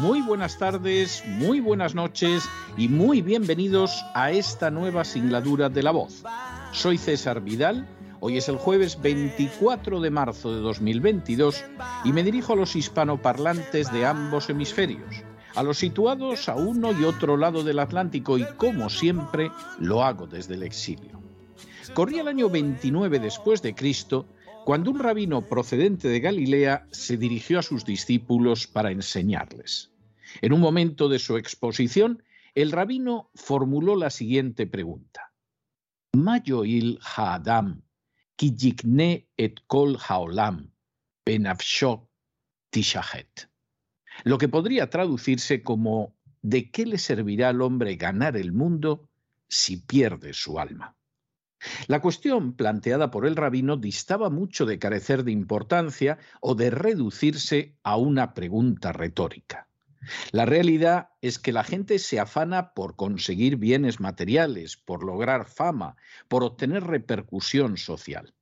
muy 0.00 0.22
buenas 0.22 0.56
tardes, 0.56 1.22
muy 1.26 1.60
buenas 1.60 1.94
noches 1.94 2.48
y 2.78 2.88
muy 2.88 3.20
bienvenidos 3.20 4.02
a 4.14 4.30
esta 4.30 4.70
nueva 4.70 5.04
singladura 5.04 5.68
de 5.68 5.82
La 5.82 5.90
Voz. 5.90 6.24
Soy 6.72 6.96
César 6.96 7.42
Vidal, 7.42 7.86
hoy 8.20 8.38
es 8.38 8.48
el 8.48 8.56
jueves 8.56 8.98
24 9.02 10.00
de 10.00 10.10
marzo 10.10 10.54
de 10.54 10.62
2022 10.62 11.62
y 12.04 12.12
me 12.14 12.22
dirijo 12.22 12.54
a 12.54 12.56
los 12.56 12.76
hispanoparlantes 12.76 13.92
de 13.92 14.06
ambos 14.06 14.48
hemisferios, 14.48 15.22
a 15.54 15.62
los 15.62 15.76
situados 15.76 16.48
a 16.48 16.54
uno 16.54 16.92
y 16.92 17.04
otro 17.04 17.36
lado 17.36 17.62
del 17.62 17.78
Atlántico 17.78 18.38
y 18.38 18.46
como 18.56 18.88
siempre 18.88 19.52
lo 19.78 20.02
hago 20.02 20.26
desde 20.26 20.54
el 20.54 20.62
exilio. 20.62 21.20
Corría 21.92 22.22
el 22.22 22.28
año 22.28 22.48
29 22.48 23.18
después 23.18 23.60
de 23.60 23.74
Cristo 23.74 24.24
cuando 24.70 24.92
un 24.92 25.00
rabino 25.00 25.48
procedente 25.48 26.06
de 26.06 26.20
Galilea 26.20 26.86
se 26.92 27.16
dirigió 27.16 27.58
a 27.58 27.62
sus 27.62 27.84
discípulos 27.84 28.68
para 28.68 28.92
enseñarles. 28.92 29.90
En 30.42 30.52
un 30.52 30.60
momento 30.60 31.08
de 31.08 31.18
su 31.18 31.36
exposición, 31.36 32.22
el 32.54 32.70
rabino 32.70 33.32
formuló 33.34 33.96
la 33.96 34.10
siguiente 34.10 34.68
pregunta. 34.68 35.32
Mayoil 36.12 37.00
haadam, 37.02 37.82
ki 38.36 38.54
et 39.36 39.58
kol 39.66 39.98
haolam, 39.98 40.70
benafshot 41.26 42.08
tishahet. 42.70 43.50
Lo 44.22 44.38
que 44.38 44.48
podría 44.48 44.88
traducirse 44.88 45.64
como 45.64 46.14
¿de 46.42 46.70
qué 46.70 46.86
le 46.86 46.98
servirá 46.98 47.48
al 47.48 47.60
hombre 47.60 47.96
ganar 47.96 48.36
el 48.36 48.52
mundo 48.52 49.08
si 49.48 49.78
pierde 49.78 50.32
su 50.32 50.60
alma? 50.60 50.96
La 51.86 52.00
cuestión 52.00 52.54
planteada 52.54 53.10
por 53.10 53.26
el 53.26 53.36
rabino 53.36 53.76
distaba 53.76 54.30
mucho 54.30 54.66
de 54.66 54.78
carecer 54.78 55.24
de 55.24 55.32
importancia 55.32 56.18
o 56.40 56.54
de 56.54 56.70
reducirse 56.70 57.76
a 57.82 57.96
una 57.96 58.34
pregunta 58.34 58.92
retórica. 58.92 59.68
La 60.32 60.46
realidad 60.46 61.10
es 61.20 61.38
que 61.38 61.52
la 61.52 61.64
gente 61.64 61.98
se 61.98 62.18
afana 62.18 62.72
por 62.72 62.96
conseguir 62.96 63.56
bienes 63.56 64.00
materiales, 64.00 64.76
por 64.76 65.04
lograr 65.04 65.44
fama, 65.44 65.96
por 66.28 66.42
obtener 66.42 66.84
repercusión 66.84 67.76
social. 67.76 68.34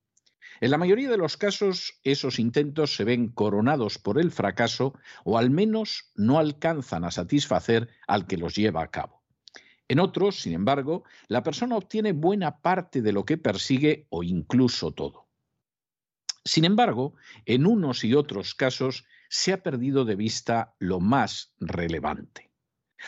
En 0.61 0.71
la 0.71 0.79
mayoría 0.79 1.09
de 1.09 1.17
los 1.17 1.37
casos, 1.37 2.01
esos 2.03 2.39
intentos 2.39 2.95
se 2.95 3.05
ven 3.05 3.29
coronados 3.29 3.99
por 3.99 4.21
el 4.21 4.31
fracaso 4.31 4.95
o 5.25 5.39
al 5.39 5.51
menos 5.51 6.11
no 6.17 6.39
alcanzan 6.39 7.05
a 7.05 7.11
satisfacer 7.11 7.89
al 8.07 8.27
que 8.27 8.39
los 8.39 8.55
lleva 8.55 8.83
a 8.83 8.91
cabo. 8.91 9.18
En 9.89 10.01
otros, 10.01 10.41
sin 10.41 10.53
embargo, 10.53 11.05
la 11.29 11.43
persona 11.43 11.77
obtiene 11.77 12.13
buena 12.13 12.61
parte 12.61 13.01
de 13.01 13.13
lo 13.13 13.25
que 13.25 13.39
persigue 13.39 14.07
o 14.11 14.23
incluso 14.23 14.93
todo. 14.93 15.29
Sin 16.45 16.65
embargo, 16.65 17.15
en 17.47 17.67
unos 17.67 18.05
y 18.05 18.15
otros 18.15 18.55
casos 18.55 19.05
se 19.29 19.53
ha 19.53 19.63
perdido 19.63 20.05
de 20.05 20.17
vista 20.17 20.75
lo 20.79 21.01
más 21.01 21.53
relevante. 21.59 22.51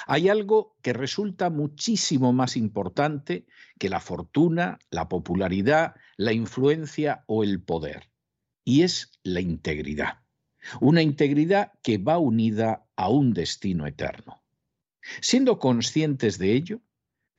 Hay 0.06 0.28
algo 0.28 0.76
que 0.82 0.92
resulta 0.92 1.50
muchísimo 1.50 2.32
más 2.32 2.56
importante 2.56 3.46
que 3.78 3.88
la 3.88 4.00
fortuna, 4.00 4.78
la 4.90 5.08
popularidad, 5.08 5.96
la 6.16 6.32
influencia 6.32 7.24
o 7.26 7.42
el 7.42 7.62
poder, 7.62 8.10
y 8.64 8.82
es 8.82 9.10
la 9.22 9.40
integridad. 9.40 10.20
Una 10.80 11.02
integridad 11.02 11.72
que 11.82 11.98
va 11.98 12.18
unida 12.18 12.86
a 12.94 13.08
un 13.08 13.32
destino 13.32 13.86
eterno. 13.86 14.39
Siendo 15.20 15.58
conscientes 15.58 16.38
de 16.38 16.52
ello, 16.52 16.80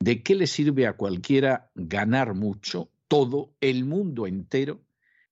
¿de 0.00 0.22
qué 0.22 0.34
le 0.34 0.46
sirve 0.46 0.86
a 0.86 0.96
cualquiera 0.96 1.70
ganar 1.74 2.34
mucho, 2.34 2.90
todo, 3.08 3.54
el 3.60 3.84
mundo 3.84 4.26
entero, 4.26 4.82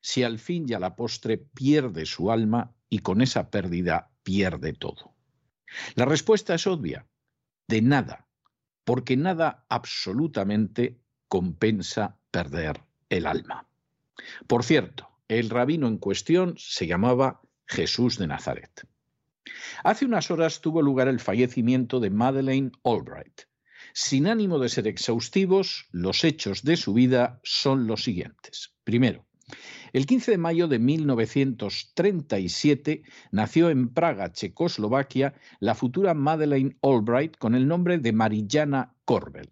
si 0.01 0.23
al 0.23 0.39
fin 0.39 0.67
y 0.69 0.75
a 0.75 0.79
la 0.79 0.97
postre 0.97 1.39
pierde 1.39 2.07
su 2.07 2.31
alma 2.31 2.75
y 2.89 3.01
con 3.01 3.21
esa 3.21 3.51
pérdida 3.51 4.11
pierde 4.23 4.73
todo? 4.73 5.15
La 5.95 6.05
respuesta 6.05 6.55
es 6.55 6.67
obvia, 6.67 7.07
de 7.69 7.83
nada, 7.83 8.29
porque 8.85 9.17
nada 9.17 9.65
absolutamente 9.69 11.01
compensa 11.29 12.19
perder 12.31 12.83
el 13.09 13.27
alma. 13.27 13.69
Por 14.47 14.65
cierto, 14.65 15.09
el 15.29 15.49
rabino 15.49 15.87
en 15.87 15.99
cuestión 15.99 16.55
se 16.59 16.87
llamaba 16.87 17.41
Jesús 17.67 18.19
de 18.19 18.27
Nazaret. 18.27 18.87
Hace 19.84 20.04
unas 20.04 20.31
horas 20.31 20.60
tuvo 20.60 20.82
lugar 20.82 21.09
el 21.09 21.21
fallecimiento 21.21 22.00
de 22.00 22.10
Madeleine 22.10 22.72
Albright. 22.84 23.43
Sin 23.93 24.26
ánimo 24.26 24.59
de 24.59 24.69
ser 24.69 24.87
exhaustivos, 24.87 25.88
los 25.91 26.25
hechos 26.25 26.62
de 26.62 26.76
su 26.76 26.93
vida 26.93 27.41
son 27.43 27.87
los 27.87 28.04
siguientes. 28.04 28.75
Primero, 28.84 29.26
el 29.93 30.06
15 30.06 30.31
de 30.31 30.38
mayo 30.38 30.69
de 30.69 30.78
1937 30.78 33.03
nació 33.32 33.70
en 33.70 33.88
Praga, 33.88 34.32
Checoslovaquia, 34.32 35.34
la 35.59 35.75
futura 35.75 36.15
Madeleine 36.15 36.76
Albright 36.82 37.37
con 37.37 37.56
el 37.56 37.66
nombre 37.66 37.99
de 37.99 38.12
Marillana 38.12 38.94
Corbel. 39.04 39.50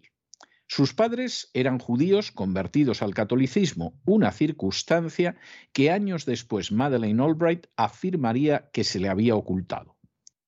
Sus 0.67 0.93
padres 0.93 1.49
eran 1.53 1.79
judíos 1.79 2.31
convertidos 2.31 3.01
al 3.01 3.13
catolicismo, 3.13 3.99
una 4.05 4.31
circunstancia 4.31 5.35
que 5.73 5.91
años 5.91 6.25
después 6.25 6.71
Madeleine 6.71 7.23
Albright 7.23 7.67
afirmaría 7.75 8.69
que 8.71 8.83
se 8.83 8.99
le 8.99 9.09
había 9.09 9.35
ocultado. 9.35 9.98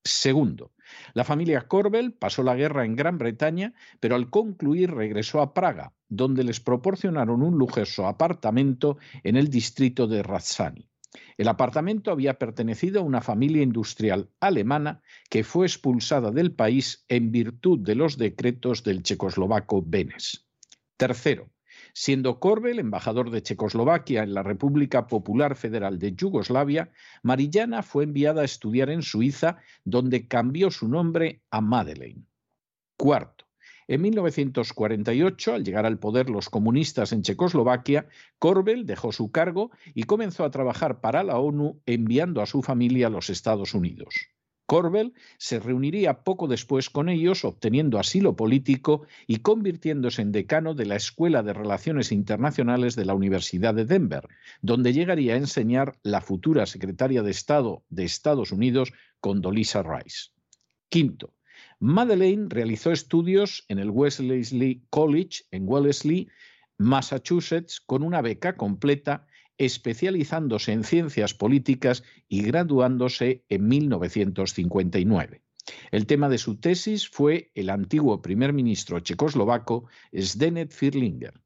Segundo, 0.04 0.72
la 1.14 1.24
familia 1.24 1.68
Corbel 1.68 2.14
pasó 2.14 2.44
la 2.44 2.56
guerra 2.56 2.86
en 2.86 2.96
Gran 2.96 3.18
Bretaña, 3.18 3.74
pero 4.00 4.16
al 4.16 4.30
concluir 4.30 4.92
regresó 4.92 5.42
a 5.42 5.54
Praga, 5.54 5.94
donde 6.10 6.44
les 6.44 6.60
proporcionaron 6.60 7.44
un 7.44 7.58
lujoso 7.58 8.08
apartamento 8.08 8.98
en 9.24 9.36
el 9.36 9.50
distrito 9.50 10.08
de 10.08 10.24
Razzani. 10.24 10.90
El 11.38 11.50
apartamento 11.50 12.12
había 12.12 12.40
pertenecido 12.40 13.02
a 13.02 13.04
una 13.04 13.22
familia 13.22 13.62
industrial 13.62 14.30
alemana 14.40 15.02
que 15.30 15.44
fue 15.44 15.66
expulsada 15.66 16.32
del 16.32 16.54
país 16.54 17.06
en 17.10 17.32
virtud 17.32 17.80
de 17.80 17.96
los 17.96 18.18
decretos 18.18 18.84
del 18.84 19.04
checoslovaco 19.04 19.84
Benes. 19.86 20.48
Tercero, 20.98 21.50
siendo 21.94 22.40
Korbel 22.40 22.80
embajador 22.80 23.32
de 23.32 23.42
Checoslovaquia 23.42 24.24
en 24.24 24.34
la 24.34 24.44
República 24.44 25.08
Popular 25.08 25.56
Federal 25.56 26.00
de 26.00 26.14
Yugoslavia, 26.14 26.92
Marillana 27.24 27.84
fue 27.84 28.04
enviada 28.04 28.42
a 28.42 28.46
estudiar 28.46 28.90
en 28.90 29.02
Suiza, 29.02 29.58
donde 29.84 30.28
cambió 30.28 30.72
su 30.72 30.88
nombre 30.88 31.42
a 31.50 31.62
Madeleine. 31.62 32.26
Cuarto, 32.98 33.46
en 33.88 34.02
1948, 34.04 35.54
al 35.54 35.64
llegar 35.66 35.86
al 35.86 36.00
poder 36.00 36.30
los 36.30 36.50
comunistas 36.50 37.12
en 37.12 37.24
Checoslovaquia, 37.24 38.08
Korbel 38.40 38.86
dejó 38.86 39.12
su 39.12 39.32
cargo 39.32 39.72
y 39.94 40.04
comenzó 40.04 40.46
a 40.46 40.52
trabajar 40.52 41.02
para 41.02 41.24
la 41.24 41.40
ONU 41.40 41.82
enviando 41.86 42.42
a 42.42 42.46
su 42.46 42.62
familia 42.62 43.08
a 43.08 43.10
los 43.10 43.30
Estados 43.30 43.74
Unidos. 43.74 44.16
Korbel 44.72 45.14
se 45.38 45.60
reuniría 45.60 46.24
poco 46.24 46.48
después 46.48 46.90
con 46.90 47.10
ellos, 47.10 47.44
obteniendo 47.44 48.00
asilo 48.00 48.38
político 48.38 49.06
y 49.28 49.40
convirtiéndose 49.40 50.22
en 50.22 50.32
decano 50.32 50.76
de 50.76 50.86
la 50.86 50.96
Escuela 50.96 51.44
de 51.44 51.52
Relaciones 51.52 52.14
Internacionales 52.14 52.96
de 52.96 53.04
la 53.04 53.14
Universidad 53.14 53.74
de 53.74 53.84
Denver, 53.84 54.30
donde 54.62 54.94
llegaría 54.94 55.34
a 55.34 55.38
enseñar 55.40 56.00
la 56.04 56.22
futura 56.22 56.66
secretaria 56.66 57.22
de 57.22 57.32
Estado 57.32 57.84
de 57.90 58.06
Estados 58.06 58.54
Unidos, 58.54 58.94
Condoleezza 59.20 59.84
Rice. 59.84 60.30
Quinto, 60.88 61.34
Madeleine 61.80 62.48
realizó 62.48 62.94
estudios 62.94 63.66
en 63.68 63.78
el 63.78 63.90
Wellesley 63.90 64.84
College 64.90 65.44
en 65.52 65.68
Wellesley, 65.68 66.30
Massachusetts, 66.78 67.82
con 67.82 68.04
una 68.04 68.22
beca 68.22 68.56
completa, 68.56 69.28
especializándose 69.62 70.72
en 70.72 70.84
ciencias 70.84 71.36
políticas 71.36 72.04
y 72.28 72.42
graduándose 72.42 73.44
en 73.48 73.68
1959. 73.68 75.44
El 75.92 76.08
tema 76.08 76.30
de 76.30 76.40
su 76.40 76.60
tesis 76.60 77.08
fue 77.08 77.52
el 77.54 77.70
antiguo 77.70 78.24
primer 78.24 78.54
ministro 78.54 79.00
checoslovaco 79.02 79.86
Zdeněk 80.20 80.72
Firlinger. 80.72 81.40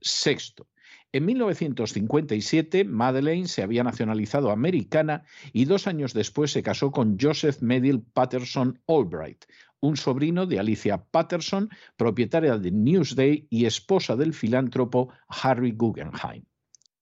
Sexto, 0.00 0.70
en 1.12 1.26
1957, 1.26 2.84
Madeleine 2.84 3.46
se 3.46 3.62
había 3.62 3.84
nacionalizado 3.84 4.50
americana 4.50 5.24
y 5.52 5.66
dos 5.66 5.86
años 5.86 6.14
después 6.14 6.52
se 6.52 6.62
casó 6.62 6.90
con 6.90 7.18
Joseph 7.20 7.60
Medill 7.60 8.00
Patterson 8.00 8.80
Albright, 8.88 9.44
un 9.80 9.98
sobrino 9.98 10.46
de 10.46 10.58
Alicia 10.58 11.04
Patterson, 11.04 11.68
propietaria 11.98 12.56
de 12.56 12.70
Newsday 12.70 13.46
y 13.50 13.66
esposa 13.66 14.16
del 14.16 14.32
filántropo 14.32 15.10
Harry 15.28 15.72
Guggenheim. 15.72 16.44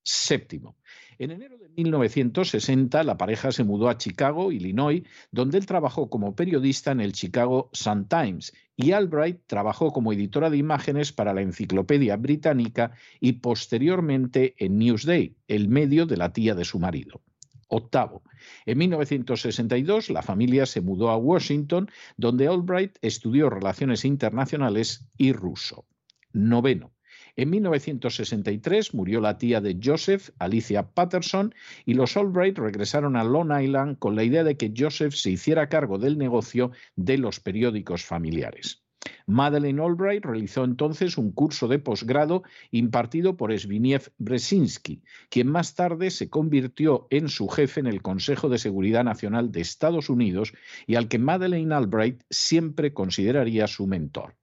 Séptimo. 0.03 0.77
En 1.19 1.31
enero 1.31 1.59
de 1.59 1.69
1960 1.69 3.05
la 3.05 3.19
pareja 3.19 3.53
se 3.53 3.65
mudó 3.65 3.91
a 3.91 3.99
Chicago, 3.99 4.53
Illinois, 4.53 5.03
donde 5.31 5.59
él 5.59 5.67
trabajó 5.67 6.09
como 6.09 6.35
periodista 6.35 6.93
en 6.93 7.01
el 7.01 7.13
Chicago 7.13 7.69
Sun-Times 7.75 8.55
y 8.75 8.93
Albright 8.93 9.43
trabajó 9.47 9.93
como 9.93 10.13
editora 10.13 10.49
de 10.49 10.57
imágenes 10.57 11.13
para 11.13 11.35
la 11.35 11.43
Enciclopedia 11.43 12.17
Británica 12.17 12.93
y 13.21 13.33
posteriormente 13.33 14.55
en 14.57 14.79
Newsday, 14.79 15.37
el 15.49 15.69
medio 15.69 16.07
de 16.07 16.17
la 16.17 16.33
tía 16.33 16.55
de 16.55 16.65
su 16.65 16.79
marido. 16.79 17.21
Octavo. 17.69 18.23
En 18.67 18.79
1962 18.79 20.11
la 20.11 20.23
familia 20.23 20.67
se 20.67 20.81
mudó 20.81 21.11
a 21.11 21.17
Washington, 21.17 21.91
donde 22.17 22.49
Albright 22.49 22.97
estudió 23.03 23.51
relaciones 23.51 24.05
internacionales 24.05 25.07
y 25.19 25.33
ruso. 25.33 25.87
Noveno. 26.33 26.93
En 27.37 27.51
1963 27.51 28.95
murió 28.95 29.21
la 29.21 29.39
tía 29.39 29.61
de 29.61 29.79
Joseph, 29.83 30.31
Alicia 30.39 30.91
Patterson, 30.91 31.55
y 31.85 31.95
los 31.95 32.17
Albright 32.17 32.59
regresaron 32.59 33.17
a 33.17 33.25
Long 33.25 33.53
Island 33.61 33.99
con 33.99 34.17
la 34.17 34.25
idea 34.25 34.45
de 34.45 34.57
que 34.57 34.73
Joseph 34.77 35.15
se 35.15 35.31
hiciera 35.31 35.69
cargo 35.69 35.99
del 35.99 36.19
negocio 36.19 36.71
de 36.97 37.19
los 37.19 37.41
periódicos 37.41 38.05
familiares. 38.05 38.83
Madeleine 39.27 39.83
Albright 39.83 40.25
realizó 40.25 40.65
entonces 40.65 41.17
un 41.17 41.33
curso 41.33 41.69
de 41.69 41.79
posgrado 41.79 42.43
impartido 42.71 43.37
por 43.37 43.57
Zbigniew 43.57 44.01
Brzezinski, 44.19 45.03
quien 45.31 45.49
más 45.49 45.75
tarde 45.75 46.11
se 46.11 46.29
convirtió 46.29 47.07
en 47.11 47.29
su 47.29 47.49
jefe 47.49 47.81
en 47.81 47.87
el 47.87 48.03
Consejo 48.03 48.49
de 48.49 48.59
Seguridad 48.59 49.05
Nacional 49.05 49.53
de 49.53 49.61
Estados 49.61 50.11
Unidos 50.11 50.53
y 50.87 50.97
al 50.97 51.09
que 51.09 51.19
Madeleine 51.19 51.75
Albright 51.75 52.23
siempre 52.29 52.93
consideraría 52.93 53.67
su 53.67 53.87
mentor. 53.87 54.37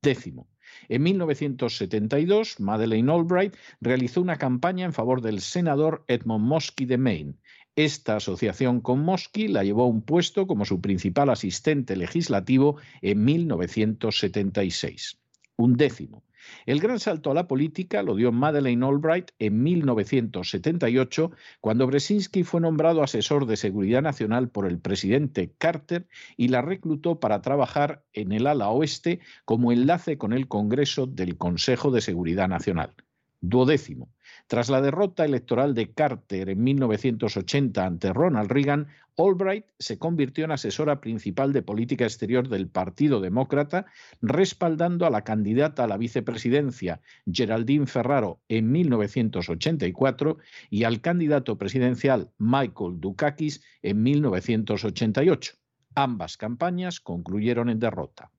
Décimo. 0.00 0.51
En 0.88 1.02
1972, 1.02 2.60
Madeleine 2.60 3.12
Albright 3.12 3.54
realizó 3.80 4.20
una 4.20 4.38
campaña 4.38 4.84
en 4.84 4.92
favor 4.92 5.22
del 5.22 5.40
senador 5.40 6.04
Edmund 6.08 6.44
Muskie 6.44 6.86
de 6.86 6.98
Maine. 6.98 7.34
Esta 7.74 8.16
asociación 8.16 8.80
con 8.80 9.00
Muskie 9.00 9.48
la 9.48 9.64
llevó 9.64 9.84
a 9.84 9.88
un 9.88 10.02
puesto 10.02 10.46
como 10.46 10.64
su 10.64 10.80
principal 10.80 11.30
asistente 11.30 11.96
legislativo 11.96 12.76
en 13.00 13.24
1976. 13.24 15.18
Un 15.56 15.76
décimo. 15.76 16.22
El 16.66 16.80
gran 16.80 16.98
salto 16.98 17.30
a 17.30 17.34
la 17.34 17.48
política 17.48 18.02
lo 18.02 18.14
dio 18.14 18.32
Madeleine 18.32 18.84
Albright 18.86 19.30
en 19.38 19.62
1978, 19.62 21.30
cuando 21.60 21.86
Brzezinski 21.86 22.44
fue 22.44 22.60
nombrado 22.60 23.02
asesor 23.02 23.46
de 23.46 23.56
seguridad 23.56 24.02
nacional 24.02 24.48
por 24.48 24.66
el 24.66 24.78
presidente 24.78 25.52
Carter 25.58 26.06
y 26.36 26.48
la 26.48 26.62
reclutó 26.62 27.20
para 27.20 27.42
trabajar 27.42 28.02
en 28.12 28.32
el 28.32 28.46
ala 28.46 28.68
oeste 28.70 29.20
como 29.44 29.72
enlace 29.72 30.18
con 30.18 30.32
el 30.32 30.48
Congreso 30.48 31.06
del 31.06 31.36
Consejo 31.36 31.90
de 31.90 32.00
Seguridad 32.00 32.48
Nacional. 32.48 32.94
Duodécimo. 33.42 34.08
Tras 34.46 34.70
la 34.70 34.80
derrota 34.80 35.24
electoral 35.24 35.74
de 35.74 35.92
Carter 35.92 36.48
en 36.48 36.62
1980 36.62 37.84
ante 37.84 38.12
Ronald 38.12 38.50
Reagan, 38.50 38.86
Albright 39.18 39.66
se 39.80 39.98
convirtió 39.98 40.44
en 40.44 40.52
asesora 40.52 41.00
principal 41.00 41.52
de 41.52 41.62
política 41.62 42.04
exterior 42.04 42.48
del 42.48 42.68
Partido 42.68 43.20
Demócrata, 43.20 43.86
respaldando 44.20 45.06
a 45.06 45.10
la 45.10 45.24
candidata 45.24 45.84
a 45.84 45.88
la 45.88 45.96
vicepresidencia 45.96 47.00
Geraldine 47.30 47.86
Ferraro 47.86 48.40
en 48.48 48.70
1984 48.70 50.38
y 50.70 50.84
al 50.84 51.00
candidato 51.00 51.58
presidencial 51.58 52.30
Michael 52.38 53.00
Dukakis 53.00 53.60
en 53.82 54.04
1988. 54.04 55.54
Ambas 55.96 56.36
campañas 56.36 57.00
concluyeron 57.00 57.68
en 57.70 57.80
derrota. 57.80 58.30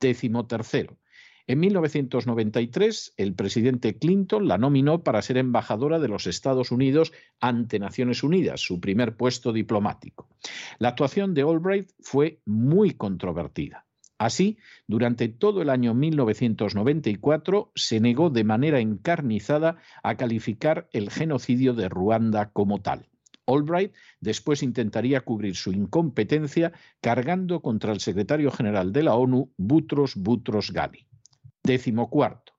Décimo 0.00 0.46
tercero. 0.46 0.98
En 1.48 1.60
1993, 1.60 3.14
el 3.16 3.34
presidente 3.34 3.96
Clinton 3.98 4.48
la 4.48 4.58
nominó 4.58 5.04
para 5.04 5.22
ser 5.22 5.36
embajadora 5.36 6.00
de 6.00 6.08
los 6.08 6.26
Estados 6.26 6.72
Unidos 6.72 7.12
ante 7.40 7.78
Naciones 7.78 8.24
Unidas, 8.24 8.60
su 8.60 8.80
primer 8.80 9.16
puesto 9.16 9.52
diplomático. 9.52 10.28
La 10.80 10.88
actuación 10.88 11.34
de 11.34 11.42
Albright 11.42 11.92
fue 12.00 12.40
muy 12.46 12.94
controvertida. 12.94 13.86
Así, 14.18 14.58
durante 14.88 15.28
todo 15.28 15.62
el 15.62 15.70
año 15.70 15.94
1994 15.94 17.70
se 17.76 18.00
negó 18.00 18.30
de 18.30 18.42
manera 18.42 18.80
encarnizada 18.80 19.76
a 20.02 20.16
calificar 20.16 20.88
el 20.92 21.10
genocidio 21.10 21.74
de 21.74 21.88
Ruanda 21.88 22.50
como 22.50 22.80
tal. 22.80 23.08
Albright 23.46 23.92
después 24.20 24.64
intentaría 24.64 25.20
cubrir 25.20 25.54
su 25.54 25.70
incompetencia 25.70 26.72
cargando 27.00 27.62
contra 27.62 27.92
el 27.92 28.00
secretario 28.00 28.50
general 28.50 28.92
de 28.92 29.04
la 29.04 29.14
ONU, 29.14 29.52
Butros 29.56 30.16
Butros 30.16 30.72
Ghali. 30.72 31.06
Décimo 31.66 32.08
cuarto. 32.10 32.52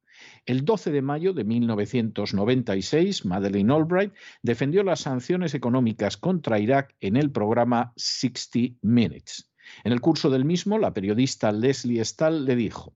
El 0.45 0.65
12 0.65 0.91
de 0.91 1.01
mayo 1.01 1.31
de 1.31 1.45
1996, 1.45 3.23
Madeleine 3.23 3.73
Albright 3.73 4.13
defendió 4.43 4.83
las 4.83 4.99
sanciones 4.99 5.53
económicas 5.53 6.17
contra 6.17 6.59
Irak 6.59 6.93
en 6.99 7.15
el 7.15 7.31
programa 7.31 7.93
60 7.95 8.77
Minutes. 8.81 9.49
En 9.85 9.93
el 9.93 10.01
curso 10.01 10.29
del 10.29 10.43
mismo, 10.43 10.77
la 10.77 10.93
periodista 10.93 11.53
Leslie 11.53 12.03
Stahl 12.03 12.43
le 12.43 12.57
dijo, 12.57 12.93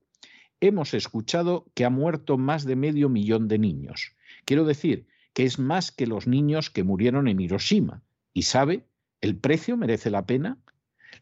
Hemos 0.60 0.92
escuchado 0.92 1.64
que 1.72 1.86
ha 1.86 1.90
muerto 1.90 2.36
más 2.36 2.66
de 2.66 2.76
medio 2.76 3.08
millón 3.08 3.48
de 3.48 3.58
niños. 3.58 4.14
Quiero 4.44 4.66
decir 4.66 5.06
que 5.32 5.44
es 5.44 5.58
más 5.58 5.92
que 5.92 6.06
los 6.06 6.26
niños 6.26 6.68
que 6.68 6.84
murieron 6.84 7.26
en 7.26 7.40
Hiroshima. 7.40 8.02
¿Y 8.34 8.42
sabe? 8.42 8.84
¿El 9.22 9.38
precio 9.38 9.78
merece 9.78 10.10
la 10.10 10.26
pena? 10.26 10.58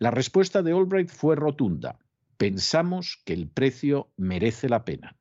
La 0.01 0.11
respuesta 0.11 0.63
de 0.63 0.73
Albright 0.73 1.11
fue 1.11 1.37
rotunda 1.37 2.01
pensamos 2.41 3.21
que 3.27 3.35
el 3.35 3.51
precio 3.51 4.15
merece 4.17 4.71
la 4.71 4.87
pena. 4.87 5.15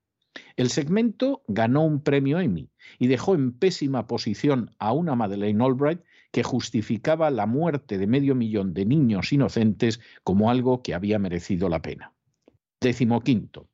El 0.56 0.70
segmento 0.70 1.44
ganó 1.50 1.84
un 1.84 2.02
premio 2.02 2.40
Emmy 2.40 2.72
y 2.98 3.08
dejó 3.08 3.36
en 3.36 3.52
pésima 3.52 4.08
posición 4.08 4.74
a 4.80 4.94
una 4.94 5.16
Madeleine 5.16 5.62
Albright 5.62 6.00
que 6.32 6.44
justificaba 6.44 7.30
la 7.30 7.46
muerte 7.46 7.98
de 7.98 8.08
medio 8.08 8.36
millón 8.36 8.74
de 8.74 8.86
niños 8.86 9.34
inocentes 9.34 10.00
como 10.24 10.50
algo 10.50 10.82
que 10.82 10.94
había 10.94 11.20
merecido 11.20 11.68
la 11.68 11.82
pena. 11.82 12.14
Décimo 12.80 13.20
quinto. 13.20 13.68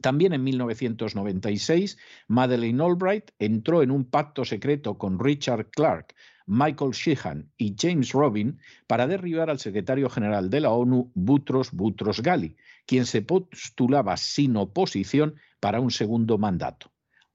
También 0.00 0.32
en 0.32 0.42
1996, 0.42 1.98
Madeleine 2.26 2.82
Albright 2.82 3.32
entró 3.38 3.82
en 3.82 3.90
un 3.90 4.08
pacto 4.08 4.46
secreto 4.46 4.96
con 4.96 5.18
Richard 5.18 5.68
Clark 5.72 6.14
Michael 6.46 6.92
Sheehan 6.92 7.50
y 7.56 7.74
James 7.78 8.12
Robin 8.12 8.58
para 8.86 9.06
derribar 9.06 9.50
al 9.50 9.58
secretario 9.58 10.08
general 10.08 10.48
de 10.48 10.60
la 10.60 10.70
ONU, 10.70 11.10
Butros 11.14 11.72
Butros 11.72 12.22
Ghali, 12.22 12.56
quien 12.86 13.04
se 13.04 13.22
postulaba 13.22 14.16
sin 14.16 14.56
oposición 14.56 15.34
para 15.60 15.80
un 15.80 15.90
segundo 15.90 16.38
mandato. 16.38 16.92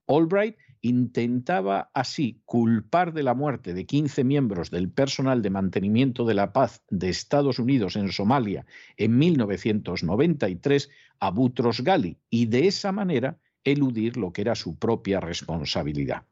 Albright 0.08 0.56
intentaba 0.82 1.92
así 1.94 2.42
culpar 2.46 3.14
de 3.14 3.24
la 3.24 3.36
muerte 3.36 3.74
de 3.74 3.86
15 3.86 4.24
miembros 4.24 4.72
del 4.72 4.90
personal 4.90 5.42
de 5.42 5.52
mantenimiento 5.52 6.26
de 6.26 6.34
la 6.34 6.54
paz 6.54 6.84
de 6.90 7.10
Estados 7.10 7.60
Unidos 7.60 7.96
en 7.96 8.12
Somalia 8.12 8.66
en 8.98 9.18
1993 9.18 10.90
a 11.20 11.30
Butros 11.30 11.82
Ghali 11.82 12.18
y 12.30 12.48
de 12.48 12.68
esa 12.68 12.92
manera 12.92 13.38
eludir 13.64 14.18
lo 14.18 14.34
que 14.34 14.42
era 14.42 14.56
su 14.56 14.78
propia 14.78 15.20
responsabilidad. 15.20 16.24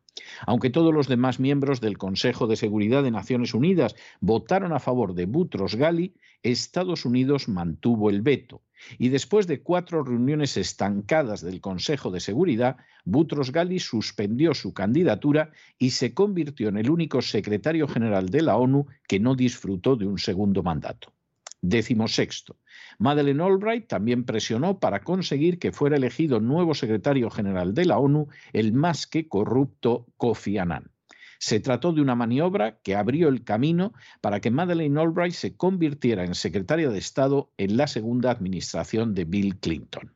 Aunque 0.46 0.70
todos 0.70 0.94
los 0.94 1.08
demás 1.08 1.40
miembros 1.40 1.82
del 1.82 1.98
Consejo 1.98 2.48
de 2.48 2.56
Seguridad 2.56 3.04
de 3.04 3.12
Naciones 3.12 3.54
Unidas 3.54 3.96
votaron 4.20 4.74
a 4.74 4.80
favor 4.80 5.14
de 5.14 5.26
Butros 5.26 5.76
Ghali, 5.76 6.16
Estados 6.44 7.06
Unidos 7.06 7.48
mantuvo 7.48 8.10
el 8.10 8.22
veto. 8.22 8.62
Y 8.98 9.10
después 9.10 9.46
de 9.48 9.62
cuatro 9.62 10.04
reuniones 10.04 10.56
estancadas 10.56 11.42
del 11.42 11.60
Consejo 11.60 12.12
de 12.12 12.22
Seguridad, 12.22 12.78
Butros 13.04 13.52
Ghali 13.52 13.80
suspendió 13.80 14.54
su 14.54 14.74
candidatura 14.74 15.52
y 15.78 15.92
se 15.92 16.14
convirtió 16.14 16.70
en 16.70 16.78
el 16.78 16.90
único 16.90 17.22
secretario 17.22 17.88
general 17.88 18.30
de 18.30 18.42
la 18.42 18.58
ONU 18.58 18.88
que 19.08 19.20
no 19.20 19.36
disfrutó 19.36 19.96
de 19.96 20.08
un 20.08 20.18
segundo 20.18 20.64
mandato. 20.64 21.14
Décimo 21.62 22.08
sexto. 22.08 22.58
Madeleine 23.00 23.44
Albright 23.44 23.88
también 23.88 24.24
presionó 24.24 24.80
para 24.80 25.02
conseguir 25.02 25.60
que 25.60 25.72
fuera 25.72 25.98
elegido 25.98 26.40
nuevo 26.40 26.74
secretario 26.74 27.30
general 27.30 27.74
de 27.74 27.86
la 27.86 27.98
ONU 27.98 28.28
el 28.54 28.74
más 28.74 29.08
que 29.08 29.28
corrupto 29.28 30.08
Kofi 30.18 30.58
Annan. 30.58 30.92
Se 31.38 31.62
trató 31.62 31.94
de 31.94 32.02
una 32.02 32.16
maniobra 32.16 32.80
que 32.82 32.96
abrió 32.96 33.30
el 33.30 33.44
camino 33.44 33.94
para 34.20 34.42
que 34.42 34.52
Madeleine 34.52 35.00
Albright 35.00 35.34
se 35.34 35.56
convirtiera 35.56 36.26
en 36.26 36.36
secretaria 36.36 36.90
de 36.90 37.00
Estado 37.00 37.52
en 37.58 37.78
la 37.78 37.88
segunda 37.88 38.32
administración 38.32 39.14
de 39.14 39.24
Bill 39.26 39.58
Clinton. 39.58 40.14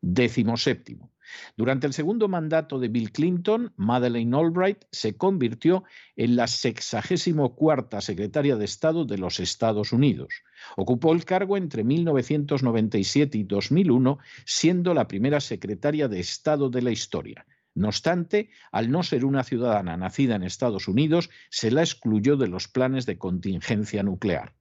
Décimo 0.00 0.56
séptimo. 0.56 1.13
Durante 1.56 1.86
el 1.86 1.92
segundo 1.92 2.28
mandato 2.28 2.78
de 2.78 2.88
Bill 2.88 3.12
Clinton, 3.12 3.72
Madeleine 3.76 4.36
Albright 4.36 4.84
se 4.90 5.16
convirtió 5.16 5.84
en 6.16 6.36
la 6.36 6.46
sexagésimo 6.46 7.54
cuarta 7.54 8.00
secretaria 8.00 8.56
de 8.56 8.64
Estado 8.64 9.04
de 9.04 9.18
los 9.18 9.40
Estados 9.40 9.92
Unidos. 9.92 10.42
Ocupó 10.76 11.12
el 11.12 11.24
cargo 11.24 11.56
entre 11.56 11.84
1997 11.84 13.38
y 13.38 13.44
2001, 13.44 14.18
siendo 14.44 14.94
la 14.94 15.08
primera 15.08 15.40
secretaria 15.40 16.08
de 16.08 16.20
Estado 16.20 16.70
de 16.70 16.82
la 16.82 16.90
historia. 16.90 17.46
No 17.74 17.88
obstante, 17.88 18.50
al 18.70 18.90
no 18.90 19.02
ser 19.02 19.24
una 19.24 19.42
ciudadana 19.42 19.96
nacida 19.96 20.36
en 20.36 20.44
Estados 20.44 20.86
Unidos, 20.86 21.30
se 21.50 21.72
la 21.72 21.82
excluyó 21.82 22.36
de 22.36 22.46
los 22.46 22.68
planes 22.68 23.04
de 23.04 23.18
contingencia 23.18 24.02
nuclear. 24.02 24.54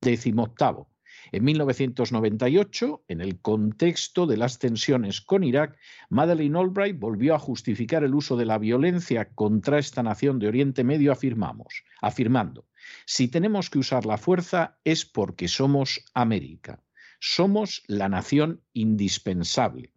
Décimo 0.00 0.44
octavo. 0.44 0.90
En 1.32 1.44
1998, 1.44 3.04
en 3.08 3.20
el 3.20 3.40
contexto 3.40 4.26
de 4.26 4.36
las 4.36 4.58
tensiones 4.58 5.20
con 5.20 5.42
Irak, 5.42 5.76
Madeleine 6.08 6.58
Albright 6.58 6.98
volvió 6.98 7.34
a 7.34 7.38
justificar 7.38 8.04
el 8.04 8.14
uso 8.14 8.36
de 8.36 8.46
la 8.46 8.58
violencia 8.58 9.30
contra 9.34 9.78
esta 9.78 10.02
nación 10.02 10.38
de 10.38 10.48
Oriente 10.48 10.84
Medio, 10.84 11.12
afirmamos, 11.12 11.84
afirmando, 12.00 12.66
si 13.04 13.28
tenemos 13.28 13.70
que 13.70 13.78
usar 13.78 14.06
la 14.06 14.18
fuerza 14.18 14.78
es 14.84 15.04
porque 15.04 15.48
somos 15.48 16.04
América, 16.14 16.82
somos 17.20 17.82
la 17.86 18.08
nación 18.08 18.62
indispensable. 18.72 19.92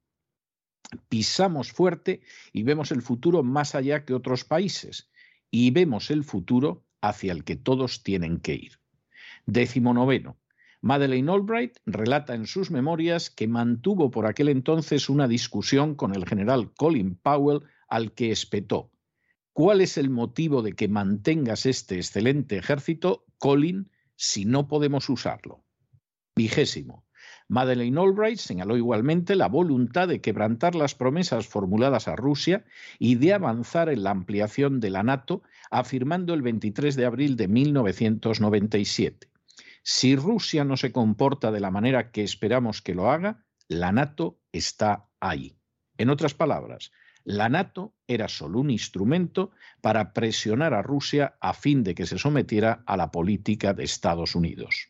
Pisamos 1.07 1.71
fuerte 1.71 2.21
y 2.51 2.63
vemos 2.63 2.91
el 2.91 3.03
futuro 3.03 3.43
más 3.43 3.75
allá 3.75 4.05
que 4.05 4.15
otros 4.15 4.43
países 4.43 5.11
y 5.51 5.69
vemos 5.71 6.09
el 6.09 6.23
futuro 6.23 6.85
hacia 7.01 7.31
el 7.31 7.43
que 7.43 7.55
todos 7.55 8.01
tienen 8.01 8.39
que 8.39 8.55
ir. 8.55 8.79
Décimo 9.45 9.93
noveno. 9.93 10.37
Madeleine 10.81 11.29
Albright 11.29 11.77
relata 11.85 12.33
en 12.33 12.47
sus 12.47 12.71
memorias 12.71 13.29
que 13.29 13.49
mantuvo 13.49 14.11
por 14.11 14.25
aquel 14.25 14.47
entonces 14.47 15.09
una 15.09 15.27
discusión 15.27 15.93
con 15.93 16.15
el 16.15 16.25
general 16.25 16.73
Colin 16.73 17.15
Powell 17.15 17.63
al 17.89 18.13
que 18.13 18.31
espetó. 18.31 18.89
¿Cuál 19.51 19.81
es 19.81 19.97
el 19.97 20.09
motivo 20.09 20.61
de 20.61 20.73
que 20.73 20.87
mantengas 20.87 21.65
este 21.65 21.95
excelente 21.95 22.55
ejército, 22.55 23.25
Colin, 23.39 23.91
si 24.15 24.45
no 24.45 24.69
podemos 24.69 25.09
usarlo? 25.09 25.65
Vigésimo. 26.33 27.05
Madeleine 27.49 27.99
Albright 27.99 28.37
señaló 28.37 28.77
igualmente 28.77 29.35
la 29.35 29.49
voluntad 29.49 30.07
de 30.07 30.21
quebrantar 30.21 30.75
las 30.75 30.95
promesas 30.95 31.45
formuladas 31.45 32.07
a 32.07 32.15
Rusia 32.15 32.63
y 32.99 33.15
de 33.15 33.33
avanzar 33.33 33.89
en 33.89 34.03
la 34.03 34.11
ampliación 34.11 34.79
de 34.79 34.91
la 34.91 35.03
NATO, 35.03 35.41
afirmando 35.71 36.33
el 36.33 36.41
23 36.41 36.95
de 36.95 37.05
abril 37.05 37.35
de 37.35 37.49
1997. 37.49 39.29
Si 39.83 40.15
Rusia 40.15 40.63
no 40.63 40.77
se 40.77 40.91
comporta 40.91 41.51
de 41.51 41.59
la 41.59 41.71
manera 41.71 42.11
que 42.11 42.23
esperamos 42.23 42.81
que 42.81 42.95
lo 42.95 43.11
haga, 43.11 43.45
la 43.67 43.91
NATO 43.91 44.39
está 44.51 45.09
ahí. 45.19 45.57
En 45.97 46.09
otras 46.09 46.33
palabras, 46.33 46.91
la 47.23 47.49
NATO 47.49 47.93
era 48.07 48.27
solo 48.27 48.59
un 48.59 48.69
instrumento 48.69 49.51
para 49.81 50.13
presionar 50.13 50.73
a 50.73 50.81
Rusia 50.81 51.35
a 51.41 51.53
fin 51.53 51.83
de 51.83 51.93
que 51.93 52.05
se 52.05 52.17
sometiera 52.17 52.83
a 52.87 52.97
la 52.97 53.11
política 53.11 53.73
de 53.73 53.83
Estados 53.83 54.35
Unidos. 54.35 54.89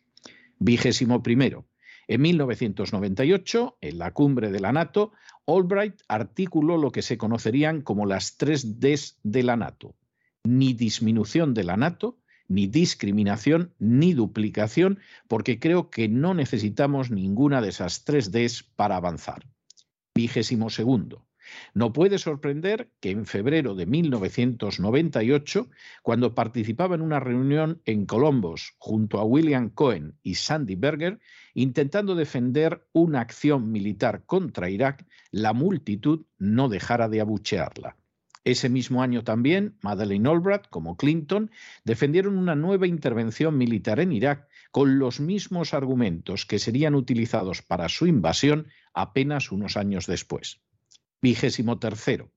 Vigésimo 0.60 1.24
primero. 1.24 1.68
En 2.08 2.22
1998, 2.22 3.78
en 3.82 3.98
la 4.00 4.14
cumbre 4.14 4.52
de 4.52 4.60
la 4.60 4.72
NATO, 4.72 5.12
Albright 5.46 6.02
articuló 6.08 6.78
lo 6.78 6.92
que 6.92 7.02
se 7.02 7.18
conocerían 7.18 7.82
como 7.82 8.06
las 8.06 8.38
tres 8.38 8.80
Ds 8.80 9.20
de 9.24 9.44
la 9.44 9.58
NATO. 9.58 9.96
Ni 10.44 10.74
disminución 10.74 11.54
de 11.54 11.64
la 11.64 11.78
NATO, 11.78 12.20
ni 12.50 12.68
discriminación, 12.68 13.74
ni 13.80 14.14
duplicación, 14.14 15.00
porque 15.30 15.60
creo 15.60 15.90
que 15.90 16.10
no 16.10 16.34
necesitamos 16.34 17.12
ninguna 17.12 17.62
de 17.62 17.70
esas 17.70 18.04
tres 18.04 18.32
Ds 18.32 18.64
para 18.76 18.98
avanzar. 18.98 19.46
Vigésimo 20.14 20.70
segundo. 20.70 21.26
No 21.74 21.94
puede 21.94 22.18
sorprender 22.18 22.92
que 23.00 23.12
en 23.12 23.26
febrero 23.26 23.76
de 23.76 23.86
1998, 23.86 25.70
cuando 26.04 26.36
participaba 26.36 26.96
en 26.96 27.02
una 27.02 27.20
reunión 27.20 27.82
en 27.86 28.06
Columbus 28.06 28.76
junto 28.78 29.20
a 29.20 29.24
William 29.24 29.70
Cohen 29.70 30.18
y 30.22 30.36
Sandy 30.36 30.76
Berger, 30.76 31.20
intentando 31.54 32.16
defender 32.16 32.88
una 32.94 33.22
acción 33.22 33.72
militar 33.72 34.24
contra 34.26 34.70
Irak, 34.70 35.06
la 35.32 35.54
multitud 35.54 36.26
no 36.38 36.70
dejara 36.70 37.10
de 37.10 37.22
abuchearla. 37.22 37.96
Ese 38.46 38.70
mismo 38.70 39.04
año 39.04 39.24
también, 39.24 39.78
Madeleine 39.82 40.30
Albright, 40.30 40.68
como 40.70 40.96
Clinton, 40.96 41.52
defendieron 41.84 42.38
una 42.38 42.56
nueva 42.56 42.88
intervención 42.88 43.58
militar 43.58 44.00
en 44.00 44.14
Irak 44.14 44.48
con 44.72 44.98
los 44.98 45.20
mismos 45.20 45.74
argumentos 45.74 46.46
que 46.46 46.60
serían 46.60 46.96
utilizados 46.96 47.62
para 47.62 47.90
su 47.90 48.08
invasión 48.08 48.68
apenas 48.94 49.52
unos 49.52 49.76
años 49.78 50.08
después. 50.08 50.62
Vigésimo 51.22 51.80
tercero. 51.80 52.32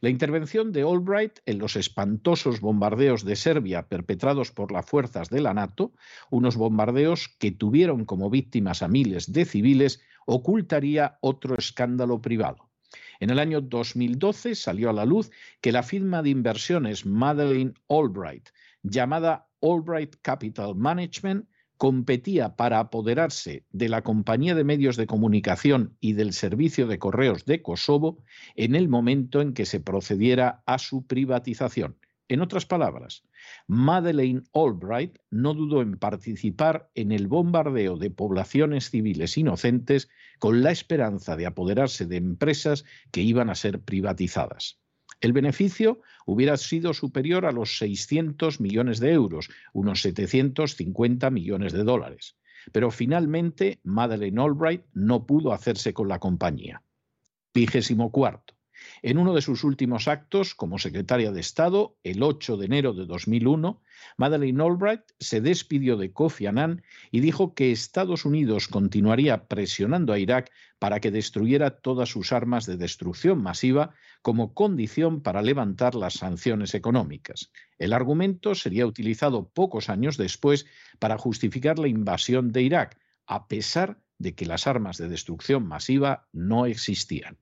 La 0.00 0.08
intervención 0.08 0.72
de 0.72 0.82
Albright 0.82 1.40
en 1.46 1.58
los 1.58 1.76
espantosos 1.76 2.60
bombardeos 2.60 3.24
de 3.24 3.36
Serbia 3.36 3.88
perpetrados 3.88 4.50
por 4.52 4.72
las 4.72 4.86
fuerzas 4.86 5.28
de 5.28 5.40
la 5.40 5.54
NATO, 5.54 5.92
unos 6.30 6.56
bombardeos 6.56 7.36
que 7.38 7.52
tuvieron 7.52 8.04
como 8.04 8.30
víctimas 8.30 8.82
a 8.82 8.88
miles 8.88 9.32
de 9.32 9.44
civiles, 9.44 10.00
ocultaría 10.26 11.18
otro 11.20 11.56
escándalo 11.56 12.20
privado. 12.20 12.67
En 13.20 13.30
el 13.30 13.38
año 13.38 13.60
2012 13.60 14.54
salió 14.54 14.90
a 14.90 14.92
la 14.92 15.04
luz 15.04 15.30
que 15.60 15.72
la 15.72 15.82
firma 15.82 16.22
de 16.22 16.30
inversiones 16.30 17.04
Madeleine 17.04 17.74
Albright, 17.88 18.50
llamada 18.82 19.48
Albright 19.60 20.16
Capital 20.22 20.76
Management, 20.76 21.46
competía 21.78 22.56
para 22.56 22.80
apoderarse 22.80 23.64
de 23.70 23.88
la 23.88 24.02
compañía 24.02 24.54
de 24.54 24.64
medios 24.64 24.96
de 24.96 25.06
comunicación 25.06 25.96
y 26.00 26.12
del 26.12 26.32
servicio 26.32 26.86
de 26.86 26.98
correos 26.98 27.44
de 27.44 27.62
Kosovo 27.62 28.22
en 28.56 28.74
el 28.74 28.88
momento 28.88 29.40
en 29.40 29.54
que 29.54 29.64
se 29.64 29.80
procediera 29.80 30.62
a 30.66 30.78
su 30.78 31.06
privatización. 31.06 31.96
En 32.28 32.42
otras 32.42 32.66
palabras, 32.66 33.24
Madeleine 33.66 34.42
Albright 34.52 35.18
no 35.30 35.54
dudó 35.54 35.80
en 35.80 35.96
participar 35.96 36.90
en 36.94 37.10
el 37.10 37.26
bombardeo 37.26 37.96
de 37.96 38.10
poblaciones 38.10 38.90
civiles 38.90 39.38
inocentes 39.38 40.10
con 40.38 40.62
la 40.62 40.70
esperanza 40.70 41.36
de 41.36 41.46
apoderarse 41.46 42.04
de 42.04 42.16
empresas 42.16 42.84
que 43.10 43.22
iban 43.22 43.48
a 43.48 43.54
ser 43.54 43.80
privatizadas. 43.80 44.78
El 45.20 45.32
beneficio 45.32 46.02
hubiera 46.26 46.58
sido 46.58 46.92
superior 46.92 47.46
a 47.46 47.52
los 47.52 47.78
600 47.78 48.60
millones 48.60 49.00
de 49.00 49.12
euros, 49.12 49.48
unos 49.72 50.02
750 50.02 51.30
millones 51.30 51.72
de 51.72 51.82
dólares. 51.82 52.36
Pero 52.72 52.90
finalmente 52.90 53.80
Madeleine 53.84 54.42
Albright 54.42 54.84
no 54.92 55.24
pudo 55.24 55.54
hacerse 55.54 55.94
con 55.94 56.08
la 56.08 56.18
compañía. 56.18 56.82
Vigésimo 57.54 58.12
cuarto. 58.12 58.57
En 59.02 59.18
uno 59.18 59.34
de 59.34 59.42
sus 59.42 59.64
últimos 59.64 60.08
actos 60.08 60.54
como 60.54 60.78
secretaria 60.78 61.32
de 61.32 61.40
Estado, 61.40 61.96
el 62.02 62.22
8 62.22 62.56
de 62.56 62.66
enero 62.66 62.92
de 62.92 63.06
2001, 63.06 63.80
Madeleine 64.16 64.62
Albright 64.62 65.02
se 65.18 65.40
despidió 65.40 65.96
de 65.96 66.12
Kofi 66.12 66.46
Annan 66.46 66.82
y 67.10 67.20
dijo 67.20 67.54
que 67.54 67.72
Estados 67.72 68.24
Unidos 68.24 68.68
continuaría 68.68 69.46
presionando 69.46 70.12
a 70.12 70.18
Irak 70.18 70.50
para 70.78 71.00
que 71.00 71.10
destruyera 71.10 71.78
todas 71.78 72.08
sus 72.08 72.32
armas 72.32 72.66
de 72.66 72.76
destrucción 72.76 73.42
masiva 73.42 73.94
como 74.22 74.54
condición 74.54 75.22
para 75.22 75.42
levantar 75.42 75.94
las 75.94 76.14
sanciones 76.14 76.74
económicas. 76.74 77.50
El 77.78 77.92
argumento 77.92 78.54
sería 78.54 78.86
utilizado 78.86 79.48
pocos 79.48 79.88
años 79.88 80.16
después 80.16 80.66
para 80.98 81.18
justificar 81.18 81.78
la 81.78 81.88
invasión 81.88 82.52
de 82.52 82.62
Irak, 82.62 82.98
a 83.26 83.48
pesar 83.48 84.00
de 84.18 84.34
que 84.34 84.46
las 84.46 84.66
armas 84.66 84.98
de 84.98 85.08
destrucción 85.08 85.66
masiva 85.66 86.28
no 86.32 86.66
existían. 86.66 87.38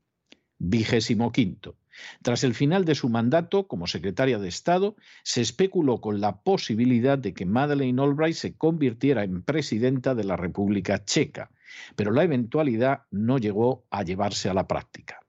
Vigésimo 0.58 1.32
quinto. 1.32 1.76
Tras 2.22 2.44
el 2.44 2.54
final 2.54 2.84
de 2.84 2.94
su 2.94 3.08
mandato 3.08 3.66
como 3.66 3.86
secretaria 3.86 4.38
de 4.38 4.48
Estado, 4.48 4.96
se 5.22 5.40
especuló 5.40 6.00
con 6.00 6.20
la 6.20 6.42
posibilidad 6.42 7.18
de 7.18 7.34
que 7.34 7.46
Madeleine 7.46 8.02
Albright 8.02 8.36
se 8.36 8.56
convirtiera 8.56 9.24
en 9.24 9.42
presidenta 9.42 10.14
de 10.14 10.24
la 10.24 10.36
República 10.36 11.04
Checa, 11.04 11.50
pero 11.94 12.10
la 12.10 12.24
eventualidad 12.24 13.02
no 13.10 13.38
llegó 13.38 13.86
a 13.90 14.02
llevarse 14.02 14.48
a 14.48 14.54
la 14.54 14.66
práctica. 14.66 15.20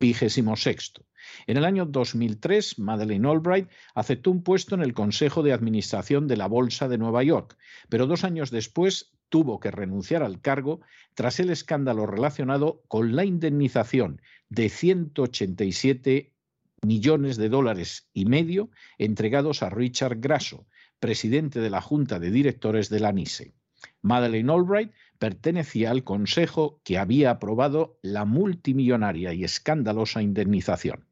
Vigésimo 0.00 0.56
sexto. 0.56 1.04
En 1.46 1.56
el 1.56 1.64
año 1.64 1.86
2003, 1.86 2.78
Madeleine 2.78 3.28
Albright 3.28 3.68
aceptó 3.94 4.30
un 4.30 4.42
puesto 4.42 4.74
en 4.74 4.82
el 4.82 4.94
Consejo 4.94 5.42
de 5.42 5.52
Administración 5.52 6.26
de 6.26 6.36
la 6.36 6.46
Bolsa 6.46 6.88
de 6.88 6.98
Nueva 6.98 7.22
York, 7.22 7.56
pero 7.88 8.06
dos 8.06 8.24
años 8.24 8.50
después 8.50 9.12
tuvo 9.32 9.60
que 9.60 9.70
renunciar 9.70 10.22
al 10.22 10.42
cargo 10.42 10.82
tras 11.14 11.40
el 11.40 11.48
escándalo 11.48 12.04
relacionado 12.04 12.82
con 12.86 13.16
la 13.16 13.24
indemnización 13.24 14.20
de 14.50 14.68
187 14.68 16.34
millones 16.82 17.38
de 17.38 17.48
dólares 17.48 18.10
y 18.12 18.26
medio 18.26 18.68
entregados 18.98 19.62
a 19.62 19.70
Richard 19.70 20.20
Grasso, 20.20 20.66
presidente 21.00 21.60
de 21.60 21.70
la 21.70 21.80
Junta 21.80 22.18
de 22.18 22.30
Directores 22.30 22.90
de 22.90 23.00
la 23.00 23.12
NISE. 23.12 23.54
Madeleine 24.02 24.52
Albright 24.52 24.92
pertenecía 25.18 25.92
al 25.92 26.04
Consejo 26.04 26.82
que 26.84 26.98
había 26.98 27.30
aprobado 27.30 27.98
la 28.02 28.26
multimillonaria 28.26 29.32
y 29.32 29.44
escandalosa 29.44 30.20
indemnización. 30.20 31.06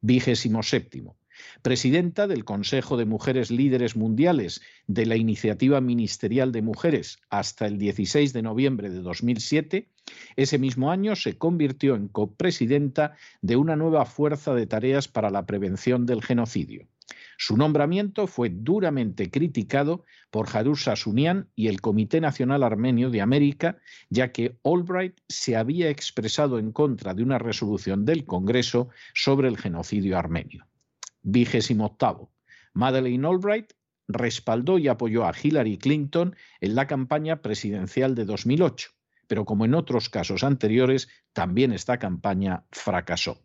Vigésimo 0.00 0.62
séptimo. 0.62 1.16
Presidenta 1.62 2.26
del 2.26 2.44
Consejo 2.44 2.96
de 2.96 3.04
Mujeres 3.04 3.50
Líderes 3.50 3.96
Mundiales 3.96 4.60
de 4.86 5.06
la 5.06 5.16
Iniciativa 5.16 5.80
Ministerial 5.80 6.52
de 6.52 6.62
Mujeres 6.62 7.18
hasta 7.30 7.66
el 7.66 7.78
16 7.78 8.32
de 8.32 8.42
noviembre 8.42 8.90
de 8.90 9.00
2007, 9.00 9.88
ese 10.36 10.58
mismo 10.58 10.90
año 10.90 11.16
se 11.16 11.36
convirtió 11.36 11.94
en 11.94 12.08
copresidenta 12.08 13.16
de 13.42 13.56
una 13.56 13.76
nueva 13.76 14.04
fuerza 14.04 14.54
de 14.54 14.66
tareas 14.66 15.08
para 15.08 15.30
la 15.30 15.46
prevención 15.46 16.06
del 16.06 16.22
genocidio. 16.22 16.86
Su 17.38 17.56
nombramiento 17.56 18.26
fue 18.26 18.48
duramente 18.50 19.30
criticado 19.30 20.04
por 20.30 20.48
Harur 20.56 20.78
Sasunian 20.78 21.48
y 21.54 21.68
el 21.68 21.80
Comité 21.80 22.20
Nacional 22.20 22.62
Armenio 22.62 23.10
de 23.10 23.20
América, 23.20 23.78
ya 24.08 24.32
que 24.32 24.56
Albright 24.64 25.18
se 25.28 25.56
había 25.56 25.90
expresado 25.90 26.58
en 26.58 26.72
contra 26.72 27.12
de 27.12 27.22
una 27.22 27.38
resolución 27.38 28.04
del 28.04 28.24
Congreso 28.24 28.88
sobre 29.14 29.48
el 29.48 29.58
genocidio 29.58 30.18
armenio. 30.18 30.66
Vigésimo 31.28 31.86
octavo. 31.86 32.32
Madeleine 32.72 33.26
Albright 33.26 33.72
respaldó 34.06 34.78
y 34.78 34.86
apoyó 34.86 35.26
a 35.26 35.34
Hillary 35.36 35.76
Clinton 35.76 36.36
en 36.60 36.76
la 36.76 36.86
campaña 36.86 37.42
presidencial 37.42 38.14
de 38.14 38.24
2008, 38.24 38.90
pero 39.26 39.44
como 39.44 39.64
en 39.64 39.74
otros 39.74 40.08
casos 40.08 40.44
anteriores, 40.44 41.08
también 41.32 41.72
esta 41.72 41.98
campaña 41.98 42.64
fracasó. 42.70 43.44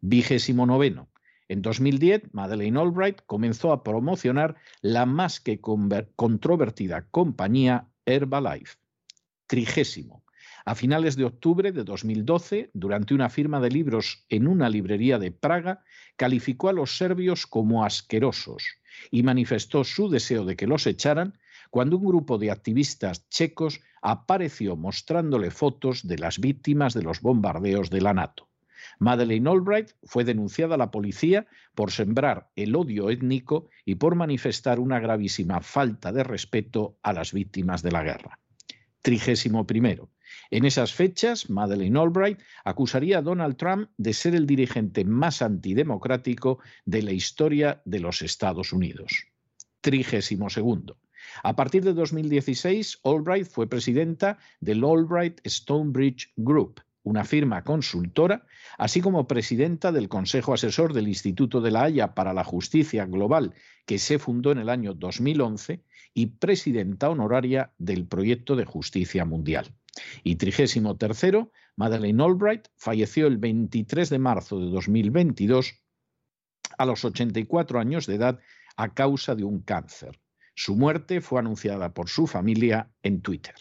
Vigésimo 0.00 0.66
noveno. 0.66 1.10
En 1.48 1.62
2010, 1.62 2.32
Madeleine 2.32 2.78
Albright 2.78 3.22
comenzó 3.26 3.72
a 3.72 3.82
promocionar 3.82 4.54
la 4.80 5.04
más 5.04 5.40
que 5.40 5.60
controvertida 5.60 7.08
compañía 7.10 7.88
Herbalife. 8.06 8.78
Trigésimo. 9.48 10.24
A 10.64 10.74
finales 10.74 11.16
de 11.16 11.24
octubre 11.24 11.72
de 11.72 11.84
2012, 11.84 12.70
durante 12.74 13.14
una 13.14 13.30
firma 13.30 13.60
de 13.60 13.70
libros 13.70 14.24
en 14.28 14.46
una 14.46 14.68
librería 14.68 15.18
de 15.18 15.32
Praga, 15.32 15.82
calificó 16.16 16.68
a 16.68 16.72
los 16.72 16.96
serbios 16.96 17.46
como 17.46 17.84
asquerosos 17.84 18.64
y 19.10 19.22
manifestó 19.22 19.84
su 19.84 20.10
deseo 20.10 20.44
de 20.44 20.56
que 20.56 20.66
los 20.66 20.86
echaran 20.86 21.38
cuando 21.70 21.96
un 21.96 22.04
grupo 22.04 22.36
de 22.36 22.50
activistas 22.50 23.28
checos 23.28 23.80
apareció 24.02 24.76
mostrándole 24.76 25.50
fotos 25.50 26.06
de 26.06 26.18
las 26.18 26.38
víctimas 26.38 26.94
de 26.94 27.02
los 27.02 27.20
bombardeos 27.20 27.90
de 27.90 28.00
la 28.00 28.12
NATO. 28.12 28.48
Madeleine 28.98 29.48
Albright 29.48 29.92
fue 30.02 30.24
denunciada 30.24 30.74
a 30.74 30.78
la 30.78 30.90
policía 30.90 31.46
por 31.74 31.90
sembrar 31.90 32.50
el 32.56 32.74
odio 32.76 33.10
étnico 33.10 33.68
y 33.84 33.96
por 33.96 34.14
manifestar 34.14 34.80
una 34.80 35.00
gravísima 35.00 35.60
falta 35.60 36.12
de 36.12 36.24
respeto 36.24 36.98
a 37.02 37.12
las 37.12 37.32
víctimas 37.32 37.82
de 37.82 37.92
la 37.92 38.02
guerra. 38.02 38.38
Trigésimo 39.02 39.66
primero. 39.66 40.10
En 40.50 40.64
esas 40.64 40.92
fechas, 40.92 41.50
Madeleine 41.50 41.98
Albright 41.98 42.40
acusaría 42.64 43.18
a 43.18 43.22
Donald 43.22 43.56
Trump 43.56 43.90
de 43.96 44.12
ser 44.12 44.34
el 44.34 44.46
dirigente 44.46 45.04
más 45.04 45.42
antidemocrático 45.42 46.58
de 46.84 47.02
la 47.02 47.12
historia 47.12 47.82
de 47.84 48.00
los 48.00 48.22
Estados 48.22 48.72
Unidos. 48.72 49.26
Trigésimo 49.80 50.50
segundo. 50.50 50.98
A 51.42 51.54
partir 51.54 51.84
de 51.84 51.94
2016, 51.94 53.00
Albright 53.04 53.46
fue 53.46 53.68
presidenta 53.68 54.38
del 54.60 54.84
Albright 54.84 55.40
Stonebridge 55.46 56.32
Group, 56.36 56.80
una 57.02 57.24
firma 57.24 57.64
consultora, 57.64 58.46
así 58.78 59.00
como 59.00 59.26
presidenta 59.26 59.92
del 59.92 60.08
Consejo 60.08 60.54
Asesor 60.54 60.92
del 60.92 61.08
Instituto 61.08 61.60
de 61.60 61.70
la 61.70 61.84
Haya 61.84 62.14
para 62.14 62.32
la 62.32 62.44
Justicia 62.44 63.06
Global, 63.06 63.54
que 63.86 63.98
se 63.98 64.18
fundó 64.18 64.52
en 64.52 64.58
el 64.58 64.68
año 64.68 64.94
2011, 64.94 65.82
y 66.12 66.26
presidenta 66.26 67.08
honoraria 67.08 67.72
del 67.78 68.06
Proyecto 68.06 68.56
de 68.56 68.64
Justicia 68.64 69.24
Mundial. 69.24 69.72
Y 70.22 70.36
trigésimo 70.36 70.96
tercero, 70.96 71.52
Madeleine 71.76 72.22
Albright 72.22 72.68
falleció 72.76 73.26
el 73.26 73.38
23 73.38 74.08
de 74.08 74.18
marzo 74.18 74.60
de 74.60 74.70
2022 74.70 75.74
a 76.78 76.86
los 76.86 77.04
84 77.04 77.80
años 77.80 78.06
de 78.06 78.14
edad 78.14 78.40
a 78.76 78.94
causa 78.94 79.34
de 79.34 79.44
un 79.44 79.60
cáncer. 79.60 80.20
Su 80.54 80.76
muerte 80.76 81.20
fue 81.20 81.40
anunciada 81.40 81.92
por 81.92 82.08
su 82.08 82.26
familia 82.26 82.92
en 83.02 83.22
Twitter. 83.22 83.54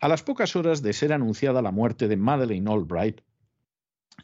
A 0.00 0.08
las 0.08 0.22
pocas 0.22 0.54
horas 0.56 0.82
de 0.82 0.92
ser 0.92 1.12
anunciada 1.12 1.60
la 1.60 1.72
muerte 1.72 2.08
de 2.08 2.16
Madeleine 2.16 2.70
Albright, 2.70 3.20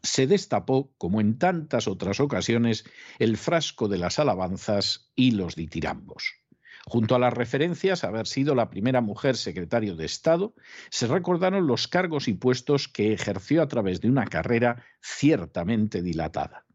se 0.02 0.26
destapó, 0.26 0.92
como 0.98 1.20
en 1.20 1.38
tantas 1.38 1.88
otras 1.88 2.20
ocasiones, 2.20 2.84
el 3.18 3.36
frasco 3.36 3.88
de 3.88 3.98
las 3.98 4.18
alabanzas 4.18 5.10
y 5.14 5.32
los 5.32 5.56
ditirambos. 5.56 6.43
Junto 6.86 7.14
a 7.14 7.18
las 7.18 7.32
referencias 7.32 8.04
a 8.04 8.08
haber 8.08 8.26
sido 8.26 8.54
la 8.54 8.68
primera 8.68 9.00
mujer 9.00 9.36
secretario 9.36 9.96
de 9.96 10.04
Estado, 10.04 10.54
se 10.90 11.06
recordaron 11.06 11.66
los 11.66 11.88
cargos 11.88 12.28
y 12.28 12.34
puestos 12.34 12.88
que 12.88 13.12
ejerció 13.12 13.62
a 13.62 13.68
través 13.68 14.00
de 14.00 14.08
una 14.08 14.26
carrera 14.26 14.84
ciertamente 15.00 16.02
dilatada. 16.02 16.66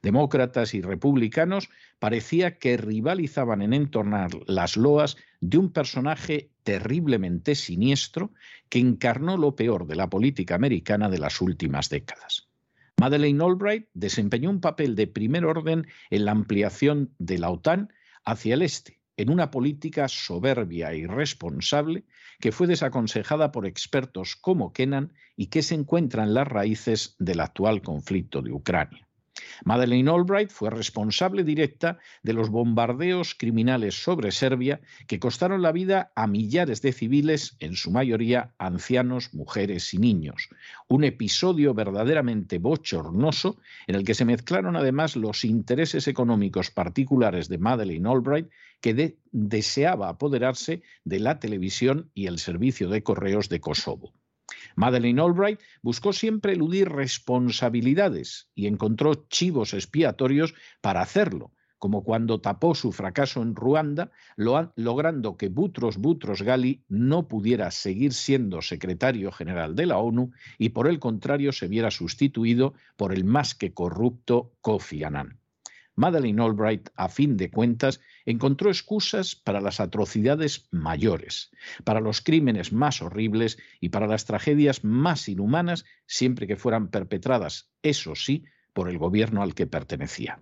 Demócratas 0.00 0.74
y 0.74 0.80
republicanos 0.80 1.68
parecía 1.98 2.58
que 2.58 2.76
rivalizaban 2.76 3.62
en 3.62 3.74
entornar 3.74 4.30
las 4.46 4.76
loas 4.76 5.16
de 5.40 5.58
un 5.58 5.72
personaje 5.72 6.50
terriblemente 6.62 7.54
siniestro 7.54 8.32
que 8.68 8.78
encarnó 8.78 9.36
lo 9.36 9.56
peor 9.56 9.86
de 9.86 9.96
la 9.96 10.08
política 10.08 10.54
americana 10.54 11.08
de 11.08 11.18
las 11.18 11.40
últimas 11.40 11.88
décadas. 11.88 12.48
Madeleine 12.98 13.42
Albright 13.44 13.88
desempeñó 13.94 14.50
un 14.50 14.60
papel 14.60 14.94
de 14.94 15.06
primer 15.06 15.44
orden 15.44 15.86
en 16.10 16.24
la 16.24 16.32
ampliación 16.32 17.14
de 17.18 17.38
la 17.38 17.50
OTAN 17.50 17.92
hacia 18.24 18.54
el 18.54 18.62
este, 18.62 18.97
en 19.18 19.30
una 19.30 19.50
política 19.50 20.08
soberbia 20.08 20.92
e 20.92 20.98
irresponsable 20.98 22.04
que 22.40 22.52
fue 22.52 22.68
desaconsejada 22.68 23.50
por 23.50 23.66
expertos 23.66 24.36
como 24.36 24.72
Kennan 24.72 25.12
y 25.36 25.48
que 25.48 25.62
se 25.62 25.74
encuentra 25.74 26.22
en 26.22 26.34
las 26.34 26.46
raíces 26.46 27.16
del 27.18 27.40
actual 27.40 27.82
conflicto 27.82 28.42
de 28.42 28.52
Ucrania. 28.52 29.07
Madeleine 29.64 30.10
Albright 30.10 30.50
fue 30.50 30.70
responsable 30.70 31.44
directa 31.44 31.98
de 32.22 32.32
los 32.32 32.50
bombardeos 32.50 33.34
criminales 33.34 34.02
sobre 34.02 34.32
Serbia 34.32 34.80
que 35.06 35.18
costaron 35.18 35.62
la 35.62 35.72
vida 35.72 36.12
a 36.14 36.26
millares 36.26 36.82
de 36.82 36.92
civiles, 36.92 37.56
en 37.60 37.76
su 37.76 37.90
mayoría 37.90 38.54
ancianos, 38.58 39.34
mujeres 39.34 39.94
y 39.94 39.98
niños. 39.98 40.48
Un 40.88 41.04
episodio 41.04 41.74
verdaderamente 41.74 42.58
bochornoso 42.58 43.58
en 43.86 43.94
el 43.94 44.04
que 44.04 44.14
se 44.14 44.24
mezclaron 44.24 44.76
además 44.76 45.16
los 45.16 45.44
intereses 45.44 46.08
económicos 46.08 46.70
particulares 46.70 47.48
de 47.48 47.58
Madeleine 47.58 48.08
Albright 48.08 48.48
que 48.80 49.18
deseaba 49.32 50.08
apoderarse 50.08 50.82
de 51.04 51.18
la 51.20 51.40
televisión 51.40 52.10
y 52.14 52.26
el 52.26 52.38
servicio 52.38 52.88
de 52.88 53.02
correos 53.02 53.48
de 53.48 53.60
Kosovo. 53.60 54.12
Madeleine 54.78 55.20
Albright 55.20 55.60
buscó 55.82 56.12
siempre 56.12 56.52
eludir 56.52 56.88
responsabilidades 56.88 58.48
y 58.54 58.68
encontró 58.68 59.26
chivos 59.28 59.74
expiatorios 59.74 60.54
para 60.80 61.00
hacerlo, 61.00 61.50
como 61.78 62.04
cuando 62.04 62.40
tapó 62.40 62.76
su 62.76 62.92
fracaso 62.92 63.42
en 63.42 63.56
Ruanda, 63.56 64.12
logrando 64.36 65.36
que 65.36 65.48
Butros 65.48 65.96
Butros 65.96 66.42
Gali 66.42 66.84
no 66.86 67.26
pudiera 67.26 67.72
seguir 67.72 68.12
siendo 68.12 68.62
secretario 68.62 69.32
general 69.32 69.74
de 69.74 69.86
la 69.86 69.98
ONU 69.98 70.30
y 70.58 70.68
por 70.68 70.86
el 70.86 71.00
contrario 71.00 71.50
se 71.50 71.66
viera 71.66 71.90
sustituido 71.90 72.74
por 72.96 73.12
el 73.12 73.24
más 73.24 73.56
que 73.56 73.74
corrupto 73.74 74.52
Kofi 74.60 75.02
Annan. 75.02 75.40
Madeleine 75.98 76.40
Albright, 76.40 76.90
a 76.94 77.08
fin 77.08 77.36
de 77.36 77.50
cuentas, 77.50 78.00
encontró 78.24 78.70
excusas 78.70 79.34
para 79.34 79.60
las 79.60 79.80
atrocidades 79.80 80.68
mayores, 80.70 81.50
para 81.82 82.00
los 82.00 82.20
crímenes 82.20 82.72
más 82.72 83.02
horribles 83.02 83.58
y 83.80 83.88
para 83.88 84.06
las 84.06 84.24
tragedias 84.24 84.84
más 84.84 85.28
inhumanas, 85.28 85.84
siempre 86.06 86.46
que 86.46 86.54
fueran 86.54 86.88
perpetradas, 86.88 87.72
eso 87.82 88.14
sí, 88.14 88.44
por 88.72 88.88
el 88.88 88.96
gobierno 88.96 89.42
al 89.42 89.56
que 89.56 89.66
pertenecía. 89.66 90.40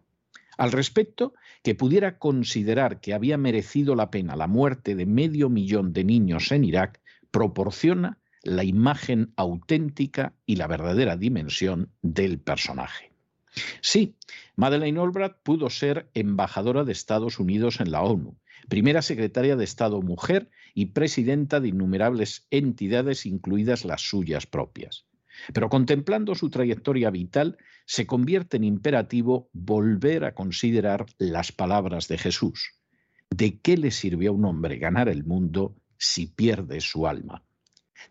Al 0.59 0.73
respecto, 0.73 1.33
que 1.63 1.75
pudiera 1.75 2.19
considerar 2.19 3.01
que 3.01 3.15
había 3.15 3.39
merecido 3.39 3.95
la 3.95 4.11
pena 4.11 4.37
la 4.37 4.49
muerte 4.49 4.95
de 4.95 5.07
medio 5.07 5.49
millón 5.49 5.95
de 5.95 6.05
niños 6.05 6.53
en 6.53 6.65
Irak, 6.65 7.01
proporciona 7.31 8.19
la 8.43 8.63
imagen 8.63 9.33
auténtica 9.37 10.35
y 10.45 10.57
la 10.57 10.67
verdadera 10.67 11.17
dimensión 11.17 11.93
del 12.03 12.41
personaje. 12.41 13.16
Sí, 13.81 14.17
Madeleine 14.57 15.01
Albright 15.01 15.35
pudo 15.43 15.71
ser 15.71 16.11
embajadora 16.15 16.85
de 16.85 16.93
Estados 16.93 17.39
Unidos 17.39 17.81
en 17.81 17.91
la 17.91 18.03
ONU, 18.03 18.39
primera 18.69 19.03
secretaria 19.03 19.57
de 19.57 19.65
Estado 19.65 20.03
mujer 20.03 20.51
y 20.75 20.87
presidenta 20.87 21.61
de 21.61 21.69
innumerables 21.69 22.47
entidades, 22.51 23.27
incluidas 23.27 23.85
las 23.85 24.03
suyas 24.03 24.47
propias. 24.47 25.07
Pero 25.53 25.69
contemplando 25.69 26.35
su 26.35 26.51
trayectoria 26.51 27.11
vital, 27.11 27.59
se 27.87 28.07
convierte 28.07 28.57
en 28.57 28.65
imperativo 28.65 29.49
volver 29.53 30.25
a 30.25 30.35
considerar 30.35 31.07
las 31.19 31.53
palabras 31.53 32.09
de 32.09 32.19
Jesús. 32.19 32.73
¿De 33.31 33.61
qué 33.61 33.77
le 33.77 33.91
sirvió 33.91 34.31
a 34.31 34.35
un 34.35 34.45
hombre 34.45 34.79
ganar 34.79 35.09
el 35.09 35.25
mundo 35.25 35.77
si 35.99 36.27
pierde 36.27 36.81
su 36.81 37.07
alma? 37.07 37.45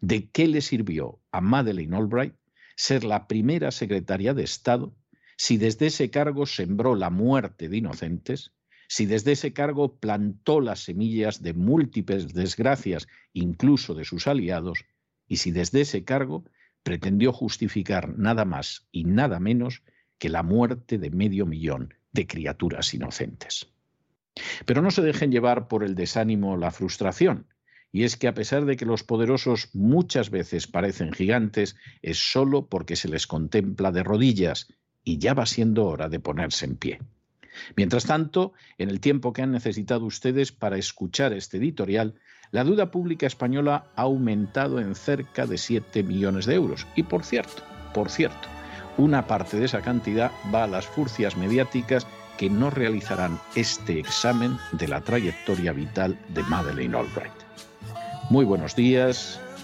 ¿De 0.02 0.30
qué 0.30 0.48
le 0.48 0.62
sirvió 0.62 1.20
a 1.32 1.42
Madeleine 1.42 1.96
Albright 1.96 2.36
ser 2.76 3.04
la 3.04 3.28
primera 3.28 3.72
secretaria 3.72 4.34
de 4.34 4.44
Estado 4.44 4.94
si 5.38 5.58
desde 5.58 5.88
ese 5.88 6.10
cargo 6.10 6.46
sembró 6.46 6.96
la 6.96 7.10
muerte 7.10 7.70
de 7.70 7.78
inocentes, 7.78 8.52
si 8.88 9.06
desde 9.06 9.34
ese 9.34 9.54
cargo 9.54 9.98
plantó 9.98 10.62
las 10.62 10.82
semillas 10.82 11.42
de 11.42 11.54
múltiples 11.54 12.34
desgracias, 12.34 13.08
incluso 13.34 13.94
de 13.94 14.06
sus 14.06 14.28
aliados, 14.28 14.86
y 15.28 15.38
si 15.38 15.52
desde 15.52 15.82
ese 15.82 16.04
cargo 16.04 16.46
pretendió 16.84 17.34
justificar 17.34 18.18
nada 18.18 18.46
más 18.46 18.88
y 18.92 19.06
nada 19.06 19.40
menos 19.40 19.82
que 20.20 20.30
la 20.30 20.44
muerte 20.44 20.98
de 20.98 21.10
medio 21.10 21.46
millón 21.46 21.94
de 22.12 22.28
criaturas 22.28 22.94
inocentes. 22.94 23.68
Pero 24.66 24.82
no 24.82 24.92
se 24.92 25.02
dejen 25.02 25.32
llevar 25.32 25.68
por 25.68 25.84
el 25.84 25.96
desánimo 25.96 26.58
la 26.58 26.72
frustración. 26.72 27.48
Y 27.92 28.04
es 28.04 28.18
que 28.18 28.28
a 28.28 28.34
pesar 28.34 28.66
de 28.66 28.76
que 28.76 28.86
los 28.86 29.04
poderosos 29.04 29.70
muchas 29.74 30.30
veces 30.30 30.68
parecen 30.68 31.14
gigantes, 31.14 31.76
es 32.02 32.20
solo 32.20 32.68
porque 32.68 32.96
se 32.96 33.08
les 33.08 33.26
contempla 33.26 33.92
de 33.92 34.04
rodillas 34.04 34.68
y 35.06 35.20
ya 35.20 35.34
va 35.34 35.46
siendo 35.46 35.86
hora 35.86 36.10
de 36.10 36.20
ponerse 36.20 36.66
en 36.66 36.76
pie. 36.76 37.00
Mientras 37.78 38.06
tanto, 38.06 38.52
en 38.78 38.90
el 38.90 39.00
tiempo 39.00 39.32
que 39.32 39.42
han 39.42 39.52
necesitado 39.52 40.06
ustedes 40.06 40.52
para 40.52 40.78
escuchar 40.78 41.32
este 41.32 41.58
editorial, 41.58 42.16
la 42.52 42.64
deuda 42.66 42.92
pública 42.92 43.28
española 43.28 43.88
ha 43.96 44.02
aumentado 44.02 44.80
en 44.80 44.96
cerca 44.96 45.46
de 45.46 45.58
7 45.58 46.04
millones 46.04 46.46
de 46.46 46.56
euros. 46.56 46.86
Y 46.96 47.04
por 47.04 47.24
cierto, 47.24 47.64
por 47.94 48.10
cierto, 48.10 48.50
una 48.98 49.28
parte 49.28 49.58
de 49.58 49.66
esa 49.66 49.82
cantidad 49.82 50.32
va 50.54 50.66
a 50.66 50.68
las 50.68 50.86
furcias 50.86 51.38
mediáticas 51.38 52.06
que 52.38 52.50
no 52.50 52.70
realizarán 52.70 53.40
este 53.56 54.00
examen 54.00 54.58
de 54.74 54.88
la 54.88 55.02
trayectoria 55.02 55.72
vital 55.72 56.18
de 56.30 56.44
Madeleine 56.44 56.98
Albright. 56.98 57.32
Muy 58.30 58.44
buenos 58.44 58.76
días, 58.76 59.40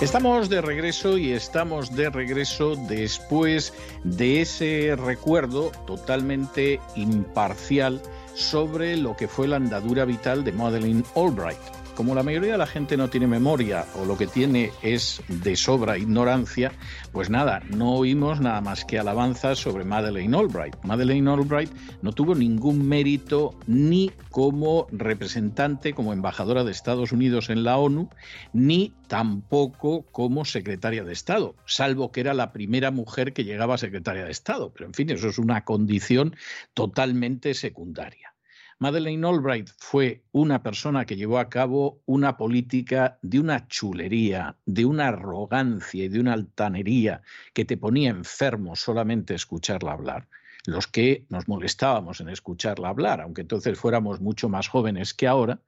Estamos 0.00 0.48
de 0.48 0.62
regreso 0.62 1.18
y 1.18 1.32
estamos 1.32 1.94
de 1.94 2.08
regreso 2.08 2.74
después 2.74 3.74
de 4.02 4.40
ese 4.40 4.96
recuerdo 4.96 5.72
totalmente 5.86 6.80
imparcial 6.96 8.00
sobre 8.34 8.96
lo 8.96 9.14
que 9.14 9.28
fue 9.28 9.46
la 9.46 9.56
andadura 9.56 10.06
vital 10.06 10.42
de 10.42 10.52
Madeleine 10.52 11.04
Albright. 11.14 11.79
Como 11.94 12.14
la 12.14 12.22
mayoría 12.22 12.52
de 12.52 12.58
la 12.58 12.66
gente 12.66 12.96
no 12.96 13.10
tiene 13.10 13.26
memoria 13.26 13.84
o 13.96 14.04
lo 14.04 14.16
que 14.16 14.26
tiene 14.26 14.72
es 14.82 15.22
de 15.28 15.56
sobra 15.56 15.98
ignorancia, 15.98 16.72
pues 17.12 17.28
nada, 17.28 17.62
no 17.68 17.94
oímos 17.94 18.40
nada 18.40 18.60
más 18.60 18.84
que 18.84 18.98
alabanzas 18.98 19.58
sobre 19.58 19.84
Madeleine 19.84 20.36
Albright. 20.36 20.76
Madeleine 20.82 21.30
Albright 21.30 21.70
no 22.00 22.12
tuvo 22.12 22.34
ningún 22.34 22.88
mérito 22.88 23.54
ni 23.66 24.10
como 24.30 24.86
representante, 24.92 25.92
como 25.92 26.12
embajadora 26.12 26.64
de 26.64 26.72
Estados 26.72 27.12
Unidos 27.12 27.50
en 27.50 27.64
la 27.64 27.76
ONU, 27.76 28.08
ni 28.52 28.94
tampoco 29.08 30.02
como 30.10 30.44
secretaria 30.44 31.04
de 31.04 31.12
Estado, 31.12 31.54
salvo 31.66 32.12
que 32.12 32.20
era 32.20 32.32
la 32.32 32.52
primera 32.52 32.90
mujer 32.90 33.32
que 33.32 33.44
llegaba 33.44 33.74
a 33.74 33.78
secretaria 33.78 34.24
de 34.24 34.30
Estado. 34.30 34.72
Pero 34.72 34.86
en 34.86 34.94
fin, 34.94 35.10
eso 35.10 35.28
es 35.28 35.38
una 35.38 35.64
condición 35.64 36.36
totalmente 36.74 37.54
secundaria. 37.54 38.29
Madeleine 38.82 39.26
Albright 39.26 39.68
fue 39.76 40.24
una 40.32 40.62
persona 40.62 41.04
que 41.04 41.14
llevó 41.14 41.38
a 41.38 41.50
cabo 41.50 42.00
una 42.06 42.38
política 42.38 43.18
de 43.20 43.38
una 43.38 43.68
chulería, 43.68 44.56
de 44.64 44.86
una 44.86 45.08
arrogancia 45.08 46.04
y 46.04 46.08
de 46.08 46.18
una 46.18 46.32
altanería 46.32 47.20
que 47.52 47.66
te 47.66 47.76
ponía 47.76 48.08
enfermo 48.08 48.74
solamente 48.76 49.34
escucharla 49.34 49.92
hablar. 49.92 50.28
Los 50.64 50.86
que 50.86 51.26
nos 51.28 51.46
molestábamos 51.46 52.22
en 52.22 52.30
escucharla 52.30 52.88
hablar, 52.88 53.20
aunque 53.20 53.42
entonces 53.42 53.78
fuéramos 53.78 54.22
mucho 54.22 54.48
más 54.48 54.68
jóvenes 54.68 55.12
que 55.12 55.26
ahora, 55.26 55.60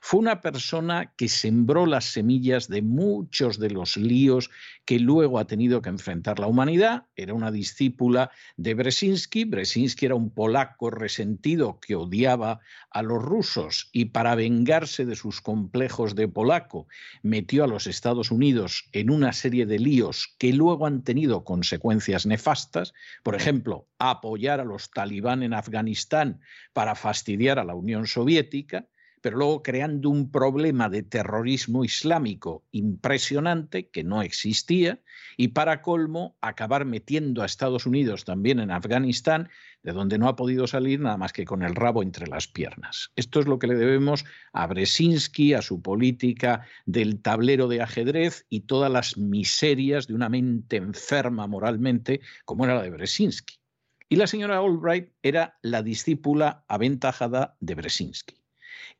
fue 0.00 0.20
una 0.20 0.40
persona 0.40 1.12
que 1.16 1.28
sembró 1.28 1.86
las 1.86 2.06
semillas 2.06 2.68
de 2.68 2.82
muchos 2.82 3.58
de 3.58 3.70
los 3.70 3.96
líos 3.96 4.50
que 4.84 4.98
luego 4.98 5.38
ha 5.38 5.46
tenido 5.46 5.82
que 5.82 5.88
enfrentar 5.88 6.38
la 6.38 6.46
humanidad. 6.46 7.06
Era 7.16 7.34
una 7.34 7.50
discípula 7.50 8.30
de 8.56 8.74
Brzezinski. 8.74 9.44
Brzezinski 9.44 10.06
era 10.06 10.14
un 10.14 10.30
polaco 10.30 10.90
resentido 10.90 11.78
que 11.80 11.94
odiaba 11.94 12.60
a 12.90 13.02
los 13.02 13.22
rusos 13.22 13.88
y 13.92 14.06
para 14.06 14.34
vengarse 14.34 15.04
de 15.04 15.16
sus 15.16 15.40
complejos 15.40 16.14
de 16.14 16.28
polaco 16.28 16.88
metió 17.22 17.64
a 17.64 17.68
los 17.68 17.86
Estados 17.86 18.30
Unidos 18.30 18.88
en 18.92 19.10
una 19.10 19.32
serie 19.32 19.66
de 19.66 19.78
líos 19.78 20.34
que 20.38 20.52
luego 20.52 20.86
han 20.86 21.02
tenido 21.04 21.44
consecuencias 21.44 22.26
nefastas. 22.26 22.92
Por 23.22 23.34
ejemplo, 23.34 23.86
apoyar 23.98 24.60
a 24.60 24.64
los 24.64 24.90
talibán 24.90 25.42
en 25.42 25.54
Afganistán 25.54 26.40
para 26.72 26.94
fastidiar 26.94 27.58
a 27.58 27.64
la 27.64 27.74
Unión 27.74 28.06
Soviética 28.06 28.88
pero 29.20 29.36
luego 29.36 29.62
creando 29.62 30.08
un 30.08 30.30
problema 30.30 30.88
de 30.88 31.02
terrorismo 31.02 31.84
islámico 31.84 32.64
impresionante 32.70 33.88
que 33.88 34.04
no 34.04 34.22
existía 34.22 35.00
y 35.36 35.48
para 35.48 35.82
colmo 35.82 36.36
acabar 36.40 36.84
metiendo 36.84 37.42
a 37.42 37.46
Estados 37.46 37.86
Unidos 37.86 38.24
también 38.24 38.60
en 38.60 38.70
Afganistán, 38.70 39.48
de 39.82 39.92
donde 39.92 40.18
no 40.18 40.28
ha 40.28 40.36
podido 40.36 40.66
salir 40.66 41.00
nada 41.00 41.16
más 41.16 41.32
que 41.32 41.44
con 41.44 41.62
el 41.62 41.74
rabo 41.74 42.02
entre 42.02 42.26
las 42.26 42.46
piernas. 42.46 43.10
Esto 43.16 43.40
es 43.40 43.46
lo 43.46 43.58
que 43.58 43.66
le 43.66 43.74
debemos 43.74 44.24
a 44.52 44.66
Brzezinski, 44.66 45.54
a 45.54 45.62
su 45.62 45.80
política 45.80 46.66
del 46.86 47.20
tablero 47.20 47.68
de 47.68 47.82
ajedrez 47.82 48.46
y 48.48 48.60
todas 48.60 48.90
las 48.90 49.16
miserias 49.16 50.06
de 50.06 50.14
una 50.14 50.28
mente 50.28 50.76
enferma 50.76 51.46
moralmente 51.46 52.20
como 52.44 52.64
era 52.64 52.74
la 52.74 52.82
de 52.82 52.90
Brzezinski. 52.90 53.60
Y 54.08 54.16
la 54.16 54.26
señora 54.26 54.58
Albright 54.58 55.12
era 55.22 55.58
la 55.62 55.82
discípula 55.82 56.64
aventajada 56.66 57.56
de 57.60 57.76
Brzezinski. 57.76 58.39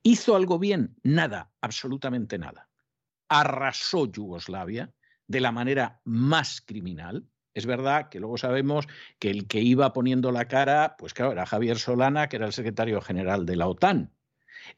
¿Hizo 0.03 0.37
algo 0.37 0.59
bien? 0.59 0.97
Nada, 1.03 1.51
absolutamente 1.61 2.39
nada. 2.39 2.69
Arrasó 3.29 4.11
Yugoslavia 4.11 4.93
de 5.27 5.41
la 5.41 5.53
manera 5.53 6.01
más 6.05 6.61
criminal. 6.61 7.27
Es 7.55 7.67
verdad 7.67 8.09
que 8.09 8.21
luego 8.21 8.39
sabemos 8.39 8.87
que 9.19 9.31
el 9.31 9.47
que 9.47 9.61
iba 9.61 9.93
poniendo 9.93 10.33
la 10.33 10.47
cara, 10.47 10.97
pues 10.99 11.15
claro, 11.15 11.33
era 11.33 11.47
Javier 11.47 11.79
Solana, 11.79 12.29
que 12.29 12.37
era 12.37 12.47
el 12.47 12.53
secretario 12.53 13.01
general 13.01 13.47
de 13.47 13.57
la 13.57 13.69
OTAN. 13.69 14.13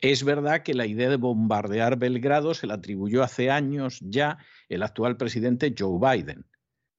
Es 0.01 0.25
verdad 0.25 0.63
que 0.63 0.75
la 0.75 0.87
idea 0.87 1.11
de 1.11 1.17
bombardear 1.17 1.99
Belgrado 1.99 2.55
se 2.55 2.67
la 2.67 2.75
atribuyó 2.75 3.23
hace 3.23 3.51
años 3.51 3.99
ya 4.01 4.39
el 4.69 4.83
actual 4.83 5.17
presidente 5.17 5.75
Joe 5.77 5.99
Biden, 5.99 6.47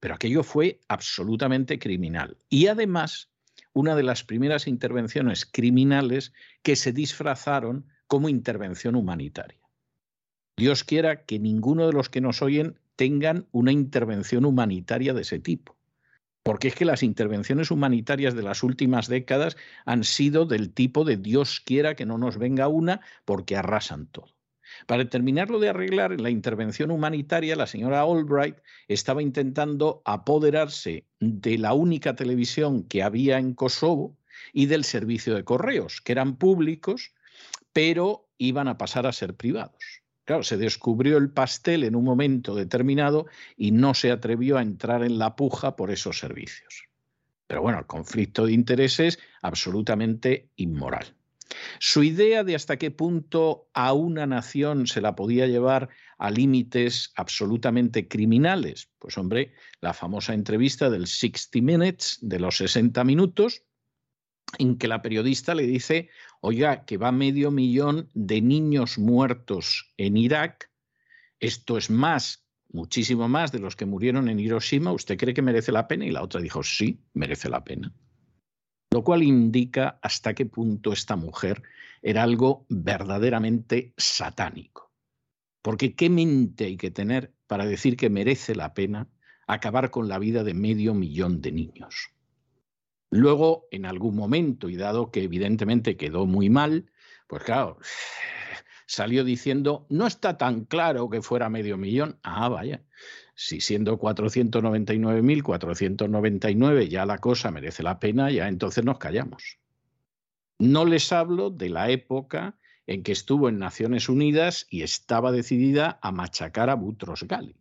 pero 0.00 0.14
aquello 0.14 0.42
fue 0.42 0.80
absolutamente 0.88 1.78
criminal. 1.78 2.36
Y 2.48 2.66
además, 2.66 3.30
una 3.72 3.96
de 3.96 4.02
las 4.02 4.24
primeras 4.24 4.66
intervenciones 4.66 5.46
criminales 5.46 6.32
que 6.62 6.76
se 6.76 6.92
disfrazaron 6.92 7.86
como 8.06 8.28
intervención 8.28 8.94
humanitaria. 8.94 9.60
Dios 10.56 10.84
quiera 10.84 11.24
que 11.24 11.38
ninguno 11.38 11.86
de 11.86 11.92
los 11.92 12.08
que 12.08 12.20
nos 12.20 12.42
oyen 12.42 12.78
tengan 12.96 13.46
una 13.50 13.72
intervención 13.72 14.44
humanitaria 14.44 15.12
de 15.12 15.22
ese 15.22 15.40
tipo. 15.40 15.76
Porque 16.42 16.68
es 16.68 16.74
que 16.74 16.84
las 16.84 17.02
intervenciones 17.02 17.70
humanitarias 17.70 18.34
de 18.34 18.42
las 18.42 18.62
últimas 18.62 19.08
décadas 19.08 19.56
han 19.86 20.04
sido 20.04 20.44
del 20.44 20.72
tipo 20.72 21.04
de 21.04 21.16
Dios 21.16 21.60
quiera 21.60 21.96
que 21.96 22.06
no 22.06 22.18
nos 22.18 22.38
venga 22.38 22.68
una 22.68 23.00
porque 23.24 23.56
arrasan 23.56 24.06
todo. 24.06 24.34
Para 24.86 25.08
terminarlo 25.08 25.58
de 25.58 25.68
arreglar, 25.70 26.12
en 26.12 26.22
la 26.22 26.30
intervención 26.30 26.90
humanitaria, 26.90 27.56
la 27.56 27.66
señora 27.66 28.02
Albright 28.02 28.58
estaba 28.88 29.22
intentando 29.22 30.02
apoderarse 30.04 31.06
de 31.20 31.58
la 31.58 31.72
única 31.72 32.14
televisión 32.14 32.84
que 32.84 33.02
había 33.02 33.38
en 33.38 33.54
Kosovo 33.54 34.16
y 34.52 34.66
del 34.66 34.84
servicio 34.84 35.34
de 35.34 35.44
correos, 35.44 36.00
que 36.00 36.12
eran 36.12 36.36
públicos, 36.36 37.14
pero 37.74 38.30
iban 38.38 38.68
a 38.68 38.78
pasar 38.78 39.06
a 39.06 39.12
ser 39.12 39.34
privados. 39.34 40.02
Claro, 40.24 40.42
se 40.42 40.56
descubrió 40.56 41.18
el 41.18 41.30
pastel 41.30 41.84
en 41.84 41.94
un 41.94 42.04
momento 42.04 42.54
determinado 42.54 43.26
y 43.58 43.72
no 43.72 43.92
se 43.92 44.10
atrevió 44.10 44.56
a 44.56 44.62
entrar 44.62 45.04
en 45.04 45.18
la 45.18 45.36
puja 45.36 45.76
por 45.76 45.90
esos 45.90 46.18
servicios. 46.18 46.88
Pero 47.46 47.60
bueno, 47.60 47.80
el 47.80 47.86
conflicto 47.86 48.46
de 48.46 48.52
intereses 48.52 49.18
absolutamente 49.42 50.48
inmoral. 50.56 51.14
Su 51.78 52.02
idea 52.02 52.42
de 52.42 52.54
hasta 52.54 52.78
qué 52.78 52.90
punto 52.90 53.68
a 53.74 53.92
una 53.92 54.26
nación 54.26 54.86
se 54.86 55.02
la 55.02 55.14
podía 55.14 55.46
llevar 55.46 55.90
a 56.16 56.30
límites 56.30 57.12
absolutamente 57.16 58.08
criminales, 58.08 58.88
pues 58.98 59.18
hombre, 59.18 59.52
la 59.80 59.92
famosa 59.92 60.32
entrevista 60.32 60.88
del 60.88 61.06
60 61.06 61.60
Minutes, 61.60 62.18
de 62.22 62.40
los 62.40 62.56
60 62.56 63.04
minutos, 63.04 63.62
en 64.58 64.78
que 64.78 64.88
la 64.88 65.02
periodista 65.02 65.54
le 65.54 65.66
dice, 65.66 66.10
oiga, 66.40 66.84
que 66.84 66.96
va 66.96 67.12
medio 67.12 67.50
millón 67.50 68.08
de 68.14 68.40
niños 68.40 68.98
muertos 68.98 69.92
en 69.96 70.16
Irak, 70.16 70.70
esto 71.40 71.76
es 71.76 71.90
más 71.90 72.44
muchísimo 72.74 73.28
más 73.28 73.52
de 73.52 73.60
los 73.60 73.76
que 73.76 73.86
murieron 73.86 74.28
en 74.28 74.40
Hiroshima, 74.40 74.92
¿usted 74.92 75.16
cree 75.16 75.32
que 75.32 75.42
merece 75.42 75.72
la 75.72 75.86
pena? 75.86 76.04
Y 76.04 76.10
la 76.10 76.22
otra 76.22 76.40
dijo, 76.40 76.62
sí, 76.62 77.00
merece 77.14 77.48
la 77.48 77.62
pena. 77.62 77.94
Lo 78.90 79.04
cual 79.04 79.22
indica 79.22 79.98
hasta 80.02 80.34
qué 80.34 80.44
punto 80.44 80.92
esta 80.92 81.16
mujer 81.16 81.62
era 82.02 82.24
algo 82.24 82.66
verdaderamente 82.68 83.94
satánico. 83.96 84.92
Porque 85.62 85.94
qué 85.94 86.10
mente 86.10 86.64
hay 86.64 86.76
que 86.76 86.90
tener 86.90 87.32
para 87.46 87.64
decir 87.64 87.96
que 87.96 88.10
merece 88.10 88.54
la 88.54 88.74
pena 88.74 89.08
acabar 89.46 89.90
con 89.90 90.08
la 90.08 90.18
vida 90.18 90.42
de 90.42 90.54
medio 90.54 90.94
millón 90.94 91.40
de 91.40 91.52
niños. 91.52 92.10
Luego, 93.16 93.68
en 93.70 93.86
algún 93.86 94.16
momento, 94.16 94.68
y 94.68 94.74
dado 94.74 95.12
que 95.12 95.22
evidentemente 95.22 95.96
quedó 95.96 96.26
muy 96.26 96.50
mal, 96.50 96.90
pues 97.28 97.44
claro, 97.44 97.78
salió 98.86 99.22
diciendo, 99.22 99.86
no 99.88 100.08
está 100.08 100.36
tan 100.36 100.64
claro 100.64 101.08
que 101.08 101.22
fuera 101.22 101.48
medio 101.48 101.78
millón. 101.78 102.18
Ah, 102.24 102.48
vaya, 102.48 102.82
si 103.36 103.60
siendo 103.60 104.00
499.499 104.00 106.88
ya 106.88 107.06
la 107.06 107.18
cosa 107.18 107.52
merece 107.52 107.84
la 107.84 108.00
pena, 108.00 108.32
ya 108.32 108.48
entonces 108.48 108.84
nos 108.84 108.98
callamos. 108.98 109.60
No 110.58 110.84
les 110.84 111.12
hablo 111.12 111.50
de 111.50 111.68
la 111.68 111.90
época 111.90 112.58
en 112.88 113.04
que 113.04 113.12
estuvo 113.12 113.48
en 113.48 113.60
Naciones 113.60 114.08
Unidas 114.08 114.66
y 114.68 114.82
estaba 114.82 115.30
decidida 115.30 116.00
a 116.02 116.10
machacar 116.10 116.68
a 116.68 116.74
Butros 116.74 117.22
Gali. 117.22 117.54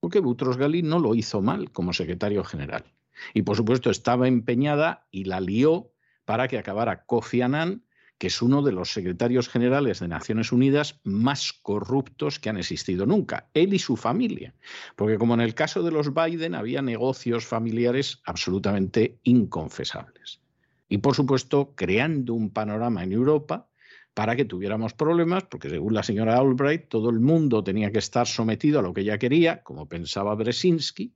Porque 0.00 0.20
Butros 0.20 0.56
Gali 0.56 0.80
no 0.80 0.98
lo 0.98 1.14
hizo 1.14 1.42
mal 1.42 1.70
como 1.72 1.92
secretario 1.92 2.42
general. 2.42 2.95
Y 3.34 3.42
por 3.42 3.56
supuesto 3.56 3.90
estaba 3.90 4.28
empeñada 4.28 5.06
y 5.10 5.24
la 5.24 5.40
lió 5.40 5.92
para 6.24 6.48
que 6.48 6.58
acabara 6.58 7.04
Kofi 7.04 7.42
Annan 7.42 7.82
que 8.18 8.28
es 8.28 8.40
uno 8.40 8.62
de 8.62 8.72
los 8.72 8.92
secretarios 8.92 9.48
generales 9.48 10.00
de 10.00 10.08
Naciones 10.08 10.52
Unidas 10.52 11.00
más 11.04 11.52
corruptos 11.52 12.38
que 12.38 12.48
han 12.48 12.56
existido 12.56 13.04
nunca, 13.04 13.48
él 13.52 13.74
y 13.74 13.78
su 13.78 13.96
familia. 13.96 14.54
Porque 14.94 15.18
como 15.18 15.34
en 15.34 15.40
el 15.40 15.54
caso 15.54 15.82
de 15.82 15.90
los 15.90 16.14
Biden 16.14 16.54
había 16.54 16.80
negocios 16.82 17.44
familiares 17.44 18.22
absolutamente 18.24 19.18
inconfesables. 19.22 20.40
Y 20.88 20.98
por 20.98 21.14
supuesto, 21.14 21.74
creando 21.74 22.34
un 22.34 22.50
panorama 22.50 23.02
en 23.02 23.12
Europa 23.12 23.68
para 24.14 24.34
que 24.34 24.46
tuviéramos 24.46 24.94
problemas, 24.94 25.44
porque 25.44 25.68
según 25.68 25.92
la 25.92 26.02
señora 26.02 26.38
Albright, 26.38 26.88
todo 26.88 27.10
el 27.10 27.20
mundo 27.20 27.62
tenía 27.62 27.92
que 27.92 27.98
estar 27.98 28.26
sometido 28.26 28.78
a 28.78 28.82
lo 28.82 28.94
que 28.94 29.02
ella 29.02 29.18
quería, 29.18 29.62
como 29.62 29.88
pensaba 29.88 30.34
Brzezinski, 30.34 31.12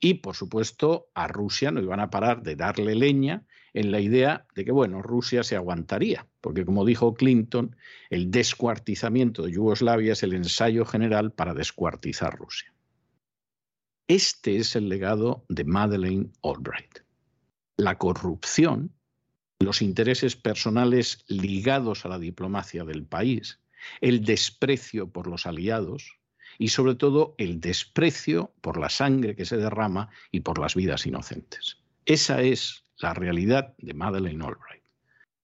y 0.00 0.14
por 0.14 0.36
supuesto 0.36 1.08
a 1.14 1.28
Rusia 1.28 1.70
no 1.70 1.80
iban 1.80 2.00
a 2.00 2.10
parar 2.10 2.42
de 2.42 2.56
darle 2.56 2.94
leña 2.94 3.44
en 3.72 3.90
la 3.90 4.00
idea 4.00 4.46
de 4.54 4.64
que, 4.64 4.72
bueno, 4.72 5.02
Rusia 5.02 5.42
se 5.42 5.56
aguantaría, 5.56 6.26
porque 6.40 6.64
como 6.64 6.84
dijo 6.84 7.14
Clinton, 7.14 7.76
el 8.10 8.30
descuartizamiento 8.30 9.42
de 9.42 9.52
Yugoslavia 9.52 10.12
es 10.12 10.22
el 10.22 10.34
ensayo 10.34 10.84
general 10.84 11.32
para 11.32 11.54
descuartizar 11.54 12.36
Rusia. 12.36 12.72
Este 14.08 14.56
es 14.56 14.76
el 14.76 14.88
legado 14.88 15.44
de 15.48 15.64
Madeleine 15.64 16.30
Albright. 16.42 17.00
La 17.76 17.98
corrupción, 17.98 18.92
los 19.58 19.82
intereses 19.82 20.36
personales 20.36 21.24
ligados 21.28 22.04
a 22.04 22.08
la 22.08 22.18
diplomacia 22.18 22.84
del 22.84 23.04
país, 23.04 23.60
el 24.00 24.24
desprecio 24.24 25.10
por 25.10 25.26
los 25.26 25.46
aliados 25.46 26.18
y 26.58 26.68
sobre 26.68 26.94
todo 26.94 27.34
el 27.38 27.60
desprecio 27.60 28.52
por 28.60 28.78
la 28.78 28.88
sangre 28.88 29.36
que 29.36 29.44
se 29.44 29.56
derrama 29.56 30.08
y 30.30 30.40
por 30.40 30.58
las 30.58 30.74
vidas 30.74 31.06
inocentes. 31.06 31.78
Esa 32.04 32.42
es 32.42 32.84
la 32.98 33.14
realidad 33.14 33.74
de 33.78 33.94
Madeleine 33.94 34.44
Albright. 34.44 34.82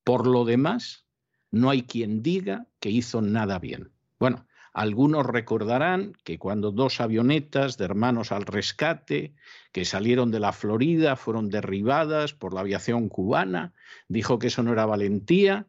Por 0.04 0.26
lo 0.26 0.44
demás, 0.44 1.04
no 1.50 1.70
hay 1.70 1.82
quien 1.82 2.22
diga 2.22 2.66
que 2.80 2.90
hizo 2.90 3.20
nada 3.20 3.58
bien. 3.58 3.90
Bueno, 4.18 4.46
algunos 4.72 5.26
recordarán 5.26 6.14
que 6.24 6.38
cuando 6.38 6.70
dos 6.70 7.00
avionetas 7.00 7.76
de 7.76 7.84
hermanos 7.84 8.32
al 8.32 8.46
rescate 8.46 9.34
que 9.70 9.84
salieron 9.84 10.30
de 10.30 10.40
la 10.40 10.52
Florida 10.52 11.16
fueron 11.16 11.50
derribadas 11.50 12.32
por 12.32 12.54
la 12.54 12.60
aviación 12.60 13.08
cubana, 13.10 13.74
dijo 14.08 14.38
que 14.38 14.46
eso 14.46 14.62
no 14.62 14.72
era 14.72 14.86
valentía, 14.86 15.66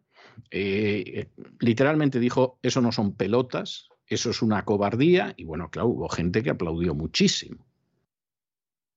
eh, 0.52 1.28
literalmente 1.60 2.20
dijo, 2.20 2.60
eso 2.64 2.82
no 2.82 2.92
son 2.92 3.14
pelotas, 3.16 3.90
eso 4.08 4.30
es 4.30 4.42
una 4.42 4.66
cobardía, 4.66 5.34
y 5.38 5.46
bueno, 5.46 5.70
claro, 5.70 5.89
hubo 5.89 6.10
gente 6.10 6.44
que 6.44 6.50
aplaudió 6.50 6.94
muchísimo. 6.94 7.66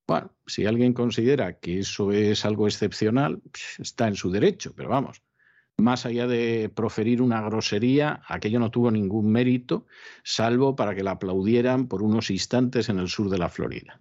Bueno, 0.07 0.33
si 0.47 0.67
alguien 0.67 0.93
considera 0.93 1.59
que 1.59 1.81
eso 1.81 2.13
es 2.13 2.45
algo 2.45 2.67
excepcional, 2.67 3.43
está 3.79 4.07
en 4.07 4.15
su 4.15 4.31
derecho, 4.31 4.73
pero 4.77 4.89
vamos, 4.89 5.23
más 5.79 6.07
allá 6.07 6.27
de 6.27 6.71
proferir 6.75 7.21
una 7.21 7.43
grosería, 7.43 8.23
aquello 8.29 8.59
no 8.59 8.71
tuvo 8.71 8.91
ningún 8.91 9.31
mérito, 9.31 9.87
salvo 10.23 10.75
para 10.75 10.95
que 10.95 11.03
la 11.03 11.13
aplaudieran 11.13 11.87
por 11.89 12.03
unos 12.03 12.31
instantes 12.31 12.89
en 12.89 12.99
el 12.99 13.09
sur 13.09 13.29
de 13.29 13.39
la 13.39 13.49
Florida. 13.49 14.01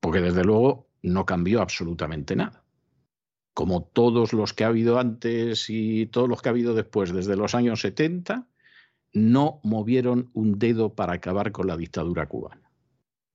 Porque 0.00 0.20
desde 0.20 0.44
luego 0.44 0.88
no 1.02 1.26
cambió 1.26 1.62
absolutamente 1.62 2.36
nada. 2.36 2.64
Como 3.54 3.84
todos 3.84 4.32
los 4.32 4.52
que 4.52 4.64
ha 4.64 4.68
habido 4.68 4.98
antes 4.98 5.68
y 5.68 6.06
todos 6.06 6.28
los 6.28 6.42
que 6.42 6.48
ha 6.48 6.52
habido 6.52 6.74
después, 6.74 7.12
desde 7.12 7.36
los 7.36 7.54
años 7.54 7.80
70, 7.80 8.46
no 9.14 9.60
movieron 9.62 10.30
un 10.34 10.58
dedo 10.58 10.94
para 10.94 11.14
acabar 11.14 11.52
con 11.52 11.66
la 11.66 11.76
dictadura 11.76 12.26
cubana 12.26 12.64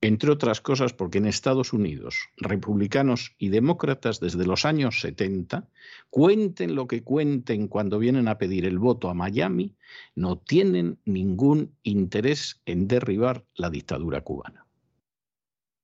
entre 0.02 0.30
otras 0.30 0.60
cosas 0.60 0.94
porque 0.94 1.18
en 1.18 1.26
Estados 1.26 1.72
Unidos, 1.72 2.30
republicanos 2.38 3.34
y 3.38 3.50
demócratas 3.50 4.18
desde 4.18 4.46
los 4.46 4.64
años 4.64 5.00
70, 5.00 5.68
cuenten 6.08 6.74
lo 6.74 6.86
que 6.86 7.02
cuenten 7.02 7.68
cuando 7.68 7.98
vienen 7.98 8.26
a 8.26 8.38
pedir 8.38 8.64
el 8.64 8.78
voto 8.78 9.10
a 9.10 9.14
Miami, 9.14 9.76
no 10.14 10.38
tienen 10.38 10.98
ningún 11.04 11.76
interés 11.82 12.62
en 12.64 12.88
derribar 12.88 13.44
la 13.54 13.68
dictadura 13.68 14.22
cubana. 14.22 14.66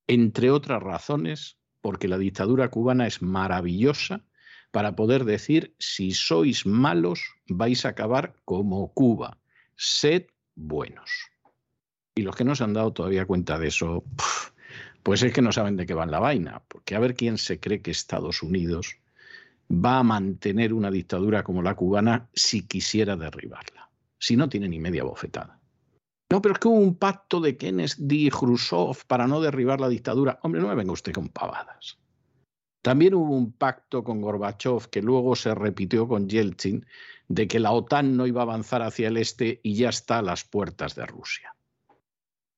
Entre 0.07 0.51
otras 0.51 0.83
razones, 0.83 1.59
porque 1.83 2.09
la 2.09 2.17
dictadura 2.17 2.71
cubana 2.71 3.07
es 3.07 3.21
maravillosa 3.21 4.25
para 4.71 4.97
poder 4.97 5.25
decir, 5.25 5.75
si 5.79 6.13
sois 6.13 6.65
malos, 6.65 7.21
vais 7.49 7.85
a 7.85 7.91
acabar 7.91 8.35
como 8.45 8.93
Cuba, 8.93 9.39
sed 9.77 10.27
buenos. 10.55 11.11
Y 12.15 12.23
los 12.23 12.35
que 12.35 12.45
no 12.45 12.55
se 12.55 12.65
han 12.65 12.73
dado 12.73 12.93
todavía 12.93 13.27
cuenta 13.27 13.59
de 13.59 13.69
eso, 13.69 14.05
pues 15.03 15.23
es 15.23 15.33
que 15.33 15.43
no 15.43 15.53
saben 15.53 15.77
de 15.77 15.87
qué 15.87 15.95
va 15.95 16.07
la 16.07 16.19
vaina. 16.19 16.63
Porque 16.67 16.95
a 16.95 16.99
ver 16.99 17.15
quién 17.15 17.39
se 17.39 17.61
cree 17.61 17.83
que 17.83 17.91
Estados 17.91 18.43
Unidos 18.43 18.97
va 19.71 19.99
a 19.99 20.03
mantener 20.03 20.73
una 20.73 20.91
dictadura 20.91 21.43
como 21.43 21.63
la 21.63 21.75
cubana 21.75 22.29
si 22.33 22.67
quisiera 22.67 23.17
derribarla. 23.17 23.91
Si 24.19 24.37
no 24.37 24.49
tiene 24.49 24.69
ni 24.69 24.79
media 24.79 25.05
bofetada. 25.05 25.61
No, 26.31 26.43
pero 26.43 26.55
es 26.55 26.59
que 26.59 26.69
hubo 26.69 26.79
un 26.79 26.97
pacto 26.97 27.41
de 27.41 27.57
Kennedy 27.57 28.27
y 28.27 28.31
Khrushchev 28.31 29.05
para 29.07 29.27
no 29.27 29.41
derribar 29.41 29.81
la 29.81 29.89
dictadura. 29.89 30.39
Hombre, 30.43 30.61
no 30.61 30.69
me 30.69 30.75
venga 30.75 30.93
usted 30.93 31.13
con 31.13 31.29
pavadas. 31.29 31.99
También 32.87 33.15
hubo 33.15 33.35
un 33.35 33.51
pacto 33.51 34.05
con 34.05 34.21
Gorbachev 34.21 34.91
que 34.91 35.03
luego 35.03 35.35
se 35.35 35.53
repitió 35.57 36.07
con 36.07 36.29
Yeltsin 36.29 36.87
de 37.27 37.49
que 37.49 37.59
la 37.59 37.73
OTAN 37.73 38.17
no 38.17 38.29
iba 38.29 38.43
a 38.43 38.45
avanzar 38.45 38.81
hacia 38.83 39.09
el 39.09 39.17
este 39.17 39.59
y 39.65 39.75
ya 39.75 39.89
está 39.89 40.19
a 40.21 40.23
las 40.23 40.45
puertas 40.45 40.95
de 40.95 41.05
Rusia. 41.05 41.57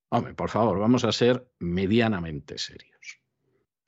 Hombre, 0.09 0.35
por 0.35 0.51
favor, 0.51 0.77
vamos 0.77 1.03
a 1.03 1.11
ser 1.11 1.49
medianamente 1.57 2.59
serios. 2.59 3.19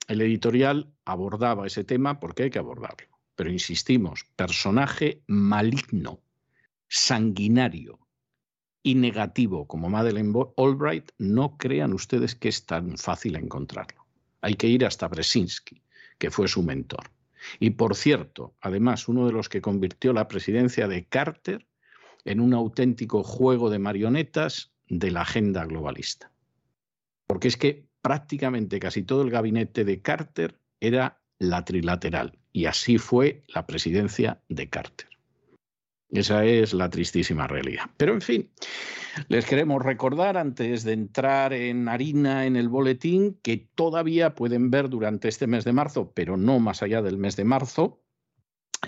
El 0.08 0.20
editorial 0.20 0.92
abordaba 1.04 1.64
ese 1.64 1.84
tema 1.84 2.18
porque 2.18 2.42
hay 2.42 2.50
que 2.50 2.58
abordarlo. 2.58 3.20
Pero 3.36 3.48
insistimos, 3.48 4.24
personaje 4.34 5.22
maligno, 5.28 6.22
sanguinario 6.88 8.00
y 8.82 8.96
negativo 8.96 9.68
como 9.68 9.88
Madeleine 9.88 10.32
Albright, 10.56 11.12
no 11.18 11.56
crean 11.56 11.92
ustedes 11.92 12.34
que 12.34 12.48
es 12.48 12.66
tan 12.66 12.98
fácil 12.98 13.36
encontrarlo. 13.36 14.04
Hay 14.40 14.54
que 14.54 14.66
ir 14.66 14.84
hasta 14.84 15.06
Brzezinski, 15.06 15.80
que 16.22 16.30
fue 16.30 16.46
su 16.46 16.62
mentor. 16.62 17.10
Y 17.58 17.70
por 17.70 17.96
cierto, 17.96 18.54
además, 18.60 19.08
uno 19.08 19.26
de 19.26 19.32
los 19.32 19.48
que 19.48 19.60
convirtió 19.60 20.12
la 20.12 20.28
presidencia 20.28 20.86
de 20.86 21.04
Carter 21.04 21.66
en 22.24 22.38
un 22.38 22.54
auténtico 22.54 23.24
juego 23.24 23.70
de 23.70 23.80
marionetas 23.80 24.70
de 24.88 25.10
la 25.10 25.22
agenda 25.22 25.64
globalista. 25.64 26.30
Porque 27.26 27.48
es 27.48 27.56
que 27.56 27.88
prácticamente 28.02 28.78
casi 28.78 29.02
todo 29.02 29.22
el 29.22 29.30
gabinete 29.30 29.84
de 29.84 30.00
Carter 30.00 30.60
era 30.78 31.20
la 31.40 31.64
trilateral 31.64 32.38
y 32.52 32.66
así 32.66 32.98
fue 32.98 33.42
la 33.48 33.66
presidencia 33.66 34.40
de 34.48 34.68
Carter. 34.68 35.08
Esa 36.12 36.44
es 36.44 36.74
la 36.74 36.90
tristísima 36.90 37.46
realidad. 37.46 37.84
Pero 37.96 38.12
en 38.12 38.20
fin, 38.20 38.50
les 39.28 39.46
queremos 39.46 39.82
recordar 39.82 40.36
antes 40.36 40.84
de 40.84 40.92
entrar 40.92 41.54
en 41.54 41.88
harina 41.88 42.44
en 42.44 42.56
el 42.56 42.68
boletín 42.68 43.38
que 43.42 43.56
todavía 43.74 44.34
pueden 44.34 44.70
ver 44.70 44.90
durante 44.90 45.28
este 45.28 45.46
mes 45.46 45.64
de 45.64 45.72
marzo, 45.72 46.12
pero 46.14 46.36
no 46.36 46.58
más 46.60 46.82
allá 46.82 47.00
del 47.00 47.16
mes 47.16 47.36
de 47.36 47.44
marzo, 47.44 48.02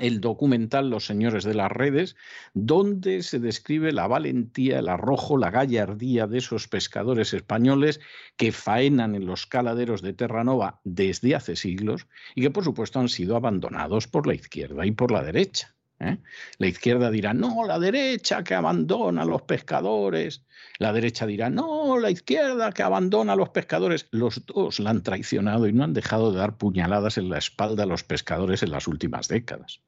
el 0.00 0.20
documental 0.20 0.90
Los 0.90 1.06
Señores 1.06 1.44
de 1.44 1.54
las 1.54 1.72
Redes, 1.72 2.16
donde 2.52 3.22
se 3.22 3.38
describe 3.38 3.92
la 3.92 4.06
valentía, 4.06 4.80
el 4.80 4.88
arrojo, 4.88 5.38
la 5.38 5.50
gallardía 5.50 6.26
de 6.26 6.38
esos 6.38 6.68
pescadores 6.68 7.32
españoles 7.32 8.00
que 8.37 8.52
faenan 8.52 9.14
en 9.14 9.24
los 9.24 9.46
caladeros 9.46 10.02
de 10.02 10.12
Terranova 10.12 10.80
desde 10.84 11.34
hace 11.34 11.56
siglos 11.56 12.06
y 12.34 12.42
que 12.42 12.50
por 12.50 12.64
supuesto 12.64 13.00
han 13.00 13.08
sido 13.08 13.37
abandonados 13.37 14.08
por 14.08 14.26
la 14.26 14.34
izquierda 14.34 14.84
y 14.84 14.90
por 14.90 15.10
la 15.10 15.22
derecha. 15.22 15.73
¿Eh? 16.08 16.18
La 16.58 16.66
izquierda 16.66 17.10
dirá, 17.10 17.34
no, 17.34 17.64
la 17.66 17.78
derecha 17.78 18.44
que 18.44 18.54
abandona 18.54 19.22
a 19.22 19.24
los 19.24 19.42
pescadores. 19.42 20.44
La 20.78 20.92
derecha 20.92 21.26
dirá, 21.26 21.50
no, 21.50 21.98
la 21.98 22.10
izquierda 22.10 22.72
que 22.72 22.82
abandona 22.82 23.34
a 23.34 23.36
los 23.36 23.50
pescadores. 23.50 24.08
Los 24.10 24.44
dos 24.46 24.80
la 24.80 24.90
han 24.90 25.02
traicionado 25.02 25.66
y 25.66 25.72
no 25.72 25.84
han 25.84 25.94
dejado 25.94 26.32
de 26.32 26.38
dar 26.38 26.56
puñaladas 26.56 27.18
en 27.18 27.28
la 27.28 27.38
espalda 27.38 27.84
a 27.84 27.86
los 27.86 28.04
pescadores 28.04 28.62
en 28.62 28.70
las 28.70 28.86
últimas 28.88 29.28
décadas. 29.28 29.80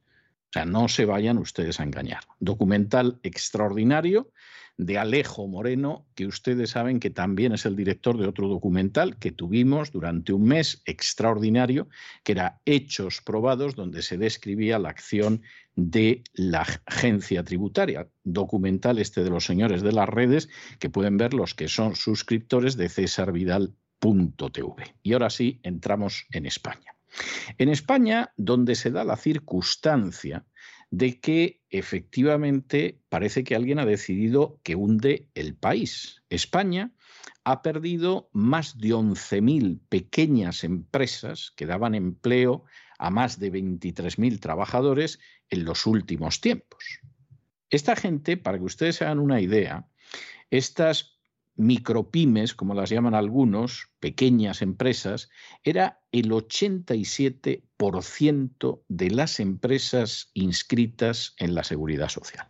O 0.51 0.53
sea, 0.53 0.65
no 0.65 0.89
se 0.89 1.05
vayan 1.05 1.39
ustedes 1.39 1.81
a 1.81 1.83
engañar. 1.83 2.23
Documental 2.41 3.19
extraordinario 3.23 4.31
de 4.79 4.99
Alejo 4.99 5.47
Moreno, 5.49 6.07
que 6.15 6.27
ustedes 6.27 6.71
saben 6.71 7.01
que 7.01 7.11
también 7.11 7.53
es 7.53 7.65
el 7.65 7.77
director 7.77 8.19
de 8.19 8.27
otro 8.27 8.49
documental 8.49 9.17
que 9.19 9.33
tuvimos 9.33 9.91
durante 9.91 10.33
un 10.33 10.45
mes 10.45 10.83
extraordinario, 10.85 11.89
que 12.25 12.33
era 12.33 12.61
Hechos 12.67 13.23
Probados, 13.23 13.75
donde 13.75 14.03
se 14.03 14.19
describía 14.19 14.79
la 14.79 14.91
acción 14.91 15.43
de 15.77 16.25
la 16.33 16.67
agencia 16.87 17.45
tributaria. 17.45 18.09
Documental 18.25 18.99
este 18.99 19.23
de 19.23 19.31
los 19.31 19.45
señores 19.45 19.83
de 19.83 19.93
las 19.93 20.09
redes, 20.09 20.49
que 20.79 20.91
pueden 20.91 21.19
ver 21.19 21.35
los 21.35 21.55
que 21.55 21.69
son 21.69 21.95
suscriptores 21.95 22.77
de 22.77 22.89
cesarvidal.tv. 22.89 24.95
Y 25.03 25.13
ahora 25.13 25.31
sí, 25.31 25.61
entramos 25.63 26.27
en 26.33 26.47
España. 26.47 26.97
En 27.59 27.69
España, 27.69 28.33
donde 28.37 28.75
se 28.75 28.91
da 28.91 29.05
la 29.05 29.17
circunstancia 29.17 30.45
de 30.91 31.21
que 31.21 31.63
efectivamente 31.71 33.01
parece 33.09 33.45
que 33.45 33.57
alguien 33.57 33.79
ha 33.79 33.87
decidido 33.87 34.61
que 34.63 34.77
hunde 34.77 35.29
el 35.35 35.55
país. 35.55 36.23
España 36.31 36.93
ha 37.45 37.63
perdido 37.63 38.29
más 38.33 38.79
de 38.79 38.89
11.000 38.89 39.81
pequeñas 39.89 40.65
empresas 40.65 41.53
que 41.57 41.67
daban 41.67 41.95
empleo 41.95 42.65
a 42.99 43.11
más 43.11 43.39
de 43.39 43.53
23.000 43.53 44.41
trabajadores 44.41 45.19
en 45.51 45.65
los 45.65 45.87
últimos 45.87 46.41
tiempos. 46.41 47.01
Esta 47.71 47.97
gente, 47.97 48.37
para 48.37 48.59
que 48.59 48.65
ustedes 48.65 49.03
hagan 49.03 49.19
una 49.19 49.41
idea, 49.41 49.89
estas 50.51 51.17
micropymes, 51.57 52.55
como 52.55 52.75
las 52.75 52.91
llaman 52.91 53.15
algunos, 53.15 53.89
pequeñas 53.99 54.63
empresas, 54.63 55.31
era 55.65 56.01
el 56.13 56.31
87% 56.31 58.83
de 58.89 59.11
las 59.11 59.41
empresas 59.41 60.31
inscritas 60.35 61.35
en 61.39 61.55
la 61.55 61.65
seguridad 61.65 62.09
social. 62.09 62.49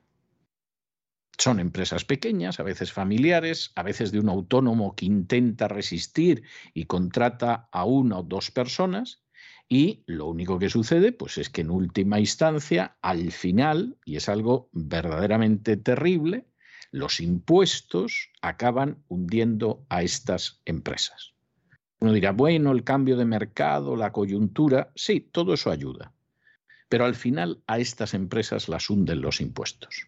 Son 1.38 1.60
empresas 1.60 2.04
pequeñas, 2.04 2.60
a 2.60 2.62
veces 2.62 2.92
familiares, 2.92 3.72
a 3.74 3.82
veces 3.82 4.10
de 4.10 4.20
un 4.20 4.28
autónomo 4.28 4.94
que 4.96 5.06
intenta 5.06 5.68
resistir 5.68 6.42
y 6.72 6.84
contrata 6.84 7.68
a 7.72 7.84
una 7.84 8.18
o 8.18 8.22
dos 8.22 8.50
personas, 8.50 9.22
y 9.68 10.04
lo 10.06 10.26
único 10.26 10.58
que 10.58 10.70
sucede, 10.70 11.12
pues 11.12 11.38
es 11.38 11.50
que 11.50 11.62
en 11.62 11.70
última 11.70 12.20
instancia, 12.20 12.96
al 13.02 13.32
final, 13.32 13.98
y 14.04 14.16
es 14.16 14.28
algo 14.28 14.68
verdaderamente 14.72 15.76
terrible, 15.76 16.46
los 16.92 17.20
impuestos 17.20 18.30
acaban 18.42 19.02
hundiendo 19.08 19.84
a 19.88 20.02
estas 20.02 20.62
empresas. 20.64 21.34
Uno 21.98 22.12
dirá, 22.12 22.30
bueno, 22.32 22.72
el 22.72 22.84
cambio 22.84 23.16
de 23.16 23.24
mercado, 23.24 23.96
la 23.96 24.12
coyuntura, 24.12 24.92
sí, 24.94 25.20
todo 25.20 25.54
eso 25.54 25.70
ayuda. 25.70 26.12
Pero 26.88 27.04
al 27.04 27.16
final 27.16 27.62
a 27.66 27.78
estas 27.78 28.14
empresas 28.14 28.68
las 28.68 28.88
hunden 28.88 29.20
los 29.20 29.40
impuestos. 29.40 30.06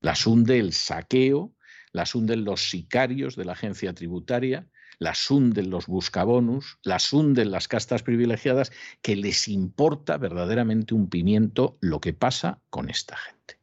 Las 0.00 0.26
hunde 0.26 0.58
el 0.58 0.72
saqueo, 0.72 1.54
las 1.92 2.14
hunden 2.14 2.44
los 2.44 2.70
sicarios 2.70 3.36
de 3.36 3.44
la 3.44 3.52
agencia 3.52 3.92
tributaria, 3.92 4.66
las 4.98 5.30
hunden 5.30 5.70
los 5.70 5.86
buscabonus, 5.86 6.78
las 6.82 7.12
hunden 7.12 7.50
las 7.50 7.68
castas 7.68 8.02
privilegiadas, 8.02 8.72
que 9.02 9.16
les 9.16 9.48
importa 9.48 10.16
verdaderamente 10.16 10.94
un 10.94 11.08
pimiento 11.08 11.76
lo 11.80 12.00
que 12.00 12.12
pasa 12.12 12.60
con 12.70 12.90
esta 12.90 13.16
gente. 13.16 13.58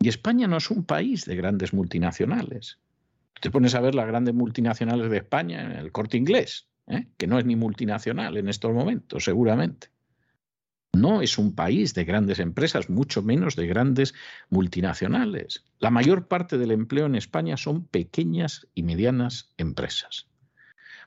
Y 0.00 0.08
España 0.08 0.46
no 0.46 0.56
es 0.56 0.70
un 0.70 0.84
país 0.84 1.24
de 1.24 1.36
grandes 1.36 1.72
multinacionales. 1.72 2.78
Te 3.40 3.50
pones 3.50 3.74
a 3.74 3.80
ver 3.80 3.94
las 3.94 4.06
grandes 4.06 4.34
multinacionales 4.34 5.10
de 5.10 5.18
España 5.18 5.62
en 5.62 5.72
el 5.72 5.92
corte 5.92 6.16
inglés, 6.16 6.68
¿eh? 6.86 7.08
que 7.16 7.26
no 7.26 7.38
es 7.38 7.44
ni 7.44 7.56
multinacional 7.56 8.36
en 8.36 8.48
estos 8.48 8.72
momentos, 8.72 9.24
seguramente. 9.24 9.88
No 10.94 11.22
es 11.22 11.38
un 11.38 11.54
país 11.54 11.94
de 11.94 12.04
grandes 12.04 12.38
empresas, 12.38 12.90
mucho 12.90 13.22
menos 13.22 13.56
de 13.56 13.66
grandes 13.66 14.14
multinacionales. 14.50 15.64
La 15.78 15.90
mayor 15.90 16.28
parte 16.28 16.58
del 16.58 16.70
empleo 16.70 17.06
en 17.06 17.14
España 17.14 17.56
son 17.56 17.86
pequeñas 17.86 18.66
y 18.74 18.82
medianas 18.82 19.52
empresas. 19.56 20.26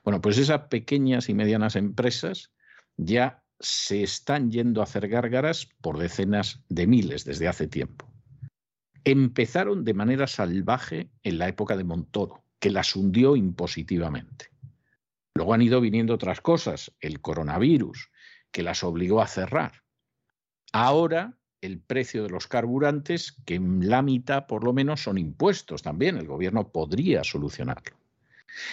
Bueno, 0.04 0.20
pues 0.20 0.38
esas 0.38 0.62
pequeñas 0.68 1.28
y 1.28 1.34
medianas 1.34 1.76
empresas 1.76 2.50
ya 2.96 3.42
se 3.60 4.02
están 4.02 4.50
yendo 4.50 4.80
a 4.80 4.84
hacer 4.84 5.08
gárgaras 5.08 5.68
por 5.80 5.98
decenas 5.98 6.62
de 6.68 6.86
miles 6.86 7.24
desde 7.24 7.48
hace 7.48 7.68
tiempo 7.68 8.12
empezaron 9.04 9.84
de 9.84 9.94
manera 9.94 10.26
salvaje 10.26 11.10
en 11.22 11.38
la 11.38 11.48
época 11.48 11.76
de 11.76 11.84
Montoro, 11.84 12.44
que 12.58 12.70
las 12.70 12.94
hundió 12.94 13.36
impositivamente. 13.36 14.50
Luego 15.34 15.54
han 15.54 15.62
ido 15.62 15.80
viniendo 15.80 16.14
otras 16.14 16.40
cosas, 16.40 16.92
el 17.00 17.20
coronavirus, 17.20 18.10
que 18.52 18.62
las 18.62 18.84
obligó 18.84 19.20
a 19.20 19.26
cerrar. 19.26 19.82
Ahora 20.72 21.36
el 21.62 21.78
precio 21.80 22.24
de 22.24 22.30
los 22.30 22.48
carburantes, 22.48 23.32
que 23.44 23.54
en 23.54 23.88
la 23.88 24.02
mitad 24.02 24.46
por 24.46 24.64
lo 24.64 24.72
menos 24.72 25.02
son 25.02 25.16
impuestos 25.16 25.82
también, 25.82 26.16
el 26.16 26.26
gobierno 26.26 26.68
podría 26.68 27.24
solucionarlo. 27.24 27.96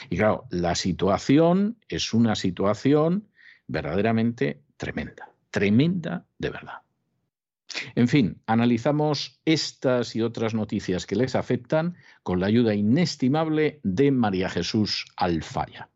Y 0.09 0.17
claro, 0.17 0.45
la 0.49 0.75
situación 0.75 1.77
es 1.87 2.13
una 2.13 2.35
situación 2.35 3.29
verdaderamente 3.67 4.63
tremenda, 4.75 5.31
tremenda 5.51 6.25
de 6.37 6.49
verdad. 6.49 6.81
En 7.95 8.07
fin, 8.07 8.41
analizamos 8.47 9.39
estas 9.45 10.15
y 10.15 10.23
otras 10.23 10.55
noticias 10.55 11.05
que 11.05 11.15
les 11.15 11.35
afectan 11.35 11.95
con 12.23 12.39
la 12.39 12.47
ayuda 12.47 12.73
inestimable 12.73 13.79
de 13.83 14.11
María 14.11 14.49
Jesús 14.49 15.05
Alfaya. 15.15 15.89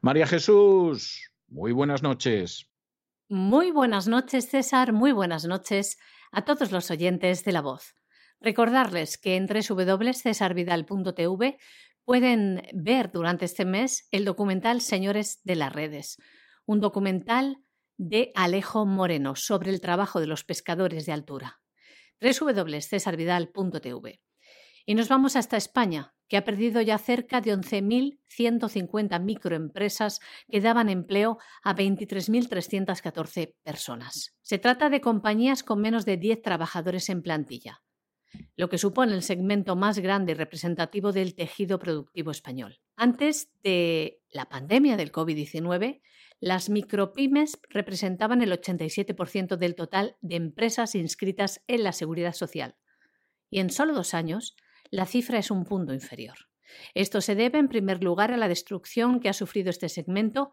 María 0.00 0.26
Jesús, 0.26 1.30
muy 1.46 1.70
buenas 1.70 2.02
noches. 2.02 2.71
Muy 3.34 3.70
buenas 3.70 4.08
noches, 4.08 4.50
César. 4.50 4.92
Muy 4.92 5.10
buenas 5.10 5.46
noches 5.46 5.96
a 6.32 6.44
todos 6.44 6.70
los 6.70 6.90
oyentes 6.90 7.44
de 7.44 7.52
La 7.52 7.62
Voz. 7.62 7.94
Recordarles 8.42 9.16
que 9.16 9.36
en 9.36 9.46
www.cesarvidal.tv 9.46 11.56
pueden 12.04 12.62
ver 12.74 13.10
durante 13.10 13.46
este 13.46 13.64
mes 13.64 14.06
el 14.10 14.26
documental 14.26 14.82
Señores 14.82 15.40
de 15.44 15.56
las 15.56 15.72
Redes, 15.72 16.18
un 16.66 16.80
documental 16.80 17.56
de 17.96 18.32
Alejo 18.34 18.84
Moreno 18.84 19.34
sobre 19.34 19.70
el 19.70 19.80
trabajo 19.80 20.20
de 20.20 20.26
los 20.26 20.44
pescadores 20.44 21.06
de 21.06 21.12
altura. 21.12 21.62
www.cesarvidal.tv. 22.20 24.20
Y 24.84 24.94
nos 24.94 25.08
vamos 25.08 25.36
hasta 25.36 25.56
España, 25.56 26.12
que 26.32 26.38
ha 26.38 26.44
perdido 26.44 26.80
ya 26.80 26.96
cerca 26.96 27.42
de 27.42 27.54
11.150 27.54 29.20
microempresas 29.20 30.20
que 30.48 30.62
daban 30.62 30.88
empleo 30.88 31.36
a 31.62 31.76
23.314 31.76 33.54
personas. 33.62 34.34
Se 34.40 34.56
trata 34.56 34.88
de 34.88 35.02
compañías 35.02 35.62
con 35.62 35.82
menos 35.82 36.06
de 36.06 36.16
10 36.16 36.40
trabajadores 36.40 37.10
en 37.10 37.20
plantilla, 37.20 37.82
lo 38.56 38.70
que 38.70 38.78
supone 38.78 39.12
el 39.12 39.22
segmento 39.22 39.76
más 39.76 39.98
grande 39.98 40.32
y 40.32 40.34
representativo 40.34 41.12
del 41.12 41.34
tejido 41.34 41.78
productivo 41.78 42.30
español. 42.30 42.80
Antes 42.96 43.52
de 43.62 44.22
la 44.30 44.48
pandemia 44.48 44.96
del 44.96 45.12
COVID-19, 45.12 46.00
las 46.40 46.70
micropymes 46.70 47.60
representaban 47.68 48.40
el 48.40 48.52
87% 48.52 49.58
del 49.58 49.74
total 49.74 50.16
de 50.22 50.36
empresas 50.36 50.94
inscritas 50.94 51.62
en 51.66 51.84
la 51.84 51.92
seguridad 51.92 52.32
social. 52.32 52.78
Y 53.50 53.60
en 53.60 53.68
solo 53.68 53.92
dos 53.92 54.14
años, 54.14 54.56
la 54.92 55.06
cifra 55.06 55.38
es 55.38 55.50
un 55.50 55.64
punto 55.64 55.92
inferior. 55.94 56.36
Esto 56.94 57.20
se 57.20 57.34
debe, 57.34 57.58
en 57.58 57.66
primer 57.68 58.04
lugar, 58.04 58.30
a 58.30 58.36
la 58.36 58.46
destrucción 58.46 59.18
que 59.20 59.30
ha 59.30 59.32
sufrido 59.32 59.70
este 59.70 59.88
segmento. 59.88 60.52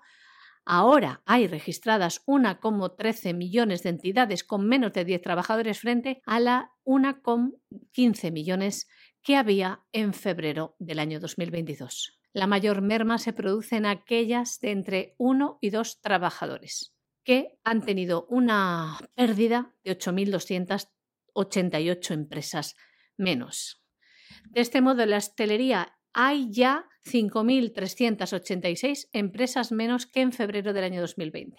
Ahora 0.66 1.22
hay 1.26 1.46
registradas 1.48 2.26
1,13 2.26 3.36
millones 3.36 3.84
de 3.84 3.90
entidades 3.90 4.46
con 4.46 4.66
menos 4.66 4.94
de 4.94 5.04
10 5.04 5.22
trabajadores 5.22 5.80
frente 5.80 6.22
a 6.26 6.40
la 6.40 6.72
1,15 6.86 8.32
millones 8.32 8.88
que 9.22 9.36
había 9.36 9.84
en 9.92 10.14
febrero 10.14 10.78
del 10.80 11.00
año 11.00 11.20
2022. 11.20 12.18
La 12.32 12.48
mayor 12.48 12.82
merma 12.82 13.18
se 13.18 13.34
produce 13.34 13.76
en 13.76 13.86
aquellas 13.86 14.62
de 14.62 14.72
entre 14.72 15.16
uno 15.18 15.60
y 15.62 15.72
dos 15.72 16.00
trabajadores, 16.00 16.96
que 17.26 17.60
han 17.66 17.84
tenido 17.84 18.26
una 18.30 19.00
pérdida 19.16 19.76
de 19.84 19.98
8.288 19.98 22.14
empresas 22.14 22.78
menos. 23.18 23.79
De 24.46 24.62
este 24.62 24.82
modo, 24.82 25.04
en 25.04 25.12
la 25.12 25.18
hostelería 25.18 25.96
hay 26.14 26.52
ya 26.52 26.86
5.386 27.06 29.10
empresas 29.14 29.72
menos 29.72 30.06
que 30.06 30.22
en 30.22 30.32
febrero 30.32 30.74
del 30.74 30.84
año 30.84 31.02
2020. 31.02 31.58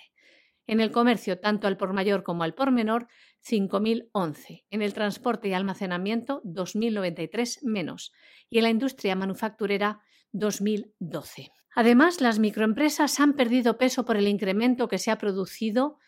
En 0.66 0.80
el 0.80 0.92
comercio, 0.92 1.40
tanto 1.40 1.66
al 1.66 1.76
por 1.76 1.92
mayor 1.92 2.22
como 2.22 2.44
al 2.44 2.54
por 2.54 2.70
menor, 2.70 3.08
5.011. 3.44 4.64
En 4.70 4.82
el 4.82 4.94
transporte 4.94 5.48
y 5.48 5.52
almacenamiento, 5.52 6.42
2.093 6.44 7.59
menos. 7.62 8.12
Y 8.48 8.59
en 8.59 8.64
la 8.64 8.70
industria 8.70 9.16
manufacturera, 9.16 10.00
2012. 10.32 11.50
Además, 11.74 12.20
las 12.20 12.38
microempresas 12.38 13.20
han 13.20 13.34
perdido 13.34 13.78
peso 13.78 14.05
por 14.05 14.16
el 14.16 14.28
incremento 14.28 14.88
que 14.88 14.98
se 14.98 15.11
ha 15.11 15.18
producido 15.18 15.98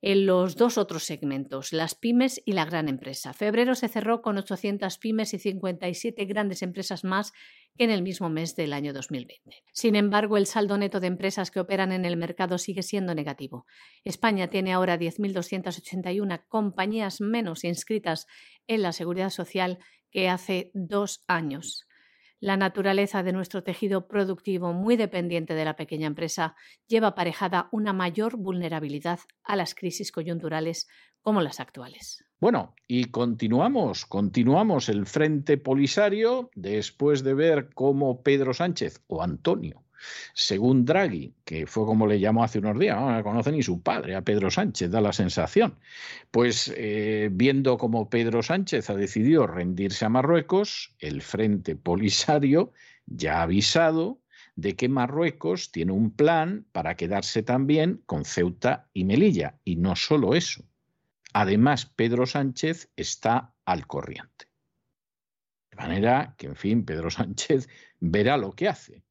en 0.00 0.26
los 0.26 0.56
dos 0.56 0.78
otros 0.78 1.04
segmentos, 1.04 1.72
las 1.72 1.94
pymes 1.94 2.40
y 2.44 2.52
la 2.52 2.64
gran 2.64 2.88
empresa. 2.88 3.32
Febrero 3.32 3.74
se 3.74 3.88
cerró 3.88 4.22
con 4.22 4.38
800 4.38 4.98
pymes 4.98 5.34
y 5.34 5.38
57 5.38 6.24
grandes 6.26 6.62
empresas 6.62 7.02
más 7.02 7.32
que 7.76 7.84
en 7.84 7.90
el 7.90 8.02
mismo 8.02 8.28
mes 8.28 8.54
del 8.54 8.72
año 8.72 8.92
2020. 8.92 9.64
Sin 9.72 9.96
embargo, 9.96 10.36
el 10.36 10.46
saldo 10.46 10.78
neto 10.78 11.00
de 11.00 11.08
empresas 11.08 11.50
que 11.50 11.60
operan 11.60 11.92
en 11.92 12.04
el 12.04 12.16
mercado 12.16 12.58
sigue 12.58 12.82
siendo 12.82 13.14
negativo. 13.14 13.66
España 14.04 14.48
tiene 14.48 14.72
ahora 14.72 14.98
10.281 14.98 16.44
compañías 16.48 17.20
menos 17.20 17.64
inscritas 17.64 18.26
en 18.66 18.82
la 18.82 18.92
seguridad 18.92 19.30
social 19.30 19.78
que 20.10 20.28
hace 20.28 20.70
dos 20.74 21.24
años. 21.26 21.87
La 22.40 22.56
naturaleza 22.56 23.24
de 23.24 23.32
nuestro 23.32 23.64
tejido 23.64 24.06
productivo, 24.06 24.72
muy 24.72 24.96
dependiente 24.96 25.54
de 25.54 25.64
la 25.64 25.74
pequeña 25.74 26.06
empresa, 26.06 26.54
lleva 26.86 27.08
aparejada 27.08 27.68
una 27.72 27.92
mayor 27.92 28.36
vulnerabilidad 28.36 29.18
a 29.42 29.56
las 29.56 29.74
crisis 29.74 30.12
coyunturales 30.12 30.86
como 31.20 31.40
las 31.40 31.58
actuales. 31.58 32.24
Bueno, 32.40 32.76
y 32.86 33.06
continuamos, 33.06 34.06
continuamos 34.06 34.88
el 34.88 35.06
Frente 35.06 35.58
Polisario 35.58 36.50
después 36.54 37.24
de 37.24 37.34
ver 37.34 37.70
cómo 37.74 38.22
Pedro 38.22 38.54
Sánchez 38.54 39.02
o 39.08 39.22
Antonio 39.22 39.82
según 40.34 40.84
Draghi, 40.84 41.34
que 41.44 41.66
fue 41.66 41.84
como 41.86 42.06
le 42.06 42.20
llamó 42.20 42.44
hace 42.44 42.58
unos 42.58 42.78
días, 42.78 42.96
no 43.00 43.22
conoce 43.22 43.52
ni 43.52 43.62
su 43.62 43.82
padre, 43.82 44.14
a 44.14 44.22
Pedro 44.22 44.50
Sánchez, 44.50 44.90
da 44.90 45.00
la 45.00 45.12
sensación. 45.12 45.78
Pues 46.30 46.72
eh, 46.76 47.28
viendo 47.32 47.78
cómo 47.78 48.08
Pedro 48.08 48.42
Sánchez 48.42 48.90
ha 48.90 48.94
decidido 48.94 49.46
rendirse 49.46 50.04
a 50.04 50.08
Marruecos, 50.08 50.94
el 50.98 51.22
Frente 51.22 51.76
Polisario 51.76 52.72
ya 53.06 53.38
ha 53.38 53.42
avisado 53.42 54.20
de 54.58 54.74
que 54.74 54.88
Marruecos 54.88 55.70
tiene 55.70 55.92
un 55.92 56.10
plan 56.10 56.66
para 56.72 56.96
quedarse 56.96 57.44
también 57.44 58.02
con 58.06 58.24
Ceuta 58.24 58.88
y 58.92 59.04
Melilla. 59.04 59.58
Y 59.64 59.76
no 59.76 59.94
solo 59.94 60.34
eso. 60.34 60.64
Además, 61.32 61.86
Pedro 61.86 62.26
Sánchez 62.26 62.90
está 62.96 63.54
al 63.64 63.86
corriente. 63.86 64.46
De 65.70 65.76
manera 65.76 66.34
que, 66.36 66.46
en 66.46 66.56
fin, 66.56 66.84
Pedro 66.84 67.08
Sánchez 67.08 67.68
verá 68.00 68.36
lo 68.36 68.52
que 68.52 68.68
hace. 68.68 69.04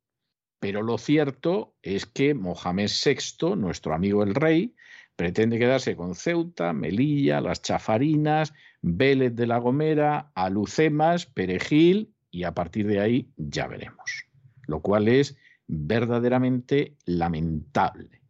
Pero 0.60 0.82
lo 0.82 0.98
cierto 0.98 1.76
es 1.82 2.06
que 2.06 2.34
Mohamed 2.34 2.90
VI, 2.90 3.56
nuestro 3.56 3.94
amigo 3.94 4.24
el 4.24 4.34
rey, 4.34 4.76
pretende 5.16 5.60
quedarse 5.60 5.96
con 5.96 6.16
Ceuta, 6.16 6.74
Melilla, 6.74 7.42
las 7.42 7.62
Chafarinas, 7.62 8.54
Vélez 8.82 9.36
de 9.36 9.48
la 9.48 9.58
Gomera, 9.58 10.32
Alucemas, 10.36 11.26
Perejil 11.26 12.14
y 12.32 12.44
a 12.44 12.54
partir 12.54 12.88
de 12.88 13.00
ahí 13.00 13.32
ya 13.36 13.68
veremos. 13.68 14.26
Lo 14.68 14.82
cual 14.82 15.08
es 15.08 15.38
verdaderamente 15.68 16.96
lamentable. 17.06 18.22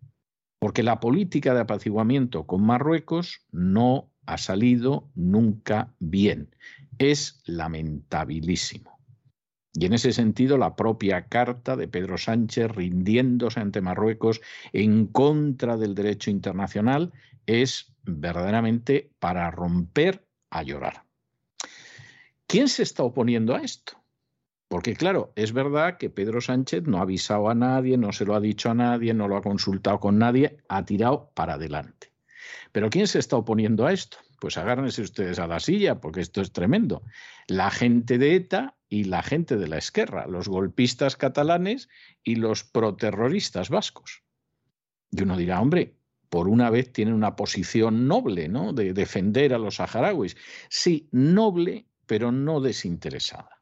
Porque 0.60 0.84
la 0.84 1.00
política 1.00 1.54
de 1.54 1.62
apaciguamiento 1.62 2.48
con 2.48 2.64
Marruecos 2.66 3.46
no 3.52 4.10
ha 4.26 4.38
salido 4.38 5.10
nunca 5.16 5.94
bien. 6.00 6.56
Es 6.98 7.42
lamentabilísimo. 7.46 8.97
Y 9.80 9.86
en 9.86 9.94
ese 9.94 10.12
sentido, 10.12 10.58
la 10.58 10.76
propia 10.76 11.28
carta 11.28 11.76
de 11.76 11.88
Pedro 11.88 12.18
Sánchez 12.18 12.72
rindiéndose 12.72 13.60
ante 13.60 13.80
Marruecos 13.80 14.42
en 14.74 15.06
contra 15.06 15.78
del 15.78 15.94
derecho 15.94 16.32
internacional 16.32 17.14
es 17.46 17.94
verdaderamente 18.04 19.12
para 19.20 19.52
romper 19.52 20.26
a 20.50 20.64
llorar. 20.64 21.04
¿Quién 22.48 22.70
se 22.70 22.82
está 22.82 23.04
oponiendo 23.04 23.54
a 23.54 23.62
esto? 23.62 24.02
Porque 24.68 24.96
claro, 24.96 25.32
es 25.36 25.54
verdad 25.54 25.98
que 25.98 26.10
Pedro 26.10 26.42
Sánchez 26.42 26.88
no 26.88 26.98
ha 26.98 27.02
avisado 27.02 27.48
a 27.48 27.54
nadie, 27.54 27.98
no 27.98 28.12
se 28.12 28.26
lo 28.26 28.34
ha 28.34 28.40
dicho 28.40 28.72
a 28.72 28.74
nadie, 28.74 29.14
no 29.14 29.28
lo 29.28 29.38
ha 29.38 29.42
consultado 29.42 30.00
con 30.00 30.18
nadie, 30.18 30.58
ha 30.70 30.84
tirado 30.86 31.30
para 31.36 31.54
adelante. 31.54 32.12
Pero 32.72 32.90
¿quién 32.90 33.08
se 33.08 33.20
está 33.20 33.38
oponiendo 33.38 33.86
a 33.86 33.94
esto? 33.94 34.18
Pues 34.40 34.58
agárrense 34.58 35.04
ustedes 35.04 35.38
a 35.38 35.48
la 35.48 35.60
silla, 35.60 36.00
porque 36.02 36.22
esto 36.22 36.42
es 36.42 36.52
tremendo. 36.52 37.04
La 37.48 37.70
gente 37.70 38.18
de 38.18 38.36
ETA 38.36 38.77
y 38.90 39.06
la 39.06 39.22
gente 39.22 39.58
de 39.58 39.68
la 39.68 39.78
esquerra, 39.78 40.28
los 40.28 40.48
golpistas 40.48 41.18
catalanes 41.18 41.90
y 42.24 42.36
los 42.36 42.64
proterroristas 42.64 43.70
vascos. 43.70 44.24
Y 45.12 45.24
uno 45.24 45.38
dirá, 45.38 45.62
hombre, 45.62 45.98
por 46.30 46.48
una 46.48 46.70
vez 46.70 46.92
tienen 46.92 47.14
una 47.14 47.36
posición 47.36 48.08
noble, 48.08 48.50
¿no? 48.50 48.74
De 48.74 48.94
defender 48.94 49.54
a 49.54 49.58
los 49.58 49.76
saharauis. 49.76 50.36
Sí, 50.70 51.10
noble, 51.12 51.88
pero 52.06 52.32
no 52.32 52.62
desinteresada 52.62 53.62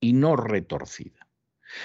y 0.00 0.12
no 0.12 0.36
retorcida. 0.36 1.28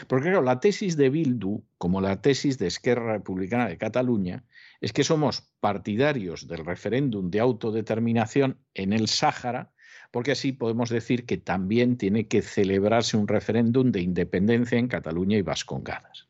Porque 0.07 0.29
claro, 0.29 0.41
la 0.41 0.59
tesis 0.59 0.97
de 0.97 1.09
Bildu, 1.09 1.63
como 1.77 2.01
la 2.01 2.21
tesis 2.21 2.57
de 2.57 2.67
Esquerra 2.67 3.13
Republicana 3.13 3.67
de 3.67 3.77
Cataluña, 3.77 4.43
es 4.81 4.91
que 4.91 5.03
somos 5.03 5.53
partidarios 5.59 6.47
del 6.47 6.65
referéndum 6.65 7.29
de 7.29 7.39
autodeterminación 7.39 8.59
en 8.73 8.91
el 8.91 9.07
Sáhara 9.07 9.71
porque 10.11 10.31
así 10.31 10.51
podemos 10.51 10.89
decir 10.89 11.25
que 11.25 11.37
también 11.37 11.97
tiene 11.97 12.27
que 12.27 12.41
celebrarse 12.41 13.17
un 13.17 13.27
referéndum 13.27 13.91
de 13.91 14.01
independencia 14.01 14.77
en 14.77 14.87
Cataluña 14.87 15.37
y 15.37 15.41
Vascongadas. 15.41 16.27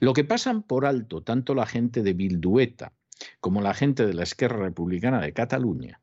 Lo 0.00 0.12
que 0.12 0.24
pasan 0.24 0.62
por 0.62 0.86
alto 0.86 1.22
tanto 1.22 1.54
la 1.54 1.66
gente 1.66 2.02
de 2.02 2.12
Bildueta 2.12 2.92
como 3.40 3.60
la 3.60 3.74
gente 3.74 4.06
de 4.06 4.14
la 4.14 4.22
Esquerra 4.22 4.58
Republicana 4.58 5.20
de 5.20 5.32
Cataluña 5.32 6.00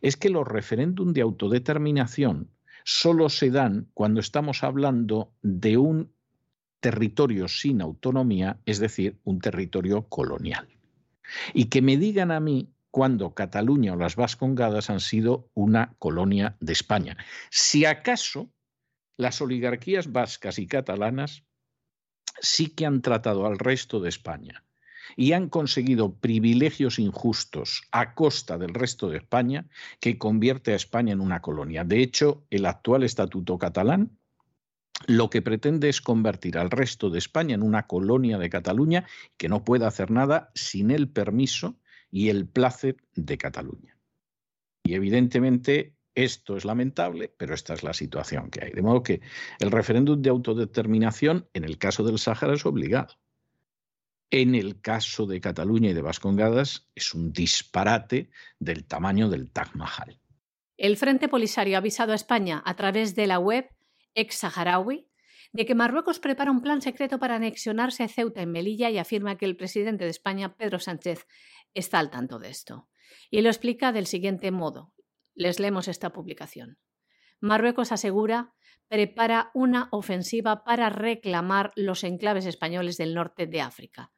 es 0.00 0.16
que 0.16 0.30
los 0.30 0.46
referéndums 0.46 1.14
de 1.14 1.22
autodeterminación 1.22 2.50
solo 2.84 3.28
se 3.28 3.50
dan 3.50 3.88
cuando 3.94 4.20
estamos 4.20 4.62
hablando 4.62 5.32
de 5.42 5.76
un 5.76 6.12
territorio 6.80 7.48
sin 7.48 7.80
autonomía, 7.80 8.60
es 8.64 8.78
decir, 8.78 9.18
un 9.24 9.40
territorio 9.40 10.08
colonial. 10.08 10.68
Y 11.52 11.66
que 11.66 11.82
me 11.82 11.96
digan 11.96 12.30
a 12.30 12.40
mí 12.40 12.70
cuando 12.96 13.34
Cataluña 13.34 13.92
o 13.92 13.96
las 13.96 14.16
Vascongadas 14.16 14.88
han 14.88 15.00
sido 15.00 15.50
una 15.52 15.94
colonia 15.98 16.56
de 16.60 16.72
España. 16.72 17.18
Si 17.50 17.84
acaso 17.84 18.50
las 19.18 19.42
oligarquías 19.42 20.12
vascas 20.12 20.58
y 20.58 20.66
catalanas 20.66 21.44
sí 22.40 22.70
que 22.70 22.86
han 22.86 23.02
tratado 23.02 23.44
al 23.44 23.58
resto 23.58 24.00
de 24.00 24.08
España 24.08 24.64
y 25.14 25.32
han 25.32 25.50
conseguido 25.50 26.14
privilegios 26.14 26.98
injustos 26.98 27.82
a 27.92 28.14
costa 28.14 28.56
del 28.56 28.72
resto 28.72 29.10
de 29.10 29.18
España 29.18 29.66
que 30.00 30.16
convierte 30.16 30.72
a 30.72 30.76
España 30.76 31.12
en 31.12 31.20
una 31.20 31.42
colonia. 31.42 31.84
De 31.84 32.00
hecho, 32.00 32.46
el 32.48 32.64
actual 32.64 33.02
estatuto 33.02 33.58
catalán 33.58 34.16
lo 35.06 35.28
que 35.28 35.42
pretende 35.42 35.90
es 35.90 36.00
convertir 36.00 36.56
al 36.56 36.70
resto 36.70 37.10
de 37.10 37.18
España 37.18 37.56
en 37.56 37.62
una 37.62 37.86
colonia 37.86 38.38
de 38.38 38.48
Cataluña 38.48 39.04
que 39.36 39.50
no 39.50 39.64
puede 39.64 39.84
hacer 39.84 40.10
nada 40.10 40.50
sin 40.54 40.90
el 40.90 41.10
permiso 41.10 41.76
y 42.16 42.30
el 42.30 42.48
placer 42.48 42.96
de 43.14 43.36
Cataluña. 43.36 43.98
Y 44.84 44.94
evidentemente 44.94 45.94
esto 46.14 46.56
es 46.56 46.64
lamentable, 46.64 47.28
pero 47.36 47.52
esta 47.52 47.74
es 47.74 47.82
la 47.82 47.92
situación 47.92 48.48
que 48.48 48.64
hay. 48.64 48.72
De 48.72 48.80
modo 48.80 49.02
que 49.02 49.20
el 49.58 49.70
referéndum 49.70 50.22
de 50.22 50.30
autodeterminación 50.30 51.46
en 51.52 51.64
el 51.64 51.76
caso 51.76 52.04
del 52.04 52.18
Sáhara 52.18 52.54
es 52.54 52.64
obligado. 52.64 53.16
En 54.30 54.54
el 54.54 54.80
caso 54.80 55.26
de 55.26 55.42
Cataluña 55.42 55.90
y 55.90 55.92
de 55.92 56.00
Vascongadas 56.00 56.88
es 56.94 57.12
un 57.12 57.34
disparate 57.34 58.30
del 58.58 58.86
tamaño 58.86 59.28
del 59.28 59.50
Taj 59.50 59.74
Mahal. 59.74 60.18
El 60.78 60.96
Frente 60.96 61.28
Polisario 61.28 61.76
ha 61.76 61.80
avisado 61.80 62.12
a 62.12 62.16
España 62.16 62.62
a 62.64 62.76
través 62.76 63.14
de 63.14 63.26
la 63.26 63.38
web 63.38 63.68
ex 64.14 64.36
saharaui 64.36 65.06
de 65.52 65.64
que 65.64 65.74
Marruecos 65.74 66.18
prepara 66.18 66.50
un 66.50 66.60
plan 66.60 66.82
secreto 66.82 67.18
para 67.18 67.36
anexionarse 67.36 68.02
a 68.04 68.08
Ceuta 68.08 68.42
en 68.42 68.52
Melilla 68.52 68.90
y 68.90 68.98
afirma 68.98 69.36
que 69.38 69.46
el 69.46 69.56
presidente 69.56 70.04
de 70.04 70.10
España, 70.10 70.54
Pedro 70.54 70.78
Sánchez, 70.78 71.26
está 71.78 71.98
al 71.98 72.10
tanto 72.10 72.38
de 72.38 72.50
esto. 72.50 72.88
Y 73.30 73.40
lo 73.40 73.48
explica 73.48 73.92
del 73.92 74.06
siguiente 74.06 74.50
modo. 74.50 74.92
Les 75.34 75.60
leemos 75.60 75.88
esta 75.88 76.12
publicación. 76.12 76.78
Marruecos 77.40 77.92
asegura 77.92 78.54
prepara 78.88 79.50
una 79.54 79.88
ofensiva 79.92 80.64
para 80.64 80.88
reclamar 80.90 81.72
los 81.76 82.04
enclaves 82.04 82.46
españoles 82.46 82.96
del 82.96 83.14
norte 83.14 83.46
de 83.46 83.60
África. 83.60 84.12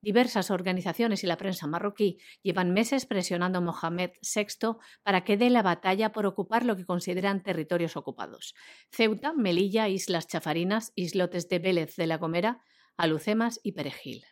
Diversas 0.00 0.52
organizaciones 0.52 1.24
y 1.24 1.26
la 1.26 1.36
prensa 1.36 1.66
marroquí 1.66 2.18
llevan 2.42 2.72
meses 2.72 3.04
presionando 3.04 3.58
a 3.58 3.62
Mohamed 3.62 4.10
VI 4.22 4.76
para 5.02 5.24
que 5.24 5.36
dé 5.36 5.50
la 5.50 5.62
batalla 5.62 6.12
por 6.12 6.24
ocupar 6.26 6.64
lo 6.64 6.76
que 6.76 6.84
consideran 6.84 7.42
territorios 7.42 7.96
ocupados. 7.96 8.54
Ceuta, 8.92 9.32
Melilla, 9.32 9.88
Islas 9.88 10.28
Chafarinas, 10.28 10.92
islotes 10.94 11.48
de 11.48 11.58
Vélez 11.58 11.96
de 11.96 12.06
la 12.06 12.18
Gomera, 12.18 12.62
Alucemas 12.96 13.58
y 13.64 13.72
Perejil. 13.72 14.24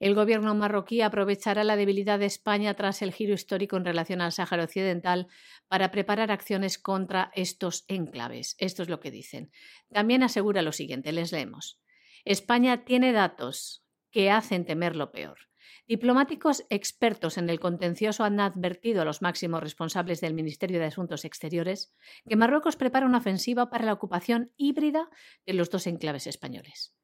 El 0.00 0.14
gobierno 0.14 0.54
marroquí 0.54 1.00
aprovechará 1.00 1.64
la 1.64 1.76
debilidad 1.76 2.18
de 2.18 2.26
España 2.26 2.74
tras 2.74 3.00
el 3.02 3.12
giro 3.12 3.32
histórico 3.32 3.76
en 3.76 3.84
relación 3.84 4.20
al 4.20 4.32
Sáhara 4.32 4.64
Occidental 4.64 5.28
para 5.68 5.90
preparar 5.90 6.30
acciones 6.30 6.78
contra 6.78 7.30
estos 7.34 7.84
enclaves. 7.88 8.56
Esto 8.58 8.82
es 8.82 8.88
lo 8.88 9.00
que 9.00 9.10
dicen. 9.10 9.50
También 9.92 10.22
asegura 10.22 10.62
lo 10.62 10.72
siguiente, 10.72 11.12
les 11.12 11.32
leemos. 11.32 11.80
España 12.24 12.84
tiene 12.84 13.12
datos 13.12 13.84
que 14.10 14.30
hacen 14.30 14.64
temer 14.64 14.96
lo 14.96 15.12
peor. 15.12 15.38
Diplomáticos 15.86 16.64
expertos 16.70 17.36
en 17.36 17.50
el 17.50 17.60
contencioso 17.60 18.24
han 18.24 18.40
advertido 18.40 19.02
a 19.02 19.04
los 19.04 19.20
máximos 19.20 19.62
responsables 19.62 20.20
del 20.20 20.32
Ministerio 20.32 20.78
de 20.78 20.86
Asuntos 20.86 21.26
Exteriores 21.26 21.92
que 22.26 22.36
Marruecos 22.36 22.76
prepara 22.76 23.06
una 23.06 23.18
ofensiva 23.18 23.68
para 23.68 23.84
la 23.84 23.92
ocupación 23.92 24.52
híbrida 24.56 25.10
de 25.44 25.52
los 25.52 25.68
dos 25.68 25.86
enclaves 25.86 26.26
españoles. 26.26 26.94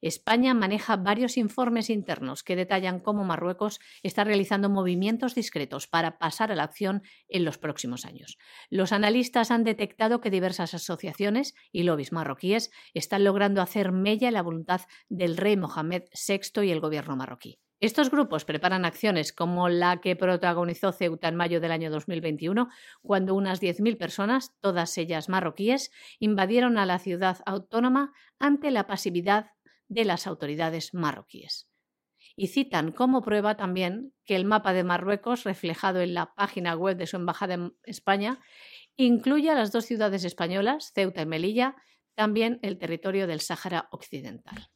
España 0.00 0.54
maneja 0.54 0.96
varios 0.96 1.36
informes 1.36 1.90
internos 1.90 2.42
que 2.42 2.56
detallan 2.56 3.00
cómo 3.00 3.24
Marruecos 3.24 3.80
está 4.02 4.24
realizando 4.24 4.68
movimientos 4.68 5.34
discretos 5.34 5.86
para 5.86 6.18
pasar 6.18 6.52
a 6.52 6.56
la 6.56 6.64
acción 6.64 7.02
en 7.28 7.44
los 7.44 7.58
próximos 7.58 8.04
años. 8.04 8.38
Los 8.70 8.92
analistas 8.92 9.50
han 9.50 9.64
detectado 9.64 10.20
que 10.20 10.30
diversas 10.30 10.74
asociaciones 10.74 11.54
y 11.72 11.82
lobbies 11.82 12.12
marroquíes 12.12 12.70
están 12.94 13.24
logrando 13.24 13.62
hacer 13.62 13.92
mella 13.92 14.30
la 14.30 14.42
voluntad 14.42 14.82
del 15.08 15.36
rey 15.36 15.56
Mohamed 15.56 16.04
VI 16.12 16.64
y 16.64 16.70
el 16.70 16.80
gobierno 16.80 17.16
marroquí. 17.16 17.58
Estos 17.78 18.10
grupos 18.10 18.46
preparan 18.46 18.86
acciones 18.86 19.34
como 19.34 19.68
la 19.68 20.00
que 20.00 20.16
protagonizó 20.16 20.92
Ceuta 20.92 21.28
en 21.28 21.36
mayo 21.36 21.60
del 21.60 21.72
año 21.72 21.90
2021, 21.90 22.70
cuando 23.02 23.34
unas 23.34 23.60
10.000 23.60 23.98
personas, 23.98 24.54
todas 24.60 24.96
ellas 24.96 25.28
marroquíes, 25.28 25.90
invadieron 26.18 26.78
a 26.78 26.86
la 26.86 26.98
ciudad 26.98 27.38
autónoma 27.44 28.14
ante 28.38 28.70
la 28.70 28.86
pasividad 28.86 29.50
de 29.88 30.04
las 30.04 30.26
autoridades 30.26 30.94
marroquíes. 30.94 31.68
Y 32.36 32.48
citan 32.48 32.92
como 32.92 33.22
prueba 33.22 33.56
también 33.56 34.12
que 34.24 34.36
el 34.36 34.44
mapa 34.44 34.72
de 34.72 34.84
Marruecos, 34.84 35.44
reflejado 35.44 36.00
en 36.00 36.14
la 36.14 36.34
página 36.34 36.74
web 36.74 36.96
de 36.96 37.06
su 37.06 37.16
embajada 37.16 37.54
en 37.54 37.76
España, 37.84 38.40
incluye 38.96 39.50
a 39.50 39.54
las 39.54 39.72
dos 39.72 39.86
ciudades 39.86 40.24
españolas, 40.24 40.92
Ceuta 40.94 41.22
y 41.22 41.26
Melilla, 41.26 41.76
también 42.14 42.58
el 42.62 42.78
territorio 42.78 43.26
del 43.26 43.40
Sáhara 43.40 43.88
Occidental. 43.90 44.68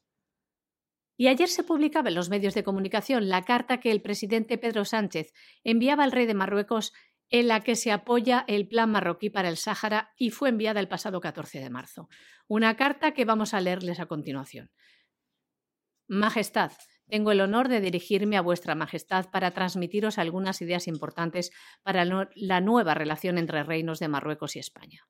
Y 1.16 1.28
ayer 1.28 1.48
se 1.48 1.64
publicaba 1.64 2.08
en 2.08 2.14
los 2.14 2.30
medios 2.30 2.54
de 2.54 2.64
comunicación 2.64 3.28
la 3.28 3.42
carta 3.42 3.78
que 3.78 3.90
el 3.90 4.00
presidente 4.00 4.56
Pedro 4.56 4.86
Sánchez 4.86 5.34
enviaba 5.64 6.02
al 6.02 6.12
rey 6.12 6.24
de 6.24 6.32
Marruecos 6.32 6.94
en 7.28 7.48
la 7.48 7.60
que 7.60 7.76
se 7.76 7.92
apoya 7.92 8.44
el 8.48 8.66
plan 8.68 8.90
marroquí 8.90 9.30
para 9.30 9.48
el 9.48 9.56
Sáhara 9.56 10.12
y 10.16 10.30
fue 10.30 10.48
enviada 10.48 10.80
el 10.80 10.88
pasado 10.88 11.20
14 11.20 11.60
de 11.60 11.70
marzo. 11.70 12.08
Una 12.48 12.76
carta 12.76 13.12
que 13.12 13.24
vamos 13.24 13.54
a 13.54 13.60
leerles 13.60 14.00
a 14.00 14.06
continuación. 14.06 14.70
Majestad, 16.12 16.72
tengo 17.08 17.30
el 17.30 17.40
honor 17.40 17.68
de 17.68 17.80
dirigirme 17.80 18.36
a 18.36 18.40
vuestra 18.40 18.74
Majestad 18.74 19.30
para 19.30 19.52
transmitiros 19.52 20.18
algunas 20.18 20.60
ideas 20.60 20.88
importantes 20.88 21.52
para 21.84 22.04
la 22.04 22.60
nueva 22.60 22.94
relación 22.94 23.38
entre 23.38 23.62
reinos 23.62 24.00
de 24.00 24.08
Marruecos 24.08 24.56
y 24.56 24.58
España. 24.58 25.06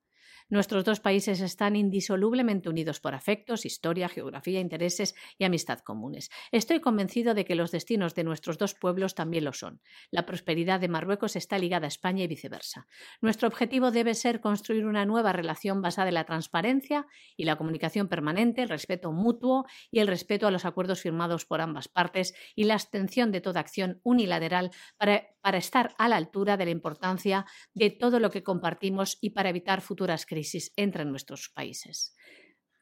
Nuestros 0.51 0.85
dos 0.85 0.99
países 0.99 1.41
están 1.41 1.77
indisolublemente 1.77 2.69
unidos 2.69 2.99
por 2.99 3.15
afectos, 3.15 3.65
historia, 3.65 4.09
geografía, 4.09 4.59
intereses 4.59 5.15
y 5.39 5.45
amistad 5.45 5.79
comunes. 5.79 6.29
Estoy 6.51 6.81
convencido 6.81 7.35
de 7.35 7.45
que 7.45 7.55
los 7.55 7.71
destinos 7.71 8.17
de 8.17 8.25
nuestros 8.25 8.59
dos 8.59 8.75
pueblos 8.75 9.15
también 9.15 9.45
lo 9.45 9.53
son. 9.53 9.81
La 10.11 10.27
prosperidad 10.27 10.81
de 10.81 10.89
Marruecos 10.89 11.37
está 11.37 11.57
ligada 11.57 11.87
a 11.87 11.89
España 11.89 12.25
y 12.25 12.27
viceversa. 12.27 12.89
Nuestro 13.21 13.47
objetivo 13.47 13.93
debe 13.93 14.15
ser 14.15 14.41
construir 14.41 14.87
una 14.87 15.07
nueva 15.07 15.33
relación 15.33 15.83
basada 15.83 16.09
en 16.09 16.15
la 16.15 16.25
transparencia 16.25 17.07
y 17.37 17.45
la 17.45 17.55
comunicación 17.55 18.09
permanente, 18.09 18.63
el 18.63 18.69
respeto 18.69 19.13
mutuo 19.13 19.67
y 19.93 20.01
el 20.01 20.09
respeto 20.09 20.49
a 20.49 20.51
los 20.51 20.65
acuerdos 20.65 21.01
firmados 21.01 21.45
por 21.45 21.61
ambas 21.61 21.87
partes 21.87 22.35
y 22.57 22.65
la 22.65 22.75
abstención 22.75 23.31
de 23.31 23.41
toda 23.41 23.61
acción 23.61 24.01
unilateral 24.03 24.73
para, 24.97 25.29
para 25.41 25.59
estar 25.59 25.95
a 25.99 26.09
la 26.09 26.17
altura 26.17 26.57
de 26.57 26.67
la 26.67 26.71
importancia 26.71 27.47
de 27.75 27.91
todo 27.91 28.21
lo 28.21 28.31
que 28.31 28.43
compartimos 28.43 29.19
y 29.21 29.31
para 29.31 29.51
evitar 29.51 29.81
futuras 29.81 30.27
crisis 30.27 30.73
entre 30.77 31.05
nuestros 31.05 31.49
países. 31.49 32.15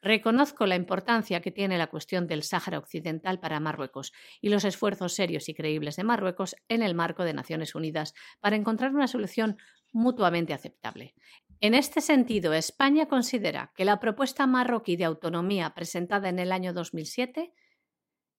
Reconozco 0.01 0.65
la 0.65 0.75
importancia 0.75 1.41
que 1.41 1.51
tiene 1.51 1.77
la 1.77 1.87
cuestión 1.87 2.25
del 2.25 2.43
Sáhara 2.43 2.77
Occidental 2.77 3.39
para 3.39 3.59
Marruecos 3.59 4.13
y 4.39 4.49
los 4.49 4.63
esfuerzos 4.63 5.13
serios 5.13 5.49
y 5.49 5.53
creíbles 5.53 5.97
de 5.97 6.05
Marruecos 6.05 6.55
en 6.69 6.83
el 6.83 6.95
marco 6.95 7.25
de 7.25 7.33
Naciones 7.33 7.75
Unidas 7.75 8.13
para 8.39 8.55
encontrar 8.55 8.95
una 8.95 9.07
solución 9.07 9.57
mutuamente 9.91 10.53
aceptable. 10.53 11.15
En 11.59 11.73
este 11.73 11.99
sentido, 11.99 12.53
España 12.53 13.07
considera 13.07 13.73
que 13.75 13.83
la 13.83 13.99
propuesta 13.99 14.47
marroquí 14.47 14.95
de 14.95 15.03
autonomía 15.03 15.73
presentada 15.73 16.29
en 16.29 16.39
el 16.39 16.53
año 16.53 16.71
2007 16.71 17.51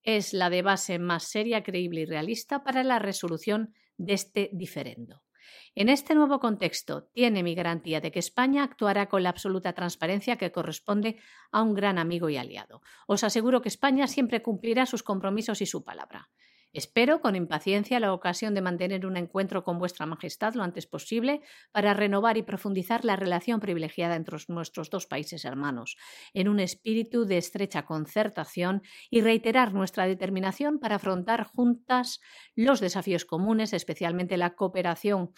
es 0.03 0.33
la 0.33 0.49
de 0.49 0.63
base 0.63 0.99
más 0.99 1.25
seria, 1.25 1.63
creíble 1.63 2.03
y 2.03 2.07
realista 2.07 2.65
para 2.65 2.83
la 2.85 2.99
resolución 2.99 3.75
de 4.01 4.15
este 4.15 4.51
diferendo. 4.53 5.23
En 5.75 5.89
este 5.89 6.15
nuevo 6.15 6.41
contexto, 6.41 7.05
tiene 7.13 7.43
mi 7.43 7.55
garantía 7.55 8.01
de 8.01 8.11
que 8.11 8.19
España 8.19 8.65
actuará 8.65 9.09
con 9.09 9.23
la 9.23 9.29
absoluta 9.31 9.73
transparencia 9.73 10.37
que 10.37 10.53
corresponde 10.53 11.21
a 11.53 11.63
un 11.63 11.75
gran 11.75 11.99
amigo 11.99 12.29
y 12.29 12.37
aliado. 12.37 12.83
Os 13.07 13.25
aseguro 13.25 13.61
que 13.63 13.69
España 13.69 14.07
siempre 14.07 14.43
cumplirá 14.43 14.87
sus 14.87 15.03
compromisos 15.03 15.61
y 15.61 15.67
su 15.67 15.85
palabra. 15.85 16.31
Espero 16.73 17.21
con 17.21 17.35
impaciencia 17.35 17.99
la 17.99 18.13
ocasión 18.13 18.55
de 18.55 18.61
mantener 18.61 19.05
un 19.05 19.17
encuentro 19.17 19.65
con 19.65 19.79
vuestra 19.79 20.07
Majestad 20.07 20.55
lo 20.55 20.63
antes 20.63 20.87
posible 20.87 21.41
para 21.73 21.95
renovar 21.95 22.37
y 22.37 22.43
profundizar 22.43 23.05
la 23.05 23.17
relación 23.17 23.59
privilegiada 23.59 24.15
entre 24.15 24.39
nuestros 24.49 24.89
dos 24.89 25.07
países 25.07 25.45
hermanos, 25.45 25.97
en 26.33 26.49
un 26.49 26.61
espíritu 26.61 27.25
de 27.25 27.39
estrecha 27.39 27.85
concertación 27.85 28.83
y 29.11 29.21
reiterar 29.21 29.75
nuestra 29.75 30.07
determinación 30.07 30.79
para 30.79 30.97
afrontar 30.97 31.45
juntas 31.45 32.21
los 32.55 32.79
desafíos 32.79 33.25
comunes, 33.25 33.73
especialmente 33.73 34.37
la 34.37 34.55
cooperación 34.55 35.33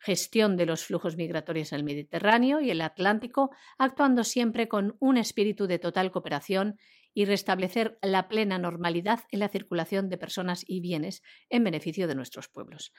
gestión 0.00 0.56
de 0.56 0.66
los 0.66 0.84
flujos 0.84 1.16
migratorios 1.16 1.72
en 1.72 1.78
el 1.78 1.84
Mediterráneo 1.84 2.60
y 2.60 2.70
el 2.70 2.80
Atlántico, 2.80 3.50
actuando 3.76 4.24
siempre 4.24 4.66
con 4.66 4.96
un 4.98 5.18
espíritu 5.18 5.66
de 5.66 5.78
total 5.78 6.10
cooperación 6.10 6.78
y 7.14 7.24
restablecer 7.24 7.98
la 8.02 8.28
plena 8.28 8.58
normalidad 8.58 9.20
en 9.30 9.40
la 9.40 9.48
circulación 9.48 10.08
de 10.08 10.18
personas 10.18 10.64
y 10.66 10.80
bienes 10.80 11.22
en 11.48 11.64
beneficio 11.64 12.06
de 12.08 12.14
nuestros 12.14 12.48
pueblos. 12.48 12.92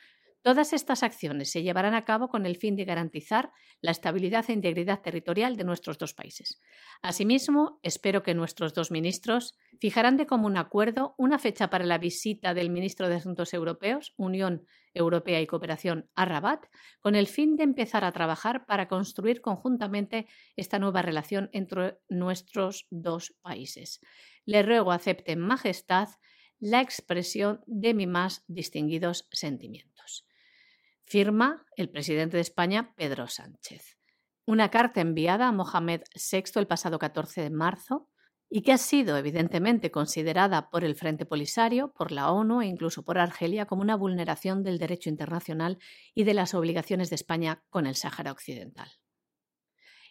Todas 0.43 0.73
estas 0.73 1.03
acciones 1.03 1.51
se 1.51 1.61
llevarán 1.61 1.93
a 1.93 2.03
cabo 2.03 2.27
con 2.27 2.47
el 2.47 2.57
fin 2.57 2.75
de 2.75 2.85
garantizar 2.85 3.51
la 3.79 3.91
estabilidad 3.91 4.45
e 4.47 4.53
integridad 4.53 5.01
territorial 5.01 5.55
de 5.55 5.63
nuestros 5.63 5.99
dos 5.99 6.15
países. 6.15 6.59
Asimismo, 7.03 7.79
espero 7.83 8.23
que 8.23 8.33
nuestros 8.33 8.73
dos 8.73 8.89
ministros 8.89 9.53
fijarán 9.79 10.17
de 10.17 10.25
común 10.25 10.57
acuerdo 10.57 11.13
una 11.19 11.37
fecha 11.37 11.69
para 11.69 11.85
la 11.85 11.99
visita 11.99 12.55
del 12.55 12.71
ministro 12.71 13.07
de 13.07 13.15
Asuntos 13.15 13.53
Europeos, 13.53 14.15
Unión 14.17 14.65
Europea 14.93 15.41
y 15.41 15.47
Cooperación 15.47 16.09
a 16.15 16.25
Rabat, 16.25 16.65
con 16.99 17.15
el 17.15 17.27
fin 17.27 17.55
de 17.55 17.63
empezar 17.63 18.03
a 18.03 18.11
trabajar 18.11 18.65
para 18.65 18.87
construir 18.87 19.41
conjuntamente 19.41 20.27
esta 20.55 20.79
nueva 20.79 21.01
relación 21.01 21.49
entre 21.53 21.99
nuestros 22.09 22.87
dos 22.89 23.35
países. 23.41 23.99
Le 24.45 24.63
ruego 24.63 24.91
acepten, 24.91 25.39
Majestad, 25.39 26.09
la 26.59 26.81
expresión 26.81 27.61
de 27.65 27.93
mis 27.93 28.07
más 28.07 28.43
distinguidos 28.47 29.27
sentimientos. 29.31 30.27
Firma 31.03 31.65
el 31.75 31.89
presidente 31.89 32.37
de 32.37 32.41
España, 32.41 32.93
Pedro 32.95 33.27
Sánchez. 33.27 33.97
Una 34.45 34.69
carta 34.69 35.01
enviada 35.01 35.47
a 35.47 35.51
Mohamed 35.51 36.01
VI 36.13 36.59
el 36.59 36.67
pasado 36.67 36.99
14 36.99 37.41
de 37.41 37.49
marzo 37.49 38.10
y 38.53 38.63
que 38.63 38.73
ha 38.73 38.77
sido 38.77 39.15
evidentemente 39.15 39.91
considerada 39.91 40.69
por 40.69 40.83
el 40.83 40.95
Frente 40.95 41.25
Polisario, 41.25 41.93
por 41.93 42.11
la 42.11 42.29
ONU 42.31 42.61
e 42.61 42.65
incluso 42.67 43.05
por 43.05 43.17
Argelia 43.17 43.65
como 43.65 43.81
una 43.81 43.95
vulneración 43.95 44.61
del 44.61 44.77
derecho 44.77 45.09
internacional 45.09 45.79
y 46.13 46.25
de 46.25 46.33
las 46.33 46.53
obligaciones 46.53 47.09
de 47.09 47.15
España 47.15 47.63
con 47.69 47.87
el 47.87 47.95
Sáhara 47.95 48.33
Occidental. 48.33 48.91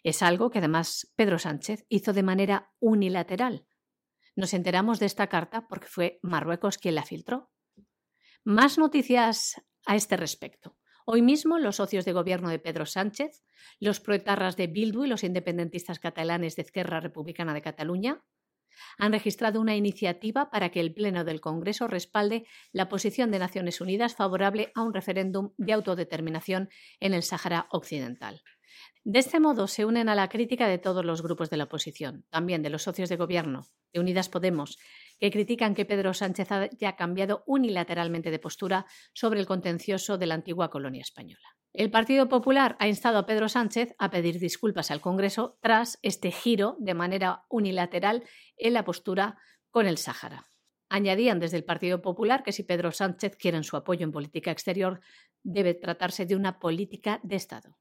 Es 0.01 0.23
algo 0.23 0.49
que 0.49 0.57
además 0.57 1.13
Pedro 1.15 1.37
Sánchez 1.37 1.85
hizo 1.87 2.13
de 2.13 2.23
manera 2.23 2.73
unilateral. 2.79 3.67
Nos 4.35 4.55
enteramos 4.55 4.99
de 4.99 5.05
esta 5.05 5.27
carta 5.27 5.67
porque 5.67 5.87
fue 5.87 6.19
Marruecos 6.23 6.79
quien 6.79 6.95
la 6.95 7.03
filtró. 7.03 7.51
Más 8.43 8.79
noticias 8.79 9.61
a 9.85 9.95
este 9.95 10.17
respecto. 10.17 10.75
Hoy 11.05 11.21
mismo 11.21 11.57
los 11.59 11.77
socios 11.77 12.05
de 12.05 12.13
gobierno 12.13 12.49
de 12.49 12.59
Pedro 12.59 12.85
Sánchez, 12.85 13.43
los 13.79 13.99
proetarras 13.99 14.55
de 14.55 14.67
Bildu 14.67 15.05
y 15.05 15.07
los 15.07 15.23
independentistas 15.23 15.99
catalanes 15.99 16.55
de 16.55 16.61
Esquerra 16.63 16.99
Republicana 16.99 17.53
de 17.53 17.61
Cataluña 17.61 18.23
han 18.97 19.11
registrado 19.11 19.59
una 19.59 19.75
iniciativa 19.75 20.49
para 20.49 20.69
que 20.69 20.79
el 20.79 20.93
Pleno 20.93 21.23
del 21.23 21.41
Congreso 21.41 21.87
respalde 21.87 22.45
la 22.71 22.89
posición 22.89 23.31
de 23.31 23.39
Naciones 23.39 23.81
Unidas 23.81 24.15
favorable 24.15 24.71
a 24.75 24.81
un 24.81 24.93
referéndum 24.93 25.53
de 25.57 25.73
autodeterminación 25.73 26.69
en 26.99 27.13
el 27.13 27.23
Sáhara 27.23 27.67
Occidental. 27.71 28.41
De 29.03 29.19
este 29.19 29.39
modo 29.39 29.67
se 29.67 29.85
unen 29.85 30.09
a 30.09 30.15
la 30.15 30.29
crítica 30.29 30.67
de 30.67 30.77
todos 30.77 31.03
los 31.03 31.21
grupos 31.21 31.49
de 31.49 31.57
la 31.57 31.65
oposición, 31.65 32.25
también 32.29 32.61
de 32.61 32.69
los 32.69 32.83
socios 32.83 33.09
de 33.09 33.17
gobierno, 33.17 33.67
de 33.93 33.99
Unidas 33.99 34.29
Podemos, 34.29 34.77
que 35.21 35.29
critican 35.29 35.75
que 35.75 35.85
Pedro 35.85 36.15
Sánchez 36.15 36.51
haya 36.51 36.95
cambiado 36.95 37.43
unilateralmente 37.45 38.31
de 38.31 38.39
postura 38.39 38.87
sobre 39.13 39.39
el 39.39 39.45
contencioso 39.45 40.17
de 40.17 40.25
la 40.25 40.33
antigua 40.33 40.71
colonia 40.71 41.01
española. 41.01 41.47
El 41.73 41.91
Partido 41.91 42.27
Popular 42.27 42.75
ha 42.79 42.87
instado 42.87 43.19
a 43.19 43.27
Pedro 43.27 43.47
Sánchez 43.47 43.93
a 43.99 44.09
pedir 44.09 44.39
disculpas 44.39 44.89
al 44.89 44.99
Congreso 44.99 45.59
tras 45.61 45.99
este 46.01 46.31
giro 46.31 46.75
de 46.79 46.95
manera 46.95 47.43
unilateral 47.49 48.23
en 48.57 48.73
la 48.73 48.83
postura 48.83 49.37
con 49.69 49.85
el 49.85 49.99
Sáhara. 49.99 50.47
Añadían 50.89 51.39
desde 51.39 51.57
el 51.57 51.65
Partido 51.65 52.01
Popular 52.01 52.41
que 52.41 52.51
si 52.51 52.63
Pedro 52.63 52.91
Sánchez 52.91 53.37
quiere 53.37 53.61
su 53.61 53.77
apoyo 53.77 54.03
en 54.03 54.11
política 54.11 54.49
exterior, 54.49 55.01
debe 55.43 55.75
tratarse 55.75 56.25
de 56.25 56.35
una 56.35 56.57
política 56.57 57.19
de 57.21 57.35
Estado. 57.35 57.77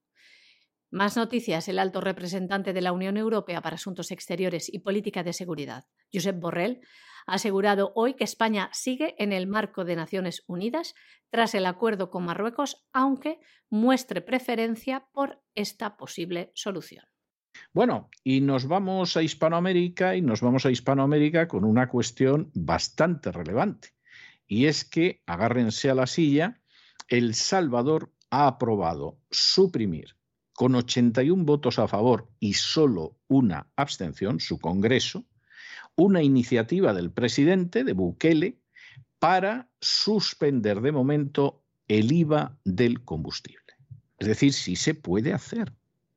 Más 0.90 1.16
noticias. 1.16 1.68
El 1.68 1.78
alto 1.78 2.02
representante 2.02 2.74
de 2.74 2.82
la 2.82 2.92
Unión 2.92 3.16
Europea 3.16 3.62
para 3.62 3.76
Asuntos 3.76 4.10
Exteriores 4.10 4.72
y 4.72 4.80
Política 4.80 5.22
de 5.22 5.32
Seguridad, 5.32 5.84
Josep 6.12 6.38
Borrell, 6.38 6.80
ha 7.30 7.34
asegurado 7.34 7.92
hoy 7.94 8.14
que 8.14 8.24
España 8.24 8.70
sigue 8.72 9.14
en 9.18 9.32
el 9.32 9.46
marco 9.46 9.84
de 9.84 9.94
Naciones 9.94 10.42
Unidas 10.48 10.96
tras 11.30 11.54
el 11.54 11.64
acuerdo 11.64 12.10
con 12.10 12.24
Marruecos, 12.24 12.84
aunque 12.92 13.38
muestre 13.70 14.20
preferencia 14.20 15.06
por 15.12 15.40
esta 15.54 15.96
posible 15.96 16.50
solución. 16.56 17.04
Bueno, 17.72 18.10
y 18.24 18.40
nos 18.40 18.66
vamos 18.66 19.16
a 19.16 19.22
Hispanoamérica 19.22 20.16
y 20.16 20.22
nos 20.22 20.40
vamos 20.40 20.66
a 20.66 20.72
Hispanoamérica 20.72 21.46
con 21.46 21.64
una 21.64 21.88
cuestión 21.88 22.50
bastante 22.52 23.30
relevante. 23.30 23.90
Y 24.48 24.66
es 24.66 24.84
que, 24.84 25.22
agárrense 25.24 25.88
a 25.88 25.94
la 25.94 26.08
silla, 26.08 26.60
El 27.06 27.34
Salvador 27.34 28.12
ha 28.30 28.48
aprobado 28.48 29.20
suprimir 29.30 30.16
con 30.52 30.74
81 30.74 31.44
votos 31.44 31.78
a 31.78 31.86
favor 31.86 32.28
y 32.40 32.54
solo 32.54 33.20
una 33.28 33.70
abstención, 33.76 34.40
su 34.40 34.58
Congreso, 34.58 35.26
una 36.00 36.22
iniciativa 36.22 36.94
del 36.94 37.10
presidente 37.10 37.84
de 37.84 37.92
Bukele 37.92 38.58
para 39.18 39.68
suspender 39.80 40.80
de 40.80 40.92
momento 40.92 41.62
el 41.88 42.12
IVA 42.12 42.58
del 42.64 43.04
combustible. 43.04 43.74
Es 44.18 44.28
decir, 44.28 44.52
sí 44.52 44.76
se 44.76 44.94
puede 44.94 45.32
hacer, 45.32 45.72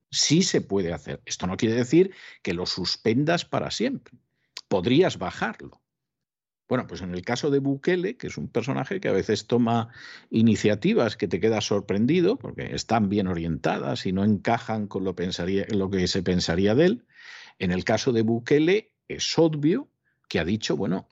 sí 0.09 0.43
se 0.43 0.61
puede 0.61 0.93
hacer. 0.93 1.21
Esto 1.25 1.47
no 1.47 1.57
quiere 1.57 1.75
decir 1.75 2.11
que 2.41 2.53
lo 2.53 2.65
suspendas 2.65 3.45
para 3.45 3.71
siempre. 3.71 4.13
Podrías 4.67 5.17
bajarlo, 5.17 5.84
bueno, 6.69 6.88
pues 6.88 7.01
en 7.01 7.13
el 7.13 7.23
caso 7.23 7.51
de 7.51 7.59
Bukele, 7.59 8.17
que 8.17 8.27
es 8.27 8.38
un 8.38 8.47
personaje 8.47 9.01
que 9.01 9.09
a 9.09 9.11
veces 9.11 9.47
toma 9.47 9.89
iniciativas 10.29 11.17
que 11.17 11.27
te 11.27 11.39
quedas 11.39 11.65
sorprendido, 11.65 12.38
porque 12.38 12.73
están 12.73 13.09
bien 13.09 13.27
orientadas 13.27 14.05
y 14.05 14.13
no 14.13 14.23
encajan 14.23 14.88
con 14.88 15.03
lo, 15.03 15.15
pensaría, 15.15 15.65
lo 15.69 15.89
que 15.89 16.07
se 16.07 16.23
pensaría 16.23 16.73
de 16.73 16.86
él, 16.86 17.05
en 17.59 17.71
el 17.71 17.84
caso 17.84 18.11
de 18.11 18.21
Bukele 18.21 18.93
es 19.08 19.38
obvio 19.38 19.89
que 20.28 20.39
ha 20.39 20.45
dicho, 20.45 20.76
bueno, 20.76 21.08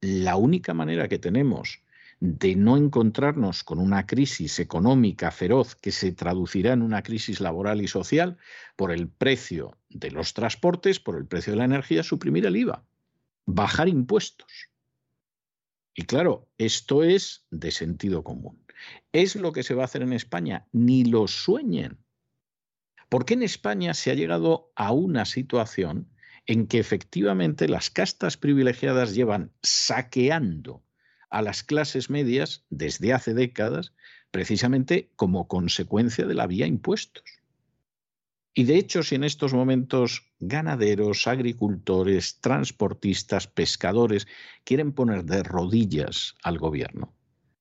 la 0.00 0.36
única 0.36 0.74
manera 0.74 1.08
que 1.08 1.18
tenemos 1.18 1.82
de 2.20 2.54
no 2.54 2.76
encontrarnos 2.76 3.64
con 3.64 3.80
una 3.80 4.06
crisis 4.06 4.60
económica 4.60 5.32
feroz 5.32 5.74
que 5.74 5.90
se 5.90 6.12
traducirá 6.12 6.72
en 6.72 6.82
una 6.82 7.02
crisis 7.02 7.40
laboral 7.40 7.82
y 7.82 7.88
social 7.88 8.38
por 8.76 8.92
el 8.92 9.08
precio 9.08 9.76
de 9.88 10.12
los 10.12 10.32
transportes, 10.32 11.00
por 11.00 11.16
el 11.16 11.26
precio 11.26 11.52
de 11.52 11.56
la 11.56 11.64
energía, 11.64 12.04
suprimir 12.04 12.46
el 12.46 12.56
IVA, 12.56 12.84
bajar 13.44 13.88
impuestos. 13.88 14.70
Y 15.94 16.04
claro, 16.04 16.48
esto 16.58 17.02
es 17.02 17.44
de 17.50 17.72
sentido 17.72 18.22
común. 18.22 18.64
¿Es 19.12 19.34
lo 19.34 19.52
que 19.52 19.64
se 19.64 19.74
va 19.74 19.82
a 19.82 19.86
hacer 19.86 20.02
en 20.02 20.12
España? 20.12 20.68
Ni 20.70 21.04
lo 21.04 21.26
sueñen. 21.26 21.98
Porque 23.08 23.34
en 23.34 23.42
España 23.42 23.94
se 23.94 24.12
ha 24.12 24.14
llegado 24.14 24.72
a 24.76 24.92
una 24.92 25.24
situación 25.24 26.08
en 26.46 26.66
que 26.66 26.78
efectivamente 26.78 27.68
las 27.68 27.90
castas 27.90 28.36
privilegiadas 28.36 29.14
llevan 29.14 29.52
saqueando 29.62 30.82
a 31.30 31.42
las 31.42 31.62
clases 31.62 32.10
medias 32.10 32.64
desde 32.68 33.12
hace 33.12 33.32
décadas, 33.32 33.92
precisamente 34.30 35.10
como 35.16 35.48
consecuencia 35.48 36.26
de 36.26 36.34
la 36.34 36.46
vía 36.46 36.66
impuestos. 36.66 37.24
Y 38.54 38.64
de 38.64 38.76
hecho, 38.76 39.02
si 39.02 39.14
en 39.14 39.24
estos 39.24 39.54
momentos 39.54 40.30
ganaderos, 40.38 41.26
agricultores, 41.26 42.38
transportistas, 42.40 43.46
pescadores 43.46 44.26
quieren 44.64 44.92
poner 44.92 45.24
de 45.24 45.42
rodillas 45.42 46.34
al 46.42 46.58
gobierno, 46.58 47.14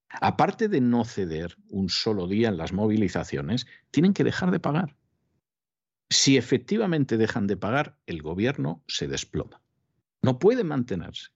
aparte 0.10 0.68
de 0.68 0.82
no 0.82 1.06
ceder 1.06 1.56
un 1.70 1.88
solo 1.88 2.28
día 2.28 2.50
en 2.50 2.58
las 2.58 2.74
movilizaciones, 2.74 3.68
tienen 3.92 4.14
que 4.14 4.26
dejar 4.26 4.52
de 4.52 4.60
pagar. 4.60 4.98
Si 6.12 6.36
efectivamente 6.36 7.16
dejan 7.16 7.48
de 7.48 7.56
pagar, 7.56 7.98
el 8.06 8.22
gobierno 8.22 8.84
se 8.86 9.08
desploma. 9.08 9.62
No 10.22 10.40
puede 10.40 10.66
mantenerse. 10.66 11.30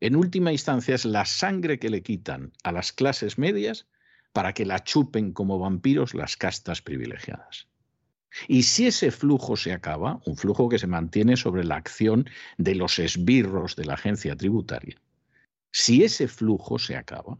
En 0.00 0.14
última 0.14 0.52
instancia 0.52 0.94
es 0.94 1.06
la 1.06 1.24
sangre 1.24 1.78
que 1.78 1.88
le 1.88 2.02
quitan 2.02 2.52
a 2.64 2.70
las 2.70 2.92
clases 2.92 3.38
medias 3.38 3.88
para 4.34 4.52
que 4.52 4.66
la 4.66 4.84
chupen 4.84 5.32
como 5.32 5.58
vampiros 5.58 6.12
las 6.12 6.36
castas 6.36 6.82
privilegiadas. 6.82 7.66
Y 8.46 8.64
si 8.64 8.88
ese 8.88 9.10
flujo 9.10 9.56
se 9.56 9.72
acaba, 9.72 10.20
un 10.26 10.36
flujo 10.36 10.68
que 10.68 10.78
se 10.78 10.86
mantiene 10.86 11.38
sobre 11.38 11.64
la 11.64 11.76
acción 11.76 12.28
de 12.58 12.74
los 12.74 12.98
esbirros 12.98 13.74
de 13.74 13.86
la 13.86 13.94
agencia 13.94 14.36
tributaria, 14.36 15.00
si 15.72 16.04
ese 16.04 16.28
flujo 16.28 16.78
se 16.78 16.94
acaba, 16.94 17.38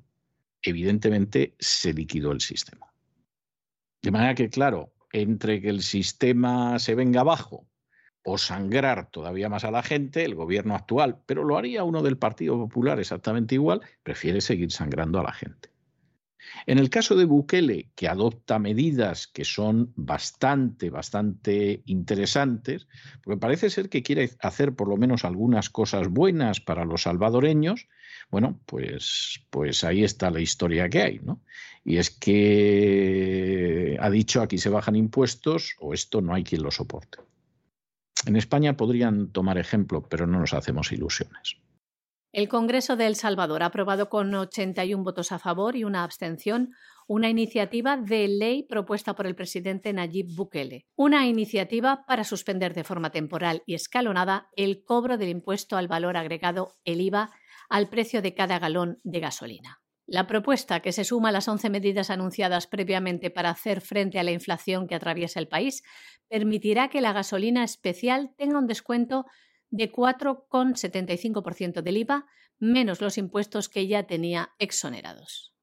evidentemente 0.63 1.55
se 1.59 1.93
liquidó 1.93 2.33
el 2.33 2.41
sistema. 2.41 2.91
De 4.01 4.11
manera 4.11 4.35
que, 4.35 4.49
claro, 4.49 4.95
entre 5.13 5.61
que 5.61 5.69
el 5.69 5.83
sistema 5.83 6.79
se 6.79 6.95
venga 6.95 7.21
abajo 7.21 7.67
o 8.25 8.37
sangrar 8.37 9.11
todavía 9.11 9.49
más 9.49 9.65
a 9.65 9.71
la 9.71 9.83
gente, 9.83 10.25
el 10.25 10.35
gobierno 10.35 10.75
actual, 10.75 11.19
pero 11.27 11.45
lo 11.45 11.57
haría 11.57 11.85
uno 11.85 12.03
del 12.03 12.19
Partido 12.19 12.57
Popular 12.59 13.01
exactamente 13.01 13.55
igual, 13.55 13.81
prefiere 14.03 14.41
seguir 14.41 14.71
sangrando 14.71 15.19
a 15.19 15.23
la 15.23 15.33
gente. 15.33 15.71
En 16.67 16.79
el 16.79 16.91
caso 16.91 17.17
de 17.17 17.25
Bukele, 17.25 17.91
que 17.95 18.09
adopta 18.09 18.59
medidas 18.59 19.27
que 19.27 19.45
son 19.45 19.93
bastante, 19.97 20.91
bastante 20.91 21.83
interesantes, 21.87 22.87
porque 23.23 23.41
parece 23.41 23.71
ser 23.71 23.89
que 23.89 24.03
quiere 24.03 24.31
hacer 24.41 24.75
por 24.75 24.89
lo 24.89 24.97
menos 24.97 25.25
algunas 25.25 25.71
cosas 25.71 26.09
buenas 26.09 26.61
para 26.61 26.85
los 26.85 27.03
salvadoreños, 27.03 27.89
bueno, 28.31 28.61
pues, 28.67 29.41
pues 29.51 29.85
ahí 29.85 30.05
está 30.05 30.31
la 30.31 30.41
historia 30.41 30.89
que 30.89 31.03
hay, 31.03 31.19
¿no? 31.21 31.41
Y 31.85 31.97
es 31.97 32.11
que 32.11 33.97
ha 34.01 34.11
dicho 34.11 34.43
aquí 34.43 34.59
se 34.59 34.69
bajan 34.69 34.97
impuestos 34.97 35.75
o 35.81 35.95
esto 35.95 36.21
no 36.21 36.35
hay 36.35 36.45
quien 36.45 36.63
lo 36.63 36.71
soporte. 36.71 37.19
En 38.27 38.37
España 38.37 38.77
podrían 38.77 39.31
tomar 39.31 39.59
ejemplo, 39.59 40.07
pero 40.09 40.27
no 40.27 40.41
nos 40.41 40.53
hacemos 40.53 40.93
ilusiones. 40.93 41.57
El 42.33 42.49
Congreso 42.49 42.97
de 42.97 43.07
El 43.07 43.17
Salvador 43.17 43.63
ha 43.63 43.67
aprobado 43.67 44.11
con 44.11 44.35
81 44.35 45.03
votos 45.03 45.33
a 45.33 45.39
favor 45.39 45.77
y 45.77 45.85
una 45.85 46.05
abstención 46.05 46.75
una 47.09 47.31
iniciativa 47.31 47.97
de 47.97 48.29
ley 48.29 48.65
propuesta 48.65 49.15
por 49.15 49.27
el 49.27 49.35
presidente 49.35 49.95
Nayib 49.95 50.27
Bukele, 50.37 50.85
una 50.95 51.27
iniciativa 51.27 52.05
para 52.07 52.23
suspender 52.23 52.75
de 52.75 52.85
forma 52.85 53.11
temporal 53.11 53.63
y 53.65 53.75
escalonada 53.75 54.51
el 54.57 54.85
cobro 54.85 55.17
del 55.17 55.31
impuesto 55.31 55.79
al 55.79 55.89
valor 55.89 56.19
agregado, 56.19 56.77
el 56.85 57.01
IVA, 57.01 57.31
al 57.69 57.89
precio 57.89 58.23
de 58.23 58.35
cada 58.35 58.59
galón 58.59 59.01
de 59.05 59.21
gasolina. 59.21 59.81
La 60.07 60.27
propuesta, 60.27 60.81
que 60.81 60.93
se 60.93 61.05
suma 61.05 61.29
a 61.29 61.33
las 61.33 61.49
11 61.49 61.69
medidas 61.69 62.09
anunciadas 62.09 62.67
previamente 62.67 63.31
para 63.31 63.51
hacer 63.51 63.83
frente 63.83 64.19
a 64.19 64.23
la 64.23 64.31
inflación 64.31 64.87
que 64.87 64.95
atraviesa 64.95 65.39
el 65.39 65.49
país, 65.49 65.83
permitirá 66.29 66.89
que 66.89 67.03
la 67.03 67.13
gasolina 67.13 67.63
especial 67.63 68.33
tenga 68.39 68.59
un 68.59 68.67
descuento 68.67 69.27
de 69.69 69.93
4,75% 69.93 71.83
del 71.83 71.99
IVA, 71.99 72.27
menos 72.59 73.03
los 73.03 73.19
impuestos 73.19 73.69
que 73.69 73.87
ya 73.87 74.05
tenía 74.05 74.55
exonerados. 74.59 75.55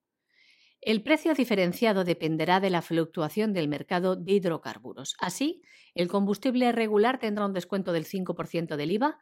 El 0.80 1.02
precio 1.02 1.34
diferenciado 1.34 2.04
dependerá 2.04 2.60
de 2.60 2.70
la 2.70 2.84
fluctuación 2.84 3.52
del 3.54 3.68
mercado 3.68 4.16
de 4.16 4.34
hidrocarburos. 4.34 5.16
Así, 5.20 5.64
el 5.96 6.08
combustible 6.08 6.72
regular 6.72 7.18
tendrá 7.18 7.48
un 7.48 7.54
descuento 7.54 7.92
del 7.94 8.06
5% 8.06 8.76
del 8.76 8.92
IVA, 8.92 9.18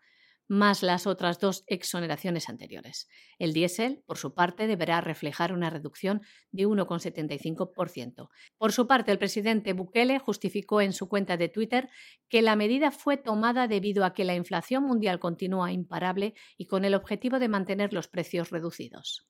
más 0.48 0.84
las 0.84 1.08
otras 1.08 1.39
dos 1.39 1.64
exoneraciones 1.68 2.50
anteriores. 2.50 3.08
El 3.39 3.54
diésel, 3.54 4.04
por 4.06 4.18
su 4.18 4.34
parte, 4.34 4.68
deberá 4.68 5.02
reflejar 5.02 5.54
una 5.54 5.70
reducción 5.70 6.22
de 6.52 6.68
1,75%. 6.68 8.30
Por 8.58 8.72
su 8.72 8.88
parte, 8.88 9.12
el 9.12 9.20
presidente 9.20 9.74
Bukele 9.74 10.20
justificó 10.20 10.82
en 10.82 10.94
su 10.94 11.08
cuenta 11.08 11.38
de 11.38 11.50
Twitter 11.50 11.89
que 12.30 12.41
la 12.41 12.56
medida 12.56 12.91
fue 12.91 13.18
tomada 13.18 13.68
debido 13.68 14.06
a 14.06 14.14
que 14.14 14.26
la 14.26 14.36
inflación 14.36 14.84
mundial 14.84 15.20
continúa 15.20 15.72
imparable 15.72 16.34
y 16.58 16.68
con 16.68 16.86
el 16.86 16.96
objetivo 16.96 17.39
de 17.39 17.50
mantener 17.50 17.94
los 17.94 18.08
precios 18.08 18.50
reducidos. 18.50 19.28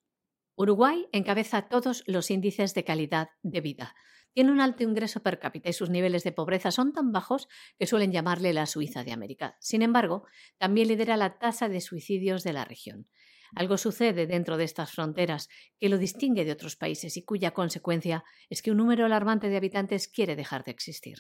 Uruguay 0.56 1.08
encabeza 1.12 1.68
todos 1.68 2.04
los 2.06 2.30
índices 2.30 2.74
de 2.74 2.84
calidad 2.84 3.30
de 3.42 3.62
vida 3.62 3.96
tiene 4.34 4.52
un 4.52 4.60
alto 4.60 4.84
ingreso 4.84 5.22
per 5.22 5.40
cápita 5.40 5.70
y 5.70 5.74
sus 5.74 5.90
niveles 5.90 6.24
de 6.24 6.32
pobreza 6.32 6.72
son 6.72 6.92
tan 6.92 7.12
bajos 7.12 7.48
que 7.78 7.88
suelen 7.88 8.12
llamarle 8.12 8.54
la 8.54 8.66
Suiza 8.66 9.04
de 9.04 9.12
América. 9.12 9.58
Sin 9.60 9.82
embargo, 9.82 10.26
también 10.58 10.88
lidera 10.88 11.18
la 11.18 11.38
tasa 11.38 11.70
de 11.70 11.82
suicidios 11.82 12.44
de 12.44 12.54
la 12.54 12.66
región. 12.66 13.08
Algo 13.56 13.78
sucede 13.78 14.26
dentro 14.26 14.58
de 14.58 14.64
estas 14.64 14.92
fronteras 14.92 15.48
que 15.80 15.90
lo 15.90 15.98
distingue 15.98 16.46
de 16.46 16.52
otros 16.52 16.76
países 16.76 17.18
y 17.18 17.24
cuya 17.24 17.52
consecuencia 17.52 18.24
es 18.50 18.62
que 18.62 18.72
un 18.72 18.78
número 18.78 19.06
alarmante 19.06 19.50
de 19.50 19.58
habitantes 19.58 20.08
quiere 20.08 20.36
dejar 20.36 20.64
de 20.64 20.72
existir. 20.72 21.20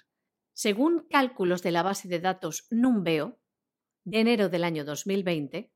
Según 0.54 1.06
cálculos 1.10 1.62
de 1.62 1.72
la 1.72 1.84
base 1.84 2.08
de 2.08 2.20
datos 2.20 2.68
Numbeo, 2.72 3.40
de 4.04 4.20
enero 4.20 4.50
del 4.50 4.64
año 4.64 4.84
2020, 4.84 5.73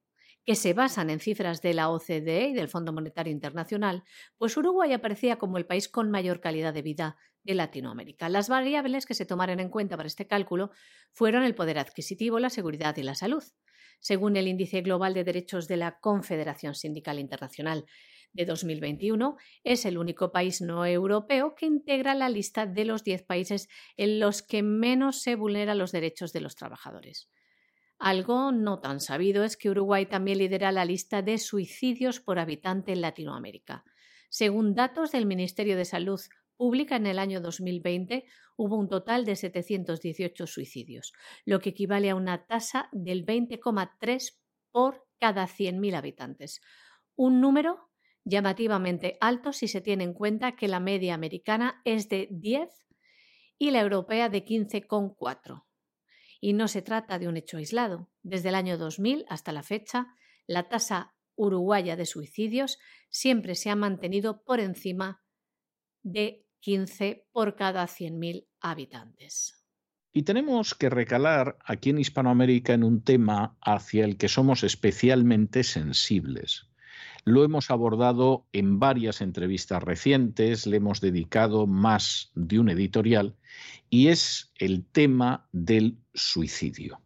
que 0.48 0.56
se 0.56 0.72
basan 0.74 1.10
en 1.10 1.20
cifras 1.20 1.62
de 1.62 1.74
la 1.74 1.89
OCDE 1.89 2.48
y 2.48 2.54
del 2.54 2.70
Fondo 2.70 2.93
Monetario 2.93 3.34
Internacional, 3.34 4.06
pues 4.38 4.56
Uruguay 4.56 4.93
aparecía 4.93 5.38
como 5.38 5.58
el 5.58 5.66
país 5.66 5.89
con 5.89 6.10
mayor 6.10 6.39
calidad 6.39 6.74
de 6.74 6.82
vida 6.82 7.18
de 7.43 7.54
Latinoamérica. 7.54 8.30
Las 8.30 8.48
variables 8.48 9.06
que 9.06 9.14
se 9.14 9.26
tomaron 9.26 9.60
en 9.60 9.68
cuenta 9.68 9.98
para 9.98 10.08
este 10.08 10.26
cálculo 10.26 10.72
fueron 11.12 11.43
el 11.43 11.54
poder 11.54 11.78
adquisitivo, 11.80 12.39
la 12.39 12.50
seguridad 12.50 12.95
y 12.95 13.04
la 13.04 13.14
salud. 13.14 13.43
Según 14.00 14.38
el 14.38 14.48
Índice 14.48 14.80
Global 14.80 15.14
de 15.14 15.26
Derechos 15.26 15.68
de 15.68 15.76
la 15.76 16.00
Confederación 16.00 16.76
Sindical 16.76 17.20
Internacional 17.20 17.84
de 18.32 18.45
2021, 18.45 19.36
es 19.66 19.86
el 19.86 19.98
único 19.98 20.32
país 20.32 20.62
no 20.62 20.86
europeo 20.86 21.56
que 21.56 21.66
integra 21.66 22.16
la 22.16 22.30
lista 22.30 22.66
de 22.66 22.86
los 22.86 23.04
10 23.04 23.24
países 23.24 23.68
en 23.98 24.22
los 24.22 24.43
que 24.43 24.64
menos 24.64 25.22
se 25.22 25.36
vulneran 25.36 25.78
los 25.78 25.91
derechos 25.91 26.32
de 26.32 26.39
los 26.39 26.56
trabajadores. 26.56 27.30
Algo 28.00 28.52
no 28.52 28.80
tan 28.80 29.00
sabido 29.00 29.43
es 29.43 29.58
que 29.58 29.70
Uruguay 29.70 30.06
también 30.06 30.38
lidera 30.38 30.72
la 30.72 30.86
lista 30.86 31.22
de 31.22 31.38
suicidios 31.38 32.20
por 32.20 32.38
habitante 32.38 32.91
en 32.91 33.02
Latinoamérica. 33.02 33.84
Según 34.30 34.76
datos 34.76 35.12
del 35.12 35.26
Ministerio 35.26 35.78
de 35.78 35.86
Salud 35.86 36.20
pública 36.58 36.95
en 36.95 37.08
el 37.08 37.20
año 37.20 37.41
2020 37.41 38.26
hubo 38.56 38.78
un 38.78 38.89
total 38.89 39.26
de 39.26 39.36
718 39.36 40.48
suicidios, 40.48 41.14
lo 41.45 41.60
que 41.60 41.70
equivale 41.70 42.10
a 42.10 42.16
una 42.16 42.45
tasa 42.45 42.89
del 42.91 43.26
20,3 43.26 44.38
por 44.72 45.08
cada 45.20 45.48
100.000 45.48 45.95
habitantes. 45.95 46.62
Un 47.16 47.41
número 47.41 47.89
llamativamente 48.26 49.18
alto 49.22 49.54
si 49.54 49.68
se 49.68 49.82
tiene 49.82 50.04
en 50.04 50.14
cuenta 50.14 50.56
que 50.56 50.68
la 50.68 50.80
media 50.80 51.14
americana 51.14 51.82
es 51.86 52.10
de 52.10 52.28
10 52.32 52.70
y 53.58 53.72
la 53.72 53.82
europea 53.82 54.30
de 54.30 54.43
15,4. 54.43 55.66
Y 56.39 56.53
no 56.53 56.67
se 56.67 56.81
trata 56.81 57.19
de 57.19 57.27
un 57.27 57.38
hecho 57.38 57.57
aislado. 57.57 58.09
Desde 58.21 58.49
el 58.49 58.55
año 58.55 58.77
2000 58.77 59.25
hasta 59.29 59.51
la 59.51 59.63
fecha, 59.63 60.07
la 60.45 60.69
tasa 60.69 61.15
uruguaya 61.35 61.95
de 61.95 62.05
suicidios 62.05 62.79
siempre 63.09 63.55
se 63.55 63.69
ha 63.69 63.75
mantenido 63.75 64.43
por 64.43 64.59
encima 64.59 65.23
de 66.03 66.45
15 66.59 67.27
por 67.31 67.55
cada 67.55 67.85
100.000 67.85 68.47
habitantes. 68.59 69.63
Y 70.11 70.23
tenemos 70.23 70.73
que 70.73 70.89
recalar 70.89 71.57
aquí 71.63 71.91
en 71.91 71.99
Hispanoamérica 71.99 72.73
en 72.73 72.83
un 72.83 73.03
tema 73.03 73.57
hacia 73.61 74.03
el 74.03 74.17
que 74.17 74.29
somos 74.29 74.63
especialmente 74.63 75.63
sensibles. 75.63 76.67
Lo 77.28 77.43
hemos 77.43 77.71
abordado 77.71 78.47
en 78.53 78.80
varias 78.80 79.19
entrevistas 79.19 79.84
recientes, 79.84 80.65
le 80.65 80.78
hemos 80.78 81.01
dedicado 81.01 81.67
más 81.67 82.32
de 82.36 82.57
un 82.57 82.69
editorial, 82.69 83.36
y 83.89 84.07
es 84.07 84.53
el 84.55 84.86
tema 84.86 85.45
del 85.51 85.97
suicidio. 86.13 87.01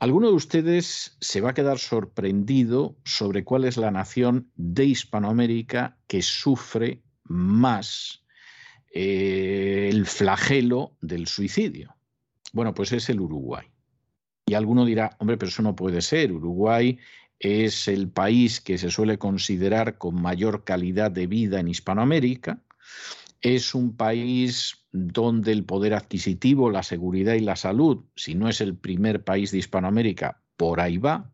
Alguno 0.00 0.28
de 0.28 0.34
ustedes 0.34 1.16
se 1.18 1.40
va 1.40 1.50
a 1.50 1.54
quedar 1.54 1.78
sorprendido 1.78 2.94
sobre 3.06 3.42
cuál 3.42 3.64
es 3.64 3.78
la 3.78 3.90
nación 3.90 4.50
de 4.56 4.84
Hispanoamérica 4.84 5.96
que 6.06 6.20
sufre 6.20 7.00
más 7.24 8.22
eh, 8.92 9.88
el 9.90 10.04
flagelo 10.04 10.94
del 11.00 11.26
suicidio. 11.26 11.96
Bueno, 12.52 12.74
pues 12.74 12.92
es 12.92 13.08
el 13.08 13.22
Uruguay. 13.22 13.66
Y 14.44 14.52
alguno 14.52 14.84
dirá, 14.84 15.16
hombre, 15.20 15.38
pero 15.38 15.48
eso 15.48 15.62
no 15.62 15.74
puede 15.74 16.02
ser. 16.02 16.32
Uruguay 16.32 16.98
es 17.40 17.88
el 17.88 18.08
país 18.08 18.60
que 18.60 18.78
se 18.78 18.90
suele 18.90 19.18
considerar 19.18 19.98
con 19.98 20.20
mayor 20.20 20.62
calidad 20.62 21.10
de 21.10 21.26
vida 21.26 21.58
en 21.58 21.68
Hispanoamérica. 21.68 22.62
Es 23.40 23.74
un 23.74 23.96
país 23.96 24.84
donde 24.92 25.50
el 25.50 25.64
poder 25.64 25.94
adquisitivo, 25.94 26.70
la 26.70 26.82
seguridad 26.82 27.34
y 27.34 27.40
la 27.40 27.56
salud, 27.56 28.04
si 28.14 28.34
no 28.34 28.48
es 28.48 28.60
el 28.60 28.76
primer 28.76 29.24
país 29.24 29.50
de 29.50 29.58
Hispanoamérica, 29.58 30.42
por 30.56 30.80
ahí 30.80 30.98
va 30.98 31.32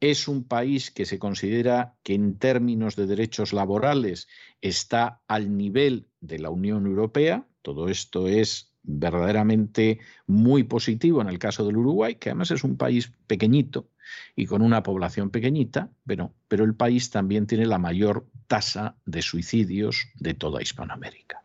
es 0.00 0.28
un 0.28 0.44
país 0.44 0.90
que 0.90 1.04
se 1.04 1.18
considera 1.18 1.94
que 2.02 2.14
en 2.14 2.38
términos 2.38 2.96
de 2.96 3.06
derechos 3.06 3.52
laborales 3.52 4.28
está 4.62 5.20
al 5.28 5.56
nivel 5.56 6.08
de 6.20 6.38
la 6.38 6.48
Unión 6.48 6.86
Europea. 6.86 7.46
Todo 7.60 7.88
esto 7.88 8.26
es 8.26 8.72
verdaderamente 8.82 9.98
muy 10.26 10.64
positivo 10.64 11.20
en 11.20 11.28
el 11.28 11.38
caso 11.38 11.66
del 11.66 11.76
Uruguay, 11.76 12.14
que 12.14 12.30
además 12.30 12.50
es 12.50 12.64
un 12.64 12.78
país 12.78 13.12
pequeñito 13.26 13.90
y 14.36 14.46
con 14.46 14.62
una 14.62 14.82
población 14.82 15.30
pequeñita, 15.30 15.90
pero, 16.06 16.32
el 16.50 16.74
país 16.74 17.10
también 17.10 17.46
tiene 17.46 17.66
la 17.66 17.78
mayor 17.78 18.26
tasa 18.46 18.96
de 19.06 19.22
suicidios 19.22 20.08
de 20.16 20.34
toda 20.34 20.62
Hispanoamérica. 20.62 21.42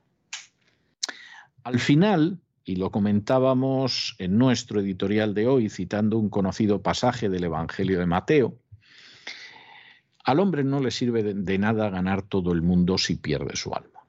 Al 1.63 1.79
final, 1.79 2.39
y 2.63 2.75
lo 2.75 2.91
comentábamos 2.91 4.15
en 4.19 4.37
nuestro 4.37 4.79
editorial 4.79 5.33
de 5.33 5.47
hoy 5.47 5.69
citando 5.69 6.17
un 6.17 6.29
conocido 6.29 6.81
pasaje 6.81 7.29
del 7.29 7.43
Evangelio 7.43 7.99
de 7.99 8.05
Mateo, 8.05 8.57
al 10.25 10.39
hombre 10.39 10.63
no 10.63 10.79
le 10.79 10.89
sirve 10.89 11.21
de, 11.21 11.57
nada 11.59 11.89
ganar 11.91 12.23
todo 12.23 12.51
el 12.51 12.63
mundo 12.63 12.97
si 12.97 13.15
pierde 13.15 13.55
su 13.55 13.73
alma. 13.73 14.05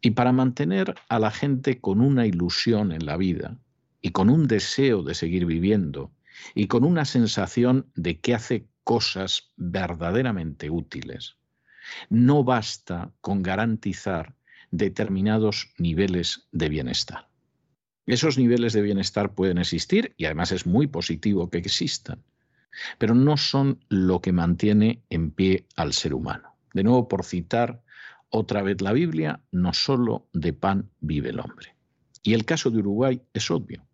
Y 0.00 0.12
para 0.12 0.32
mantener 0.32 0.94
a 1.08 1.18
la 1.18 1.32
gente 1.32 1.80
con 1.80 2.00
una 2.00 2.26
ilusión 2.26 2.92
en 2.92 3.04
la 3.04 3.16
vida 3.16 3.58
y 4.00 4.10
con 4.10 4.30
un 4.30 4.46
deseo 4.46 5.02
de 5.02 5.14
seguir 5.14 5.44
viviendo 5.44 6.12
y 6.54 6.66
con 6.66 6.84
una 6.84 7.04
sensación 7.04 7.90
de 7.94 8.20
que 8.20 8.34
hace 8.34 8.66
cosas 8.84 9.52
verdaderamente 9.56 10.70
útiles, 10.70 11.36
no 12.08 12.44
basta 12.44 13.12
con 13.20 13.42
garantizar 13.42 14.34
determinados 14.70 15.72
niveles 15.78 16.48
de 16.52 16.68
bienestar. 16.68 17.28
Esos 18.06 18.36
niveles 18.36 18.72
de 18.72 18.82
bienestar 18.82 19.34
pueden 19.34 19.58
existir 19.58 20.14
y 20.16 20.24
además 20.24 20.50
es 20.52 20.66
muy 20.66 20.86
positivo 20.86 21.50
que 21.50 21.58
existan, 21.58 22.22
pero 22.98 23.14
no 23.14 23.36
son 23.36 23.84
lo 23.88 24.20
que 24.20 24.32
mantiene 24.32 25.02
en 25.10 25.30
pie 25.30 25.66
al 25.76 25.92
ser 25.92 26.14
humano. 26.14 26.56
De 26.74 26.82
nuevo, 26.82 27.06
por 27.06 27.24
citar 27.24 27.82
otra 28.30 28.62
vez 28.62 28.80
la 28.80 28.92
Biblia, 28.92 29.40
no 29.52 29.74
solo 29.74 30.26
de 30.32 30.52
pan 30.52 30.90
vive 31.00 31.30
el 31.30 31.40
hombre. 31.40 31.76
Y 32.22 32.34
el 32.34 32.44
caso 32.44 32.70
de 32.70 32.78
Uruguay 32.78 33.22
es 33.34 33.50
obvio. 33.50 33.84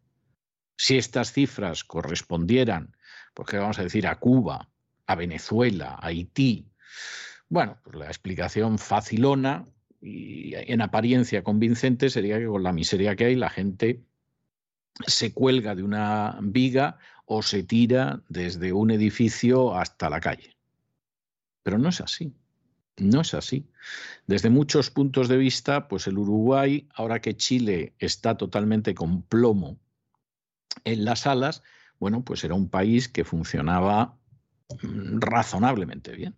Si 0.80 0.96
estas 0.96 1.32
cifras 1.32 1.82
correspondieran, 1.82 2.96
porque 3.34 3.58
vamos 3.58 3.80
a 3.80 3.82
decir, 3.82 4.06
a 4.06 4.20
Cuba, 4.20 4.70
a 5.06 5.14
Venezuela, 5.16 5.98
a 6.00 6.06
Haití, 6.06 6.70
bueno, 7.48 7.78
pues 7.82 7.96
la 7.96 8.06
explicación 8.06 8.78
facilona 8.78 9.66
y 10.00 10.54
en 10.54 10.80
apariencia 10.80 11.42
convincente 11.42 12.10
sería 12.10 12.38
que 12.38 12.46
con 12.46 12.62
la 12.62 12.72
miseria 12.72 13.16
que 13.16 13.24
hay 13.24 13.34
la 13.34 13.50
gente 13.50 14.04
se 15.04 15.32
cuelga 15.32 15.74
de 15.74 15.82
una 15.82 16.38
viga 16.42 16.98
o 17.26 17.42
se 17.42 17.64
tira 17.64 18.22
desde 18.28 18.72
un 18.72 18.92
edificio 18.92 19.74
hasta 19.74 20.08
la 20.08 20.20
calle. 20.20 20.56
Pero 21.64 21.78
no 21.78 21.88
es 21.88 22.00
así. 22.00 22.32
No 22.98 23.22
es 23.22 23.34
así. 23.34 23.66
Desde 24.28 24.48
muchos 24.48 24.90
puntos 24.90 25.26
de 25.28 25.38
vista, 25.38 25.88
pues 25.88 26.06
el 26.06 26.18
Uruguay, 26.18 26.88
ahora 26.94 27.20
que 27.20 27.36
Chile 27.36 27.94
está 27.98 28.36
totalmente 28.36 28.94
con 28.94 29.22
plomo 29.22 29.78
en 30.84 31.04
las 31.04 31.26
alas, 31.26 31.62
bueno, 31.98 32.24
pues 32.24 32.44
era 32.44 32.54
un 32.54 32.68
país 32.68 33.08
que 33.08 33.24
funcionaba 33.24 34.18
mm, 34.82 35.18
razonablemente 35.20 36.12
bien 36.14 36.36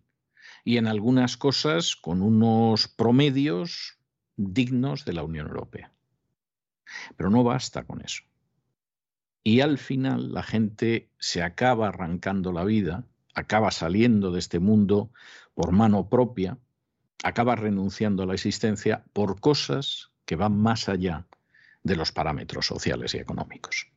y 0.63 0.77
en 0.77 0.87
algunas 0.87 1.37
cosas 1.37 1.95
con 1.95 2.21
unos 2.21 2.87
promedios 2.87 3.97
dignos 4.37 5.05
de 5.05 5.13
la 5.13 5.23
Unión 5.23 5.47
Europea. 5.47 5.91
Pero 7.15 7.29
no 7.29 7.43
basta 7.43 7.83
con 7.83 8.01
eso. 8.01 8.23
Y 9.43 9.61
al 9.61 9.77
final 9.77 10.33
la 10.33 10.43
gente 10.43 11.09
se 11.17 11.41
acaba 11.41 11.87
arrancando 11.87 12.51
la 12.51 12.63
vida, 12.63 13.05
acaba 13.33 13.71
saliendo 13.71 14.31
de 14.31 14.39
este 14.39 14.59
mundo 14.59 15.11
por 15.55 15.71
mano 15.71 16.09
propia, 16.09 16.59
acaba 17.23 17.55
renunciando 17.55 18.23
a 18.23 18.25
la 18.25 18.33
existencia 18.33 19.03
por 19.13 19.39
cosas 19.39 20.11
que 20.25 20.35
van 20.35 20.57
más 20.57 20.89
allá 20.89 21.27
de 21.83 21.95
los 21.95 22.11
parámetros 22.11 22.67
sociales 22.67 23.15
y 23.15 23.17
económicos. 23.17 23.87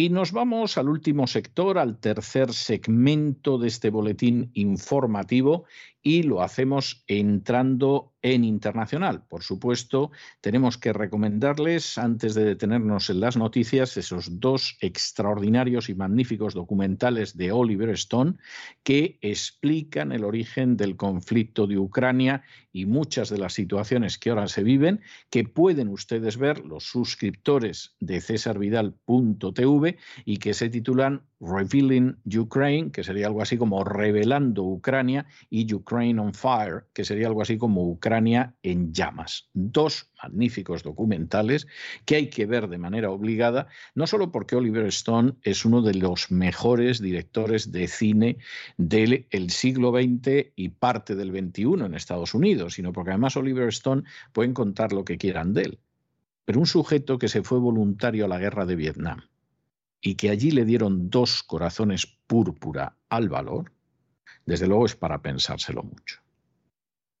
Y 0.00 0.08
nos 0.08 0.32
vamos 0.32 0.78
al 0.78 0.88
último 0.88 1.26
sector, 1.26 1.76
al 1.76 1.98
tercer 1.98 2.54
segmento 2.54 3.58
de 3.58 3.68
este 3.68 3.90
boletín 3.90 4.50
informativo 4.54 5.66
y 6.02 6.22
lo 6.22 6.42
hacemos 6.42 7.04
entrando 7.06 8.14
en 8.22 8.44
internacional. 8.44 9.26
Por 9.28 9.42
supuesto, 9.42 10.10
tenemos 10.40 10.78
que 10.78 10.92
recomendarles, 10.92 11.98
antes 11.98 12.34
de 12.34 12.44
detenernos 12.44 13.10
en 13.10 13.20
las 13.20 13.36
noticias, 13.36 13.96
esos 13.96 14.40
dos 14.40 14.76
extraordinarios 14.80 15.88
y 15.88 15.94
magníficos 15.94 16.54
documentales 16.54 17.36
de 17.36 17.52
Oliver 17.52 17.90
Stone 17.90 18.34
que 18.82 19.18
explican 19.22 20.12
el 20.12 20.24
origen 20.24 20.76
del 20.76 20.96
conflicto 20.96 21.66
de 21.66 21.78
Ucrania 21.78 22.42
y 22.72 22.86
muchas 22.86 23.28
de 23.30 23.38
las 23.38 23.54
situaciones 23.54 24.18
que 24.18 24.30
ahora 24.30 24.48
se 24.48 24.62
viven, 24.62 25.00
que 25.30 25.44
pueden 25.44 25.88
ustedes 25.88 26.36
ver 26.36 26.64
los 26.64 26.84
suscriptores 26.84 27.96
de 28.00 28.20
cesarvidal.tv 28.20 29.98
y 30.24 30.36
que 30.38 30.54
se 30.54 30.68
titulan 30.68 31.29
Revealing 31.40 32.18
Ukraine, 32.26 32.90
que 32.90 33.02
sería 33.02 33.26
algo 33.26 33.40
así 33.40 33.56
como 33.56 33.82
revelando 33.82 34.62
Ucrania, 34.62 35.26
y 35.48 35.72
Ukraine 35.72 36.20
on 36.20 36.34
Fire, 36.34 36.84
que 36.92 37.04
sería 37.04 37.28
algo 37.28 37.40
así 37.40 37.56
como 37.56 37.88
Ucrania 37.88 38.54
en 38.62 38.92
llamas. 38.92 39.48
Dos 39.54 40.10
magníficos 40.22 40.82
documentales 40.82 41.66
que 42.04 42.16
hay 42.16 42.28
que 42.28 42.44
ver 42.44 42.68
de 42.68 42.78
manera 42.78 43.10
obligada, 43.10 43.68
no 43.94 44.06
solo 44.06 44.30
porque 44.30 44.56
Oliver 44.56 44.86
Stone 44.86 45.34
es 45.42 45.64
uno 45.64 45.80
de 45.80 45.94
los 45.94 46.30
mejores 46.30 47.00
directores 47.00 47.72
de 47.72 47.88
cine 47.88 48.36
del 48.76 49.26
siglo 49.48 49.92
XX 49.92 50.52
y 50.54 50.68
parte 50.68 51.14
del 51.14 51.30
XXI 51.30 51.84
en 51.84 51.94
Estados 51.94 52.34
Unidos, 52.34 52.74
sino 52.74 52.92
porque 52.92 53.10
además 53.10 53.36
Oliver 53.36 53.68
Stone 53.68 54.02
pueden 54.32 54.52
contar 54.52 54.92
lo 54.92 55.04
que 55.04 55.16
quieran 55.16 55.54
de 55.54 55.62
él. 55.62 55.78
Pero 56.44 56.60
un 56.60 56.66
sujeto 56.66 57.18
que 57.18 57.28
se 57.28 57.42
fue 57.42 57.58
voluntario 57.58 58.26
a 58.26 58.28
la 58.28 58.38
guerra 58.38 58.66
de 58.66 58.76
Vietnam 58.76 59.29
y 60.00 60.14
que 60.14 60.30
allí 60.30 60.50
le 60.50 60.64
dieron 60.64 61.10
dos 61.10 61.42
corazones 61.42 62.06
púrpura 62.26 62.96
al 63.08 63.28
valor, 63.28 63.72
desde 64.46 64.66
luego 64.66 64.86
es 64.86 64.96
para 64.96 65.22
pensárselo 65.22 65.82
mucho. 65.82 66.20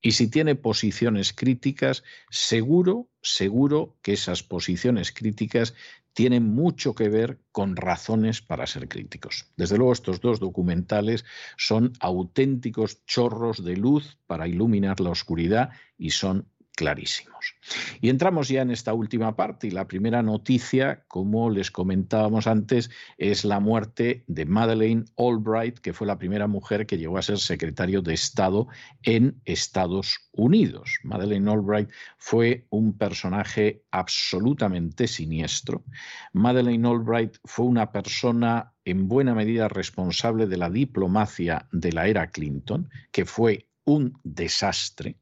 Y 0.02 0.12
si 0.12 0.28
tiene 0.28 0.54
posiciones 0.54 1.34
críticas, 1.34 2.04
seguro, 2.30 3.10
seguro 3.20 3.98
que 4.00 4.14
esas 4.14 4.42
posiciones 4.42 5.12
críticas 5.12 5.74
tienen 6.14 6.44
mucho 6.54 6.94
que 6.94 7.08
ver 7.08 7.38
con 7.52 7.76
razones 7.76 8.40
para 8.40 8.66
ser 8.66 8.88
críticos. 8.88 9.46
Desde 9.56 9.76
luego, 9.76 9.92
estos 9.92 10.20
dos 10.20 10.40
documentales 10.40 11.24
son 11.56 11.92
auténticos 12.00 13.04
chorros 13.04 13.62
de 13.62 13.76
luz 13.76 14.18
para 14.26 14.48
iluminar 14.48 15.00
la 15.00 15.10
oscuridad 15.10 15.70
y 15.98 16.10
son 16.10 16.48
clarísimos. 16.80 17.56
Y 18.00 18.08
entramos 18.08 18.48
ya 18.48 18.62
en 18.62 18.70
esta 18.70 18.94
última 18.94 19.36
parte 19.36 19.66
y 19.66 19.70
la 19.70 19.86
primera 19.86 20.22
noticia, 20.22 21.04
como 21.08 21.50
les 21.50 21.70
comentábamos 21.70 22.46
antes, 22.46 22.90
es 23.18 23.44
la 23.44 23.60
muerte 23.60 24.24
de 24.28 24.46
Madeleine 24.46 25.04
Albright, 25.18 25.78
que 25.80 25.92
fue 25.92 26.06
la 26.06 26.16
primera 26.16 26.46
mujer 26.46 26.86
que 26.86 26.96
llegó 26.96 27.18
a 27.18 27.22
ser 27.22 27.38
secretario 27.38 28.00
de 28.00 28.14
Estado 28.14 28.66
en 29.02 29.42
Estados 29.44 30.30
Unidos. 30.32 31.00
Madeleine 31.02 31.50
Albright 31.50 31.90
fue 32.16 32.66
un 32.70 32.96
personaje 32.96 33.82
absolutamente 33.90 35.06
siniestro. 35.06 35.84
Madeleine 36.32 36.88
Albright 36.88 37.36
fue 37.44 37.66
una 37.66 37.92
persona 37.92 38.72
en 38.86 39.06
buena 39.06 39.34
medida 39.34 39.68
responsable 39.68 40.46
de 40.46 40.56
la 40.56 40.70
diplomacia 40.70 41.68
de 41.72 41.92
la 41.92 42.08
era 42.08 42.30
Clinton, 42.30 42.88
que 43.12 43.26
fue 43.26 43.66
un 43.94 44.18
desastre, 44.24 45.16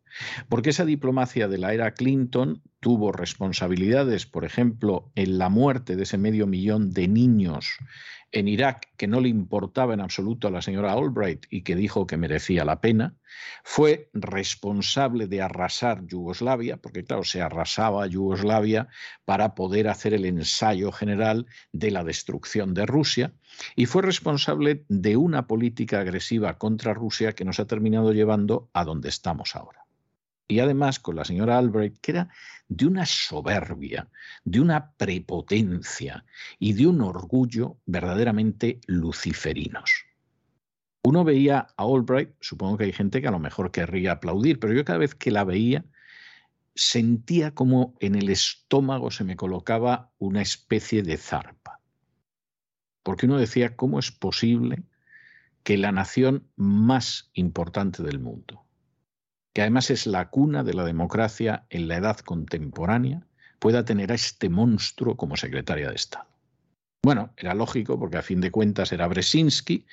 porque 0.49 0.71
esa 0.71 0.85
diplomacia 0.85 1.49
de 1.49 1.59
la 1.59 1.73
era 1.75 1.93
Clinton 1.93 2.63
tuvo 2.81 3.13
responsabilidades, 3.13 4.27
por 4.27 4.45
ejemplo, 4.45 5.11
en 5.15 5.39
la 5.39 5.49
muerte 5.49 5.97
de 5.97 6.05
ese 6.05 6.19
medio 6.19 6.47
millón 6.47 6.93
de 6.93 7.09
niños 7.09 7.79
en 8.31 8.47
Irak 8.47 8.89
que 8.97 9.07
no 9.07 9.21
le 9.21 9.29
importaba 9.29 9.95
en 9.95 10.01
absoluto 10.01 10.49
a 10.49 10.51
la 10.51 10.61
señora 10.61 10.93
Albright 10.93 11.47
y 11.51 11.63
que 11.63 11.75
dijo 11.75 12.07
que 12.07 12.17
merecía 12.17 12.65
la 12.65 12.81
pena, 12.81 13.17
fue 13.65 14.11
responsable 14.13 15.27
de 15.29 15.41
arrasar 15.41 16.07
Yugoslavia, 16.07 16.77
porque 16.77 17.05
claro, 17.05 17.25
se 17.25 17.41
arrasaba 17.41 18.07
Yugoslavia 18.07 18.89
para 19.25 19.55
poder 19.55 19.89
hacer 19.89 20.13
el 20.15 20.27
ensayo 20.27 20.93
general 20.93 21.47
de 21.73 21.91
la 21.91 22.05
destrucción 22.05 22.75
de 22.75 22.87
Rusia, 22.87 23.33
y 23.77 23.87
fue 23.87 24.03
responsable 24.03 24.85
de 24.89 25.17
una 25.17 25.47
política 25.47 26.01
agresiva 26.01 26.59
contra 26.59 26.95
Rusia 26.95 27.33
que 27.33 27.45
nos 27.45 27.61
ha 27.61 27.67
terminado 27.67 28.13
llevando 28.13 28.69
a 28.73 28.85
donde 28.85 29.09
estamos 29.09 29.57
ahora 29.57 29.88
y 30.49 30.61
además 30.61 30.99
con 30.99 31.17
la 31.17 31.25
señora 31.25 31.59
Albright, 31.59 31.99
que 32.01 32.13
era 32.13 32.29
de 32.69 32.87
una 32.87 33.05
soberbia, 33.05 34.09
de 34.45 34.61
una 34.61 34.93
prepotencia 34.93 36.25
y 36.59 36.73
de 36.73 36.87
un 36.87 37.03
orgullo 37.03 37.77
verdaderamente 37.85 38.81
luciferinos. 38.87 40.07
Uno 41.03 41.23
veía 41.23 41.69
a 41.77 41.85
Albright, 41.85 42.31
supongo 42.41 42.79
que 42.79 42.85
hay 42.85 42.93
gente 42.93 43.21
que 43.21 43.29
a 43.29 43.33
lo 43.33 43.39
mejor 43.39 43.71
querría 43.71 44.13
aplaudir, 44.13 44.59
pero 44.59 44.73
yo 44.73 44.85
cada 44.85 44.99
vez 44.99 45.15
que 45.15 45.31
la 45.31 45.45
veía 45.45 45.85
sentía 46.75 47.55
como 47.55 47.95
en 48.01 48.15
el 48.15 48.31
estómago 48.31 49.11
se 49.11 49.25
me 49.25 49.37
colocaba 49.37 50.13
una 50.19 50.43
especie 50.43 51.03
de 51.03 51.17
zarpa. 51.17 51.81
Porque 53.03 53.27
uno 53.27 53.39
decía, 53.39 53.77
¿cómo 53.77 53.99
es 53.99 54.13
posible 54.13 54.85
que 55.63 55.77
la 55.77 55.93
nación 55.93 56.47
más 56.57 57.31
importante 57.35 58.03
del 58.03 58.21
mundo, 58.21 58.65
que 59.59 59.63
además 59.63 59.91
es 59.91 60.07
la 60.07 60.31
cuna 60.31 60.63
de 60.63 60.73
la 60.73 60.85
democracia 60.85 61.67
en 61.69 61.89
la 61.89 61.97
edad 61.97 62.21
contemporánea, 62.21 63.27
pueda 63.59 63.85
tener 63.85 64.13
a 64.13 64.15
este 64.15 64.49
monstruo 64.49 65.17
como 65.17 65.37
secretaria 65.37 65.89
de 65.89 65.97
Estado. 65.97 66.29
Bueno, 67.03 67.35
era 67.37 67.55
lógico 67.55 67.99
porque 67.99 68.19
a 68.19 68.23
fin 68.23 68.41
de 68.41 68.53
cuentas 68.53 68.93
era 68.93 69.09
Brzezinski 69.09 69.85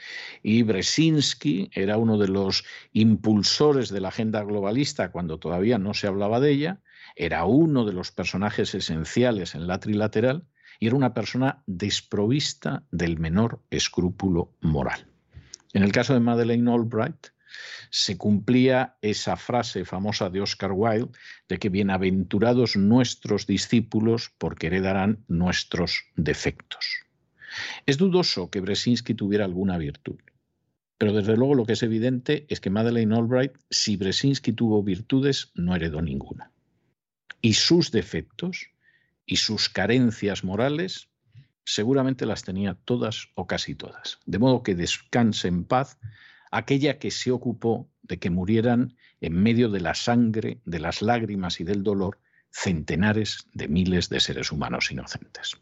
y 0.43 0.61
Brzezinski 0.61 1.71
era 1.73 1.97
uno 1.97 2.19
de 2.19 2.27
los 2.27 2.63
impulsores 2.93 3.89
de 3.89 4.01
la 4.01 4.09
agenda 4.09 4.43
globalista 4.43 5.11
cuando 5.11 5.39
todavía 5.39 5.79
no 5.79 5.95
se 5.95 6.05
hablaba 6.05 6.39
de 6.39 6.51
ella, 6.51 6.81
era 7.15 7.45
uno 7.45 7.85
de 7.85 7.93
los 7.93 8.11
personajes 8.11 8.75
esenciales 8.75 9.55
en 9.55 9.65
la 9.65 9.79
trilateral 9.79 10.45
y 10.79 10.85
era 10.85 10.95
una 10.95 11.15
persona 11.15 11.63
desprovista 11.65 12.83
del 12.91 13.17
menor 13.17 13.61
escrúpulo 13.71 14.51
moral. 14.61 15.07
En 15.73 15.81
el 15.81 15.91
caso 15.91 16.13
de 16.13 16.19
Madeleine 16.19 16.71
Albright, 16.71 17.29
se 17.89 18.17
cumplía 18.17 18.97
esa 19.01 19.37
frase 19.37 19.85
famosa 19.85 20.29
de 20.29 20.41
Oscar 20.41 20.71
Wilde 20.73 21.11
de 21.47 21.57
que 21.57 21.69
bienaventurados 21.69 22.75
nuestros 22.75 23.47
discípulos 23.47 24.31
porque 24.37 24.67
heredarán 24.67 25.23
nuestros 25.27 26.03
defectos. 26.15 27.05
Es 27.85 27.97
dudoso 27.97 28.49
que 28.49 28.59
Bresinski 28.59 29.13
tuviera 29.13 29.45
alguna 29.45 29.77
virtud, 29.77 30.19
pero 30.97 31.13
desde 31.13 31.37
luego 31.37 31.55
lo 31.55 31.65
que 31.65 31.73
es 31.73 31.83
evidente 31.83 32.45
es 32.49 32.59
que 32.59 32.69
Madeleine 32.69 33.15
Albright, 33.15 33.53
si 33.69 33.97
Bresinski 33.97 34.53
tuvo 34.53 34.83
virtudes, 34.83 35.51
no 35.55 35.75
heredó 35.75 36.01
ninguna. 36.01 36.51
Y 37.41 37.53
sus 37.53 37.91
defectos 37.91 38.69
y 39.25 39.37
sus 39.37 39.69
carencias 39.69 40.43
morales 40.43 41.09
seguramente 41.65 42.25
las 42.25 42.43
tenía 42.43 42.75
todas 42.75 43.29
o 43.35 43.47
casi 43.47 43.75
todas. 43.75 44.19
De 44.25 44.39
modo 44.39 44.63
que 44.63 44.75
descanse 44.75 45.47
en 45.47 45.65
paz 45.65 45.97
aquella 46.51 46.99
que 46.99 47.11
se 47.11 47.31
ocupó 47.31 47.89
de 48.01 48.19
que 48.19 48.29
murieran 48.29 48.95
en 49.21 49.33
medio 49.33 49.69
de 49.69 49.79
la 49.79 49.95
sangre, 49.95 50.61
de 50.65 50.79
las 50.79 51.01
lágrimas 51.01 51.59
y 51.59 51.63
del 51.63 51.83
dolor 51.83 52.19
centenares 52.51 53.47
de 53.53 53.67
miles 53.67 54.09
de 54.09 54.19
seres 54.19 54.51
humanos 54.51 54.91
inocentes. 54.91 55.57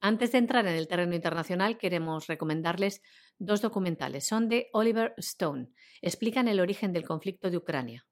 Antes 0.00 0.32
de 0.32 0.38
entrar 0.38 0.66
en 0.66 0.74
el 0.74 0.88
terreno 0.88 1.14
internacional, 1.14 1.76
queremos 1.76 2.28
recomendarles 2.28 3.02
dos 3.38 3.60
documentales. 3.60 4.26
Son 4.26 4.48
de 4.48 4.68
Oliver 4.72 5.12
Stone. 5.18 5.70
Explican 6.00 6.46
el 6.48 6.60
origen 6.60 6.92
del 6.92 7.04
conflicto 7.04 7.50
de 7.50 7.56
Ucrania. 7.56 8.06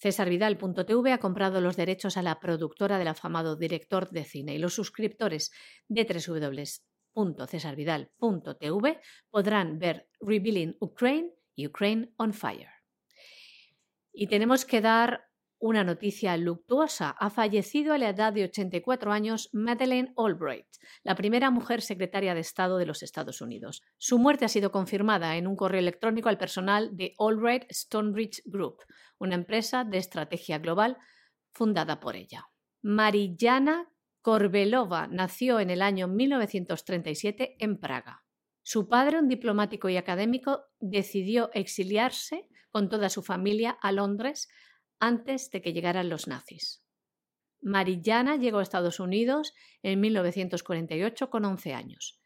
Cesarvidal.tv 0.00 1.12
ha 1.12 1.18
comprado 1.18 1.60
los 1.60 1.76
derechos 1.76 2.16
a 2.16 2.22
la 2.22 2.40
productora 2.40 2.98
del 2.98 3.08
afamado 3.08 3.56
director 3.56 4.08
de 4.08 4.24
cine 4.24 4.54
y 4.54 4.58
los 4.58 4.72
suscriptores 4.72 5.50
de 5.88 6.06
www.cesarvidal.tv 7.14 9.00
podrán 9.30 9.78
ver 9.78 10.08
Revealing 10.20 10.76
Ukraine 10.80 11.30
y 11.54 11.66
Ukraine 11.66 12.12
on 12.16 12.32
Fire. 12.32 12.70
Y 14.12 14.26
tenemos 14.26 14.64
que 14.64 14.80
dar 14.80 15.30
una 15.58 15.84
noticia 15.84 16.36
luctuosa. 16.36 17.10
Ha 17.10 17.28
fallecido 17.30 17.92
a 17.92 17.98
la 17.98 18.08
edad 18.08 18.32
de 18.32 18.44
84 18.44 19.12
años 19.12 19.50
Madeleine 19.52 20.12
Albright, 20.16 20.66
la 21.02 21.14
primera 21.14 21.50
mujer 21.50 21.82
secretaria 21.82 22.34
de 22.34 22.40
Estado 22.40 22.78
de 22.78 22.86
los 22.86 23.02
Estados 23.02 23.42
Unidos. 23.42 23.82
Su 23.98 24.18
muerte 24.18 24.46
ha 24.46 24.48
sido 24.48 24.72
confirmada 24.72 25.36
en 25.36 25.46
un 25.46 25.56
correo 25.56 25.80
electrónico 25.80 26.30
al 26.30 26.38
personal 26.38 26.96
de 26.96 27.14
Albright 27.18 27.70
Stonebridge 27.70 28.42
Group, 28.46 28.78
una 29.18 29.34
empresa 29.34 29.84
de 29.84 29.98
estrategia 29.98 30.58
global 30.58 30.96
fundada 31.52 32.00
por 32.00 32.16
ella. 32.16 32.48
Marillana 32.82 33.86
Korbelova 34.22 35.06
nació 35.06 35.60
en 35.60 35.70
el 35.70 35.82
año 35.82 36.06
1937 36.08 37.56
en 37.58 37.78
Praga. 37.78 38.24
Su 38.62 38.88
padre, 38.88 39.18
un 39.18 39.28
diplomático 39.28 39.88
y 39.88 39.96
académico, 39.96 40.66
decidió 40.78 41.50
exiliarse 41.54 42.48
con 42.70 42.88
toda 42.88 43.08
su 43.08 43.22
familia 43.22 43.70
a 43.80 43.92
Londres 43.92 44.48
antes 44.98 45.50
de 45.50 45.62
que 45.62 45.72
llegaran 45.72 46.08
los 46.08 46.28
nazis. 46.28 46.84
Marillana 47.62 48.36
llegó 48.36 48.58
a 48.58 48.62
Estados 48.62 49.00
Unidos 49.00 49.54
en 49.82 50.00
1948 50.00 51.30
con 51.30 51.44
11 51.44 51.74
años. 51.74 52.20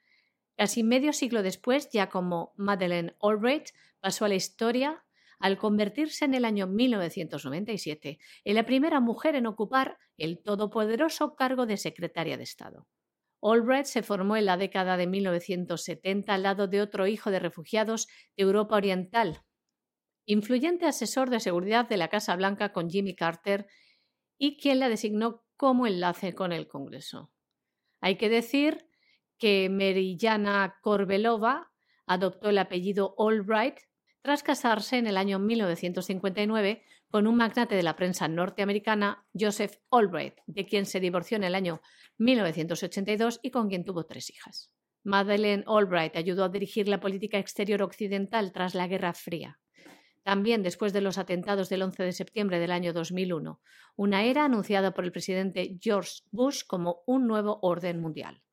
Casi 0.56 0.82
medio 0.82 1.12
siglo 1.12 1.42
después, 1.42 1.88
ya 1.90 2.08
como 2.08 2.52
Madeleine 2.56 3.16
Albright, 3.20 3.70
pasó 4.00 4.24
a 4.24 4.28
la 4.28 4.36
historia 4.36 5.03
al 5.44 5.58
convertirse 5.58 6.24
en 6.24 6.32
el 6.32 6.46
año 6.46 6.66
1997 6.66 8.18
en 8.44 8.54
la 8.54 8.64
primera 8.64 9.00
mujer 9.00 9.34
en 9.34 9.46
ocupar 9.46 9.98
el 10.16 10.42
todopoderoso 10.42 11.34
cargo 11.34 11.66
de 11.66 11.76
secretaria 11.76 12.38
de 12.38 12.44
Estado. 12.44 12.88
Albright 13.42 13.84
se 13.84 14.02
formó 14.02 14.38
en 14.38 14.46
la 14.46 14.56
década 14.56 14.96
de 14.96 15.06
1970 15.06 16.32
al 16.32 16.44
lado 16.44 16.66
de 16.66 16.80
otro 16.80 17.06
hijo 17.06 17.30
de 17.30 17.40
refugiados 17.40 18.06
de 18.38 18.44
Europa 18.44 18.76
Oriental, 18.76 19.42
influyente 20.24 20.86
asesor 20.86 21.28
de 21.28 21.40
seguridad 21.40 21.86
de 21.86 21.98
la 21.98 22.08
Casa 22.08 22.34
Blanca 22.36 22.72
con 22.72 22.88
Jimmy 22.88 23.14
Carter 23.14 23.66
y 24.38 24.56
quien 24.56 24.80
la 24.80 24.88
designó 24.88 25.44
como 25.58 25.86
enlace 25.86 26.34
con 26.34 26.52
el 26.52 26.68
Congreso. 26.68 27.30
Hay 28.00 28.16
que 28.16 28.30
decir 28.30 28.88
que 29.36 29.68
Merillana 29.68 30.78
Korbelova 30.80 31.70
adoptó 32.06 32.48
el 32.48 32.56
apellido 32.56 33.14
Albright 33.18 33.80
tras 34.24 34.42
casarse 34.42 34.96
en 34.96 35.06
el 35.06 35.18
año 35.18 35.38
1959 35.38 36.82
con 37.10 37.26
un 37.26 37.36
magnate 37.36 37.76
de 37.76 37.82
la 37.82 37.94
prensa 37.94 38.26
norteamericana, 38.26 39.26
Joseph 39.38 39.76
Albright, 39.90 40.36
de 40.46 40.64
quien 40.64 40.86
se 40.86 40.98
divorció 40.98 41.36
en 41.36 41.44
el 41.44 41.54
año 41.54 41.82
1982 42.16 43.40
y 43.42 43.50
con 43.50 43.68
quien 43.68 43.84
tuvo 43.84 44.06
tres 44.06 44.30
hijas. 44.30 44.72
Madeleine 45.02 45.64
Albright 45.66 46.16
ayudó 46.16 46.44
a 46.44 46.48
dirigir 46.48 46.88
la 46.88 47.00
política 47.00 47.38
exterior 47.38 47.82
occidental 47.82 48.50
tras 48.52 48.74
la 48.74 48.86
Guerra 48.86 49.12
Fría. 49.12 49.60
También 50.22 50.62
después 50.62 50.94
de 50.94 51.02
los 51.02 51.18
atentados 51.18 51.68
del 51.68 51.82
11 51.82 52.04
de 52.04 52.12
septiembre 52.12 52.58
del 52.58 52.72
año 52.72 52.94
2001, 52.94 53.60
una 53.96 54.24
era 54.24 54.46
anunciada 54.46 54.94
por 54.94 55.04
el 55.04 55.12
presidente 55.12 55.76
George 55.82 56.22
Bush 56.30 56.62
como 56.66 57.02
un 57.06 57.26
nuevo 57.26 57.58
orden 57.60 58.00
mundial. 58.00 58.43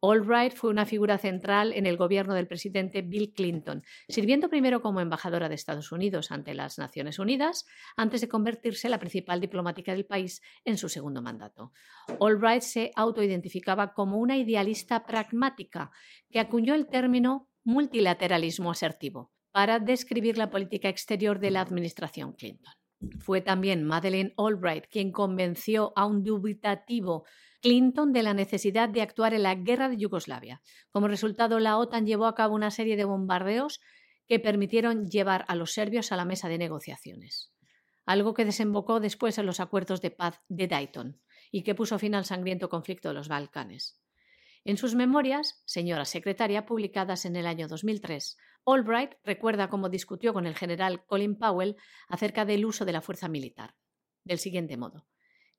Albright 0.00 0.54
fue 0.54 0.70
una 0.70 0.86
figura 0.86 1.18
central 1.18 1.72
en 1.72 1.84
el 1.86 1.96
gobierno 1.96 2.34
del 2.34 2.46
presidente 2.46 3.02
Bill 3.02 3.32
Clinton, 3.34 3.82
sirviendo 4.08 4.48
primero 4.48 4.80
como 4.80 5.00
embajadora 5.00 5.48
de 5.48 5.56
Estados 5.56 5.90
Unidos 5.90 6.30
ante 6.30 6.54
las 6.54 6.78
Naciones 6.78 7.18
Unidas, 7.18 7.66
antes 7.96 8.20
de 8.20 8.28
convertirse 8.28 8.86
en 8.86 8.92
la 8.92 9.00
principal 9.00 9.40
diplomática 9.40 9.92
del 9.92 10.06
país 10.06 10.40
en 10.64 10.78
su 10.78 10.88
segundo 10.88 11.20
mandato. 11.20 11.72
Albright 12.20 12.62
se 12.62 12.92
autoidentificaba 12.94 13.92
como 13.92 14.18
una 14.18 14.36
idealista 14.36 15.04
pragmática 15.04 15.90
que 16.30 16.38
acuñó 16.38 16.74
el 16.74 16.86
término 16.86 17.48
multilateralismo 17.64 18.70
asertivo 18.70 19.32
para 19.50 19.80
describir 19.80 20.38
la 20.38 20.50
política 20.50 20.88
exterior 20.88 21.40
de 21.40 21.50
la 21.50 21.60
administración 21.60 22.34
Clinton. 22.34 22.72
Fue 23.18 23.40
también 23.40 23.84
Madeleine 23.84 24.34
Albright 24.36 24.86
quien 24.90 25.12
convenció 25.12 25.92
a 25.96 26.06
un 26.06 26.22
dubitativo 26.22 27.24
Clinton 27.60 28.12
de 28.12 28.22
la 28.22 28.34
necesidad 28.34 28.88
de 28.88 29.02
actuar 29.02 29.34
en 29.34 29.42
la 29.42 29.54
guerra 29.54 29.88
de 29.88 29.96
Yugoslavia. 29.96 30.62
Como 30.90 31.08
resultado, 31.08 31.58
la 31.58 31.76
OTAN 31.76 32.06
llevó 32.06 32.26
a 32.26 32.34
cabo 32.34 32.54
una 32.54 32.70
serie 32.70 32.96
de 32.96 33.04
bombardeos 33.04 33.80
que 34.28 34.38
permitieron 34.38 35.08
llevar 35.08 35.44
a 35.48 35.54
los 35.54 35.72
serbios 35.72 36.12
a 36.12 36.16
la 36.16 36.24
mesa 36.24 36.48
de 36.48 36.58
negociaciones, 36.58 37.52
algo 38.06 38.34
que 38.34 38.44
desembocó 38.44 39.00
después 39.00 39.38
en 39.38 39.46
los 39.46 39.58
acuerdos 39.58 40.00
de 40.00 40.10
paz 40.10 40.40
de 40.48 40.68
Dayton 40.68 41.20
y 41.50 41.62
que 41.62 41.74
puso 41.74 41.98
fin 41.98 42.14
al 42.14 42.26
sangriento 42.26 42.68
conflicto 42.68 43.08
de 43.08 43.14
los 43.14 43.28
Balcanes. 43.28 44.00
En 44.64 44.76
sus 44.76 44.94
memorias, 44.94 45.62
señora 45.64 46.04
secretaria, 46.04 46.66
publicadas 46.66 47.24
en 47.24 47.36
el 47.36 47.46
año 47.46 47.68
2003, 47.68 48.36
Albright 48.66 49.14
recuerda 49.24 49.70
cómo 49.70 49.88
discutió 49.88 50.34
con 50.34 50.46
el 50.46 50.54
general 50.54 51.06
Colin 51.06 51.38
Powell 51.38 51.76
acerca 52.06 52.44
del 52.44 52.66
uso 52.66 52.84
de 52.84 52.92
la 52.92 53.00
fuerza 53.00 53.28
militar, 53.28 53.76
del 54.24 54.38
siguiente 54.38 54.76
modo. 54.76 55.06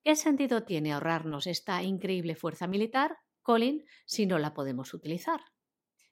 ¿Qué 0.03 0.15
sentido 0.15 0.63
tiene 0.63 0.93
ahorrarnos 0.93 1.47
esta 1.47 1.83
increíble 1.83 2.35
fuerza 2.35 2.67
militar, 2.67 3.17
Colin, 3.41 3.85
si 4.05 4.25
no 4.25 4.39
la 4.39 4.53
podemos 4.53 4.93
utilizar? 4.93 5.41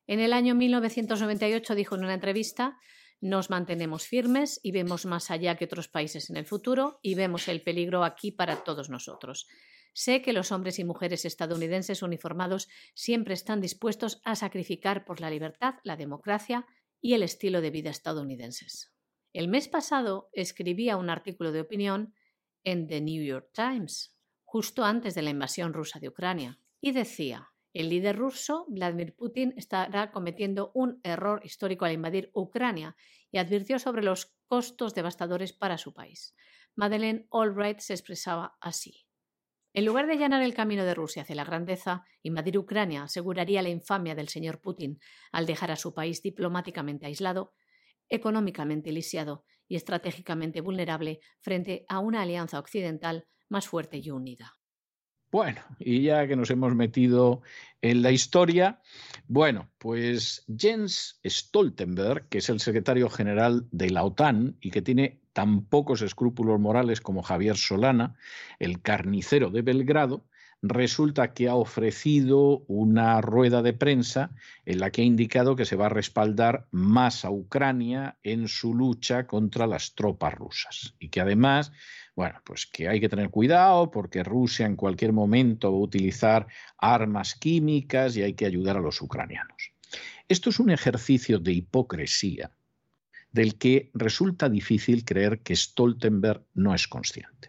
En 0.08 0.20
el 0.20 0.34
año 0.34 0.56
1998 0.56 1.76
dijo 1.76 1.96
en 1.96 2.04
una 2.04 2.14
entrevista 2.14 2.78
nos 3.20 3.50
mantenemos 3.50 4.06
firmes 4.06 4.60
y 4.62 4.72
vemos 4.72 5.06
más 5.06 5.32
allá 5.32 5.56
que 5.56 5.66
otros 5.66 5.88
países 5.88 6.30
en 6.30 6.38
el 6.38 6.46
futuro 6.46 7.00
y 7.02 7.16
vemos 7.16 7.48
el 7.48 7.64
peligro 7.64 8.04
aquí 8.04 8.32
para 8.32 8.64
todos 8.64 8.90
nosotros. 8.90 9.48
Sé 9.94 10.22
que 10.22 10.34
los 10.34 10.52
hombres 10.52 10.78
y 10.78 10.84
mujeres 10.84 11.26
estadounidenses 11.26 12.04
uniformados 12.04 12.68
siempre 12.94 13.34
están 13.34 13.60
dispuestos 13.60 14.22
a 14.24 14.36
sacrificar 14.36 15.04
por 15.04 15.20
la 15.20 15.32
libertad, 15.32 15.76
la 15.84 15.96
democracia 15.96 16.68
y 17.02 17.16
el 17.16 17.24
estilo 17.24 17.62
de 17.62 17.72
vida 17.72 17.90
estadounidenses. 17.90 18.94
El 19.34 19.48
mes 19.48 19.68
pasado 19.68 20.30
escribía 20.34 20.98
un 20.98 21.10
artículo 21.10 21.52
de 21.52 21.62
opinión 21.62 22.14
en 22.68 22.86
The 22.86 23.00
New 23.00 23.24
York 23.24 23.52
Times, 23.54 24.14
justo 24.44 24.84
antes 24.84 25.16
de 25.16 25.22
la 25.22 25.30
invasión 25.30 25.74
rusa 25.74 26.02
de 26.02 26.10
Ucrania, 26.10 26.60
y 26.82 26.92
decía, 26.92 27.48
el 27.72 27.88
líder 27.88 28.18
ruso, 28.18 28.66
Vladimir 28.68 29.16
Putin, 29.16 29.54
estará 29.56 30.12
cometiendo 30.12 30.72
un 30.74 31.00
error 31.04 31.40
histórico 31.46 31.86
al 31.86 31.94
invadir 31.94 32.30
Ucrania 32.34 32.98
y 33.32 33.38
advirtió 33.38 33.80
sobre 33.80 34.04
los 34.04 34.36
costos 34.48 34.94
devastadores 34.94 35.54
para 35.54 35.78
su 35.78 35.94
país. 35.94 36.36
Madeleine 36.76 37.26
Albright 37.32 37.80
se 37.80 37.94
expresaba 37.94 38.58
así. 38.60 39.08
En 39.72 39.86
lugar 39.86 40.06
de 40.06 40.14
allanar 40.14 40.44
el 40.44 40.54
camino 40.54 40.84
de 40.84 40.94
Rusia 40.94 41.22
hacia 41.22 41.36
la 41.38 41.46
grandeza, 41.46 42.04
invadir 42.22 42.58
Ucrania 42.58 43.04
aseguraría 43.04 43.62
la 43.62 43.70
infamia 43.70 44.14
del 44.14 44.28
señor 44.28 44.60
Putin 44.60 45.00
al 45.32 45.46
dejar 45.46 45.72
a 45.72 45.78
su 45.78 45.94
país 45.94 46.22
diplomáticamente 46.22 47.06
aislado, 47.06 47.54
económicamente 48.10 48.92
lisiado 48.92 49.46
y 49.68 49.76
estratégicamente 49.76 50.62
vulnerable 50.62 51.20
frente 51.40 51.86
a 51.88 52.00
una 52.00 52.22
alianza 52.22 52.60
occidental 52.60 53.26
más 53.50 53.68
fuerte 53.68 53.98
y 53.98 54.10
unida. 54.12 54.54
Bueno, 55.30 55.62
y 55.80 56.04
ya 56.04 56.26
que 56.26 56.38
nos 56.38 56.50
hemos 56.52 56.74
metido 56.74 57.42
en 57.82 58.02
la 58.02 58.12
historia, 58.12 58.82
bueno, 59.28 59.70
pues 59.78 60.46
Jens 60.58 61.20
Stoltenberg, 61.26 62.30
que 62.30 62.38
es 62.38 62.50
el 62.50 62.62
secretario 62.62 63.10
general 63.10 63.68
de 63.72 63.90
la 63.90 64.04
OTAN 64.04 64.56
y 64.62 64.72
que 64.72 64.82
tiene 64.82 65.20
tan 65.34 65.66
pocos 65.66 66.02
escrúpulos 66.02 66.60
morales 66.60 67.02
como 67.02 67.24
Javier 67.24 67.58
Solana, 67.58 68.16
el 68.58 68.82
carnicero 68.82 69.50
de 69.50 69.62
Belgrado, 69.62 70.26
resulta 70.62 71.34
que 71.34 71.48
ha 71.48 71.56
ofrecido 71.56 72.64
una 72.68 73.22
rueda 73.22 73.62
de 73.62 73.74
prensa 73.74 74.32
en 74.66 74.80
la 74.80 74.90
que 74.90 75.02
ha 75.02 75.06
indicado 75.06 75.56
que 75.56 75.66
se 75.66 75.76
va 75.76 75.86
a 75.86 75.90
respaldar 75.90 76.68
más 76.72 77.26
a 77.26 77.32
Ucrania 77.32 78.18
en 78.24 78.48
su 78.48 78.74
lucha 78.74 79.28
contra 79.28 79.68
las 79.68 79.94
tropas 79.94 80.34
rusas 80.34 80.96
y 81.00 81.10
que 81.10 81.22
además, 81.22 81.72
bueno, 82.16 82.42
pues 82.44 82.66
que 82.66 82.88
hay 82.88 83.00
que 83.00 83.10
tener 83.10 83.30
cuidado 83.30 83.92
porque 83.92 84.24
Rusia 84.24 84.66
en 84.66 84.76
cualquier 84.76 85.14
momento 85.14 85.72
va 85.72 85.78
a 85.78 85.82
utilizar 85.82 86.48
armas 86.78 87.36
químicas 87.36 88.18
y 88.18 88.24
hay 88.24 88.34
que 88.34 88.46
ayudar 88.46 88.78
a 88.78 88.82
los 88.82 89.02
ucranianos. 89.02 89.74
Esto 90.28 90.50
es 90.50 90.60
un 90.60 90.72
ejercicio 90.72 91.40
de 91.40 91.54
hipocresía 91.54 92.52
del 93.32 93.58
que 93.58 93.92
resulta 93.94 94.50
difícil 94.50 95.06
creer 95.06 95.40
que 95.40 95.56
Stoltenberg 95.56 96.44
no 96.56 96.74
es 96.74 96.88
consciente. 96.88 97.47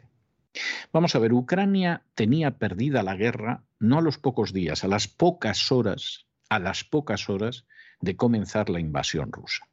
Vamos 0.93 1.15
a 1.15 1.19
ver, 1.19 1.33
Ucrania 1.33 2.05
tenía 2.15 2.59
perdida 2.59 3.03
la 3.03 3.17
guerra 3.17 3.65
no 3.79 3.99
a 3.99 4.03
los 4.03 4.19
pocos 4.19 4.53
días, 4.53 4.85
a 4.85 4.89
las 4.89 5.09
pocas 5.09 5.71
horas, 5.71 6.27
a 6.49 6.59
las 6.59 6.85
pocas 6.85 7.29
horas 7.29 7.67
de 8.01 8.17
comenzar 8.17 8.71
la 8.71 8.81
invasión 8.81 9.33
rusa. 9.33 9.67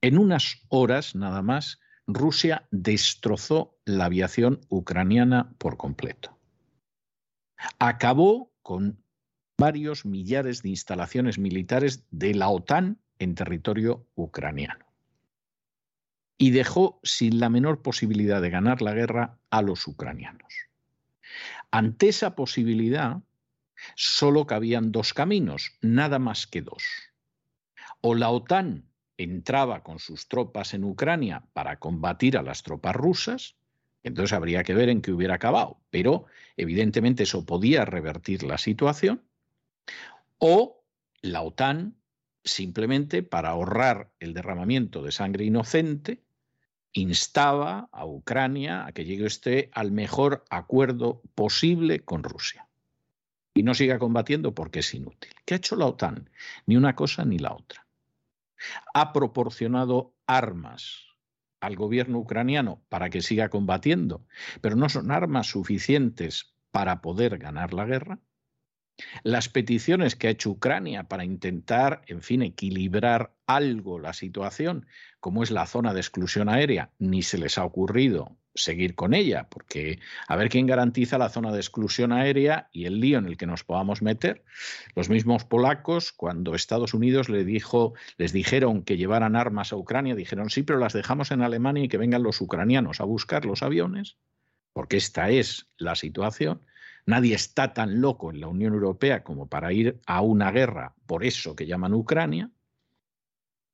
En 0.00 0.18
unas 0.18 0.62
horas 0.68 1.14
nada 1.14 1.42
más, 1.42 1.80
Rusia 2.06 2.66
destrozó 2.70 3.76
la 3.84 4.06
aviación 4.06 4.60
ucraniana 4.68 5.52
por 5.58 5.76
completo. 5.76 6.38
Acabó 7.78 8.52
con 8.62 9.02
varios 9.58 10.06
millares 10.06 10.62
de 10.62 10.70
instalaciones 10.70 11.38
militares 11.38 12.06
de 12.10 12.34
la 12.34 12.48
OTAN 12.48 13.00
en 13.18 13.34
territorio 13.34 14.06
ucraniano 14.14 14.87
y 16.38 16.52
dejó 16.52 17.00
sin 17.02 17.40
la 17.40 17.50
menor 17.50 17.82
posibilidad 17.82 18.40
de 18.40 18.50
ganar 18.50 18.80
la 18.80 18.94
guerra 18.94 19.38
a 19.50 19.60
los 19.60 19.86
ucranianos. 19.86 20.54
Ante 21.70 22.08
esa 22.08 22.36
posibilidad, 22.36 23.20
solo 23.96 24.46
cabían 24.46 24.92
dos 24.92 25.12
caminos, 25.12 25.72
nada 25.82 26.18
más 26.18 26.46
que 26.46 26.62
dos. 26.62 26.84
O 28.00 28.14
la 28.14 28.30
OTAN 28.30 28.84
entraba 29.16 29.82
con 29.82 29.98
sus 29.98 30.28
tropas 30.28 30.74
en 30.74 30.84
Ucrania 30.84 31.44
para 31.52 31.78
combatir 31.80 32.38
a 32.38 32.42
las 32.42 32.62
tropas 32.62 32.94
rusas, 32.94 33.56
entonces 34.04 34.32
habría 34.32 34.62
que 34.62 34.74
ver 34.74 34.88
en 34.88 35.02
qué 35.02 35.12
hubiera 35.12 35.34
acabado, 35.34 35.80
pero 35.90 36.26
evidentemente 36.56 37.24
eso 37.24 37.44
podía 37.44 37.84
revertir 37.84 38.44
la 38.44 38.58
situación, 38.58 39.24
o 40.38 40.84
la 41.20 41.42
OTAN 41.42 41.96
simplemente 42.44 43.24
para 43.24 43.50
ahorrar 43.50 44.12
el 44.20 44.34
derramamiento 44.34 45.02
de 45.02 45.10
sangre 45.10 45.44
inocente, 45.44 46.22
instaba 46.92 47.88
a 47.92 48.06
Ucrania 48.06 48.86
a 48.86 48.92
que 48.92 49.04
llegue 49.04 49.26
este 49.26 49.70
al 49.72 49.92
mejor 49.92 50.44
acuerdo 50.50 51.22
posible 51.34 52.00
con 52.00 52.22
Rusia 52.22 52.68
y 53.54 53.62
no 53.62 53.74
siga 53.74 53.98
combatiendo 53.98 54.54
porque 54.54 54.80
es 54.80 54.94
inútil. 54.94 55.32
¿Qué 55.44 55.54
ha 55.54 55.56
hecho 55.56 55.76
la 55.76 55.86
OTAN? 55.86 56.30
Ni 56.66 56.76
una 56.76 56.94
cosa 56.94 57.24
ni 57.24 57.38
la 57.38 57.52
otra. 57.52 57.86
Ha 58.94 59.12
proporcionado 59.12 60.14
armas 60.26 61.06
al 61.60 61.76
gobierno 61.76 62.18
ucraniano 62.18 62.82
para 62.88 63.10
que 63.10 63.20
siga 63.20 63.48
combatiendo, 63.48 64.24
pero 64.60 64.76
no 64.76 64.88
son 64.88 65.10
armas 65.10 65.48
suficientes 65.48 66.54
para 66.70 67.00
poder 67.00 67.38
ganar 67.38 67.74
la 67.74 67.84
guerra. 67.84 68.20
Las 69.22 69.48
peticiones 69.48 70.16
que 70.16 70.28
ha 70.28 70.30
hecho 70.30 70.50
Ucrania 70.50 71.04
para 71.04 71.24
intentar, 71.24 72.02
en 72.06 72.22
fin, 72.22 72.42
equilibrar 72.42 73.32
algo 73.46 73.98
la 73.98 74.12
situación, 74.12 74.86
como 75.20 75.42
es 75.42 75.50
la 75.50 75.66
zona 75.66 75.94
de 75.94 76.00
exclusión 76.00 76.48
aérea, 76.48 76.90
ni 76.98 77.22
se 77.22 77.38
les 77.38 77.58
ha 77.58 77.64
ocurrido 77.64 78.36
seguir 78.58 78.94
con 78.94 79.14
ella, 79.14 79.48
porque 79.48 80.00
a 80.26 80.36
ver 80.36 80.48
quién 80.48 80.66
garantiza 80.66 81.18
la 81.18 81.28
zona 81.28 81.52
de 81.52 81.58
exclusión 81.58 82.12
aérea 82.12 82.68
y 82.72 82.84
el 82.86 83.00
lío 83.00 83.18
en 83.18 83.26
el 83.26 83.36
que 83.36 83.46
nos 83.46 83.64
podamos 83.64 84.02
meter. 84.02 84.44
Los 84.94 85.08
mismos 85.08 85.44
polacos, 85.44 86.12
cuando 86.12 86.54
Estados 86.54 86.92
Unidos 86.94 87.28
les 87.28 87.46
dijo, 87.46 87.94
les 88.16 88.32
dijeron 88.32 88.82
que 88.82 88.96
llevaran 88.96 89.36
armas 89.36 89.72
a 89.72 89.76
Ucrania, 89.76 90.14
dijeron 90.14 90.50
sí, 90.50 90.62
pero 90.62 90.78
las 90.78 90.92
dejamos 90.92 91.30
en 91.30 91.42
Alemania 91.42 91.84
y 91.84 91.88
que 91.88 91.98
vengan 91.98 92.22
los 92.22 92.40
ucranianos 92.40 93.00
a 93.00 93.04
buscar 93.04 93.44
los 93.44 93.62
aviones, 93.62 94.18
porque 94.72 94.96
esta 94.96 95.30
es 95.30 95.68
la 95.76 95.94
situación. 95.94 96.62
Nadie 97.08 97.34
está 97.34 97.72
tan 97.72 98.02
loco 98.02 98.30
en 98.30 98.38
la 98.38 98.48
Unión 98.48 98.74
Europea 98.74 99.24
como 99.24 99.48
para 99.48 99.72
ir 99.72 99.98
a 100.04 100.20
una 100.20 100.50
guerra 100.50 100.94
por 101.06 101.24
eso 101.24 101.56
que 101.56 101.66
llaman 101.66 101.94
Ucrania. 101.94 102.50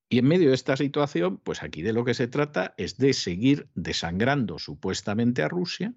Y 0.09 0.19
en 0.19 0.27
medio 0.29 0.51
de 0.51 0.55
esta 0.55 0.77
situación, 0.77 1.39
pues 1.39 1.65
aquí 1.65 1.83
de 1.83 1.93
lo 1.93 2.05
que 2.05 2.15
se 2.15 2.29
trata 2.29 2.75
es 2.77 2.97
de 2.97 3.13
seguir 3.13 3.69
desangrando 3.75 4.61
supuestamente 4.61 5.43
a 5.43 5.49
Rusia 5.49 5.95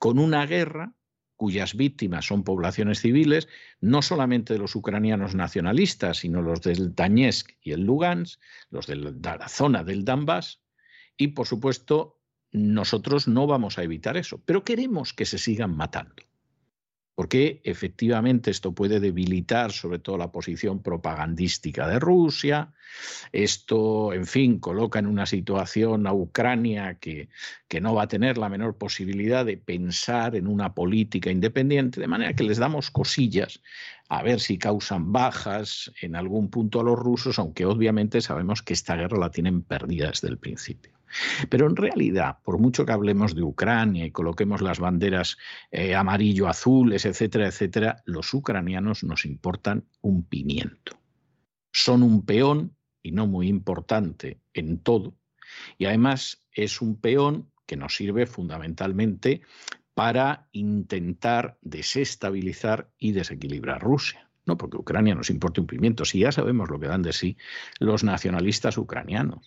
con 0.00 0.18
una 0.18 0.46
guerra 0.46 0.96
cuyas 1.36 1.76
víctimas 1.76 2.26
son 2.26 2.42
poblaciones 2.42 3.00
civiles, 3.00 3.46
no 3.80 4.02
solamente 4.02 4.54
de 4.54 4.58
los 4.58 4.74
ucranianos 4.74 5.36
nacionalistas, 5.36 6.18
sino 6.18 6.42
los 6.42 6.60
del 6.62 6.92
Donetsk 6.92 7.52
y 7.62 7.70
el 7.70 7.82
Lugansk, 7.82 8.40
los 8.70 8.88
de 8.88 8.96
la 8.96 9.48
zona 9.48 9.84
del 9.84 10.04
Donbass, 10.04 10.60
y 11.16 11.28
por 11.28 11.46
supuesto 11.46 12.20
nosotros 12.50 13.28
no 13.28 13.46
vamos 13.46 13.78
a 13.78 13.84
evitar 13.84 14.16
eso, 14.16 14.42
pero 14.44 14.64
queremos 14.64 15.12
que 15.12 15.24
se 15.24 15.38
sigan 15.38 15.76
matando. 15.76 16.33
Porque 17.14 17.60
efectivamente 17.64 18.50
esto 18.50 18.72
puede 18.72 18.98
debilitar 18.98 19.70
sobre 19.70 19.98
todo 19.98 20.18
la 20.18 20.32
posición 20.32 20.82
propagandística 20.82 21.86
de 21.86 22.00
Rusia. 22.00 22.72
Esto, 23.32 24.12
en 24.12 24.26
fin, 24.26 24.58
coloca 24.58 24.98
en 24.98 25.06
una 25.06 25.26
situación 25.26 26.06
a 26.06 26.12
Ucrania 26.12 26.98
que, 26.98 27.28
que, 27.68 27.80
no 27.80 27.94
va 27.94 28.04
a 28.04 28.08
tener 28.08 28.36
la 28.38 28.48
menor 28.48 28.76
posibilidad 28.76 29.44
de 29.44 29.56
pensar 29.56 30.34
en 30.34 30.46
una 30.46 30.74
política 30.74 31.30
independiente, 31.30 32.00
de 32.00 32.06
manera 32.08 32.34
que 32.34 32.44
les 32.44 32.58
damos 32.58 32.90
cosillas 32.90 33.60
a 34.08 34.22
ver 34.22 34.40
si 34.40 34.58
causan 34.58 35.12
bajas 35.12 35.92
en 36.00 36.16
algún 36.16 36.50
punto 36.50 36.80
a 36.80 36.84
los 36.84 36.98
rusos, 36.98 37.38
aunque 37.38 37.64
obviamente 37.64 38.20
sabemos 38.20 38.62
que 38.62 38.74
esta 38.74 38.96
guerra 38.96 39.18
la 39.18 39.30
tienen 39.30 39.62
perdida 39.62 40.08
desde 40.08 40.28
el 40.28 40.38
principio. 40.38 40.92
Pero 41.48 41.66
en 41.66 41.76
realidad, 41.76 42.38
por 42.42 42.58
mucho 42.58 42.84
que 42.84 42.92
hablemos 42.92 43.34
de 43.34 43.42
Ucrania 43.42 44.06
y 44.06 44.10
coloquemos 44.10 44.60
las 44.60 44.80
banderas 44.80 45.36
eh, 45.70 45.94
amarillo-azules, 45.94 47.04
etcétera, 47.04 47.48
etcétera, 47.48 48.02
los 48.04 48.32
ucranianos 48.34 49.04
nos 49.04 49.24
importan 49.24 49.84
un 50.00 50.24
pimiento. 50.24 50.98
Son 51.72 52.02
un 52.02 52.24
peón, 52.24 52.76
y 53.02 53.12
no 53.12 53.26
muy 53.26 53.48
importante, 53.48 54.40
en 54.52 54.78
todo. 54.78 55.14
Y 55.78 55.86
además 55.86 56.46
es 56.52 56.80
un 56.80 57.00
peón 57.00 57.50
que 57.66 57.76
nos 57.76 57.96
sirve 57.96 58.26
fundamentalmente 58.26 59.42
para 59.94 60.48
intentar 60.52 61.58
desestabilizar 61.62 62.90
y 62.98 63.12
desequilibrar 63.12 63.82
Rusia. 63.82 64.28
No 64.46 64.58
porque 64.58 64.76
Ucrania 64.76 65.14
nos 65.14 65.30
importe 65.30 65.60
un 65.60 65.66
pimiento, 65.66 66.04
si 66.04 66.20
ya 66.20 66.32
sabemos 66.32 66.68
lo 66.68 66.78
que 66.78 66.88
dan 66.88 67.02
de 67.02 67.12
sí 67.12 67.36
los 67.78 68.04
nacionalistas 68.04 68.76
ucranianos. 68.76 69.46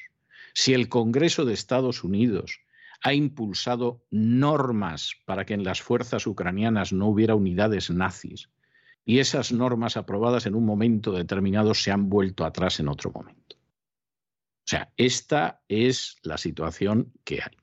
Si 0.59 0.73
el 0.73 0.89
Congreso 0.89 1.45
de 1.45 1.53
Estados 1.53 2.03
Unidos 2.03 2.61
ha 3.03 3.13
impulsado 3.13 4.03
normas 4.09 5.11
para 5.25 5.45
que 5.45 5.53
en 5.53 5.63
las 5.63 5.83
fuerzas 5.83 6.25
ucranianas 6.25 6.91
no 6.91 7.09
hubiera 7.09 7.35
unidades 7.35 7.91
nazis, 7.91 8.49
y 9.05 9.19
esas 9.19 9.51
normas 9.51 9.97
aprobadas 9.97 10.47
en 10.47 10.55
un 10.55 10.65
momento 10.65 11.11
determinado 11.11 11.75
se 11.75 11.91
han 11.91 12.09
vuelto 12.09 12.43
atrás 12.43 12.79
en 12.79 12.87
otro 12.87 13.11
momento. 13.11 13.55
O 13.55 14.65
sea, 14.65 14.91
esta 14.97 15.61
es 15.67 16.17
la 16.23 16.39
situación 16.39 17.13
que 17.23 17.35
hay. 17.35 17.55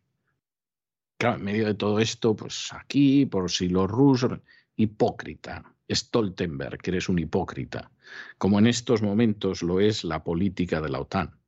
Claro, 1.18 1.38
en 1.38 1.44
medio 1.44 1.66
de 1.66 1.74
todo 1.74 1.98
esto, 1.98 2.36
pues 2.36 2.72
aquí, 2.72 3.26
por 3.26 3.50
si 3.50 3.68
los 3.68 3.90
rusos, 3.90 4.38
hipócrita, 4.76 5.64
Stoltenberg, 5.90 6.78
que 6.78 6.92
eres 6.92 7.08
un 7.08 7.18
hipócrita, 7.18 7.90
como 8.38 8.60
en 8.60 8.68
estos 8.68 9.02
momentos 9.02 9.64
lo 9.64 9.80
es 9.80 10.04
la 10.04 10.22
política 10.22 10.80
de 10.80 10.90
la 10.90 11.00
OTAN. 11.00 11.40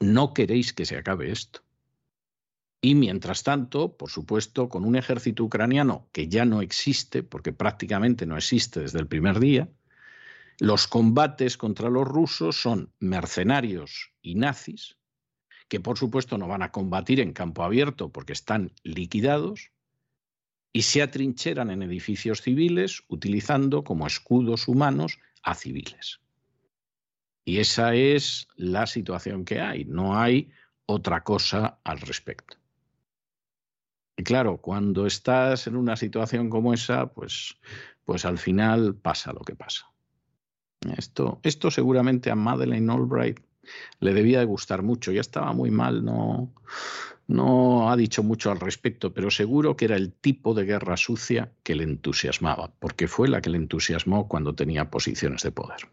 No 0.00 0.34
queréis 0.34 0.72
que 0.72 0.86
se 0.86 0.96
acabe 0.96 1.30
esto. 1.30 1.62
Y 2.82 2.94
mientras 2.94 3.42
tanto, 3.42 3.96
por 3.96 4.10
supuesto, 4.10 4.70
con 4.70 4.84
un 4.84 4.96
ejército 4.96 5.44
ucraniano 5.44 6.08
que 6.12 6.28
ya 6.28 6.46
no 6.46 6.62
existe, 6.62 7.22
porque 7.22 7.52
prácticamente 7.52 8.24
no 8.24 8.38
existe 8.38 8.80
desde 8.80 8.98
el 8.98 9.06
primer 9.06 9.38
día, 9.38 9.68
los 10.58 10.86
combates 10.88 11.58
contra 11.58 11.90
los 11.90 12.08
rusos 12.08 12.60
son 12.60 12.92
mercenarios 12.98 14.12
y 14.22 14.34
nazis, 14.34 14.96
que 15.68 15.80
por 15.80 15.98
supuesto 15.98 16.38
no 16.38 16.48
van 16.48 16.62
a 16.62 16.72
combatir 16.72 17.20
en 17.20 17.32
campo 17.32 17.62
abierto 17.62 18.10
porque 18.10 18.32
están 18.32 18.72
liquidados, 18.82 19.70
y 20.72 20.82
se 20.82 21.02
atrincheran 21.02 21.70
en 21.70 21.82
edificios 21.82 22.42
civiles 22.42 23.02
utilizando 23.08 23.84
como 23.84 24.06
escudos 24.06 24.68
humanos 24.68 25.18
a 25.42 25.54
civiles. 25.54 26.19
Y 27.44 27.58
esa 27.58 27.94
es 27.94 28.48
la 28.56 28.86
situación 28.86 29.44
que 29.44 29.60
hay. 29.60 29.84
No 29.84 30.18
hay 30.18 30.50
otra 30.86 31.22
cosa 31.22 31.78
al 31.84 32.00
respecto. 32.00 32.56
Y 34.16 34.22
claro, 34.22 34.58
cuando 34.58 35.06
estás 35.06 35.66
en 35.66 35.76
una 35.76 35.96
situación 35.96 36.50
como 36.50 36.74
esa, 36.74 37.06
pues, 37.06 37.56
pues 38.04 38.24
al 38.24 38.38
final 38.38 38.94
pasa 38.94 39.32
lo 39.32 39.40
que 39.40 39.54
pasa. 39.54 39.90
Esto, 40.96 41.40
esto 41.42 41.70
seguramente 41.70 42.30
a 42.30 42.34
Madeleine 42.34 42.92
Albright 42.92 43.40
le 44.00 44.14
debía 44.14 44.40
de 44.40 44.44
gustar 44.44 44.82
mucho. 44.82 45.12
Ya 45.12 45.20
estaba 45.20 45.52
muy 45.52 45.70
mal, 45.70 46.04
no, 46.04 46.52
no 47.28 47.90
ha 47.90 47.96
dicho 47.96 48.22
mucho 48.22 48.50
al 48.50 48.60
respecto, 48.60 49.14
pero 49.14 49.30
seguro 49.30 49.76
que 49.76 49.84
era 49.86 49.96
el 49.96 50.12
tipo 50.12 50.52
de 50.54 50.64
guerra 50.64 50.96
sucia 50.96 51.52
que 51.62 51.74
le 51.74 51.84
entusiasmaba, 51.84 52.72
porque 52.78 53.08
fue 53.08 53.28
la 53.28 53.40
que 53.40 53.50
le 53.50 53.58
entusiasmó 53.58 54.28
cuando 54.28 54.54
tenía 54.54 54.90
posiciones 54.90 55.42
de 55.42 55.52
poder. 55.52 55.88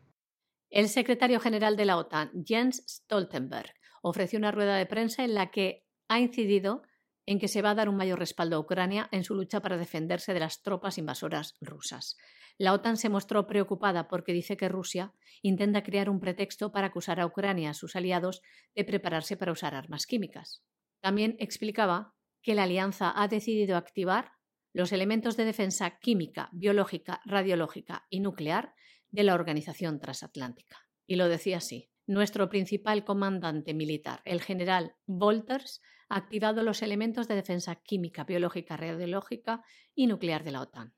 El 0.77 0.89
secretario 0.89 1.39
general 1.39 1.75
de 1.75 1.85
la 1.85 1.97
OTAN, 1.97 2.29
Jens 2.45 2.83
Stoltenberg, 2.87 3.73
ofreció 4.03 4.37
una 4.37 4.51
rueda 4.51 4.75
de 4.75 4.85
prensa 4.85 5.23
en 5.23 5.33
la 5.33 5.49
que 5.49 5.87
ha 6.07 6.19
incidido 6.19 6.83
en 7.25 7.39
que 7.39 7.47
se 7.47 7.63
va 7.63 7.71
a 7.71 7.73
dar 7.73 7.89
un 7.89 7.97
mayor 7.97 8.19
respaldo 8.19 8.57
a 8.57 8.59
Ucrania 8.59 9.09
en 9.11 9.23
su 9.23 9.33
lucha 9.33 9.59
para 9.59 9.77
defenderse 9.77 10.35
de 10.35 10.39
las 10.39 10.61
tropas 10.61 10.99
invasoras 10.99 11.55
rusas. 11.61 12.15
La 12.59 12.73
OTAN 12.73 12.97
se 12.97 13.09
mostró 13.09 13.47
preocupada 13.47 14.07
porque 14.07 14.33
dice 14.33 14.55
que 14.55 14.69
Rusia 14.69 15.15
intenta 15.41 15.81
crear 15.81 16.11
un 16.11 16.19
pretexto 16.19 16.71
para 16.71 16.85
acusar 16.85 17.19
a 17.19 17.25
Ucrania 17.25 17.71
a 17.71 17.73
sus 17.73 17.95
aliados 17.95 18.43
de 18.75 18.83
prepararse 18.83 19.35
para 19.35 19.53
usar 19.53 19.73
armas 19.73 20.05
químicas. 20.05 20.63
También 20.99 21.37
explicaba 21.39 22.13
que 22.43 22.53
la 22.53 22.63
alianza 22.63 23.11
ha 23.19 23.27
decidido 23.27 23.77
activar 23.77 24.33
los 24.73 24.91
elementos 24.91 25.37
de 25.37 25.45
defensa 25.45 25.97
química, 25.97 26.49
biológica, 26.51 27.19
radiológica 27.25 28.05
y 28.11 28.19
nuclear 28.19 28.75
de 29.11 29.23
la 29.23 29.33
Organización 29.33 29.99
Transatlántica. 29.99 30.77
Y 31.05 31.15
lo 31.15 31.27
decía 31.27 31.57
así. 31.57 31.89
Nuestro 32.05 32.49
principal 32.49 33.03
comandante 33.03 33.73
militar, 33.73 34.21
el 34.23 34.41
general 34.41 34.95
Wolters, 35.05 35.81
ha 36.09 36.15
activado 36.15 36.63
los 36.63 36.81
elementos 36.81 37.27
de 37.27 37.35
defensa 37.35 37.75
química, 37.75 38.23
biológica, 38.23 38.77
radiológica 38.77 39.63
y 39.93 40.07
nuclear 40.07 40.43
de 40.43 40.51
la 40.51 40.61
OTAN. 40.61 40.93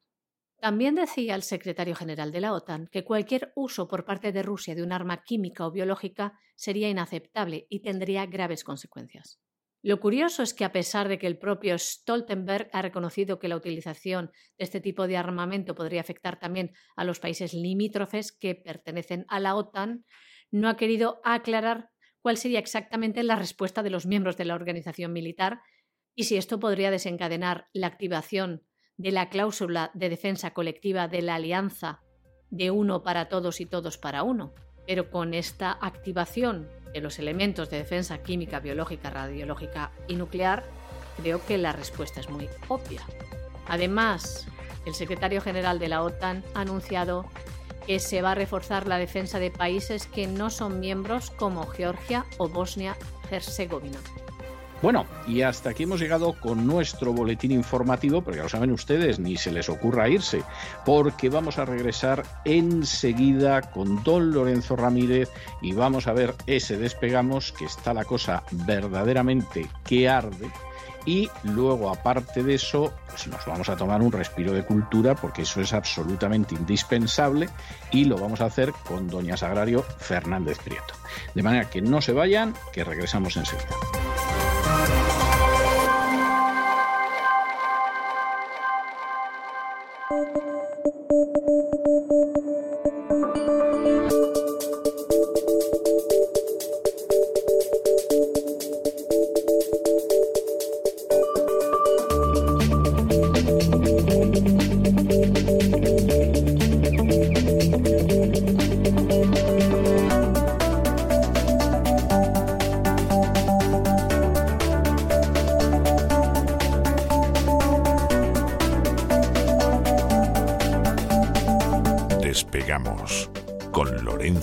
También 0.59 0.95
decía 0.95 1.35
el 1.35 1.43
secretario 1.43 1.95
general 1.95 2.31
de 2.31 2.41
la 2.41 2.53
OTAN 2.53 2.87
que 2.91 3.05
cualquier 3.05 3.53
uso 3.55 3.87
por 3.87 4.05
parte 4.05 4.31
de 4.31 4.43
Rusia 4.43 4.75
de 4.75 4.83
un 4.83 4.91
arma 4.91 5.23
química 5.23 5.65
o 5.65 5.71
biológica 5.71 6.37
sería 6.55 6.89
inaceptable 6.89 7.65
y 7.69 7.79
tendría 7.79 8.25
graves 8.25 8.63
consecuencias. 8.63 9.39
Lo 9.81 9.99
curioso 10.01 10.43
es 10.43 10.53
que 10.53 10.65
a 10.65 10.73
pesar 10.73 11.07
de 11.07 11.17
que 11.17 11.27
el 11.27 11.37
propio 11.37 11.77
Stoltenberg 11.77 12.69
ha 12.73 12.81
reconocido 12.81 13.39
que 13.39 13.47
la 13.47 13.55
utilización 13.55 14.31
de 14.57 14.65
este 14.65 14.81
tipo 14.81 15.07
de 15.07 15.15
armamento 15.15 15.73
podría 15.73 16.01
afectar 16.01 16.37
también 16.37 16.73
a 16.97 17.05
los 17.05 17.19
países 17.19 17.53
limítrofes 17.53 18.33
que 18.33 18.55
pertenecen 18.55 19.25
a 19.29 19.39
la 19.39 19.55
OTAN, 19.55 20.05
no 20.51 20.67
ha 20.67 20.75
querido 20.75 21.21
aclarar 21.23 21.91
cuál 22.21 22.35
sería 22.35 22.59
exactamente 22.59 23.23
la 23.23 23.35
respuesta 23.35 23.81
de 23.81 23.89
los 23.89 24.05
miembros 24.05 24.35
de 24.35 24.45
la 24.45 24.55
organización 24.55 25.13
militar 25.13 25.61
y 26.13 26.25
si 26.25 26.35
esto 26.35 26.59
podría 26.59 26.91
desencadenar 26.91 27.67
la 27.71 27.87
activación 27.87 28.65
de 28.97 29.11
la 29.11 29.29
cláusula 29.29 29.91
de 29.93 30.09
defensa 30.09 30.53
colectiva 30.53 31.07
de 31.07 31.21
la 31.21 31.35
alianza 31.35 32.01
de 32.49 32.71
uno 32.71 33.03
para 33.03 33.29
todos 33.29 33.61
y 33.61 33.65
todos 33.65 33.97
para 33.97 34.23
uno. 34.23 34.53
Pero 34.85 35.09
con 35.09 35.33
esta 35.33 35.71
activación 35.71 36.67
de 36.93 37.01
los 37.01 37.19
elementos 37.19 37.69
de 37.69 37.77
defensa 37.77 38.19
química, 38.19 38.59
biológica, 38.59 39.09
radiológica 39.09 39.91
y 40.07 40.15
nuclear, 40.15 40.65
creo 41.17 41.45
que 41.45 41.57
la 41.57 41.73
respuesta 41.73 42.19
es 42.19 42.29
muy 42.29 42.49
obvia. 42.67 43.01
Además, 43.67 44.47
el 44.85 44.93
secretario 44.93 45.41
general 45.41 45.79
de 45.79 45.89
la 45.89 46.01
OTAN 46.01 46.43
ha 46.53 46.61
anunciado 46.61 47.25
que 47.85 47.99
se 47.99 48.21
va 48.21 48.31
a 48.31 48.35
reforzar 48.35 48.87
la 48.87 48.97
defensa 48.97 49.39
de 49.39 49.51
países 49.51 50.07
que 50.07 50.27
no 50.27 50.49
son 50.49 50.79
miembros 50.79 51.31
como 51.31 51.65
Georgia 51.67 52.25
o 52.37 52.47
Bosnia-Herzegovina. 52.47 53.99
Bueno, 54.81 55.05
y 55.27 55.41
hasta 55.41 55.71
aquí 55.71 55.83
hemos 55.83 55.99
llegado 55.99 56.33
con 56.33 56.65
nuestro 56.65 57.11
boletín 57.11 57.51
informativo, 57.51 58.21
porque 58.21 58.37
ya 58.37 58.43
lo 58.43 58.49
saben 58.49 58.71
ustedes, 58.71 59.19
ni 59.19 59.35
se 59.35 59.51
les 59.51 59.67
ocurra 59.67 60.07
irse, 60.07 60.41
porque 60.85 61.29
vamos 61.29 61.57
a 61.57 61.65
regresar 61.65 62.23
enseguida 62.45 63.61
con 63.61 64.03
don 64.03 64.31
Lorenzo 64.31 64.77
Ramírez 64.77 65.29
y 65.61 65.73
vamos 65.73 66.07
a 66.07 66.13
ver 66.13 66.33
ese 66.47 66.77
despegamos, 66.77 67.51
que 67.51 67.65
está 67.65 67.93
la 67.93 68.05
cosa 68.05 68.43
verdaderamente 68.51 69.67
que 69.83 70.07
arde. 70.07 70.49
Y 71.05 71.29
luego, 71.43 71.89
aparte 71.89 72.43
de 72.43 72.55
eso, 72.55 72.93
pues 73.09 73.27
nos 73.27 73.45
vamos 73.45 73.67
a 73.69 73.75
tomar 73.75 74.01
un 74.01 74.11
respiro 74.11 74.53
de 74.53 74.63
cultura, 74.65 75.15
porque 75.15 75.41
eso 75.41 75.59
es 75.59 75.73
absolutamente 75.73 76.55
indispensable, 76.55 77.49
y 77.91 78.05
lo 78.05 78.17
vamos 78.17 78.41
a 78.41 78.45
hacer 78.45 78.71
con 78.87 79.07
doña 79.07 79.35
Sagrario 79.35 79.81
Fernández 79.81 80.59
Prieto. 80.59 80.93
De 81.33 81.43
manera 81.43 81.69
que 81.69 81.81
no 81.81 82.01
se 82.01 82.13
vayan, 82.13 82.53
que 82.71 82.83
regresamos 82.83 83.35
enseguida. 83.35 83.67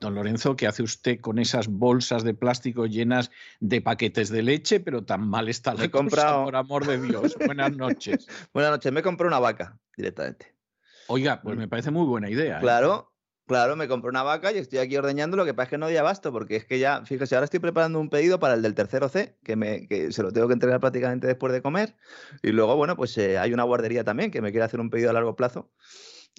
Don 0.00 0.14
Lorenzo, 0.14 0.56
¿qué 0.56 0.66
hace 0.66 0.82
usted 0.82 1.20
con 1.20 1.38
esas 1.38 1.68
bolsas 1.68 2.24
de 2.24 2.32
plástico 2.32 2.86
llenas 2.86 3.30
de 3.60 3.82
paquetes 3.82 4.30
de 4.30 4.42
leche? 4.42 4.80
Pero 4.80 5.04
tan 5.04 5.28
mal 5.28 5.46
está 5.50 5.74
la 5.74 5.84
he 5.84 5.90
comprado... 5.90 6.46
por 6.46 6.56
amor 6.56 6.86
de 6.86 6.98
Dios. 7.02 7.36
Buenas 7.44 7.76
noches. 7.76 8.26
Buenas 8.54 8.72
noches, 8.72 8.90
me 8.92 9.02
compré 9.02 9.26
una 9.26 9.38
vaca 9.38 9.78
directamente. 9.94 10.54
Oiga, 11.08 11.42
pues 11.42 11.58
me 11.58 11.68
parece 11.68 11.90
muy 11.90 12.06
buena 12.06 12.30
idea. 12.30 12.56
¿eh? 12.56 12.60
Claro, 12.62 13.12
claro, 13.46 13.76
me 13.76 13.88
compré 13.88 14.08
una 14.08 14.22
vaca 14.22 14.52
y 14.52 14.56
estoy 14.56 14.78
aquí 14.78 14.96
ordeñando, 14.96 15.36
lo 15.36 15.44
que 15.44 15.52
pasa 15.52 15.64
es 15.64 15.70
que 15.70 15.78
no 15.78 15.86
doy 15.86 15.96
abasto, 15.98 16.32
porque 16.32 16.56
es 16.56 16.64
que 16.64 16.78
ya, 16.78 17.04
fíjese, 17.04 17.34
ahora 17.34 17.44
estoy 17.44 17.60
preparando 17.60 18.00
un 18.00 18.08
pedido 18.08 18.40
para 18.40 18.54
el 18.54 18.62
del 18.62 18.74
tercero 18.74 19.10
C, 19.10 19.36
que, 19.44 19.54
me, 19.54 19.86
que 19.86 20.12
se 20.12 20.22
lo 20.22 20.32
tengo 20.32 20.46
que 20.46 20.54
entregar 20.54 20.80
prácticamente 20.80 21.26
después 21.26 21.52
de 21.52 21.60
comer, 21.60 21.94
y 22.42 22.52
luego, 22.52 22.74
bueno, 22.76 22.96
pues 22.96 23.18
eh, 23.18 23.36
hay 23.36 23.52
una 23.52 23.64
guardería 23.64 24.02
también 24.02 24.30
que 24.30 24.40
me 24.40 24.50
quiere 24.50 24.64
hacer 24.64 24.80
un 24.80 24.88
pedido 24.88 25.10
a 25.10 25.12
largo 25.12 25.36
plazo, 25.36 25.70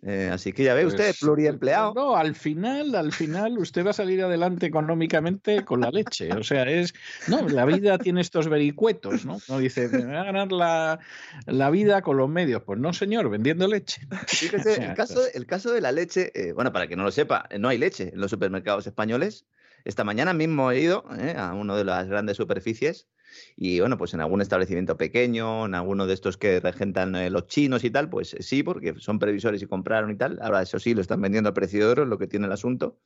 eh, 0.03 0.31
así 0.34 0.51
que 0.51 0.63
ya 0.63 0.73
ve 0.73 0.85
usted, 0.85 1.05
pues, 1.05 1.19
pluriempleado. 1.19 1.93
No, 1.93 2.15
al 2.15 2.34
final, 2.34 2.95
al 2.95 3.11
final 3.11 3.59
usted 3.59 3.85
va 3.85 3.91
a 3.91 3.93
salir 3.93 4.23
adelante 4.23 4.65
económicamente 4.65 5.63
con 5.63 5.81
la 5.81 5.91
leche. 5.91 6.34
O 6.34 6.43
sea, 6.43 6.63
es. 6.63 6.93
No, 7.27 7.47
la 7.47 7.65
vida 7.65 7.99
tiene 7.99 8.22
estos 8.22 8.49
vericuetos, 8.49 9.26
¿no? 9.26 9.38
No 9.47 9.59
dice, 9.59 9.89
me 9.89 10.05
va 10.05 10.22
a 10.22 10.26
ganar 10.26 10.51
la, 10.51 10.99
la, 11.45 11.69
vida 11.69 12.01
con 12.01 12.18
los 12.18 12.30
medios. 12.30 12.63
Pues 12.63 12.80
no, 12.80 12.93
señor, 12.93 13.30
vendiendo 13.30 13.68
leche. 13.68 14.07
Fíjese, 14.26 14.84
el, 14.85 14.93
caso, 14.95 15.22
el 15.34 15.45
caso 15.45 15.72
de 15.72 15.81
la 15.81 15.91
leche, 15.91 16.31
eh, 16.34 16.51
bueno, 16.53 16.73
para 16.73 16.88
que 16.88 16.95
no 16.95 17.03
lo 17.03 17.11
sepa, 17.11 17.47
no 17.59 17.69
hay 17.69 17.77
leche 17.77 18.09
en 18.11 18.19
los 18.19 18.31
supermercados 18.31 18.88
españoles. 18.88 19.45
Esta 19.85 20.03
mañana 20.03 20.34
mismo 20.34 20.72
he 20.72 20.80
ido 20.80 21.05
eh, 21.19 21.35
a 21.38 21.53
una 21.53 21.76
de 21.76 21.85
las 21.85 22.07
grandes 22.07 22.38
superficies 22.38 23.07
y 23.56 23.80
bueno, 23.80 23.98
pues 23.98 24.14
en 24.14 24.22
algún 24.22 24.41
establecimiento 24.41 24.98
pequeño, 24.98 25.66
en 25.66 25.76
alguno 25.76 26.08
de 26.08 26.14
estos 26.14 26.38
que 26.38 26.60
regentan 26.60 27.16
eh, 27.16 27.30
los 27.30 27.48
chinos 27.48 27.84
y 27.84 27.91
tal, 27.91 28.10
pues 28.10 28.34
eh, 28.34 28.44
sí, 28.44 28.64
porque 28.64 28.95
son 28.98 29.20
previsores 29.20 29.62
y 29.62 29.68
compraron 29.68 30.12
y 30.12 30.16
tal. 30.16 30.40
Ahora, 30.41 30.62
eso 30.62 30.80
sí, 30.80 30.94
lo 30.94 31.02
están 31.02 31.22
vendiendo 31.22 31.49
a 31.49 31.53
precio 31.53 31.86
de 31.86 31.91
oro, 31.91 32.06
lo 32.06 32.18
que 32.18 32.28
tiene 32.28 32.45
el 32.45 32.52
asunto. 32.52 32.99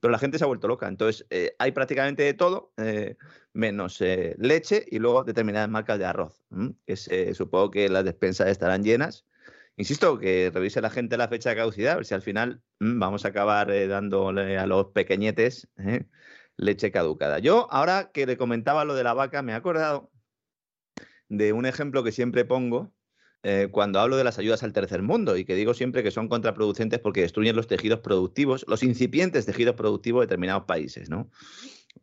Pero 0.00 0.10
la 0.10 0.18
gente 0.18 0.38
se 0.38 0.44
ha 0.44 0.46
vuelto 0.46 0.68
loca. 0.68 0.88
Entonces, 0.88 1.26
eh, 1.30 1.54
hay 1.58 1.72
prácticamente 1.72 2.22
de 2.22 2.34
todo, 2.34 2.72
menos 3.52 4.00
leche 4.38 4.84
y 4.88 4.98
luego 4.98 5.24
determinadas 5.24 5.68
marcas 5.68 5.98
de 5.98 6.04
arroz. 6.04 6.42
que 6.86 7.34
supongo 7.34 7.70
que 7.70 7.88
las 7.88 8.04
despensas 8.04 8.48
estarán 8.48 8.84
llenas. 8.84 9.26
Insisto, 9.76 10.18
que 10.18 10.50
revise 10.52 10.80
la 10.80 10.90
gente 10.90 11.16
la 11.16 11.28
fecha 11.28 11.50
de 11.50 11.56
caducidad, 11.56 11.92
a 11.92 11.96
ver 11.96 12.04
si 12.04 12.14
al 12.14 12.22
final 12.22 12.62
vamos 12.80 13.24
a 13.24 13.28
acabar 13.28 13.68
dándole 13.88 14.58
a 14.58 14.66
los 14.66 14.86
pequeñetes 14.86 15.68
leche 16.58 16.90
caducada. 16.90 17.38
Yo, 17.38 17.66
ahora 17.70 18.10
que 18.12 18.26
le 18.26 18.36
comentaba 18.36 18.84
lo 18.84 18.94
de 18.94 19.04
la 19.04 19.14
vaca, 19.14 19.40
me 19.42 19.52
he 19.52 19.54
acordado 19.54 20.10
de 21.28 21.52
un 21.52 21.64
ejemplo 21.64 22.04
que 22.04 22.12
siempre 22.12 22.44
pongo 22.44 22.92
eh, 23.44 23.68
cuando 23.70 24.00
hablo 24.00 24.16
de 24.16 24.24
las 24.24 24.38
ayudas 24.38 24.64
al 24.64 24.72
tercer 24.72 25.00
mundo 25.00 25.36
y 25.36 25.44
que 25.44 25.54
digo 25.54 25.72
siempre 25.72 26.02
que 26.02 26.10
son 26.10 26.28
contraproducentes 26.28 26.98
porque 26.98 27.20
destruyen 27.20 27.54
los 27.54 27.68
tejidos 27.68 28.00
productivos, 28.00 28.64
los 28.68 28.82
incipientes 28.82 29.46
tejidos 29.46 29.76
productivos 29.76 30.20
de 30.20 30.26
determinados 30.26 30.64
países, 30.64 31.08
¿no? 31.08 31.30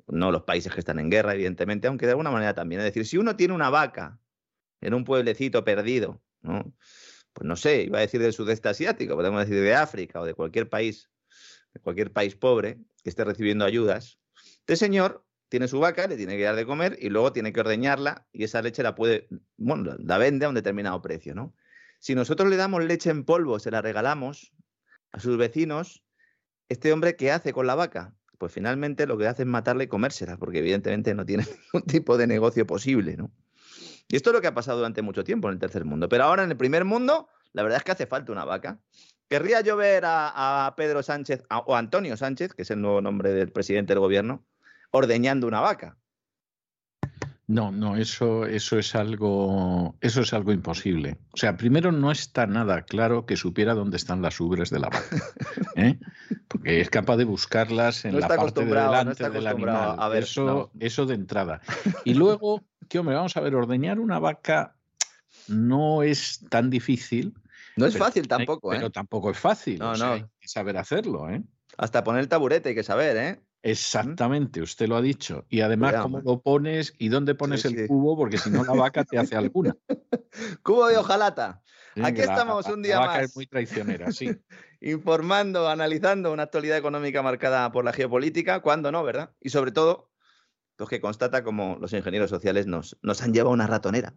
No 0.08 0.32
los 0.32 0.44
países 0.44 0.74
que 0.74 0.80
están 0.80 1.00
en 1.00 1.10
guerra, 1.10 1.34
evidentemente, 1.34 1.88
aunque 1.88 2.06
de 2.06 2.14
alguna 2.14 2.32
manera 2.32 2.54
también. 2.54 2.80
Es 2.80 2.86
decir, 2.86 3.06
si 3.06 3.18
uno 3.18 3.36
tiene 3.36 3.54
una 3.54 3.70
vaca 3.70 4.20
en 4.80 4.94
un 4.94 5.04
pueblecito 5.04 5.66
perdido, 5.66 6.22
¿no? 6.42 6.74
Pues 7.34 7.46
no 7.46 7.58
sé, 7.58 7.84
iba 7.84 7.98
a 7.98 8.02
decir 8.02 8.22
del 8.22 8.32
sudeste 8.32 8.70
asiático, 8.70 9.16
podemos 9.16 9.42
decir 9.42 9.62
de 9.62 9.76
África 9.76 10.22
o 10.22 10.26
de 10.26 10.34
cualquier 10.34 10.70
país, 10.70 11.10
de 11.74 11.82
cualquier 11.82 12.14
país 12.14 12.36
pobre 12.38 12.78
que 13.04 13.10
esté 13.10 13.26
recibiendo 13.26 13.66
ayudas, 13.66 14.20
este 14.68 14.78
señor 14.78 15.24
tiene 15.48 15.68
su 15.68 15.80
vaca, 15.80 16.08
le 16.08 16.18
tiene 16.18 16.38
que 16.38 16.44
dar 16.44 16.56
de 16.56 16.66
comer 16.66 16.98
y 17.00 17.10
luego 17.10 17.32
tiene 17.32 17.54
que 17.54 17.60
ordeñarla 17.60 18.26
y 18.34 18.46
esa 18.46 18.64
leche 18.64 18.82
la 18.82 18.96
puede, 18.96 19.28
bueno, 19.58 19.96
la 20.00 20.18
vende 20.18 20.48
a 20.48 20.50
un 20.50 20.56
determinado 20.56 21.04
precio, 21.04 21.36
¿no? 21.36 21.54
Si 22.00 22.16
nosotros 22.16 22.50
le 22.50 22.56
damos 22.56 22.84
leche 22.84 23.12
en 23.12 23.26
polvo, 23.26 23.60
se 23.60 23.70
la 23.70 23.84
regalamos 23.84 24.54
a 25.12 25.20
sus 25.20 25.38
vecinos, 25.38 26.04
¿este 26.68 26.92
hombre 26.92 27.16
qué 27.16 27.32
hace 27.32 27.54
con 27.54 27.68
la 27.68 27.76
vaca? 27.76 28.16
Pues 28.40 28.52
finalmente 28.52 29.06
lo 29.06 29.20
que 29.20 29.28
hace 29.28 29.44
es 29.44 29.48
matarla 29.48 29.84
y 29.84 29.88
comérsela, 29.88 30.38
porque 30.38 30.60
evidentemente 30.60 31.14
no 31.14 31.28
tiene 31.28 31.46
ningún 31.74 31.88
tipo 31.88 32.18
de 32.18 32.26
negocio 32.26 32.66
posible, 32.66 33.16
¿no? 33.18 33.32
Y 34.08 34.16
esto 34.16 34.32
es 34.32 34.34
lo 34.34 34.42
que 34.42 34.48
ha 34.48 34.56
pasado 34.56 34.80
durante 34.80 35.04
mucho 35.04 35.24
tiempo 35.24 35.48
en 35.48 35.54
el 35.54 35.60
tercer 35.60 35.86
mundo. 35.86 36.10
Pero 36.10 36.24
ahora 36.24 36.44
en 36.44 36.50
el 36.50 36.58
primer 36.58 36.86
mundo, 36.86 37.30
la 37.54 37.62
verdad 37.62 37.78
es 37.78 37.84
que 37.84 37.92
hace 37.92 38.08
falta 38.08 38.32
una 38.32 38.46
vaca. 38.46 38.80
¿Querría 39.28 39.62
yo 39.62 39.76
ver 39.78 40.04
a, 40.06 40.74
Pedro 40.78 41.02
Sánchez 41.02 41.44
o 41.50 41.76
Antonio 41.76 42.18
Sánchez, 42.18 42.54
que 42.54 42.64
es 42.64 42.72
el 42.72 42.82
nuevo 42.82 43.02
nombre 43.02 43.32
del 43.32 43.52
presidente 43.52 43.94
del 43.94 44.00
gobierno, 44.00 44.46
ordeñando 44.96 45.48
una 45.48 45.62
vaca. 45.62 45.98
No, 47.48 47.72
no, 47.72 47.96
eso, 47.96 48.48
eso 48.48 48.80
es 48.80 48.96
algo, 48.96 49.96
eso 50.02 50.22
es 50.22 50.34
algo 50.34 50.52
imposible. 50.52 51.20
O 51.32 51.38
sea, 51.38 51.58
primero 51.58 51.92
no 51.92 52.12
está 52.12 52.48
nada 52.48 52.82
claro 52.82 53.28
que 53.28 53.38
supiera 53.38 53.76
dónde 53.76 53.98
están 53.98 54.24
las 54.24 54.40
ubres 54.40 54.72
de 54.72 54.80
la 54.80 54.90
vaca, 54.90 55.16
¿eh? 55.76 56.00
porque 56.48 56.82
es 56.82 56.90
capaz 56.90 57.18
de 57.18 57.26
buscarlas 57.26 58.04
en 58.06 58.20
la 58.20 58.28
parte 58.28 58.66
de 58.66 58.74
delante 58.74 59.30
del 59.30 59.46
animal. 59.46 59.96
A 60.00 60.10
ver, 60.10 60.24
eso, 60.24 60.72
eso 60.80 61.06
de 61.06 61.14
entrada. 61.14 61.62
Y 62.04 62.16
luego, 62.16 62.64
¿qué 62.90 62.98
hombre? 62.98 63.16
Vamos 63.16 63.38
a 63.38 63.42
ver, 63.42 63.54
ordeñar 63.54 64.00
una 64.00 64.18
vaca 64.18 64.76
no 65.48 66.02
es 66.02 66.44
tan 66.50 66.72
difícil. 66.72 67.36
No 67.76 67.86
es 67.86 67.96
fácil 67.96 68.28
tampoco, 68.28 68.74
¿eh? 68.74 68.78
Pero 68.78 68.90
tampoco 68.90 69.30
es 69.30 69.38
fácil. 69.38 69.78
No, 69.78 69.96
no. 69.96 70.14
Hay 70.14 70.26
que 70.40 70.48
saber 70.48 70.78
hacerlo, 70.78 71.30
¿eh? 71.30 71.44
Hasta 71.78 72.04
poner 72.04 72.22
el 72.22 72.30
taburete 72.30 72.70
hay 72.70 72.76
que 72.76 72.84
saber, 72.84 73.18
¿eh? 73.18 73.45
Exactamente, 73.66 74.62
usted 74.62 74.88
lo 74.88 74.96
ha 74.96 75.02
dicho. 75.02 75.48
Y 75.50 75.62
además, 75.62 75.96
cómo 76.00 76.22
lo 76.22 76.40
pones 76.40 76.94
y 77.00 77.10
dónde 77.10 77.34
pones 77.34 77.66
el 77.66 77.88
cubo, 77.88 78.16
porque 78.16 78.38
si 78.38 78.52
no 78.52 78.64
la 78.64 78.74
vaca 78.74 79.04
te 79.04 79.18
hace 79.18 79.36
alguna. 79.36 79.76
Cubo 80.64 80.88
de 80.88 80.98
hojalata. 80.98 81.64
Aquí 82.04 82.22
estamos 82.22 82.68
un 82.68 82.84
día 82.84 83.00
la 83.00 83.08
vaca 83.08 83.22
es 83.24 83.36
muy 83.36 83.48
traicionera, 83.48 84.12
sí. 84.12 84.30
Informando, 84.82 85.68
analizando 85.68 86.32
una 86.32 86.44
actualidad 86.44 86.78
económica 86.78 87.24
marcada 87.24 87.72
por 87.72 87.84
la 87.84 87.92
geopolítica, 87.92 88.60
cuando 88.60 88.92
no, 88.92 89.04
¿verdad? 89.04 89.34
Y 89.42 89.50
sobre 89.50 89.72
todo, 89.72 90.12
pues 90.76 90.88
que 90.88 91.02
constata 91.02 91.44
como 91.44 91.80
los 91.82 91.92
ingenieros 91.94 92.30
sociales 92.30 92.68
nos, 92.68 93.00
nos 93.02 93.24
han 93.24 93.34
llevado 93.34 93.52
una 93.52 93.66
ratonera. 93.66 94.16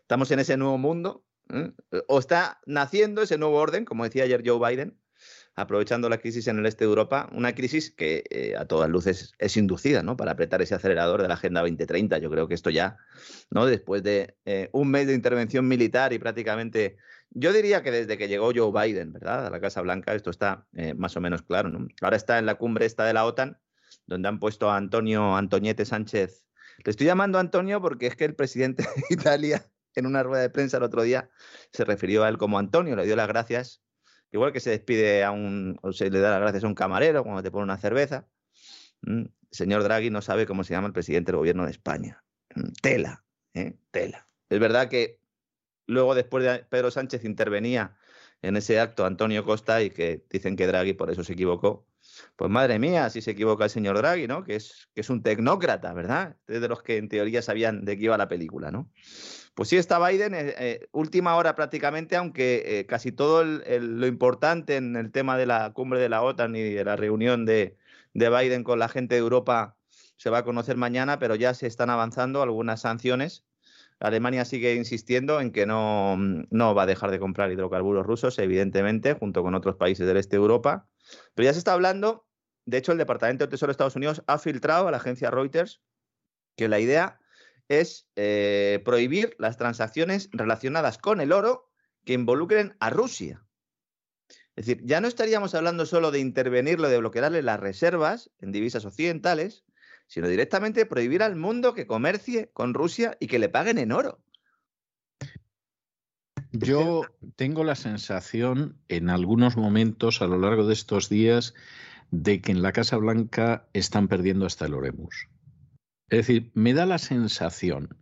Estamos 0.00 0.28
en 0.32 0.40
ese 0.40 0.56
nuevo 0.56 0.76
mundo, 0.76 1.24
¿eh? 1.50 1.70
o 2.08 2.18
está 2.18 2.58
naciendo 2.66 3.22
ese 3.22 3.38
nuevo 3.38 3.58
orden, 3.58 3.84
como 3.84 4.02
decía 4.02 4.24
ayer 4.24 4.42
Joe 4.44 4.58
Biden, 4.58 4.98
aprovechando 5.58 6.08
la 6.08 6.18
crisis 6.18 6.46
en 6.46 6.60
el 6.60 6.66
este 6.66 6.84
de 6.84 6.90
Europa, 6.90 7.28
una 7.32 7.52
crisis 7.52 7.90
que 7.90 8.22
eh, 8.30 8.54
a 8.56 8.66
todas 8.66 8.88
luces 8.88 9.32
es 9.38 9.56
inducida, 9.56 10.04
¿no? 10.04 10.16
Para 10.16 10.30
apretar 10.30 10.62
ese 10.62 10.76
acelerador 10.76 11.20
de 11.20 11.26
la 11.26 11.34
Agenda 11.34 11.62
2030. 11.62 12.18
Yo 12.18 12.30
creo 12.30 12.46
que 12.46 12.54
esto 12.54 12.70
ya, 12.70 12.96
¿no? 13.50 13.66
Después 13.66 14.04
de 14.04 14.36
eh, 14.44 14.70
un 14.72 14.88
mes 14.88 15.08
de 15.08 15.14
intervención 15.14 15.66
militar 15.66 16.12
y 16.12 16.20
prácticamente, 16.20 16.96
yo 17.30 17.52
diría 17.52 17.82
que 17.82 17.90
desde 17.90 18.16
que 18.16 18.28
llegó 18.28 18.52
Joe 18.54 18.70
Biden, 18.70 19.12
¿verdad? 19.12 19.46
A 19.46 19.50
la 19.50 19.60
Casa 19.60 19.82
Blanca, 19.82 20.14
esto 20.14 20.30
está 20.30 20.64
eh, 20.74 20.94
más 20.94 21.16
o 21.16 21.20
menos 21.20 21.42
claro, 21.42 21.70
¿no? 21.70 21.88
Ahora 22.02 22.16
está 22.16 22.38
en 22.38 22.46
la 22.46 22.54
cumbre 22.54 22.86
esta 22.86 23.04
de 23.04 23.14
la 23.14 23.24
OTAN, 23.24 23.58
donde 24.06 24.28
han 24.28 24.38
puesto 24.38 24.70
a 24.70 24.76
Antonio 24.76 25.34
Antoñete 25.34 25.84
Sánchez. 25.84 26.44
Le 26.84 26.90
estoy 26.92 27.06
llamando 27.06 27.40
Antonio 27.40 27.82
porque 27.82 28.06
es 28.06 28.14
que 28.14 28.26
el 28.26 28.36
presidente 28.36 28.84
de 28.96 29.02
Italia, 29.10 29.66
en 29.96 30.06
una 30.06 30.22
rueda 30.22 30.42
de 30.42 30.50
prensa 30.50 30.76
el 30.76 30.84
otro 30.84 31.02
día, 31.02 31.30
se 31.72 31.84
refirió 31.84 32.22
a 32.22 32.28
él 32.28 32.38
como 32.38 32.60
Antonio, 32.60 32.94
le 32.94 33.06
dio 33.06 33.16
las 33.16 33.26
gracias 33.26 33.82
Igual 34.30 34.52
que 34.52 34.60
se 34.60 34.70
despide 34.70 35.24
a 35.24 35.30
un, 35.30 35.78
o 35.82 35.92
se 35.92 36.10
le 36.10 36.20
da 36.20 36.30
las 36.30 36.40
gracias 36.40 36.64
a 36.64 36.66
un 36.66 36.74
camarero 36.74 37.22
cuando 37.22 37.42
te 37.42 37.50
pone 37.50 37.64
una 37.64 37.78
cerveza. 37.78 38.28
El 39.02 39.32
señor 39.50 39.82
Draghi 39.82 40.10
no 40.10 40.22
sabe 40.22 40.46
cómo 40.46 40.64
se 40.64 40.74
llama 40.74 40.88
el 40.88 40.92
presidente 40.92 41.32
del 41.32 41.38
gobierno 41.38 41.64
de 41.64 41.70
España. 41.70 42.24
Tela, 42.82 43.24
¿eh? 43.54 43.76
tela. 43.90 44.28
Es 44.50 44.60
verdad 44.60 44.88
que 44.88 45.20
luego, 45.86 46.14
después 46.14 46.44
de 46.44 46.64
Pedro 46.64 46.90
Sánchez, 46.90 47.24
intervenía 47.24 47.96
en 48.42 48.56
ese 48.56 48.78
acto 48.80 49.04
Antonio 49.04 49.44
Costa 49.44 49.82
y 49.82 49.90
que 49.90 50.24
dicen 50.30 50.56
que 50.56 50.66
Draghi 50.66 50.92
por 50.92 51.10
eso 51.10 51.24
se 51.24 51.32
equivocó. 51.32 51.86
Pues 52.36 52.50
madre 52.50 52.78
mía, 52.78 53.10
si 53.10 53.20
se 53.20 53.32
equivoca 53.32 53.64
el 53.64 53.70
señor 53.70 53.96
Draghi, 53.96 54.26
¿no? 54.26 54.44
Que 54.44 54.56
es, 54.56 54.88
que 54.94 55.00
es 55.00 55.10
un 55.10 55.22
tecnócrata, 55.22 55.92
¿verdad? 55.92 56.36
Es 56.46 56.60
de 56.60 56.68
los 56.68 56.82
que 56.82 56.96
en 56.96 57.08
teoría 57.08 57.42
sabían 57.42 57.84
de 57.84 57.96
qué 57.96 58.04
iba 58.04 58.16
la 58.16 58.28
película, 58.28 58.70
¿no? 58.70 58.90
Pues 59.58 59.70
sí 59.70 59.76
está 59.76 59.98
Biden, 59.98 60.34
eh, 60.34 60.54
eh, 60.56 60.88
última 60.92 61.34
hora 61.34 61.56
prácticamente, 61.56 62.14
aunque 62.14 62.62
eh, 62.64 62.86
casi 62.86 63.10
todo 63.10 63.42
lo 63.42 64.06
importante 64.06 64.76
en 64.76 64.94
el 64.94 65.10
tema 65.10 65.36
de 65.36 65.46
la 65.46 65.72
cumbre 65.72 65.98
de 65.98 66.08
la 66.08 66.22
OTAN 66.22 66.54
y 66.54 66.62
de 66.62 66.84
la 66.84 66.94
reunión 66.94 67.44
de, 67.44 67.76
Biden 68.14 68.62
con 68.62 68.78
la 68.78 68.88
gente 68.88 69.16
de 69.16 69.20
Europa 69.20 69.76
se 70.16 70.30
va 70.30 70.38
a 70.38 70.44
conocer 70.44 70.76
mañana, 70.76 71.18
pero 71.18 71.34
ya 71.34 71.54
se 71.54 71.66
están 71.66 71.90
avanzando 71.90 72.40
algunas 72.40 72.82
sanciones. 72.82 73.44
Alemania 73.98 74.44
sigue 74.44 74.76
insistiendo 74.76 75.40
en 75.40 75.50
que 75.50 75.66
no, 75.66 76.16
no 76.16 76.74
va 76.76 76.84
a 76.84 76.86
dejar 76.86 77.10
de 77.10 77.18
comprar 77.18 77.50
hidrocarburos 77.50 78.06
rusos, 78.06 78.38
evidentemente, 78.38 79.14
junto 79.14 79.42
con 79.42 79.56
otros 79.56 79.74
países 79.74 80.06
del 80.06 80.18
este 80.18 80.36
de 80.36 80.42
Europa. 80.42 80.86
Pero 81.34 81.46
ya 81.46 81.52
se 81.52 81.58
está 81.58 81.72
hablando 81.72 82.28
de 82.64 82.78
hecho, 82.78 82.92
el 82.92 82.98
Departamento 82.98 83.44
de 83.44 83.50
Tesoro 83.50 83.70
de 83.70 83.72
Estados 83.72 83.96
Unidos 83.96 84.22
ha 84.28 84.38
filtrado 84.38 84.86
a 84.86 84.92
la 84.92 84.98
agencia 84.98 85.32
Reuters 85.32 85.80
que 86.54 86.68
la 86.68 86.78
idea 86.78 87.18
es 87.68 88.08
eh, 88.16 88.80
prohibir 88.84 89.36
las 89.38 89.56
transacciones 89.56 90.28
relacionadas 90.32 90.98
con 90.98 91.20
el 91.20 91.32
oro 91.32 91.70
que 92.04 92.14
involucren 92.14 92.76
a 92.80 92.90
Rusia. 92.90 93.44
Es 94.56 94.66
decir, 94.66 94.84
ya 94.84 95.00
no 95.00 95.06
estaríamos 95.06 95.54
hablando 95.54 95.86
solo 95.86 96.10
de 96.10 96.18
intervenirlo, 96.18 96.88
de 96.88 96.98
bloquearle 96.98 97.42
las 97.42 97.60
reservas 97.60 98.30
en 98.40 98.50
divisas 98.50 98.84
occidentales, 98.84 99.64
sino 100.08 100.26
directamente 100.26 100.86
prohibir 100.86 101.22
al 101.22 101.36
mundo 101.36 101.74
que 101.74 101.86
comercie 101.86 102.50
con 102.52 102.74
Rusia 102.74 103.16
y 103.20 103.28
que 103.28 103.38
le 103.38 103.48
paguen 103.48 103.78
en 103.78 103.92
oro. 103.92 104.20
Yo 106.50 107.02
tengo 107.36 107.62
la 107.62 107.74
sensación 107.74 108.78
en 108.88 109.10
algunos 109.10 109.56
momentos 109.56 110.22
a 110.22 110.26
lo 110.26 110.38
largo 110.38 110.66
de 110.66 110.72
estos 110.72 111.08
días 111.08 111.54
de 112.10 112.40
que 112.40 112.52
en 112.52 112.62
la 112.62 112.72
Casa 112.72 112.96
Blanca 112.96 113.68
están 113.74 114.08
perdiendo 114.08 114.46
hasta 114.46 114.66
el 114.66 114.74
Oremus. 114.74 115.28
Es 116.10 116.18
decir, 116.18 116.50
me 116.54 116.74
da 116.74 116.86
la 116.86 116.98
sensación 116.98 117.96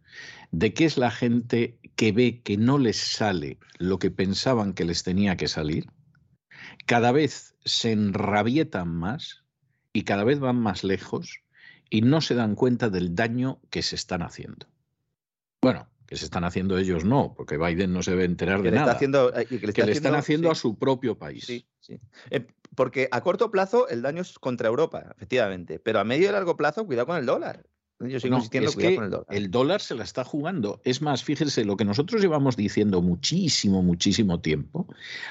de 0.52 0.72
que 0.72 0.84
es 0.84 0.96
la 0.96 1.10
gente 1.10 1.78
que 1.96 2.12
ve 2.12 2.40
que 2.42 2.56
no 2.56 2.78
les 2.78 2.96
sale 2.96 3.58
lo 3.78 3.98
que 3.98 4.10
pensaban 4.10 4.74
que 4.74 4.84
les 4.84 5.02
tenía 5.02 5.36
que 5.36 5.48
salir, 5.48 5.86
cada 6.86 7.12
vez 7.12 7.56
se 7.64 7.92
enrabietan 7.92 8.88
más 8.88 9.44
y 9.92 10.02
cada 10.02 10.24
vez 10.24 10.38
van 10.38 10.56
más 10.56 10.84
lejos 10.84 11.40
y 11.90 12.02
no 12.02 12.20
se 12.20 12.34
dan 12.34 12.54
cuenta 12.54 12.90
del 12.90 13.14
daño 13.14 13.60
que 13.70 13.82
se 13.82 13.96
están 13.96 14.22
haciendo. 14.22 14.66
Bueno, 15.62 15.88
que 16.06 16.16
se 16.16 16.24
están 16.24 16.44
haciendo 16.44 16.78
ellos 16.78 17.04
no, 17.04 17.34
porque 17.36 17.58
Biden 17.58 17.92
no 17.92 18.02
se 18.02 18.12
debe 18.12 18.24
enterar 18.24 18.62
de 18.62 18.70
nada. 18.70 18.92
Haciendo, 18.92 19.34
eh, 19.36 19.46
que 19.46 19.84
le, 19.84 19.92
están 19.92 20.14
haciendo 20.14 20.50
a 20.50 20.54
su 20.54 20.78
propio 20.78 21.18
país. 21.18 21.44
Sí, 21.44 21.66
sí. 21.80 21.98
Eh, 22.30 22.46
porque 22.74 23.08
a 23.10 23.20
corto 23.22 23.50
plazo 23.50 23.88
el 23.88 24.02
daño 24.02 24.22
es 24.22 24.38
contra 24.38 24.68
Europa, 24.68 25.14
efectivamente, 25.16 25.78
pero 25.78 25.98
a 25.98 26.04
medio 26.04 26.28
y 26.28 26.32
largo 26.32 26.56
plazo 26.56 26.86
cuidado 26.86 27.06
con 27.06 27.16
el 27.16 27.26
dólar. 27.26 27.64
Yo 27.98 28.20
sigo 28.20 28.36
insistiendo, 28.36 28.68
es 28.68 28.76
que 28.76 28.98
el 29.30 29.50
dólar. 29.50 29.80
se 29.80 29.94
la 29.94 30.04
está 30.04 30.22
jugando. 30.22 30.80
Es 30.84 31.00
más, 31.00 31.24
fíjense, 31.24 31.64
lo 31.64 31.76
que 31.76 31.84
nosotros 31.84 32.20
llevamos 32.20 32.56
diciendo 32.56 33.00
muchísimo, 33.00 33.82
muchísimo 33.82 34.40
tiempo, 34.40 34.86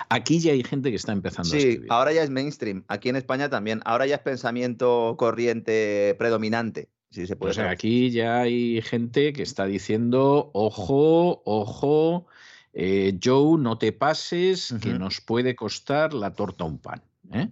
aquí 0.10 0.40
ya 0.40 0.54
hay 0.54 0.64
gente 0.64 0.90
que 0.90 0.96
está 0.96 1.12
empezando 1.12 1.54
a 1.54 1.58
escribir. 1.58 1.88
ahora 1.90 2.12
ya 2.12 2.24
es 2.24 2.32
mainstream. 2.32 2.84
Aquí 2.88 3.10
en 3.10 3.18
España 3.18 3.50
también. 3.50 3.82
Ahora 3.86 4.08
ya 4.08 4.16
es 4.16 4.22
pensamiento 4.22 5.16
corriente 5.18 6.16
predominante. 6.18 6.90
Si 7.12 7.28
se 7.28 7.36
puede 7.36 7.52
o 7.52 7.54
sea, 7.54 7.70
aquí 7.70 8.10
ya 8.10 8.42
hay 8.42 8.82
gente 8.82 9.32
que 9.32 9.44
está 9.44 9.66
diciendo, 9.66 10.50
ojo, 10.54 11.44
ojo, 11.46 12.26
eh, 12.74 13.18
Joe, 13.24 13.58
no 13.60 13.78
te 13.78 13.94
pases, 13.94 14.74
que 14.82 15.00
nos 15.00 15.22
puede 15.22 15.56
costar 15.56 16.14
la 16.14 16.34
torta 16.34 16.66
un 16.66 16.80
pan. 16.80 17.02
¿eh? 17.32 17.50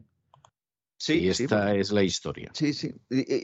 Sí, 1.04 1.20
y 1.20 1.28
esta 1.28 1.76
es 1.76 1.92
la 1.92 2.02
historia. 2.02 2.50
Sí, 2.54 2.74
sí. 2.74 2.96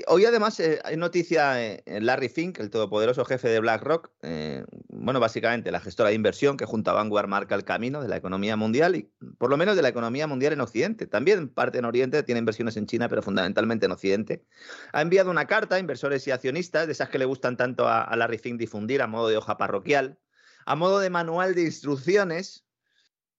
hoy 0.07 0.23
además 0.23 0.61
eh, 0.61 0.79
hay 0.81 0.95
noticia 0.95 1.61
en 1.61 2.05
Larry 2.05 2.29
Fink, 2.29 2.57
el 2.57 2.69
todopoderoso 2.69 3.25
jefe 3.25 3.49
de 3.49 3.59
BlackRock, 3.59 4.11
eh, 4.21 4.63
bueno, 4.87 5.19
básicamente 5.19 5.69
la 5.69 5.81
gestora 5.81 6.07
de 6.07 6.15
inversión 6.15 6.55
que 6.55 6.63
junto 6.63 6.89
a 6.89 6.93
Vanguard 6.93 7.27
marca 7.27 7.55
el 7.55 7.65
camino 7.65 8.01
de 8.01 8.07
la 8.07 8.15
economía 8.15 8.55
mundial 8.55 8.95
y 8.95 9.11
por 9.37 9.49
lo 9.49 9.57
menos 9.57 9.75
de 9.75 9.81
la 9.81 9.89
economía 9.89 10.25
mundial 10.25 10.53
en 10.53 10.61
Occidente. 10.61 11.05
También 11.05 11.49
parte 11.49 11.79
en 11.79 11.83
Oriente, 11.83 12.23
tiene 12.23 12.39
inversiones 12.39 12.77
en 12.77 12.85
China, 12.85 13.09
pero 13.09 13.21
fundamentalmente 13.21 13.87
en 13.87 13.91
Occidente. 13.91 14.45
Ha 14.93 15.01
enviado 15.01 15.29
una 15.29 15.45
carta 15.45 15.75
a 15.75 15.79
inversores 15.79 16.25
y 16.27 16.31
accionistas, 16.31 16.85
de 16.85 16.93
esas 16.93 17.09
que 17.09 17.19
le 17.19 17.25
gustan 17.25 17.57
tanto 17.57 17.89
a, 17.89 18.03
a 18.03 18.15
Larry 18.15 18.37
Fink 18.37 18.57
difundir 18.57 19.01
a 19.01 19.07
modo 19.07 19.27
de 19.27 19.35
hoja 19.35 19.57
parroquial, 19.57 20.17
a 20.65 20.77
modo 20.77 20.99
de 20.99 21.09
manual 21.09 21.55
de 21.55 21.63
instrucciones, 21.63 22.65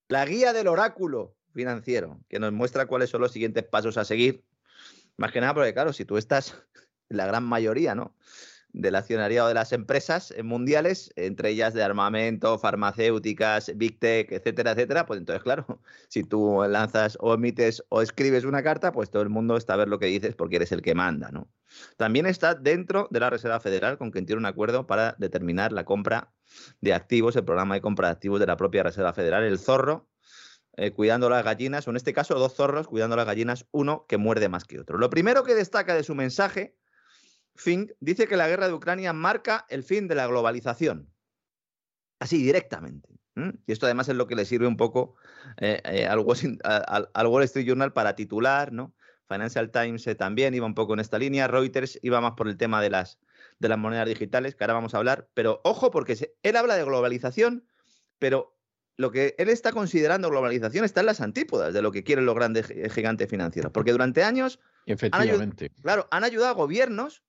la 0.08 0.26
guía 0.26 0.52
del 0.52 0.68
oráculo 0.68 1.38
financiero, 1.52 2.20
que 2.28 2.38
nos 2.38 2.52
muestra 2.52 2.86
cuáles 2.86 3.10
son 3.10 3.20
los 3.20 3.32
siguientes 3.32 3.64
pasos 3.64 3.96
a 3.96 4.04
seguir. 4.04 4.44
Más 5.16 5.32
que 5.32 5.40
nada 5.40 5.54
porque, 5.54 5.74
claro, 5.74 5.92
si 5.92 6.04
tú 6.04 6.16
estás 6.16 6.54
la 7.08 7.26
gran 7.26 7.44
mayoría, 7.44 7.94
¿no? 7.94 8.14
del 8.72 8.94
accionariado 8.94 9.48
de 9.48 9.54
las 9.54 9.72
empresas 9.72 10.32
mundiales, 10.42 11.12
entre 11.16 11.50
ellas 11.50 11.74
de 11.74 11.82
armamento, 11.82 12.58
farmacéuticas, 12.58 13.72
big 13.76 13.98
tech, 13.98 14.30
etcétera, 14.30 14.72
etcétera, 14.72 15.06
pues 15.06 15.18
entonces, 15.18 15.42
claro, 15.42 15.80
si 16.08 16.22
tú 16.24 16.62
lanzas 16.68 17.16
o 17.20 17.34
emites 17.34 17.84
o 17.88 18.02
escribes 18.02 18.44
una 18.44 18.62
carta, 18.62 18.92
pues 18.92 19.10
todo 19.10 19.22
el 19.22 19.28
mundo 19.28 19.56
está 19.56 19.74
a 19.74 19.76
ver 19.76 19.88
lo 19.88 19.98
que 19.98 20.06
dices 20.06 20.34
porque 20.34 20.56
eres 20.56 20.72
el 20.72 20.82
que 20.82 20.94
manda, 20.94 21.30
¿no? 21.30 21.50
También 21.96 22.26
está 22.26 22.54
dentro 22.54 23.08
de 23.10 23.20
la 23.20 23.30
Reserva 23.30 23.60
Federal 23.60 23.96
con 23.98 24.10
quien 24.10 24.26
tiene 24.26 24.40
un 24.40 24.46
acuerdo 24.46 24.86
para 24.86 25.14
determinar 25.18 25.72
la 25.72 25.84
compra 25.84 26.32
de 26.80 26.94
activos, 26.94 27.36
el 27.36 27.44
programa 27.44 27.74
de 27.74 27.80
compra 27.80 28.08
de 28.08 28.12
activos 28.12 28.40
de 28.40 28.46
la 28.46 28.56
propia 28.56 28.82
Reserva 28.82 29.12
Federal, 29.12 29.44
el 29.44 29.58
zorro, 29.58 30.08
eh, 30.76 30.92
cuidando 30.92 31.28
las 31.28 31.44
gallinas, 31.44 31.86
o 31.86 31.90
en 31.90 31.96
este 31.96 32.12
caso 32.12 32.34
dos 32.34 32.54
zorros 32.54 32.86
cuidando 32.86 33.16
las 33.16 33.26
gallinas, 33.26 33.66
uno 33.72 34.06
que 34.08 34.16
muerde 34.16 34.48
más 34.48 34.64
que 34.64 34.78
otro. 34.78 34.98
Lo 34.98 35.10
primero 35.10 35.44
que 35.44 35.54
destaca 35.54 35.94
de 35.94 36.04
su 36.04 36.14
mensaje, 36.14 36.76
Fink, 37.56 37.92
dice 38.00 38.26
que 38.26 38.36
la 38.36 38.48
guerra 38.48 38.68
de 38.68 38.74
Ucrania 38.74 39.12
marca 39.12 39.66
el 39.68 39.82
fin 39.82 40.08
de 40.08 40.14
la 40.14 40.26
globalización. 40.26 41.12
Así, 42.20 42.42
directamente. 42.42 43.20
Y 43.66 43.72
esto 43.72 43.86
además 43.86 44.08
es 44.08 44.16
lo 44.16 44.26
que 44.26 44.34
le 44.34 44.44
sirve 44.44 44.66
un 44.66 44.76
poco 44.76 45.14
eh, 45.58 45.80
eh, 45.84 46.06
al, 46.06 46.18
Wall, 46.18 47.44
Street 47.44 47.66
Journal 47.66 47.92
para 47.92 48.14
titular, 48.14 48.72
¿no? 48.72 48.94
Financial 49.28 49.70
Times 49.70 50.04
también 50.18 50.54
iba 50.54 50.66
un 50.66 50.74
poco 50.74 50.94
en 50.94 51.00
esta 51.00 51.18
línea, 51.18 51.46
Reuters 51.46 51.98
iba 52.02 52.20
más 52.20 52.32
por 52.32 52.48
el 52.48 52.56
tema 52.56 52.82
de 52.82 52.90
las, 52.90 53.18
de 53.58 53.68
las 53.68 53.78
monedas 53.78 54.08
digitales, 54.08 54.56
que 54.56 54.64
ahora 54.64 54.74
vamos 54.74 54.94
a 54.94 54.98
hablar, 54.98 55.28
pero 55.34 55.60
ojo 55.64 55.90
porque 55.90 56.34
él 56.42 56.56
habla 56.56 56.74
de 56.74 56.84
globalización, 56.84 57.64
pero 58.18 58.59
lo 59.00 59.10
que 59.10 59.34
él 59.38 59.48
está 59.48 59.72
considerando 59.72 60.28
globalización 60.28 60.84
está 60.84 61.00
en 61.00 61.06
las 61.06 61.22
antípodas 61.22 61.72
de 61.72 61.80
lo 61.80 61.90
que 61.90 62.04
quieren 62.04 62.26
los 62.26 62.34
grandes 62.34 62.66
gigantes 62.92 63.30
financieros. 63.30 63.72
Porque 63.72 63.92
durante 63.92 64.22
años. 64.22 64.60
Efectivamente. 64.84 65.70
claro, 65.80 66.06
han 66.10 66.22
ayudado 66.22 66.50
a 66.50 66.54
gobiernos 66.54 67.22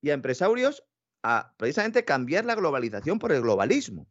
y 0.00 0.10
a 0.10 0.14
empresarios 0.14 0.84
a 1.24 1.54
precisamente 1.56 2.04
cambiar 2.04 2.44
la 2.44 2.54
globalización 2.54 3.18
por 3.18 3.32
el 3.32 3.42
globalismo. 3.42 4.06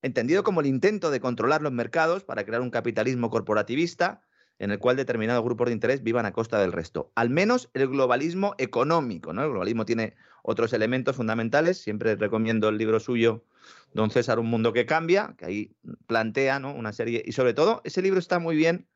Entendido 0.00 0.44
como 0.44 0.60
el 0.60 0.68
intento 0.68 1.10
de 1.10 1.18
controlar 1.18 1.60
los 1.60 1.72
mercados 1.72 2.22
para 2.22 2.44
crear 2.44 2.62
un 2.62 2.70
capitalismo 2.70 3.28
corporativista 3.28 4.22
en 4.60 4.70
el 4.70 4.78
cual 4.78 4.96
determinados 4.96 5.42
grupos 5.42 5.66
de 5.66 5.72
interés 5.72 6.04
vivan 6.04 6.24
a 6.24 6.32
costa 6.32 6.60
del 6.60 6.70
resto. 6.70 7.10
Al 7.16 7.30
menos 7.30 7.68
el 7.74 7.88
globalismo 7.88 8.54
económico, 8.58 9.32
¿no? 9.32 9.42
El 9.42 9.50
globalismo 9.50 9.84
tiene 9.86 10.14
otros 10.44 10.72
elementos 10.72 11.16
fundamentales. 11.16 11.78
Siempre 11.78 12.14
recomiendo 12.14 12.68
el 12.68 12.78
libro 12.78 13.00
suyo 13.00 13.44
Don 13.92 14.10
César, 14.10 14.38
Un 14.38 14.46
Mundo 14.46 14.72
que 14.72 14.86
Cambia, 14.86 15.34
que 15.36 15.46
ahí 15.46 15.76
plantea 16.06 16.58
una 16.58 16.92
serie, 16.92 17.22
y 17.24 17.32
sobre 17.32 17.54
todo 17.54 17.80
ese 17.84 18.02
libro 18.02 18.18
está 18.18 18.38
muy 18.38 18.56
bien 18.56 18.88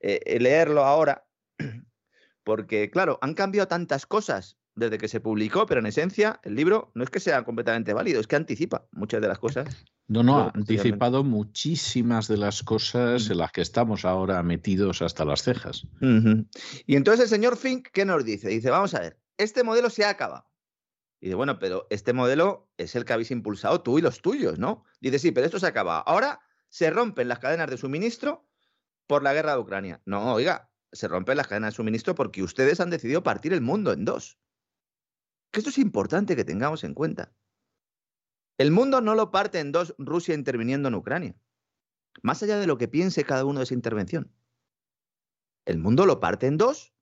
eh, 0.00 0.20
eh, 0.26 0.40
leerlo 0.40 0.84
ahora, 0.84 1.26
porque 2.44 2.90
claro, 2.90 3.18
han 3.22 3.34
cambiado 3.34 3.68
tantas 3.68 4.06
cosas 4.06 4.58
desde 4.74 4.98
que 4.98 5.08
se 5.08 5.20
publicó, 5.20 5.66
pero 5.66 5.80
en 5.80 5.86
esencia 5.86 6.40
el 6.44 6.54
libro 6.54 6.90
no 6.94 7.04
es 7.04 7.10
que 7.10 7.20
sea 7.20 7.44
completamente 7.44 7.92
válido, 7.92 8.20
es 8.20 8.26
que 8.26 8.36
anticipa 8.36 8.86
muchas 8.90 9.20
de 9.20 9.28
las 9.28 9.38
cosas. 9.38 9.84
No, 10.08 10.22
no, 10.22 10.38
ha 10.38 10.52
anticipado 10.54 11.24
muchísimas 11.24 12.28
de 12.28 12.36
las 12.36 12.62
cosas 12.62 13.30
en 13.30 13.38
las 13.38 13.52
que 13.52 13.60
estamos 13.60 14.04
ahora 14.04 14.42
metidos 14.42 15.00
hasta 15.02 15.24
las 15.24 15.42
cejas. 15.42 15.86
Y 16.86 16.96
entonces 16.96 17.24
el 17.24 17.28
señor 17.28 17.56
Fink, 17.56 17.88
¿qué 17.92 18.04
nos 18.04 18.24
dice? 18.24 18.48
Dice, 18.48 18.70
vamos 18.70 18.94
a 18.94 19.00
ver, 19.00 19.18
este 19.38 19.62
modelo 19.62 19.90
se 19.90 20.04
ha 20.04 20.10
acabado. 20.10 20.44
Y 21.22 21.26
dice, 21.26 21.36
bueno, 21.36 21.60
pero 21.60 21.86
este 21.88 22.12
modelo 22.12 22.68
es 22.78 22.96
el 22.96 23.04
que 23.04 23.12
habéis 23.12 23.30
impulsado 23.30 23.80
tú 23.80 23.96
y 23.96 24.02
los 24.02 24.22
tuyos, 24.22 24.58
¿no? 24.58 24.84
Dice, 25.00 25.20
sí, 25.20 25.30
pero 25.30 25.46
esto 25.46 25.60
se 25.60 25.68
acaba. 25.68 26.00
Ahora 26.00 26.40
se 26.68 26.90
rompen 26.90 27.28
las 27.28 27.38
cadenas 27.38 27.70
de 27.70 27.76
suministro 27.76 28.44
por 29.06 29.22
la 29.22 29.32
guerra 29.32 29.52
de 29.52 29.60
Ucrania. 29.60 30.02
No, 30.04 30.34
oiga, 30.34 30.72
se 30.90 31.06
rompen 31.06 31.36
las 31.36 31.46
cadenas 31.46 31.74
de 31.74 31.76
suministro 31.76 32.16
porque 32.16 32.42
ustedes 32.42 32.80
han 32.80 32.90
decidido 32.90 33.22
partir 33.22 33.52
el 33.52 33.60
mundo 33.60 33.92
en 33.92 34.04
dos. 34.04 34.40
Que 35.52 35.60
esto 35.60 35.70
es 35.70 35.78
importante 35.78 36.34
que 36.34 36.44
tengamos 36.44 36.82
en 36.82 36.92
cuenta. 36.92 37.32
El 38.58 38.72
mundo 38.72 39.00
no 39.00 39.14
lo 39.14 39.30
parte 39.30 39.60
en 39.60 39.70
dos 39.70 39.94
Rusia 39.98 40.34
interviniendo 40.34 40.88
en 40.88 40.96
Ucrania. 40.96 41.36
Más 42.22 42.42
allá 42.42 42.58
de 42.58 42.66
lo 42.66 42.78
que 42.78 42.88
piense 42.88 43.22
cada 43.22 43.44
uno 43.44 43.60
de 43.60 43.64
esa 43.64 43.74
intervención. 43.74 44.34
El 45.66 45.78
mundo 45.78 46.04
lo 46.04 46.18
parte 46.18 46.48
en 46.48 46.58
dos. 46.58 46.92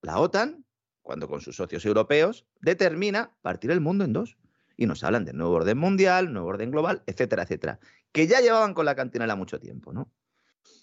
La 0.00 0.18
OTAN 0.18 0.66
cuando 1.02 1.28
con 1.28 1.40
sus 1.40 1.56
socios 1.56 1.84
europeos 1.84 2.46
determina 2.60 3.36
partir 3.42 3.70
el 3.70 3.80
mundo 3.80 4.04
en 4.04 4.12
dos. 4.12 4.38
Y 4.76 4.86
nos 4.86 5.04
hablan 5.04 5.24
de 5.24 5.34
nuevo 5.34 5.52
orden 5.52 5.76
mundial, 5.76 6.32
nuevo 6.32 6.48
orden 6.48 6.70
global, 6.70 7.02
etcétera, 7.06 7.42
etcétera. 7.42 7.78
Que 8.10 8.26
ya 8.26 8.40
llevaban 8.40 8.72
con 8.72 8.86
la 8.86 8.94
cantinela 8.94 9.36
mucho 9.36 9.60
tiempo, 9.60 9.92
¿no? 9.92 10.10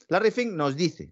Larry 0.10 0.32
Fink 0.32 0.54
nos 0.54 0.76
dice, 0.76 1.12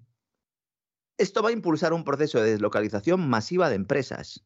esto 1.17 1.41
va 1.41 1.49
a 1.49 1.53
impulsar 1.53 1.93
un 1.93 2.03
proceso 2.03 2.39
de 2.39 2.51
deslocalización 2.51 3.27
masiva 3.27 3.69
de 3.69 3.75
empresas, 3.75 4.45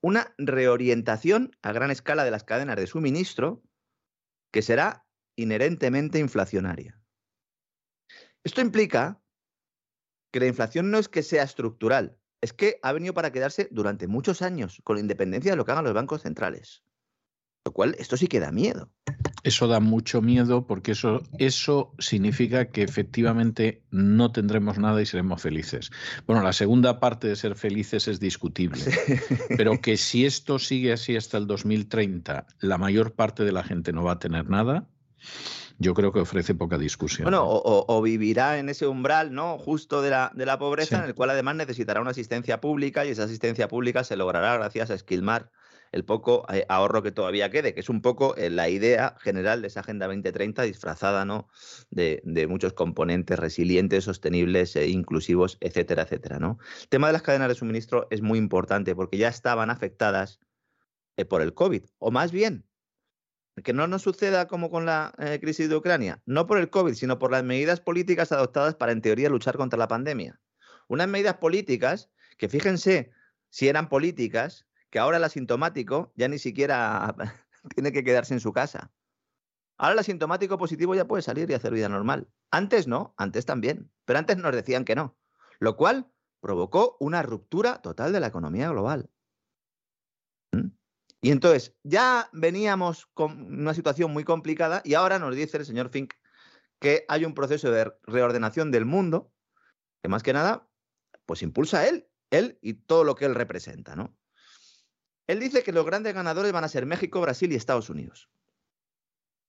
una 0.00 0.32
reorientación 0.38 1.56
a 1.62 1.72
gran 1.72 1.90
escala 1.90 2.24
de 2.24 2.30
las 2.30 2.44
cadenas 2.44 2.76
de 2.76 2.86
suministro 2.86 3.62
que 4.52 4.62
será 4.62 5.06
inherentemente 5.36 6.18
inflacionaria. 6.18 7.00
Esto 8.44 8.60
implica 8.60 9.20
que 10.30 10.40
la 10.40 10.46
inflación 10.46 10.90
no 10.90 10.98
es 10.98 11.08
que 11.08 11.22
sea 11.22 11.42
estructural, 11.42 12.19
es 12.40 12.52
que 12.52 12.78
ha 12.82 12.92
venido 12.92 13.14
para 13.14 13.32
quedarse 13.32 13.68
durante 13.70 14.06
muchos 14.06 14.42
años, 14.42 14.80
con 14.84 14.98
independencia 14.98 15.52
de 15.52 15.56
lo 15.56 15.64
que 15.64 15.72
hagan 15.72 15.84
los 15.84 15.94
bancos 15.94 16.22
centrales. 16.22 16.82
Lo 17.64 17.72
cual, 17.72 17.94
esto 17.98 18.16
sí 18.16 18.26
que 18.26 18.40
da 18.40 18.52
miedo. 18.52 18.90
Eso 19.42 19.68
da 19.68 19.80
mucho 19.80 20.22
miedo 20.22 20.66
porque 20.66 20.92
eso, 20.92 21.22
eso 21.38 21.94
significa 21.98 22.70
que 22.70 22.82
efectivamente 22.82 23.82
no 23.90 24.32
tendremos 24.32 24.78
nada 24.78 25.00
y 25.00 25.06
seremos 25.06 25.42
felices. 25.42 25.90
Bueno, 26.26 26.42
la 26.42 26.54
segunda 26.54 27.00
parte 27.00 27.28
de 27.28 27.36
ser 27.36 27.56
felices 27.56 28.08
es 28.08 28.18
discutible, 28.20 28.82
pero 29.56 29.80
que 29.80 29.96
si 29.98 30.24
esto 30.24 30.58
sigue 30.58 30.92
así 30.92 31.16
hasta 31.16 31.36
el 31.36 31.46
2030, 31.46 32.46
la 32.60 32.78
mayor 32.78 33.12
parte 33.12 33.44
de 33.44 33.52
la 33.52 33.62
gente 33.62 33.92
no 33.92 34.04
va 34.04 34.12
a 34.12 34.18
tener 34.18 34.48
nada, 34.48 34.88
yo 35.80 35.94
creo 35.94 36.12
que 36.12 36.20
ofrece 36.20 36.54
poca 36.54 36.76
discusión. 36.76 37.24
Bueno, 37.24 37.42
o, 37.46 38.02
vivirá 38.02 38.58
en 38.58 38.68
ese 38.68 38.86
umbral, 38.86 39.32
¿no? 39.32 39.58
Justo 39.58 40.02
de 40.02 40.10
la, 40.10 40.30
de 40.34 40.44
la 40.44 40.58
pobreza, 40.58 40.98
en 40.98 41.04
el 41.04 41.14
cual 41.14 41.30
además 41.30 41.56
necesitará 41.56 42.02
una 42.02 42.10
asistencia 42.10 42.60
pública 42.60 43.06
y 43.06 43.08
esa 43.08 43.24
asistencia 43.24 43.66
pública 43.66 44.04
se 44.04 44.16
logrará 44.16 44.54
gracias 44.58 44.90
a 44.90 44.94
esquilmar 44.94 45.50
el 45.92 46.04
poco 46.04 46.44
eh, 46.52 46.66
ahorro 46.68 47.02
que 47.02 47.12
todavía 47.12 47.50
quede, 47.50 47.72
que 47.72 47.80
es 47.80 47.88
un 47.88 48.02
poco 48.02 48.36
eh, 48.36 48.50
la 48.50 48.68
idea 48.68 49.16
general 49.20 49.62
de 49.62 49.68
esa 49.68 49.80
Agenda 49.80 50.06
2030 50.06 50.62
disfrazada 50.64 51.24
¿no? 51.24 51.48
de, 51.90 52.20
muchos 52.46 52.74
componentes 52.74 53.38
resilientes, 53.38 54.04
sostenibles, 54.04 54.76
e 54.76 54.88
inclusivos, 54.88 55.56
etcétera, 55.60 56.02
etcétera. 56.02 56.38
¿no? 56.38 56.58
El 56.82 56.88
tema 56.88 57.06
de 57.06 57.14
las 57.14 57.22
cadenas 57.22 57.48
de 57.48 57.54
suministro 57.54 58.06
es 58.10 58.20
muy 58.20 58.38
importante 58.38 58.94
porque 58.94 59.16
ya 59.16 59.28
estaban 59.28 59.70
afectadas 59.70 60.40
eh, 61.16 61.24
por 61.24 61.42
el 61.42 61.54
COVID, 61.54 61.84
o 61.98 62.10
más 62.10 62.32
bien, 62.32 62.66
que 63.62 63.72
no 63.72 63.86
nos 63.86 64.02
suceda 64.02 64.48
como 64.48 64.70
con 64.70 64.86
la 64.86 65.12
crisis 65.40 65.68
de 65.68 65.76
Ucrania, 65.76 66.22
no 66.26 66.46
por 66.46 66.58
el 66.58 66.70
COVID, 66.70 66.94
sino 66.94 67.18
por 67.18 67.30
las 67.30 67.44
medidas 67.44 67.80
políticas 67.80 68.32
adoptadas 68.32 68.74
para, 68.74 68.92
en 68.92 69.02
teoría, 69.02 69.28
luchar 69.28 69.56
contra 69.56 69.78
la 69.78 69.88
pandemia. 69.88 70.40
Unas 70.88 71.08
medidas 71.08 71.36
políticas 71.36 72.10
que, 72.38 72.48
fíjense, 72.48 73.12
si 73.48 73.68
eran 73.68 73.88
políticas, 73.88 74.66
que 74.90 74.98
ahora 74.98 75.18
el 75.18 75.24
asintomático 75.24 76.12
ya 76.16 76.28
ni 76.28 76.38
siquiera 76.38 77.14
tiene 77.74 77.92
que 77.92 78.04
quedarse 78.04 78.34
en 78.34 78.40
su 78.40 78.52
casa. 78.52 78.90
Ahora 79.76 79.94
el 79.94 79.98
asintomático 80.00 80.58
positivo 80.58 80.94
ya 80.94 81.06
puede 81.06 81.22
salir 81.22 81.50
y 81.50 81.54
hacer 81.54 81.72
vida 81.72 81.88
normal. 81.88 82.28
Antes 82.50 82.86
no, 82.86 83.14
antes 83.16 83.46
también, 83.46 83.90
pero 84.04 84.18
antes 84.18 84.36
nos 84.36 84.52
decían 84.54 84.84
que 84.84 84.94
no, 84.94 85.16
lo 85.58 85.76
cual 85.76 86.10
provocó 86.40 86.96
una 87.00 87.22
ruptura 87.22 87.80
total 87.80 88.12
de 88.12 88.20
la 88.20 88.26
economía 88.26 88.68
global. 88.68 89.08
Y 91.22 91.30
entonces 91.30 91.74
ya 91.82 92.30
veníamos 92.32 93.06
con 93.12 93.60
una 93.60 93.74
situación 93.74 94.12
muy 94.12 94.24
complicada 94.24 94.80
y 94.84 94.94
ahora 94.94 95.18
nos 95.18 95.36
dice 95.36 95.58
el 95.58 95.66
señor 95.66 95.90
Fink 95.90 96.14
que 96.78 97.04
hay 97.08 97.26
un 97.26 97.34
proceso 97.34 97.70
de 97.70 97.92
reordenación 98.04 98.70
del 98.70 98.86
mundo 98.86 99.32
que 100.02 100.08
más 100.08 100.22
que 100.22 100.32
nada 100.32 100.66
pues 101.26 101.42
impulsa 101.42 101.86
él, 101.86 102.08
él 102.30 102.58
y 102.62 102.74
todo 102.74 103.04
lo 103.04 103.14
que 103.14 103.26
él 103.26 103.34
representa, 103.34 103.94
¿no? 103.94 104.16
Él 105.26 105.38
dice 105.38 105.62
que 105.62 105.72
los 105.72 105.86
grandes 105.86 106.12
ganadores 106.12 106.50
van 106.50 106.64
a 106.64 106.68
ser 106.68 106.86
México, 106.86 107.20
Brasil 107.20 107.52
y 107.52 107.54
Estados 107.54 107.88
Unidos. 107.88 108.28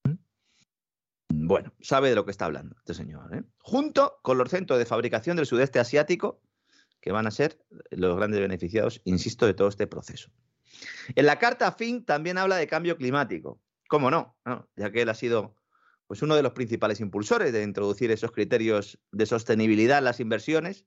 ¿Mm? 0.03 1.47
Bueno, 1.47 1.73
sabe 1.81 2.09
de 2.09 2.15
lo 2.15 2.23
que 2.23 2.29
está 2.29 2.45
hablando 2.45 2.75
este 2.77 2.93
señor. 2.93 3.35
¿eh? 3.35 3.43
Junto 3.57 4.19
con 4.21 4.37
los 4.37 4.51
centros 4.51 4.77
de 4.77 4.85
fabricación 4.85 5.37
del 5.37 5.47
sudeste 5.47 5.79
asiático, 5.79 6.39
que 6.99 7.11
van 7.11 7.25
a 7.25 7.31
ser 7.31 7.59
los 7.89 8.15
grandes 8.15 8.41
beneficiados, 8.41 9.01
insisto, 9.05 9.47
de 9.47 9.55
todo 9.55 9.69
este 9.69 9.87
proceso. 9.87 10.29
En 11.15 11.25
la 11.25 11.39
carta 11.39 11.71
FIN 11.71 12.05
también 12.05 12.37
habla 12.37 12.57
de 12.57 12.67
cambio 12.67 12.97
climático. 12.97 13.61
¿Cómo 13.87 14.09
no? 14.09 14.37
Ya 14.75 14.91
que 14.91 15.01
él 15.01 15.09
ha 15.09 15.15
sido 15.15 15.55
pues, 16.07 16.21
uno 16.21 16.35
de 16.35 16.43
los 16.43 16.53
principales 16.53 16.99
impulsores 16.99 17.51
de 17.51 17.63
introducir 17.63 18.11
esos 18.11 18.31
criterios 18.31 18.99
de 19.11 19.25
sostenibilidad 19.25 19.97
en 19.97 20.05
las 20.05 20.19
inversiones, 20.19 20.85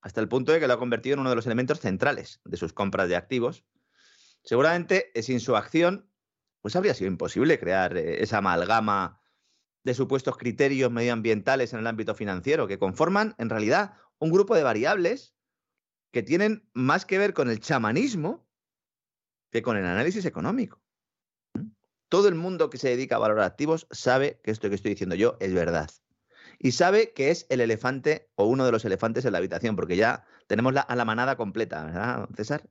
hasta 0.00 0.20
el 0.20 0.28
punto 0.28 0.52
de 0.52 0.60
que 0.60 0.66
lo 0.66 0.74
ha 0.74 0.78
convertido 0.78 1.14
en 1.14 1.20
uno 1.20 1.30
de 1.30 1.36
los 1.36 1.46
elementos 1.46 1.80
centrales 1.80 2.40
de 2.44 2.56
sus 2.56 2.72
compras 2.72 3.08
de 3.08 3.16
activos 3.16 3.64
Seguramente 4.44 5.10
sin 5.22 5.40
su 5.40 5.56
acción, 5.56 6.10
pues 6.60 6.76
habría 6.76 6.94
sido 6.94 7.10
imposible 7.10 7.58
crear 7.58 7.96
eh, 7.96 8.22
esa 8.22 8.38
amalgama 8.38 9.20
de 9.84 9.94
supuestos 9.94 10.36
criterios 10.36 10.90
medioambientales 10.90 11.72
en 11.72 11.80
el 11.80 11.86
ámbito 11.86 12.14
financiero, 12.14 12.66
que 12.66 12.78
conforman 12.78 13.34
en 13.38 13.50
realidad 13.50 13.94
un 14.18 14.30
grupo 14.30 14.54
de 14.54 14.62
variables 14.62 15.34
que 16.12 16.22
tienen 16.22 16.68
más 16.74 17.06
que 17.06 17.18
ver 17.18 17.34
con 17.34 17.50
el 17.50 17.60
chamanismo 17.60 18.43
que 19.54 19.62
con 19.62 19.76
el 19.76 19.86
análisis 19.86 20.24
económico. 20.24 20.82
¿Mm? 21.54 21.68
Todo 22.08 22.26
el 22.26 22.34
mundo 22.34 22.70
que 22.70 22.78
se 22.78 22.88
dedica 22.88 23.14
a 23.14 23.20
valorar 23.20 23.44
activos 23.44 23.86
sabe 23.92 24.40
que 24.42 24.50
esto 24.50 24.68
que 24.68 24.74
estoy 24.74 24.90
diciendo 24.90 25.14
yo 25.14 25.36
es 25.38 25.54
verdad. 25.54 25.88
Y 26.58 26.72
sabe 26.72 27.12
que 27.12 27.30
es 27.30 27.46
el 27.50 27.60
elefante 27.60 28.28
o 28.34 28.46
uno 28.46 28.66
de 28.66 28.72
los 28.72 28.84
elefantes 28.84 29.24
en 29.24 29.30
la 29.30 29.38
habitación, 29.38 29.76
porque 29.76 29.96
ya 29.96 30.24
tenemos 30.48 30.74
la, 30.74 30.80
a 30.80 30.96
la 30.96 31.04
manada 31.04 31.36
completa, 31.36 31.84
¿verdad, 31.84 32.28
César? 32.36 32.68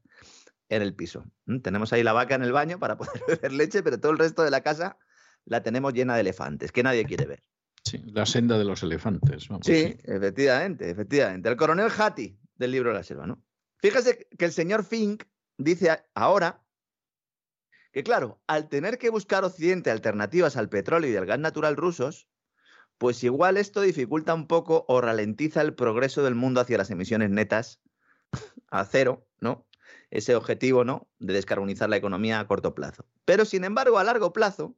en 0.68 0.82
el 0.82 0.94
piso. 0.94 1.24
Tenemos 1.62 1.94
ahí 1.94 2.04
la 2.04 2.12
vaca 2.12 2.36
en 2.36 2.44
el 2.44 2.52
baño 2.52 2.80
para 2.80 2.98
poder 2.98 3.22
beber 3.26 3.54
leche, 3.54 3.82
pero 3.82 3.98
todo 3.98 4.12
el 4.12 4.18
resto 4.18 4.44
de 4.44 4.52
la 4.52 4.60
casa 4.60 4.98
la 5.46 5.64
tenemos 5.64 5.94
llena 5.94 6.16
de 6.16 6.22
elefantes, 6.22 6.74
que 6.74 6.84
nadie 6.84 7.06
quiere 7.06 7.26
ver. 7.26 7.44
Sí, 7.86 8.02
la 8.08 8.26
senda 8.26 8.58
de 8.58 8.66
los 8.66 8.84
elefantes. 8.84 9.48
sí, 9.62 9.96
efectivamente, 10.04 10.90
efectivamente. 10.90 11.48
El 11.48 11.56
coronel 11.56 11.92
Hattie 11.98 12.38
del 12.56 12.72
libro 12.72 12.90
de 12.90 12.96
la 12.96 13.04
selva, 13.04 13.26
¿no? 13.26 13.42
Fíjese 13.78 14.28
que 14.38 14.46
el 14.46 14.52
señor 14.52 14.84
Fink 14.84 15.24
dice 15.58 16.04
ahora 16.16 16.63
que, 17.94 18.04
claro, 18.04 18.42
al 18.48 18.68
tener 18.68 18.98
que 18.98 19.10
buscar 19.10 19.44
Occidente 19.46 19.92
alternativas 19.92 20.58
al 20.58 20.68
petróleo 20.68 21.12
y 21.12 21.16
al 21.16 21.28
gas 21.28 21.40
natural 21.40 21.78
rusos, 21.78 22.28
pues 22.98 23.24
igual 23.24 23.58
esto 23.58 23.82
dificulta 23.82 24.34
un 24.34 24.48
poco 24.48 24.86
o 24.88 25.00
ralentiza 25.00 25.62
el 25.62 25.76
progreso 25.76 26.24
del 26.24 26.36
mundo 26.36 26.60
hacia 26.60 26.78
las 26.78 26.90
emisiones 26.90 27.30
netas 27.30 27.82
a 28.68 28.84
cero, 28.86 29.28
¿no? 29.40 29.68
ese 30.10 30.36
objetivo 30.36 30.84
¿no? 30.84 31.08
de 31.20 31.34
descarbonizar 31.34 31.90
la 31.90 31.98
economía 31.98 32.40
a 32.40 32.48
corto 32.48 32.74
plazo. 32.74 33.06
Pero, 33.26 33.46
sin 33.46 33.64
embargo, 33.64 34.00
a 34.00 34.04
largo 34.04 34.34
plazo, 34.34 34.76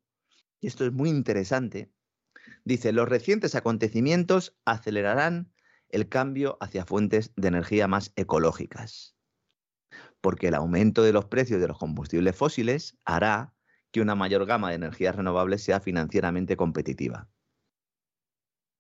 y 0.60 0.68
esto 0.68 0.86
es 0.86 0.92
muy 0.92 1.10
interesante, 1.10 1.92
dice, 2.64 2.92
los 2.92 3.08
recientes 3.08 3.56
acontecimientos 3.56 4.58
acelerarán 4.66 5.54
el 5.90 6.10
cambio 6.10 6.58
hacia 6.60 6.86
fuentes 6.86 7.32
de 7.36 7.48
energía 7.48 7.88
más 7.88 8.12
ecológicas, 8.16 9.15
porque 10.26 10.48
el 10.48 10.56
aumento 10.56 11.04
de 11.04 11.14
los 11.14 11.26
precios 11.26 11.62
de 11.62 11.68
los 11.68 11.78
combustibles 11.78 12.36
fósiles 12.36 12.98
hará 13.06 13.54
que 13.92 14.02
una 14.02 14.16
mayor 14.16 14.48
gama 14.48 14.70
de 14.70 14.76
energías 14.78 15.16
renovables 15.16 15.64
sea 15.64 15.80
financieramente 15.80 16.58
competitiva. 16.58 17.30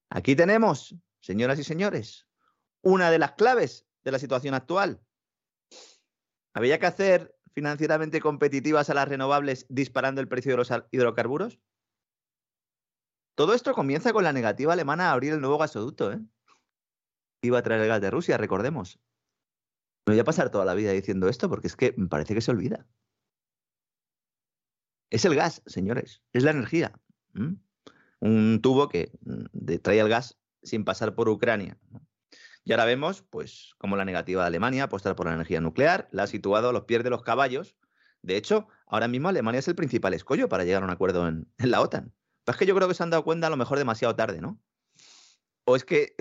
Aquí 0.09 0.35
tenemos, 0.35 0.95
señoras 1.21 1.59
y 1.59 1.63
señores, 1.63 2.27
una 2.81 3.11
de 3.11 3.19
las 3.19 3.33
claves 3.33 3.85
de 4.03 4.11
la 4.11 4.17
situación 4.17 4.55
actual. 4.55 4.99
¿Había 6.55 6.79
que 6.79 6.87
hacer 6.87 7.37
financieramente 7.53 8.21
competitivas 8.21 8.89
a 8.89 8.95
las 8.95 9.07
renovables 9.07 9.67
disparando 9.69 10.21
el 10.21 10.27
precio 10.27 10.53
de 10.53 10.57
los 10.57 10.71
hidrocarburos? 10.89 11.59
Todo 13.35 13.53
esto 13.53 13.75
comienza 13.75 14.13
con 14.13 14.23
la 14.23 14.33
negativa 14.33 14.73
alemana 14.73 15.09
a 15.09 15.11
abrir 15.11 15.33
el 15.33 15.41
nuevo 15.41 15.59
gasoducto, 15.59 16.11
¿eh? 16.11 16.19
Iba 17.43 17.59
a 17.59 17.61
traer 17.61 17.81
el 17.81 17.87
gas 17.87 18.01
de 18.01 18.09
Rusia, 18.09 18.35
recordemos. 18.35 18.99
Me 20.05 20.13
voy 20.13 20.19
a 20.19 20.23
pasar 20.23 20.51
toda 20.51 20.65
la 20.65 20.75
vida 20.75 20.91
diciendo 20.91 21.27
esto 21.27 21.49
porque 21.49 21.67
es 21.67 21.75
que 21.75 21.93
parece 22.09 22.33
que 22.33 22.41
se 22.41 22.51
olvida. 22.51 22.85
Es 25.09 25.25
el 25.25 25.35
gas, 25.35 25.61
señores, 25.65 26.21
es 26.33 26.43
la 26.43 26.51
energía. 26.51 26.99
Un 28.19 28.61
tubo 28.61 28.89
que 28.89 29.11
mm, 29.21 29.77
trae 29.81 29.99
el 29.99 30.09
gas 30.09 30.37
sin 30.61 30.83
pasar 30.83 31.15
por 31.15 31.29
Ucrania. 31.29 31.77
Y 32.63 32.71
ahora 32.71 32.85
vemos, 32.85 33.21
pues, 33.21 33.75
cómo 33.77 33.95
la 33.95 34.05
negativa 34.05 34.41
de 34.41 34.47
Alemania 34.47 34.85
apostar 34.85 35.15
por 35.15 35.27
la 35.27 35.33
energía 35.33 35.61
nuclear 35.61 36.07
la 36.11 36.23
ha 36.23 36.27
situado 36.27 36.69
a 36.69 36.73
los 36.73 36.85
pies 36.85 37.03
de 37.03 37.11
los 37.11 37.21
caballos. 37.21 37.77
De 38.23 38.37
hecho, 38.37 38.67
ahora 38.87 39.07
mismo 39.07 39.29
Alemania 39.29 39.59
es 39.59 39.67
el 39.67 39.75
principal 39.75 40.15
escollo 40.15 40.49
para 40.49 40.63
llegar 40.63 40.81
a 40.81 40.85
un 40.85 40.91
acuerdo 40.91 41.27
en, 41.27 41.47
la 41.59 41.81
OTAN. 41.81 42.11
Pero 42.43 42.55
es 42.55 42.59
que 42.59 42.65
yo 42.65 42.75
creo 42.75 42.87
que 42.87 42.95
se 42.95 43.03
han 43.03 43.11
dado 43.11 43.23
cuenta 43.23 43.47
a 43.47 43.51
lo 43.51 43.57
mejor 43.57 43.77
demasiado 43.77 44.15
tarde, 44.15 44.41
¿no? 44.41 44.59
O 45.65 45.75
es 45.75 45.85
que 45.85 46.15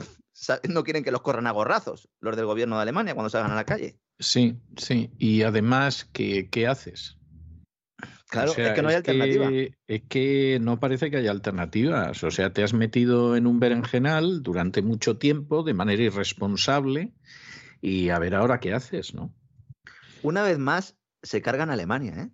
no 0.69 0.85
quieren 0.85 1.05
que 1.05 1.13
los 1.13 1.23
corran 1.23 1.47
a 1.47 1.53
gorrazos 1.53 2.09
los 2.21 2.37
del 2.37 2.47
gobierno 2.47 2.77
de 2.77 2.83
Alemania 2.83 3.15
cuando 3.15 3.31
salgan 3.31 3.53
a 3.53 3.57
la 3.57 3.65
calle. 3.65 3.99
Sí, 4.19 4.59
sí. 4.77 5.11
Y 5.19 5.43
además, 5.43 6.09
¿qué, 6.13 6.49
qué 6.51 6.67
haces? 6.67 7.19
Claro, 8.29 8.53
es 8.57 8.73
que 8.73 8.83
no 8.83 8.89
hay 8.89 8.95
alternativa. 8.97 9.49
es 9.87 10.03
que 10.09 10.59
no 10.61 10.81
parece 10.81 11.11
que 11.11 11.19
haya 11.19 11.31
alternativas. 11.31 12.25
O 12.25 12.31
sea, 12.31 12.53
te 12.53 12.65
has 12.65 12.73
metido 12.73 13.37
en 13.37 13.47
un 13.47 13.61
berenjenal 13.61 14.43
durante 14.43 14.83
mucho 14.83 15.19
tiempo 15.19 15.63
de 15.63 15.75
manera 15.75 16.03
irresponsable 16.03 17.13
y 17.81 18.09
a 18.09 18.19
ver 18.19 18.35
ahora 18.35 18.59
qué 18.59 18.73
haces, 18.73 19.15
¿no? 19.15 19.33
Una 20.23 20.43
vez 20.43 20.59
más 20.59 20.97
se 21.23 21.43
cargan 21.43 21.71
a 21.71 21.75
Alemania, 21.75 22.15
¿eh? 22.15 22.31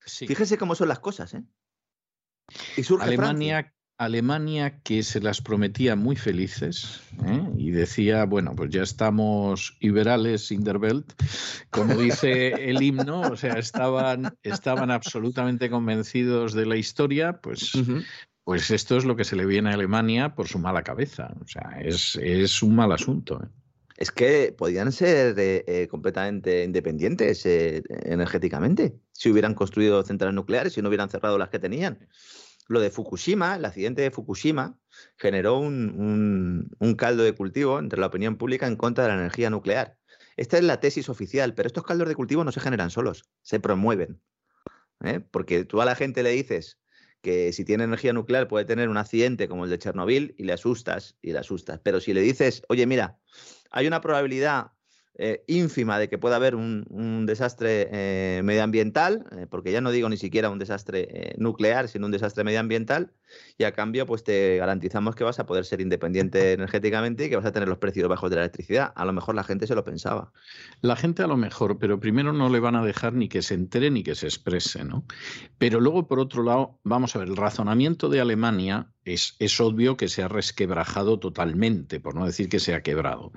Fíjese 0.00 0.56
cómo 0.58 0.74
son 0.74 0.88
las 0.88 1.00
cosas, 1.00 1.34
¿eh? 1.34 1.44
Y 2.76 2.82
surge 2.82 3.04
Alemania, 3.04 3.74
Alemania 3.98 4.80
que 4.82 5.02
se 5.02 5.20
las 5.20 5.40
prometía 5.40 5.96
muy 5.96 6.16
felices 6.16 7.00
¿eh? 7.24 7.42
y 7.56 7.70
decía, 7.70 8.24
bueno, 8.24 8.52
pues 8.54 8.70
ya 8.70 8.82
estamos 8.82 9.76
liberales 9.80 10.50
in 10.52 10.64
der 10.64 10.76
Welt, 10.76 11.14
como 11.70 11.94
dice 11.94 12.48
el 12.70 12.82
himno, 12.82 13.22
o 13.22 13.36
sea, 13.36 13.54
estaban, 13.54 14.36
estaban 14.42 14.90
absolutamente 14.90 15.70
convencidos 15.70 16.52
de 16.52 16.66
la 16.66 16.76
historia, 16.76 17.40
pues, 17.40 17.72
pues 18.44 18.70
esto 18.70 18.98
es 18.98 19.06
lo 19.06 19.16
que 19.16 19.24
se 19.24 19.36
le 19.36 19.46
viene 19.46 19.70
a 19.70 19.74
Alemania 19.74 20.34
por 20.34 20.46
su 20.46 20.58
mala 20.58 20.82
cabeza, 20.82 21.34
o 21.40 21.46
sea, 21.46 21.80
es, 21.80 22.62
un 22.62 22.76
mal 22.76 22.92
asunto. 22.92 23.40
¿eh? 23.42 23.48
Es 23.96 24.10
que 24.10 24.54
podían 24.56 24.92
ser 24.92 25.34
eh, 25.38 25.88
completamente 25.90 26.64
independientes 26.64 27.46
energéticamente. 27.46 28.94
si 29.12 29.30
hubieran 29.30 29.54
construido 29.54 30.02
centrales 30.02 30.34
nucleares, 30.34 30.74
si 30.74 30.82
no 30.82 30.88
hubieran 30.88 31.08
cerrado 31.08 31.38
las 31.38 31.48
que 31.48 31.58
tenían. 31.58 32.06
Lo 32.68 32.80
de 32.80 32.90
Fukushima, 32.90 33.56
el 33.56 33.64
accidente 33.64 34.02
de 34.02 34.10
Fukushima, 34.10 34.78
generó 35.16 35.58
un, 35.58 36.68
caldo 36.98 37.22
de 37.22 37.34
cultivo 37.34 37.78
entre 37.78 38.00
la 38.00 38.06
opinión 38.06 38.36
pública 38.36 38.66
en 38.66 38.76
contra 38.76 39.04
de 39.04 39.10
la 39.10 39.16
energía 39.16 39.50
nuclear. 39.50 39.98
Esta 40.36 40.58
es 40.58 40.64
la 40.64 40.80
tesis 40.80 41.08
oficial, 41.08 41.54
pero 41.54 41.66
estos 41.68 41.84
caldos 41.84 42.08
de 42.08 42.14
cultivo 42.14 42.44
no 42.44 42.52
se 42.52 42.60
generan 42.60 42.90
solos, 42.90 43.24
se 43.42 43.60
promueven. 43.60 44.20
¿eh? 45.04 45.20
Porque 45.20 45.64
tú 45.64 45.80
a 45.80 45.84
la 45.84 45.94
gente 45.94 46.22
le 46.22 46.30
dices 46.30 46.78
que 47.22 47.52
si 47.52 47.64
tiene 47.64 47.84
energía 47.84 48.12
nuclear 48.12 48.48
puede 48.48 48.64
tener 48.64 48.88
un 48.88 48.96
accidente 48.96 49.48
como 49.48 49.64
el 49.64 49.70
de 49.70 49.78
Chernobyl 49.78 50.34
y 50.36 50.44
le 50.44 50.52
asustas 50.52 51.16
y 51.22 51.32
le 51.32 51.38
asustas. 51.38 51.80
Pero 51.82 52.00
si 52.00 52.12
le 52.12 52.20
dices, 52.20 52.62
oye, 52.68 52.86
mira, 52.86 53.18
hay 53.70 53.86
una 53.86 54.00
probabilidad 54.00 54.72
eh, 55.18 55.42
ínfima 55.46 55.98
de 55.98 56.10
que 56.10 56.18
pueda 56.18 56.36
haber 56.36 56.54
un, 56.54 57.24
desastre 57.26 57.88
eh, 57.90 58.42
medioambiental, 58.44 59.24
eh, 59.32 59.46
porque 59.48 59.72
ya 59.72 59.80
no 59.80 59.90
digo 59.90 60.10
ni 60.10 60.18
siquiera 60.18 60.50
un 60.50 60.58
desastre 60.58 61.34
nuclear, 61.38 61.88
sino 61.88 62.04
un 62.04 62.12
desastre 62.12 62.44
medioambiental, 62.44 63.12
y 63.56 63.64
a 63.64 63.72
cambio 63.72 64.04
pues 64.04 64.24
te 64.24 64.58
garantizamos 64.58 65.14
que 65.14 65.24
vas 65.24 65.38
a 65.38 65.46
poder 65.46 65.64
ser 65.64 65.80
independiente 65.80 66.52
energéticamente 66.52 67.24
y 67.24 67.30
que 67.30 67.36
vas 67.36 67.46
a 67.46 67.52
tener 67.52 67.66
los 67.66 67.78
precios 67.78 68.08
bajos 68.08 68.28
de 68.28 68.36
la 68.36 68.42
electricidad. 68.42 68.92
A 68.94 69.06
lo 69.06 69.14
mejor 69.14 69.34
la 69.34 69.44
gente 69.44 69.66
se 69.66 69.74
lo 69.74 69.84
pensaba. 69.84 70.32
La 70.82 70.96
gente 70.96 71.22
a 71.22 71.26
lo 71.26 71.38
mejor, 71.38 71.78
pero 71.78 71.98
primero 71.98 72.34
no 72.34 72.50
le 72.50 72.60
van 72.60 72.76
a 72.76 72.84
dejar 72.84 73.14
ni 73.14 73.28
que 73.28 73.40
se 73.40 73.54
entere 73.54 73.90
ni 73.90 74.02
que 74.02 74.14
se 74.14 74.26
exprese, 74.26 74.84
¿no? 74.84 75.06
Pero 75.56 75.80
luego, 75.80 76.06
por 76.08 76.20
otro 76.20 76.42
lado, 76.42 76.78
vamos 76.84 77.16
a 77.16 77.20
ver, 77.20 77.28
el 77.28 77.36
razonamiento 77.36 78.10
de 78.10 78.20
Alemania 78.20 78.92
es, 79.06 79.60
obvio 79.60 79.96
que 79.96 80.08
se 80.08 80.22
ha 80.22 80.28
resquebrajado 80.28 81.18
totalmente, 81.18 82.00
por 82.00 82.14
no 82.14 82.26
decir 82.26 82.48
que 82.48 82.60
se 82.60 82.74
ha 82.74 82.82
quebrado. 82.82 83.32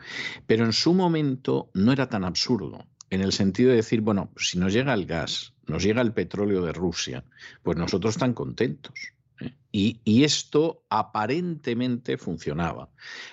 Pero 0.48 0.66
en 0.66 0.74
su 0.74 0.94
momento 0.94 1.70
no 1.74 1.91
era 1.94 2.10
tan 2.10 2.24
absurdo, 2.24 2.88
en 3.10 3.22
el 3.22 3.32
sentido 3.32 3.70
de 3.70 3.78
decir, 3.78 4.02
bueno, 4.02 4.32
si 4.38 4.60
nos 4.60 4.74
llega 4.74 4.94
el 4.94 5.06
gas, 5.06 5.54
nos 5.68 5.84
llega 5.84 6.02
el 6.02 6.14
petróleo 6.14 6.64
de 6.64 6.74
Rusia, 6.74 7.24
pues 7.64 7.78
nosotros 7.78 8.18
tan 8.18 8.34
contentos. 8.34 8.94
¿eh? 9.40 9.54
Y, 9.72 10.02
y, 10.04 10.24
esto 10.24 10.84
aparentemente 10.90 12.18
funcionaba. 12.18 12.90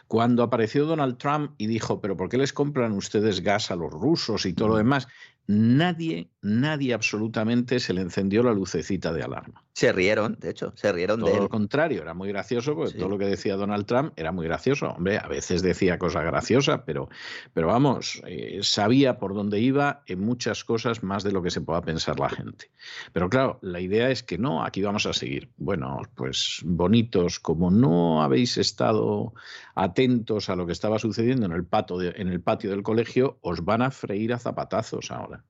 Cuando 0.07 0.43
apareció 0.43 0.87
Donald 0.87 1.19
Trump 1.19 1.53
y 1.59 1.67
dijo, 1.67 2.01
pero 2.01 2.17
¿por 2.17 2.29
qué 2.29 2.39
les 2.39 2.53
compran 2.53 2.93
ustedes 2.93 3.41
gas 3.41 3.71
a 3.71 3.77
los 3.77 3.91
rusos 3.91 4.47
y 4.47 4.53
todo 4.53 4.69
lo 4.69 4.77
demás? 4.77 5.09
nadie, 5.47 6.31
nadie 6.43 6.95
absolutamente 6.95 7.81
se 7.81 7.93
le 7.93 8.03
encendió 8.03 8.43
la 8.43 8.53
lucecita 8.53 9.13
de 9.13 9.23
alarma. 9.23 9.66
Se 9.77 9.93
rieron, 9.93 10.39
de 10.41 10.49
hecho, 10.49 10.73
se 10.75 10.91
rieron 10.91 11.21
todo 11.21 11.31
de 11.31 11.39
lo 11.39 11.51
contrario, 11.51 12.01
era 12.01 12.15
muy 12.15 12.31
gracioso, 12.31 12.75
porque 12.75 12.97
todo 12.97 13.11
lo 13.11 13.19
que 13.19 13.27
decía 13.27 13.57
Donald 13.57 13.85
Trump 13.85 14.15
era 14.17 14.33
muy 14.33 14.47
gracioso. 14.47 14.89
Hombre, 14.89 15.19
a 15.19 15.29
veces 15.29 15.61
decía 15.61 15.99
cosas 15.99 16.25
graciosas, 16.25 16.81
pero, 16.87 17.11
pero 17.53 17.67
vamos, 17.67 18.23
eh, 18.27 18.61
sabía 18.63 19.19
por 19.19 19.35
dónde 19.35 19.61
iba 19.61 20.03
en 20.07 20.21
muchas 20.21 20.65
cosas 20.65 21.03
más 21.03 21.25
de 21.25 21.33
lo 21.33 21.43
que 21.43 21.51
se 21.51 21.61
pueda 21.61 21.83
pensar 21.83 22.19
la 22.19 22.31
gente. 22.31 22.71
Pero 23.13 23.29
claro, 23.29 23.59
la 23.61 23.79
idea 23.81 24.09
es 24.09 24.23
que 24.23 24.39
no, 24.39 24.65
aquí 24.65 24.81
vamos 24.81 25.05
a 25.05 25.13
seguir. 25.13 25.51
Bueno, 25.59 26.01
pues 26.15 26.63
bonitos, 26.65 27.39
como 27.39 27.71
no 27.71 28.23
habéis 28.23 28.57
estado 28.57 29.35
atentos 29.75 30.49
a 30.49 30.57
lo 30.57 30.65
que 30.65 30.73
estaba 30.73 30.99
sucediendo 30.99 31.45
en 31.45 31.53
el, 31.53 31.67
en 32.17 32.29
el 32.29 32.41
patio 32.41 32.71
del 32.71 32.83
colegio, 32.83 33.37
os 33.43 33.63
van 33.63 33.83
a 33.83 33.91
freír 33.91 34.33
a 34.33 34.39
zapatazos 34.39 35.11
ahora. 35.11 35.45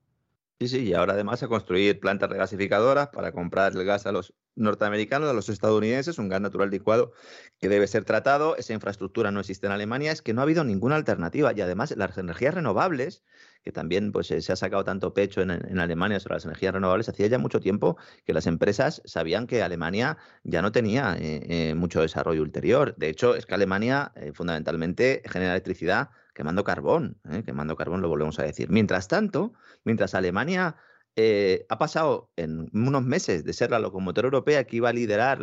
Sí, 0.59 0.67
sí, 0.69 0.79
y 0.85 0.93
ahora 0.95 1.13
además 1.13 1.43
a 1.43 1.47
construir 1.47 1.99
plantas 1.99 2.31
regasificadoras 2.31 3.09
para 3.09 3.31
comprar 3.31 3.73
el 3.73 3.85
gas 3.85 4.07
a 4.07 4.11
los 4.11 4.33
norteamericanos, 4.55 5.29
a 5.29 5.33
los 5.33 5.49
estadounidenses, 5.49 6.17
un 6.17 6.29
gas 6.29 6.41
natural 6.41 6.71
licuado 6.71 7.11
que 7.59 7.69
debe 7.69 7.85
ser 7.85 8.05
tratado. 8.05 8.55
Esa 8.57 8.73
infraestructura 8.73 9.29
no 9.29 9.39
existe 9.39 9.67
en 9.67 9.73
Alemania, 9.73 10.11
es 10.11 10.23
que 10.23 10.33
no 10.33 10.41
ha 10.41 10.43
habido 10.45 10.63
ninguna 10.63 10.95
alternativa. 10.95 11.53
Y 11.55 11.61
además 11.61 11.95
las 11.95 12.17
energías 12.17 12.55
renovables, 12.55 13.23
que 13.67 13.73
también 13.73 14.13
pues, 14.13 14.27
se 14.27 14.53
ha 14.53 14.55
sacado 14.55 14.85
tanto 14.85 15.13
pecho 15.13 15.41
en, 15.41 15.51
Alemania 15.77 16.21
sobre 16.21 16.35
las 16.35 16.45
energías 16.45 16.73
renovables, 16.73 17.09
hacía 17.09 17.27
ya 17.27 17.37
mucho 17.37 17.59
tiempo 17.59 17.97
que 18.25 18.31
las 18.31 18.47
empresas 18.47 19.01
sabían 19.03 19.45
que 19.45 19.61
Alemania 19.61 20.17
ya 20.45 20.61
no 20.61 20.71
tenía 20.71 21.17
eh, 21.19 21.41
eh, 21.49 21.75
mucho 21.75 21.99
desarrollo 21.99 22.43
ulterior. 22.43 22.95
De 22.95 23.09
hecho, 23.09 23.35
es 23.35 23.45
que 23.45 23.55
Alemania 23.55 24.13
eh, 24.15 24.31
fundamentalmente 24.33 25.21
genera 25.25 25.51
electricidad 25.51 26.11
quemando 26.33 26.63
carbón, 26.63 27.19
¿eh? 27.29 27.43
quemando 27.43 27.75
carbón 27.75 28.01
lo 28.01 28.07
volvemos 28.07 28.39
a 28.39 28.43
decir. 28.43 28.69
Mientras 28.69 29.09
tanto, 29.09 29.51
mientras 29.83 30.15
Alemania 30.15 30.77
eh, 31.17 31.65
ha 31.67 31.77
pasado 31.77 32.31
en 32.37 32.69
unos 32.71 33.03
meses 33.03 33.43
de 33.43 33.51
ser 33.51 33.71
la 33.71 33.79
locomotora 33.79 34.27
europea 34.27 34.63
que 34.63 34.77
iba 34.77 34.87
a 34.87 34.93
liderar 34.93 35.41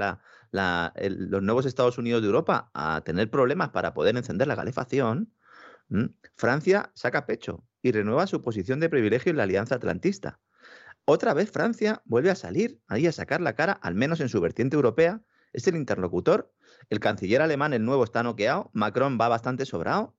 los 0.51 1.43
nuevos 1.43 1.67
Estados 1.67 1.99
Unidos 1.99 2.23
de 2.23 2.29
Europa 2.29 2.71
a 2.73 3.03
tener 3.05 3.29
problemas 3.29 3.69
para 3.69 3.93
poder 3.93 4.17
encender 4.17 4.49
la 4.49 4.57
calefacción, 4.57 5.31
Francia 6.37 6.91
saca 6.95 7.27
pecho 7.27 7.65
y 7.85 7.93
renueva 7.93 8.27
su 8.27 8.43
posición 8.43 8.81
de 8.81 8.89
privilegio 8.89 9.31
en 9.31 9.37
la 9.37 9.43
Alianza 9.43 9.75
Atlantista. 9.75 10.41
Otra 11.05 11.35
vez 11.35 11.51
Francia 11.51 12.01
vuelve 12.07 12.31
a 12.31 12.35
salir 12.35 12.81
ahí 12.89 13.07
a 13.07 13.13
sacar 13.13 13.43
la 13.43 13.55
cara, 13.55 13.75
al 13.75 13.95
menos 13.95 14.21
en 14.21 14.31
su 14.31 14.41
vertiente 14.41 14.75
europea. 14.75 15.21
Es 15.53 15.69
el 15.69 15.77
interlocutor. 15.77 16.51
El 16.89 16.99
canciller 16.99 17.43
alemán, 17.43 17.75
el 17.75 17.85
nuevo, 17.85 18.03
está 18.03 18.23
noqueado. 18.23 18.71
Macron 18.73 19.19
va 19.21 19.29
bastante 19.29 19.67
sobrado 19.67 20.17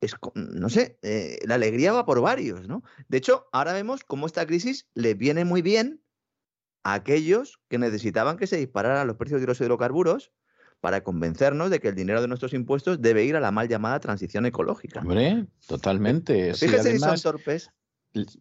es, 0.00 0.14
no 0.34 0.68
sé, 0.68 0.98
eh, 1.02 1.40
la 1.44 1.56
alegría 1.56 1.92
va 1.92 2.04
por 2.04 2.20
varios, 2.20 2.68
¿no? 2.68 2.82
De 3.08 3.18
hecho, 3.18 3.48
ahora 3.52 3.72
vemos 3.72 4.04
cómo 4.04 4.26
esta 4.26 4.46
crisis 4.46 4.88
le 4.94 5.14
viene 5.14 5.44
muy 5.44 5.62
bien 5.62 6.02
a 6.84 6.94
aquellos 6.94 7.60
que 7.68 7.78
necesitaban 7.78 8.36
que 8.36 8.46
se 8.46 8.58
dispararan 8.58 9.06
los 9.06 9.16
precios 9.16 9.40
de 9.40 9.46
los 9.46 9.60
hidrocarburos 9.60 10.30
para 10.80 11.02
convencernos 11.02 11.70
de 11.70 11.80
que 11.80 11.88
el 11.88 11.94
dinero 11.94 12.20
de 12.20 12.28
nuestros 12.28 12.52
impuestos 12.54 13.02
debe 13.02 13.24
ir 13.24 13.36
a 13.36 13.40
la 13.40 13.50
mal 13.50 13.68
llamada 13.68 14.00
transición 14.00 14.46
ecológica. 14.46 15.00
Hombre, 15.00 15.46
totalmente. 15.66 16.54
Fíjese 16.54 16.92
si 16.92 16.98
son 16.98 17.20
torpes. 17.20 17.70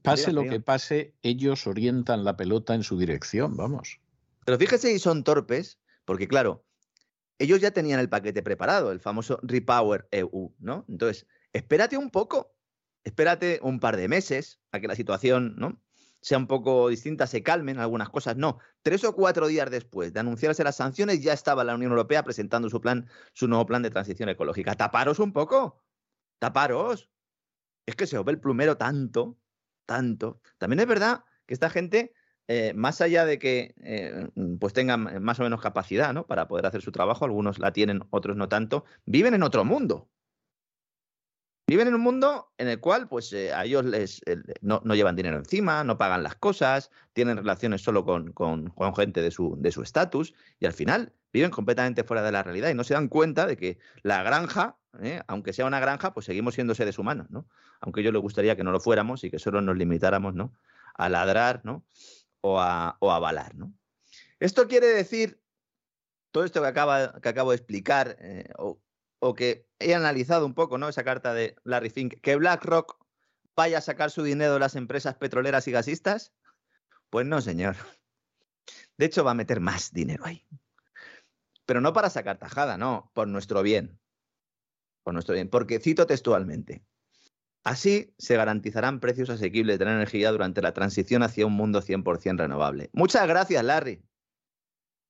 Pase 0.01 0.31
lo 0.31 0.43
que 0.43 0.59
pase, 0.59 1.13
ellos 1.23 1.67
orientan 1.67 2.23
la 2.23 2.37
pelota 2.37 2.73
en 2.73 2.83
su 2.83 2.97
dirección, 2.97 3.55
vamos. 3.57 3.99
Pero 4.45 4.57
fíjese 4.57 4.91
si 4.91 4.99
son 4.99 5.23
torpes, 5.23 5.77
porque 6.05 6.27
claro, 6.27 6.63
ellos 7.37 7.59
ya 7.59 7.71
tenían 7.71 7.99
el 7.99 8.09
paquete 8.09 8.41
preparado, 8.41 8.91
el 8.91 8.99
famoso 8.99 9.39
Repower 9.43 10.07
EU, 10.11 10.53
¿no? 10.59 10.85
Entonces, 10.87 11.27
espérate 11.53 11.97
un 11.97 12.09
poco, 12.09 12.55
espérate 13.03 13.59
un 13.61 13.79
par 13.79 13.97
de 13.97 14.07
meses 14.07 14.59
a 14.71 14.79
que 14.79 14.87
la 14.87 14.95
situación 14.95 15.55
¿no? 15.57 15.81
Sea 16.21 16.37
un 16.37 16.47
poco 16.47 16.89
distinta, 16.89 17.27
se 17.27 17.43
calmen 17.43 17.79
algunas 17.79 18.09
cosas. 18.09 18.37
No, 18.37 18.59
tres 18.81 19.03
o 19.03 19.13
cuatro 19.13 19.47
días 19.47 19.69
después 19.69 20.13
de 20.13 20.19
anunciarse 20.19 20.63
las 20.63 20.75
sanciones 20.75 21.21
ya 21.21 21.33
estaba 21.33 21.63
la 21.63 21.75
Unión 21.75 21.91
Europea 21.91 22.23
presentando 22.23 22.69
su 22.69 22.81
plan, 22.81 23.07
su 23.33 23.47
nuevo 23.47 23.65
plan 23.65 23.81
de 23.83 23.89
transición 23.89 24.29
ecológica. 24.29 24.75
Taparos 24.75 25.19
un 25.19 25.33
poco, 25.33 25.83
taparos. 26.39 27.09
Es 27.85 27.95
que 27.95 28.07
se 28.07 28.17
os 28.17 28.25
ve 28.25 28.33
el 28.33 28.39
plumero 28.39 28.77
tanto, 28.77 29.37
tanto. 29.85 30.41
También 30.57 30.79
es 30.81 30.87
verdad 30.87 31.23
que 31.45 31.53
esta 31.53 31.69
gente, 31.69 32.13
eh, 32.47 32.73
más 32.73 32.99
allá 33.01 33.25
de 33.25 33.39
que 33.39 33.75
eh, 33.81 34.27
pues 34.59 34.73
tengan 34.73 35.23
más 35.23 35.39
o 35.39 35.43
menos 35.43 35.61
capacidad 35.61 36.13
¿no? 36.13 36.27
para 36.27 36.47
poder 36.47 36.65
hacer 36.65 36.81
su 36.81 36.91
trabajo, 36.91 37.23
algunos 37.25 37.59
la 37.59 37.71
tienen, 37.71 38.01
otros 38.09 38.35
no 38.35 38.49
tanto, 38.49 38.83
viven 39.05 39.33
en 39.33 39.43
otro 39.43 39.63
mundo. 39.63 40.09
Viven 41.69 41.89
en 41.89 41.95
un 41.95 42.01
mundo 42.01 42.53
en 42.57 42.69
el 42.69 42.79
cual, 42.79 43.09
pues, 43.09 43.33
eh, 43.33 43.53
a 43.53 43.65
ellos 43.65 43.83
les 43.83 44.21
no, 44.61 44.79
llevan 44.95 45.17
dinero 45.17 45.35
encima, 45.35 45.83
no 45.83 45.97
pagan 45.97 46.23
las 46.23 46.35
cosas, 46.35 46.91
tienen 47.11 47.35
relaciones 47.35 47.81
solo 47.81 48.05
con, 48.05 48.33
gente 48.95 49.21
de 49.21 49.31
su 49.31 49.57
de 49.59 49.67
estatus, 49.67 50.33
y 50.61 50.65
al 50.65 50.71
final 50.71 51.11
viven 51.33 51.51
completamente 51.51 52.05
fuera 52.05 52.23
de 52.23 52.31
la 52.31 52.41
realidad 52.41 52.69
y 52.69 52.73
no 52.73 52.85
se 52.85 52.93
dan 52.93 53.09
cuenta 53.09 53.45
de 53.45 53.57
que 53.57 53.79
la 54.01 54.23
granja, 54.23 54.77
¿eh? 55.01 55.21
aunque 55.27 55.51
sea 55.51 55.65
una 55.65 55.81
granja, 55.81 56.13
pues 56.13 56.25
seguimos 56.25 56.53
siendo 56.53 56.73
seres 56.73 56.99
humanos, 56.99 57.27
¿no? 57.29 57.49
Aunque 57.81 57.99
a 57.99 58.01
ellos 58.01 58.13
les 58.13 58.21
gustaría 58.21 58.55
que 58.55 58.63
no 58.63 58.71
lo 58.71 58.79
fuéramos 58.79 59.25
y 59.25 59.29
que 59.29 59.37
solo 59.37 59.59
nos 59.59 59.75
limitáramos, 59.75 60.35
¿no? 60.35 60.53
A 60.93 61.09
ladrar, 61.09 61.65
¿no? 61.65 61.85
O 62.39 62.61
a, 62.61 62.95
o 63.01 63.11
a 63.11 63.19
balar, 63.19 63.55
¿no? 63.55 63.73
Esto 64.39 64.69
quiere 64.69 64.87
decir, 64.87 65.41
todo 66.31 66.45
esto 66.45 66.61
que, 66.61 66.67
acaba, 66.67 67.19
que 67.19 67.27
acabo 67.27 67.51
de 67.51 67.57
explicar, 67.57 68.15
eh, 68.21 68.49
o 69.19 69.33
que 69.33 69.67
he 69.79 69.95
analizado 69.95 70.45
un 70.45 70.53
poco, 70.53 70.77
¿no? 70.77 70.89
Esa 70.89 71.03
carta 71.03 71.33
de 71.33 71.55
Larry 71.63 71.89
Fink, 71.89 72.21
que 72.21 72.35
BlackRock 72.35 72.97
vaya 73.55 73.79
a 73.79 73.81
sacar 73.81 74.11
su 74.11 74.23
dinero 74.23 74.53
de 74.53 74.59
las 74.59 74.75
empresas 74.75 75.15
petroleras 75.15 75.67
y 75.67 75.71
gasistas. 75.71 76.33
Pues 77.09 77.25
no, 77.25 77.41
señor. 77.41 77.75
De 78.97 79.05
hecho, 79.05 79.23
va 79.23 79.31
a 79.31 79.35
meter 79.35 79.59
más 79.59 79.91
dinero 79.91 80.25
ahí. 80.25 80.45
Pero 81.65 81.81
no 81.81 81.93
para 81.93 82.09
sacar 82.09 82.37
tajada, 82.37 82.77
no, 82.77 83.11
por 83.13 83.27
nuestro 83.27 83.61
bien. 83.61 83.99
Por 85.03 85.13
nuestro 85.13 85.33
bien. 85.33 85.49
Porque 85.49 85.79
cito 85.79 86.07
textualmente. 86.07 86.85
Así 87.63 88.13
se 88.17 88.37
garantizarán 88.37 88.99
precios 88.99 89.29
asequibles 89.29 89.77
de 89.77 89.85
la 89.85 89.93
energía 89.93 90.31
durante 90.31 90.61
la 90.61 90.73
transición 90.73 91.23
hacia 91.23 91.45
un 91.45 91.53
mundo 91.53 91.81
100% 91.81 92.37
renovable. 92.37 92.89
Muchas 92.93 93.27
gracias, 93.27 93.63
Larry. 93.63 94.01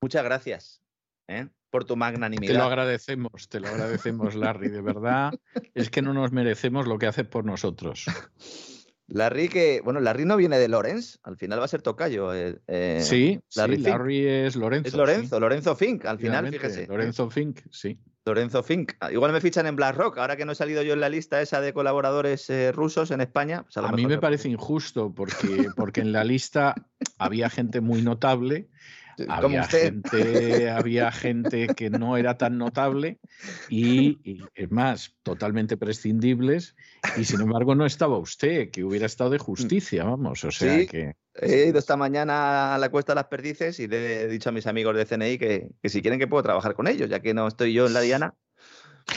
Muchas 0.02 0.24
gracias. 0.24 0.82
¿eh? 1.28 1.50
Por 1.70 1.86
tu 1.86 1.96
magnanimidad. 1.96 2.54
Te 2.54 2.58
lo 2.58 2.66
agradecemos, 2.66 3.50
te 3.50 3.60
lo 3.60 3.68
agradecemos, 3.68 4.36
Larry, 4.36 4.70
de 4.70 4.82
verdad. 4.82 5.34
es 5.74 5.90
que 5.90 6.02
no 6.02 6.14
nos 6.14 6.32
merecemos 6.32 6.88
lo 6.88 6.98
que 6.98 7.08
haces 7.08 7.26
por 7.26 7.46
nosotros. 7.46 8.06
Larry 9.08 9.48
que, 9.48 9.82
bueno, 9.84 10.02
Larry 10.02 10.26
no 10.26 10.36
viene 10.36 10.60
de 10.60 10.68
Lorenz, 10.68 11.20
al 11.24 11.38
final 11.38 11.60
va 11.60 11.66
a 11.66 11.70
ser 11.70 11.82
tocayo. 11.82 12.34
Eh, 12.34 12.60
eh, 12.68 13.00
sí, 13.02 13.40
Larry, 13.56 13.78
Larry, 13.78 14.28
es 14.28 14.56
Lorenzo. 14.56 14.88
Es 14.90 14.94
Lorenzo, 14.96 15.40
Lorenzo 15.40 15.76
Fink, 15.76 16.06
al 16.06 16.20
final, 16.20 16.50
fíjese. 16.50 16.88
Lorenzo 16.88 17.30
Fink, 17.30 17.62
sí. 17.72 17.98
Lorenzo 18.26 18.62
Fink. 18.62 18.94
Ah, 19.00 19.10
igual 19.10 19.32
me 19.32 19.40
fichan 19.40 19.66
en 19.68 19.78
BlackRock, 19.78 20.18
ahora 20.18 20.36
que 20.36 20.44
no 20.44 20.52
he 20.52 20.56
salido 20.56 20.84
yo 20.84 20.94
en 20.94 21.00
la 21.00 21.08
lista 21.08 21.42
esa 21.42 21.62
de 21.62 21.72
colaboradores 21.72 22.50
eh, 22.50 22.74
rusos 22.74 23.12
en 23.12 23.22
España. 23.22 23.64
Pues 23.64 23.78
a, 23.78 23.90
mí 23.94 24.06
me 24.06 24.18
parece 24.18 24.50
injusto 24.50 25.14
porque, 25.16 25.70
porque 25.78 26.02
en 26.02 26.12
la 26.12 26.26
lista 26.26 26.76
había 27.18 27.50
gente 27.50 27.80
muy 27.80 28.02
notable 28.02 28.68
había 29.28 29.64
gente, 29.64 30.70
había 30.70 31.12
gente 31.12 31.68
que 31.76 31.90
no 31.90 32.18
era 32.18 32.38
tan 32.38 32.58
notable 32.58 33.20
y, 33.70 34.20
es 34.56 34.72
más, 34.72 35.16
totalmente 35.24 35.78
prescindibles, 35.78 36.76
y 37.18 37.26
sin 37.26 37.42
embargo 37.42 37.76
no 37.76 37.86
estaba 37.86 38.18
usted, 38.18 38.70
que 38.72 38.84
hubiera 38.84 39.06
estado 39.06 39.30
de 39.30 39.40
justicia, 39.40 40.04
vamos, 40.04 40.44
o 40.44 40.52
sea 40.52 40.86
que... 40.86 41.16
He 41.40 41.68
ido 41.68 41.78
esta 41.78 41.96
mañana 41.96 42.74
a 42.74 42.78
la 42.80 42.90
Cuesta 42.90 43.12
de 43.12 43.18
las 43.18 43.28
Perdices 43.28 43.80
y 43.80 43.88
le 43.88 44.22
he 44.22 44.28
dicho 44.28 44.50
a 44.50 44.52
mis 44.52 44.66
amigos 44.66 44.96
de 44.96 45.06
CNI 45.06 45.38
que, 45.38 45.70
si 45.84 46.02
quieren 46.02 46.20
que 46.20 46.28
puedo 46.28 46.42
trabajar 46.42 46.74
con 46.74 46.88
ellos, 46.88 47.10
ya 47.10 47.20
que 47.20 47.36
no 47.36 47.48
estoy 47.48 47.74
yo 47.74 47.86
en 47.86 47.94
la 47.94 48.02
Diana. 48.02 48.34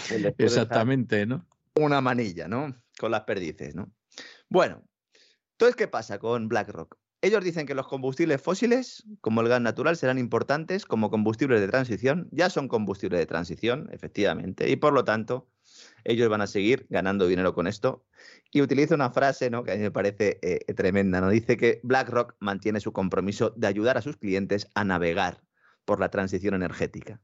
Pues 0.09 0.35
Exactamente, 0.37 1.25
¿no? 1.25 1.47
Una 1.77 2.03
manilla, 2.03 2.47
¿no? 2.47 2.77
Con 2.99 3.11
las 3.11 3.23
perdices, 3.23 3.75
¿no? 3.75 3.91
Bueno, 4.51 4.85
entonces, 5.53 5.77
¿qué 5.77 5.89
pasa 5.89 6.19
con 6.19 6.49
BlackRock? 6.49 7.00
Ellos 7.23 7.45
dicen 7.45 7.67
que 7.67 7.75
los 7.75 7.87
combustibles 7.87 8.41
fósiles, 8.41 9.05
como 9.21 9.43
el 9.43 9.49
gas 9.49 9.61
natural, 9.61 9.97
serán 9.97 10.19
importantes 10.19 10.87
como 10.87 11.11
combustibles 11.11 11.61
de 11.61 11.69
transición. 11.69 12.29
Ya 12.33 12.49
son 12.49 12.67
combustibles 12.67 13.21
de 13.21 13.27
transición, 13.27 13.91
efectivamente, 13.93 14.71
y 14.71 14.77
por 14.77 14.95
lo 14.95 15.05
tanto, 15.05 15.47
ellos 16.05 16.29
van 16.29 16.41
a 16.41 16.47
seguir 16.47 16.87
ganando 16.89 17.27
dinero 17.27 17.55
con 17.55 17.67
esto. 17.67 18.05
Y 18.51 18.63
utiliza 18.63 18.95
una 18.95 19.11
frase 19.11 19.51
¿no? 19.51 19.65
que 19.65 19.73
a 19.73 19.77
mí 19.77 19.83
me 19.83 19.91
parece 19.91 20.39
eh, 20.43 20.73
tremenda. 20.75 21.21
¿no? 21.21 21.29
Dice 21.29 21.57
que 21.57 21.81
BlackRock 21.83 22.37
mantiene 22.41 22.81
su 22.81 22.93
compromiso 22.93 23.51
de 23.51 23.67
ayudar 23.67 23.99
a 23.99 24.03
sus 24.03 24.17
clientes 24.17 24.69
a 24.75 24.85
navegar 24.85 25.43
por 25.85 26.01
la 26.01 26.11
transición 26.11 26.55
energética, 26.55 27.21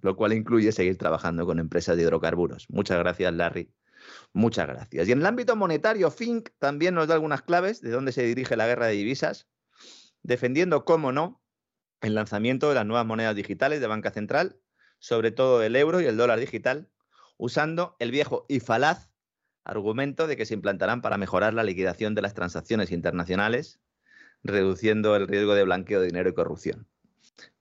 lo 0.00 0.16
cual 0.16 0.32
incluye 0.32 0.72
seguir 0.72 0.96
trabajando 0.98 1.46
con 1.46 1.58
empresas 1.58 1.96
de 1.96 2.02
hidrocarburos. 2.02 2.66
Muchas 2.68 2.98
gracias, 2.98 3.32
Larry. 3.32 3.72
Muchas 4.32 4.66
gracias. 4.66 5.08
Y 5.08 5.12
en 5.12 5.20
el 5.20 5.26
ámbito 5.26 5.56
monetario, 5.56 6.10
Fink 6.10 6.50
también 6.58 6.94
nos 6.94 7.08
da 7.08 7.14
algunas 7.14 7.42
claves 7.42 7.80
de 7.80 7.90
dónde 7.90 8.12
se 8.12 8.22
dirige 8.22 8.56
la 8.56 8.66
guerra 8.66 8.86
de 8.86 8.94
divisas, 8.94 9.48
defendiendo, 10.22 10.84
cómo 10.84 11.12
no, 11.12 11.42
el 12.00 12.14
lanzamiento 12.14 12.68
de 12.68 12.76
las 12.76 12.86
nuevas 12.86 13.06
monedas 13.06 13.34
digitales 13.34 13.80
de 13.80 13.86
banca 13.86 14.10
central, 14.10 14.60
sobre 14.98 15.30
todo 15.30 15.62
el 15.62 15.76
euro 15.76 16.00
y 16.00 16.06
el 16.06 16.16
dólar 16.16 16.38
digital, 16.40 16.88
usando 17.36 17.96
el 17.98 18.10
viejo 18.10 18.46
y 18.48 18.60
falaz 18.60 19.10
argumento 19.64 20.26
de 20.26 20.36
que 20.36 20.46
se 20.46 20.54
implantarán 20.54 21.02
para 21.02 21.18
mejorar 21.18 21.54
la 21.54 21.62
liquidación 21.62 22.14
de 22.14 22.22
las 22.22 22.34
transacciones 22.34 22.90
internacionales, 22.90 23.80
reduciendo 24.42 25.14
el 25.14 25.28
riesgo 25.28 25.54
de 25.54 25.64
blanqueo 25.64 26.00
de 26.00 26.06
dinero 26.06 26.30
y 26.30 26.34
corrupción. 26.34 26.88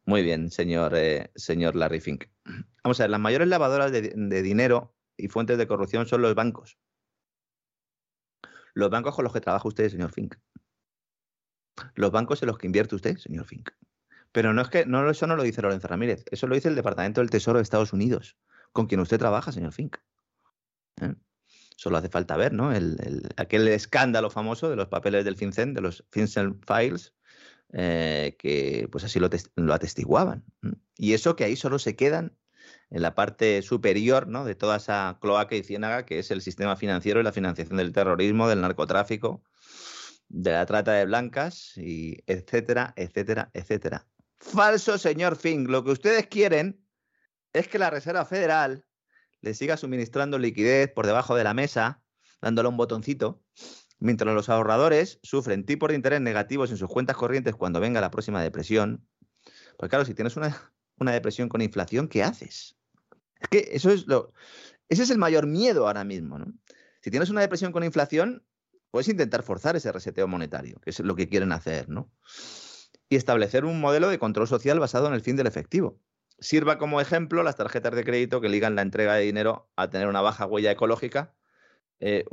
Muy 0.05 0.23
bien, 0.23 0.49
señor, 0.49 0.93
eh, 0.95 1.31
señor 1.35 1.75
Larry 1.75 1.99
Fink. 1.99 2.25
Vamos 2.83 2.99
a 2.99 3.03
ver, 3.03 3.09
las 3.09 3.19
mayores 3.19 3.49
lavadoras 3.49 3.91
de, 3.91 4.13
de 4.15 4.41
dinero 4.41 4.96
y 5.17 5.27
fuentes 5.27 5.57
de 5.57 5.67
corrupción 5.67 6.05
son 6.05 6.21
los 6.21 6.35
bancos. 6.35 6.77
Los 8.73 8.89
bancos 8.89 9.15
con 9.15 9.23
los 9.23 9.33
que 9.33 9.41
trabaja 9.41 9.67
usted, 9.67 9.89
señor 9.89 10.11
Fink. 10.11 10.35
Los 11.95 12.11
bancos 12.11 12.41
en 12.43 12.47
los 12.47 12.57
que 12.57 12.67
invierte 12.67 12.95
usted, 12.95 13.17
señor 13.17 13.45
Fink. 13.45 13.71
Pero 14.31 14.53
no 14.53 14.61
es 14.61 14.69
que 14.69 14.85
eso 15.09 15.27
no 15.27 15.35
lo 15.35 15.43
dice 15.43 15.61
Lorenzo 15.61 15.87
Ramírez, 15.87 16.23
eso 16.29 16.47
lo 16.47 16.55
dice 16.55 16.69
el 16.69 16.75
Departamento 16.75 17.21
del 17.21 17.29
Tesoro 17.29 17.57
de 17.57 17.63
Estados 17.63 17.93
Unidos, 17.93 18.37
con 18.71 18.85
quien 18.85 18.99
usted 18.99 19.17
trabaja, 19.17 19.51
señor 19.51 19.73
Fink. 19.73 19.97
¿Eh? 21.01 21.15
Solo 21.75 21.97
hace 21.97 22.09
falta 22.09 22.37
ver, 22.37 22.53
¿no? 22.53 22.71
El, 22.71 23.29
aquel 23.37 23.67
escándalo 23.67 24.29
famoso 24.29 24.69
de 24.69 24.75
los 24.75 24.87
papeles 24.89 25.25
del 25.25 25.37
FinCEN, 25.37 25.73
de 25.73 25.81
los 25.81 26.05
FinCEN 26.11 26.61
Files, 26.61 27.15
eh, 27.73 28.35
que 28.37 28.87
pues 28.91 29.03
así 29.03 29.19
lo, 29.19 29.29
lo 29.55 29.73
atestiguaban. 29.73 30.43
Y 30.95 31.13
eso 31.13 31.35
que 31.35 31.43
ahí 31.43 31.55
solo 31.55 31.79
se 31.79 31.95
quedan 31.95 32.36
en 32.89 33.01
la 33.01 33.15
parte 33.15 33.61
superior 33.61 34.27
¿no? 34.27 34.45
de 34.45 34.55
toda 34.55 34.77
esa 34.77 35.17
cloaca 35.21 35.55
y 35.55 35.63
ciénaga 35.63 36.05
que 36.05 36.19
es 36.19 36.31
el 36.31 36.41
sistema 36.41 36.75
financiero 36.75 37.19
y 37.19 37.23
la 37.23 37.31
financiación 37.31 37.77
del 37.77 37.91
terrorismo, 37.91 38.47
del 38.47 38.61
narcotráfico, 38.61 39.43
de 40.29 40.51
la 40.51 40.65
trata 40.65 40.93
de 40.93 41.05
blancas, 41.05 41.73
y 41.77 42.17
etcétera, 42.27 42.93
etcétera, 42.95 43.49
etcétera. 43.53 44.07
Falso, 44.39 44.97
señor 44.97 45.35
Fink. 45.35 45.69
Lo 45.69 45.83
que 45.83 45.91
ustedes 45.91 46.27
quieren 46.27 46.81
es 47.53 47.67
que 47.67 47.79
la 47.79 47.89
Reserva 47.89 48.25
Federal 48.25 48.85
le 49.41 49.53
siga 49.53 49.77
suministrando 49.77 50.37
liquidez 50.37 50.91
por 50.91 51.05
debajo 51.05 51.35
de 51.35 51.43
la 51.43 51.53
mesa, 51.53 52.01
dándole 52.41 52.69
un 52.69 52.77
botoncito, 52.77 53.41
mientras 53.99 54.33
los 54.33 54.49
ahorradores 54.49 55.19
sufren 55.23 55.65
tipos 55.65 55.89
de 55.89 55.95
interés 55.95 56.21
negativos 56.21 56.71
en 56.71 56.77
sus 56.77 56.89
cuentas 56.89 57.15
corrientes 57.15 57.55
cuando 57.55 57.79
venga 57.79 58.01
la 58.01 58.11
próxima 58.11 58.41
depresión. 58.41 59.07
Pues 59.77 59.89
claro, 59.89 60.05
si 60.05 60.13
tienes 60.13 60.35
una, 60.37 60.73
una 60.97 61.13
depresión 61.13 61.49
con 61.49 61.61
inflación, 61.61 62.07
¿qué 62.07 62.23
haces? 62.23 62.76
Es 63.39 63.47
que 63.49 63.69
eso 63.71 63.91
es 63.91 64.07
lo. 64.07 64.33
Ese 64.89 65.03
es 65.03 65.09
el 65.09 65.17
mayor 65.17 65.47
miedo 65.47 65.87
ahora 65.87 66.03
mismo, 66.03 66.37
¿no? 66.39 66.53
Si 67.01 67.11
tienes 67.11 67.29
una 67.29 67.41
depresión 67.41 67.71
con 67.71 67.83
inflación, 67.83 68.43
puedes 68.91 69.07
intentar 69.09 69.43
forzar 69.43 69.75
ese 69.75 69.91
reseteo 69.91 70.27
monetario, 70.27 70.79
que 70.81 70.89
es 70.89 70.99
lo 70.99 71.15
que 71.15 71.27
quieren 71.27 71.51
hacer, 71.51 71.89
¿no? 71.89 72.11
Y 73.09 73.15
establecer 73.15 73.65
un 73.65 73.79
modelo 73.79 74.09
de 74.09 74.19
control 74.19 74.47
social 74.47 74.79
basado 74.79 75.07
en 75.07 75.13
el 75.13 75.21
fin 75.21 75.35
del 75.35 75.47
efectivo. 75.47 75.99
Sirva 76.39 76.77
como 76.77 77.01
ejemplo 77.01 77.43
las 77.43 77.55
tarjetas 77.55 77.95
de 77.95 78.03
crédito 78.03 78.41
que 78.41 78.49
ligan 78.49 78.75
la 78.75 78.81
entrega 78.81 79.15
de 79.15 79.23
dinero 79.23 79.69
a 79.75 79.89
tener 79.89 80.07
una 80.07 80.21
baja 80.21 80.45
huella 80.45 80.71
ecológica. 80.71 81.33
Eh, 81.99 82.25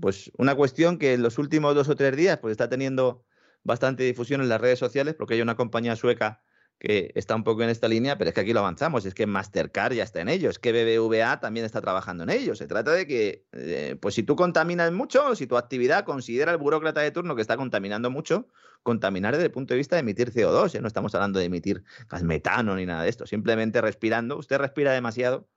pues 0.00 0.32
una 0.38 0.54
cuestión 0.54 0.98
que 0.98 1.12
en 1.12 1.22
los 1.22 1.36
últimos 1.36 1.74
dos 1.74 1.88
o 1.90 1.96
tres 1.96 2.16
días 2.16 2.38
pues 2.38 2.52
está 2.52 2.70
teniendo 2.70 3.26
bastante 3.62 4.02
difusión 4.04 4.40
en 4.40 4.48
las 4.48 4.60
redes 4.60 4.78
sociales 4.78 5.14
porque 5.14 5.34
hay 5.34 5.42
una 5.42 5.56
compañía 5.56 5.94
sueca 5.94 6.42
que 6.78 7.10
está 7.14 7.34
un 7.34 7.42
poco 7.42 7.62
en 7.62 7.70
esta 7.70 7.88
línea, 7.88 8.16
pero 8.18 8.28
es 8.28 8.34
que 8.34 8.40
aquí 8.40 8.52
lo 8.52 8.60
avanzamos, 8.60 9.04
es 9.04 9.14
que 9.14 9.26
Mastercard 9.26 9.94
ya 9.94 10.04
está 10.04 10.20
en 10.20 10.28
ello, 10.28 10.48
es 10.48 10.58
que 10.60 10.72
BBVA 10.72 11.40
también 11.40 11.66
está 11.66 11.80
trabajando 11.80 12.22
en 12.22 12.30
ello. 12.30 12.54
Se 12.54 12.68
trata 12.68 12.92
de 12.92 13.06
que, 13.06 13.46
eh, 13.52 13.96
pues 14.00 14.14
si 14.14 14.22
tú 14.22 14.36
contaminas 14.36 14.92
mucho, 14.92 15.34
si 15.34 15.46
tu 15.46 15.56
actividad 15.56 16.04
considera 16.04 16.52
el 16.52 16.58
burócrata 16.58 17.00
de 17.00 17.10
turno 17.10 17.34
que 17.34 17.42
está 17.42 17.56
contaminando 17.56 18.10
mucho, 18.10 18.46
contaminar 18.84 19.34
desde 19.34 19.46
el 19.46 19.52
punto 19.52 19.74
de 19.74 19.78
vista 19.78 19.96
de 19.96 20.00
emitir 20.00 20.32
CO2, 20.32 20.76
¿eh? 20.76 20.80
no 20.80 20.86
estamos 20.86 21.14
hablando 21.16 21.40
de 21.40 21.46
emitir 21.46 21.82
gas 22.08 22.22
metano 22.22 22.76
ni 22.76 22.86
nada 22.86 23.02
de 23.02 23.08
esto, 23.08 23.26
simplemente 23.26 23.80
respirando, 23.80 24.38
usted 24.38 24.58
respira 24.58 24.92
demasiado. 24.92 25.48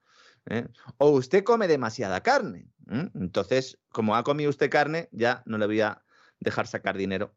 ¿eh? 0.46 0.66
O 0.98 1.10
usted 1.10 1.44
come 1.44 1.68
demasiada 1.68 2.20
carne. 2.22 2.66
Entonces, 3.14 3.78
como 3.90 4.16
ha 4.16 4.24
comido 4.24 4.50
usted 4.50 4.68
carne, 4.68 5.08
ya 5.12 5.44
no 5.46 5.56
le 5.56 5.66
voy 5.66 5.80
a 5.80 6.02
dejar 6.40 6.66
sacar 6.66 6.98
dinero 6.98 7.32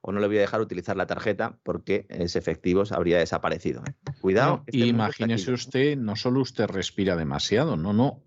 o 0.00 0.12
no 0.12 0.20
le 0.20 0.26
voy 0.26 0.38
a 0.38 0.42
dejar 0.42 0.60
utilizar 0.60 0.96
la 0.96 1.06
tarjeta 1.06 1.58
porque 1.62 2.06
ese 2.08 2.38
efectivo 2.38 2.82
habría 2.90 3.18
desaparecido. 3.18 3.82
¿eh? 3.88 3.94
Cuidado. 4.20 4.64
Este 4.66 4.86
imagínese 4.86 5.52
usted, 5.52 5.96
no 5.96 6.16
solo 6.16 6.40
usted 6.40 6.66
respira 6.66 7.16
demasiado, 7.16 7.76
no, 7.76 7.92
no. 7.92 8.22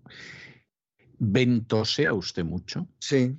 Ventosea 1.18 2.12
usted 2.12 2.44
mucho. 2.44 2.88
Sí. 2.98 3.36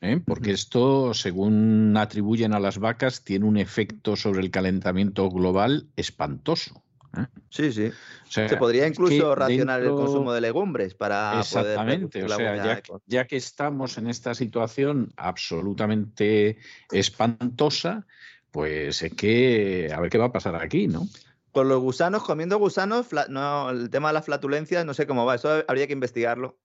¿eh? 0.00 0.20
Porque 0.24 0.52
esto, 0.52 1.14
según 1.14 1.96
atribuyen 1.96 2.54
a 2.54 2.60
las 2.60 2.78
vacas, 2.78 3.24
tiene 3.24 3.44
un 3.44 3.56
efecto 3.56 4.16
sobre 4.16 4.40
el 4.40 4.50
calentamiento 4.50 5.28
global 5.30 5.88
espantoso. 5.96 6.82
¿Eh? 7.16 7.26
Sí, 7.50 7.72
sí. 7.72 7.90
Se 8.28 8.56
podría 8.56 8.86
incluso 8.86 9.34
racionar 9.34 9.82
el 9.82 9.90
consumo 9.90 10.32
de 10.32 10.40
legumbres 10.40 10.94
para 10.94 11.40
Exactamente. 11.40 12.24
o 12.24 12.28
sea, 12.28 12.82
ya, 13.06 13.26
que 13.26 13.36
estamos 13.36 13.98
en 13.98 14.08
esta 14.08 14.34
situación 14.34 15.12
absolutamente 15.16 16.58
espantosa, 16.90 18.06
pues 18.50 19.02
es 19.02 19.12
que 19.14 19.90
a 19.94 20.00
ver 20.00 20.10
qué 20.10 20.18
va 20.18 20.26
a 20.26 20.32
pasar 20.32 20.56
aquí, 20.56 20.88
¿no? 20.88 21.06
Con 21.52 21.68
los 21.68 21.80
gusanos, 21.80 22.22
comiendo 22.22 22.58
gusanos, 22.58 23.08
no, 23.28 23.70
el 23.70 23.90
tema 23.90 24.08
de 24.08 24.14
las 24.14 24.26
flatulencias, 24.26 24.84
no 24.84 24.92
sé 24.92 25.06
cómo 25.06 25.24
va. 25.24 25.36
Eso 25.36 25.64
habría 25.66 25.86
que 25.86 25.94
investigarlo. 25.94 26.58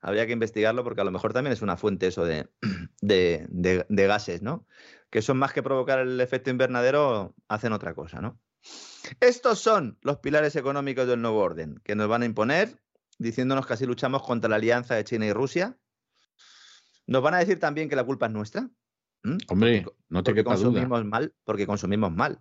Habría 0.00 0.26
que 0.26 0.32
investigarlo 0.32 0.82
porque 0.82 1.00
a 1.00 1.04
lo 1.04 1.12
mejor 1.12 1.32
también 1.32 1.52
es 1.52 1.62
una 1.62 1.76
fuente 1.76 2.08
eso 2.08 2.24
de, 2.24 2.48
de, 3.00 3.46
de 3.88 4.06
gases, 4.06 4.42
¿no? 4.42 4.66
Que 5.10 5.22
son 5.22 5.36
más 5.36 5.52
que 5.52 5.62
provocar 5.62 5.98
el 6.00 6.20
efecto 6.20 6.50
invernadero, 6.50 7.34
hacen 7.48 7.72
otra 7.72 7.94
cosa, 7.94 8.20
¿no? 8.20 8.40
Estos 9.20 9.58
son 9.58 9.98
los 10.02 10.18
pilares 10.18 10.56
económicos 10.56 11.06
del 11.06 11.20
nuevo 11.20 11.40
orden 11.40 11.80
que 11.84 11.94
nos 11.94 12.08
van 12.08 12.22
a 12.22 12.26
imponer, 12.26 12.80
diciéndonos 13.18 13.66
que 13.66 13.74
así 13.74 13.86
luchamos 13.86 14.22
contra 14.22 14.48
la 14.48 14.56
alianza 14.56 14.94
de 14.94 15.04
China 15.04 15.26
y 15.26 15.32
Rusia. 15.32 15.76
Nos 17.06 17.22
van 17.22 17.34
a 17.34 17.38
decir 17.38 17.58
también 17.58 17.88
que 17.88 17.96
la 17.96 18.04
culpa 18.04 18.26
es 18.26 18.32
nuestra. 18.32 18.68
Hombre, 19.48 19.86
no 20.08 20.22
te 20.22 20.34
quepa 20.34 20.50
consumimos 20.50 21.04
mal, 21.04 21.34
porque 21.44 21.66
consumimos 21.66 22.12
mal. 22.12 22.40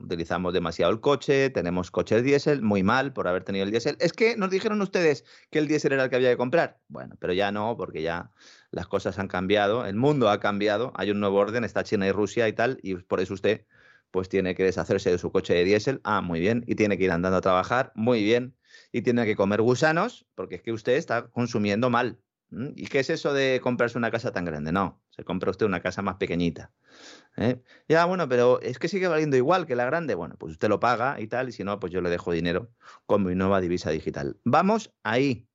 Utilizamos 0.00 0.52
demasiado 0.52 0.90
el 0.92 1.00
coche, 1.00 1.50
tenemos 1.50 1.92
coches 1.92 2.24
diésel, 2.24 2.62
muy 2.62 2.82
mal 2.82 3.12
por 3.12 3.28
haber 3.28 3.44
tenido 3.44 3.64
el 3.64 3.70
diésel. 3.70 3.96
Es 4.00 4.12
que 4.12 4.36
nos 4.36 4.50
dijeron 4.50 4.82
ustedes 4.82 5.24
que 5.50 5.60
el 5.60 5.68
diésel 5.68 5.92
era 5.92 6.04
el 6.04 6.10
que 6.10 6.16
había 6.16 6.30
que 6.30 6.36
comprar. 6.36 6.80
Bueno, 6.88 7.14
pero 7.20 7.32
ya 7.32 7.52
no, 7.52 7.76
porque 7.76 8.02
ya 8.02 8.32
las 8.72 8.88
cosas 8.88 9.20
han 9.20 9.28
cambiado, 9.28 9.86
el 9.86 9.94
mundo 9.94 10.30
ha 10.30 10.40
cambiado, 10.40 10.92
hay 10.96 11.12
un 11.12 11.20
nuevo 11.20 11.36
orden, 11.36 11.62
está 11.62 11.84
China 11.84 12.08
y 12.08 12.12
Rusia 12.12 12.48
y 12.48 12.52
tal, 12.52 12.80
y 12.82 12.96
por 12.96 13.20
eso 13.20 13.34
usted 13.34 13.66
pues 14.10 14.28
tiene 14.28 14.54
que 14.54 14.64
deshacerse 14.64 15.10
de 15.10 15.18
su 15.18 15.30
coche 15.32 15.54
de 15.54 15.64
diésel, 15.64 16.00
ah, 16.04 16.20
muy 16.20 16.40
bien, 16.40 16.64
y 16.66 16.74
tiene 16.74 16.98
que 16.98 17.04
ir 17.04 17.10
andando 17.10 17.38
a 17.38 17.40
trabajar, 17.40 17.92
muy 17.94 18.22
bien, 18.22 18.56
y 18.92 19.02
tiene 19.02 19.24
que 19.26 19.36
comer 19.36 19.62
gusanos, 19.62 20.26
porque 20.34 20.56
es 20.56 20.62
que 20.62 20.72
usted 20.72 20.94
está 20.94 21.28
consumiendo 21.28 21.90
mal, 21.90 22.20
¿Y 22.50 22.86
qué 22.86 23.00
es 23.00 23.10
eso 23.10 23.34
de 23.34 23.60
comprarse 23.62 23.98
una 23.98 24.10
casa 24.10 24.32
tan 24.32 24.44
grande? 24.44 24.72
No, 24.72 25.02
se 25.10 25.22
compra 25.22 25.50
usted 25.50 25.66
una 25.66 25.80
casa 25.80 26.00
más 26.00 26.16
pequeñita. 26.16 26.72
¿eh? 27.36 27.62
Ya, 27.88 28.06
bueno, 28.06 28.26
pero 28.28 28.60
es 28.62 28.78
que 28.78 28.88
sigue 28.88 29.06
valiendo 29.06 29.36
igual 29.36 29.66
que 29.66 29.76
la 29.76 29.84
grande. 29.84 30.14
Bueno, 30.14 30.36
pues 30.38 30.52
usted 30.52 30.68
lo 30.68 30.80
paga 30.80 31.20
y 31.20 31.26
tal, 31.26 31.50
y 31.50 31.52
si 31.52 31.62
no, 31.62 31.78
pues 31.78 31.92
yo 31.92 32.00
le 32.00 32.08
dejo 32.08 32.32
dinero 32.32 32.70
con 33.06 33.22
mi 33.24 33.34
nueva 33.34 33.60
divisa 33.60 33.90
digital. 33.90 34.40
Vamos 34.44 34.94
ahí, 35.02 35.46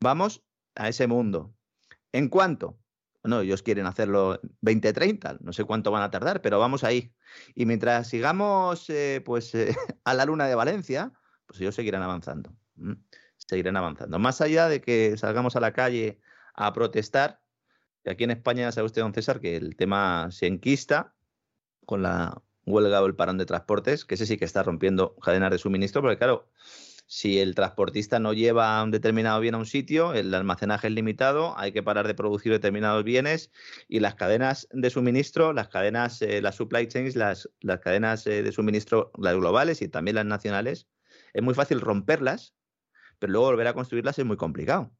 vamos 0.00 0.44
a 0.74 0.88
ese 0.88 1.06
mundo. 1.06 1.54
¿En 2.12 2.28
cuánto? 2.28 2.80
Bueno, 3.24 3.40
ellos 3.40 3.62
quieren 3.62 3.86
hacerlo 3.86 4.38
2030, 4.60 5.38
no 5.40 5.54
sé 5.54 5.64
cuánto 5.64 5.90
van 5.90 6.02
a 6.02 6.10
tardar, 6.10 6.42
pero 6.42 6.58
vamos 6.58 6.84
ahí. 6.84 7.14
Y 7.54 7.64
mientras 7.64 8.08
sigamos 8.08 8.90
eh, 8.90 9.22
pues, 9.24 9.54
eh, 9.54 9.74
a 10.04 10.12
la 10.12 10.26
luna 10.26 10.46
de 10.46 10.54
Valencia, 10.54 11.10
pues 11.46 11.58
ellos 11.58 11.74
seguirán 11.74 12.02
avanzando. 12.02 12.54
Seguirán 13.38 13.78
avanzando. 13.78 14.18
Más 14.18 14.42
allá 14.42 14.68
de 14.68 14.82
que 14.82 15.16
salgamos 15.16 15.56
a 15.56 15.60
la 15.60 15.72
calle 15.72 16.20
a 16.52 16.74
protestar, 16.74 17.40
y 18.04 18.10
aquí 18.10 18.24
en 18.24 18.32
España 18.32 18.70
sabe 18.72 18.86
usted, 18.86 19.00
don 19.00 19.14
César, 19.14 19.40
que 19.40 19.56
el 19.56 19.74
tema 19.74 20.28
se 20.30 20.46
enquista 20.46 21.14
con 21.86 22.02
la 22.02 22.42
huelga 22.66 23.02
o 23.02 23.06
el 23.06 23.16
parón 23.16 23.38
de 23.38 23.46
transportes, 23.46 24.04
que 24.04 24.16
ese 24.16 24.26
sí 24.26 24.36
que 24.36 24.44
está 24.44 24.62
rompiendo 24.62 25.16
cadenas 25.16 25.50
de 25.50 25.56
suministro, 25.56 26.02
porque 26.02 26.18
claro, 26.18 26.50
si 27.06 27.38
el 27.38 27.54
transportista 27.54 28.18
no 28.18 28.32
lleva 28.32 28.82
un 28.82 28.90
determinado 28.90 29.40
bien 29.40 29.54
a 29.54 29.58
un 29.58 29.66
sitio, 29.66 30.14
el 30.14 30.32
almacenaje 30.32 30.88
es 30.88 30.94
limitado, 30.94 31.56
hay 31.58 31.72
que 31.72 31.82
parar 31.82 32.06
de 32.06 32.14
producir 32.14 32.52
determinados 32.52 33.04
bienes 33.04 33.50
y 33.88 34.00
las 34.00 34.14
cadenas 34.14 34.68
de 34.72 34.90
suministro, 34.90 35.52
las 35.52 35.68
cadenas, 35.68 36.22
eh, 36.22 36.40
las 36.40 36.56
supply 36.56 36.88
chains, 36.88 37.14
las, 37.14 37.48
cadenas 37.82 38.26
eh, 38.26 38.42
de 38.42 38.52
suministro, 38.52 39.12
las 39.18 39.34
globales 39.34 39.82
y 39.82 39.88
también 39.88 40.14
las 40.14 40.26
nacionales, 40.26 40.88
es 41.34 41.42
muy 41.42 41.54
fácil 41.54 41.80
romperlas, 41.80 42.54
pero 43.18 43.32
luego 43.32 43.46
volver 43.48 43.66
a 43.66 43.74
construirlas 43.74 44.18
es 44.18 44.24
muy 44.24 44.36
complicado. 44.36 44.92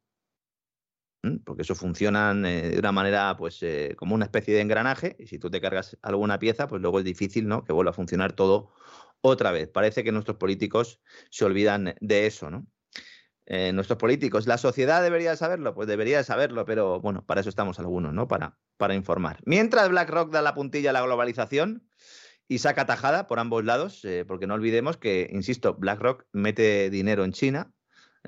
Porque 1.47 1.63
eso 1.63 1.75
funciona 1.75 2.33
eh, 2.33 2.69
de 2.69 2.79
una 2.79 2.93
manera, 2.93 3.35
pues, 3.39 3.65
como 3.97 4.15
una 4.15 4.27
especie 4.27 4.55
de 4.55 4.61
engranaje, 4.61 5.17
y 5.19 5.27
si 5.27 5.39
tú 5.39 5.51
te 5.51 5.59
cargas 5.59 5.97
alguna 6.03 6.39
pieza, 6.39 6.69
pues 6.69 6.83
luego 6.83 6.99
es 6.99 7.05
difícil, 7.07 7.49
¿no? 7.49 7.65
Que 7.65 7.73
vuelva 7.73 7.93
a 7.93 7.95
funcionar 7.95 8.35
todo 8.35 8.75
otra 9.27 9.53
vez. 9.53 9.69
Parece 9.71 10.05
que 10.05 10.13
nuestros 10.13 10.37
políticos 10.37 11.01
se 11.31 11.47
olvidan 11.47 11.95
de 12.01 12.27
eso, 12.27 12.51
¿no? 12.51 12.67
Eh, 13.47 13.73
nuestros 13.73 13.99
políticos, 13.99 14.47
¿la 14.47 14.59
sociedad 14.59 15.03
debería 15.03 15.35
saberlo? 15.35 15.75
Pues 15.75 15.89
debería 15.89 16.23
saberlo, 16.25 16.67
pero 16.67 17.01
bueno, 17.01 17.25
para 17.25 17.41
eso 17.41 17.49
estamos 17.49 17.79
algunos, 17.79 18.13
¿no? 18.13 18.29
Para, 18.29 18.59
para 18.77 18.95
informar. 18.95 19.41
Mientras 19.47 19.89
BlackRock 19.89 20.31
da 20.31 20.43
la 20.43 20.55
puntilla 20.55 20.91
a 20.91 20.93
la 20.93 21.03
globalización 21.03 21.89
y 22.49 22.59
saca 22.59 22.85
tajada 22.85 23.27
por 23.27 23.39
ambos 23.39 23.65
lados, 23.65 24.05
eh, 24.05 24.27
porque 24.29 24.47
no 24.47 24.55
olvidemos 24.55 24.99
que, 24.99 25.31
insisto, 25.33 25.75
BlackRock 25.75 26.27
mete 26.33 26.91
dinero 26.91 27.25
en 27.25 27.33
China, 27.33 27.73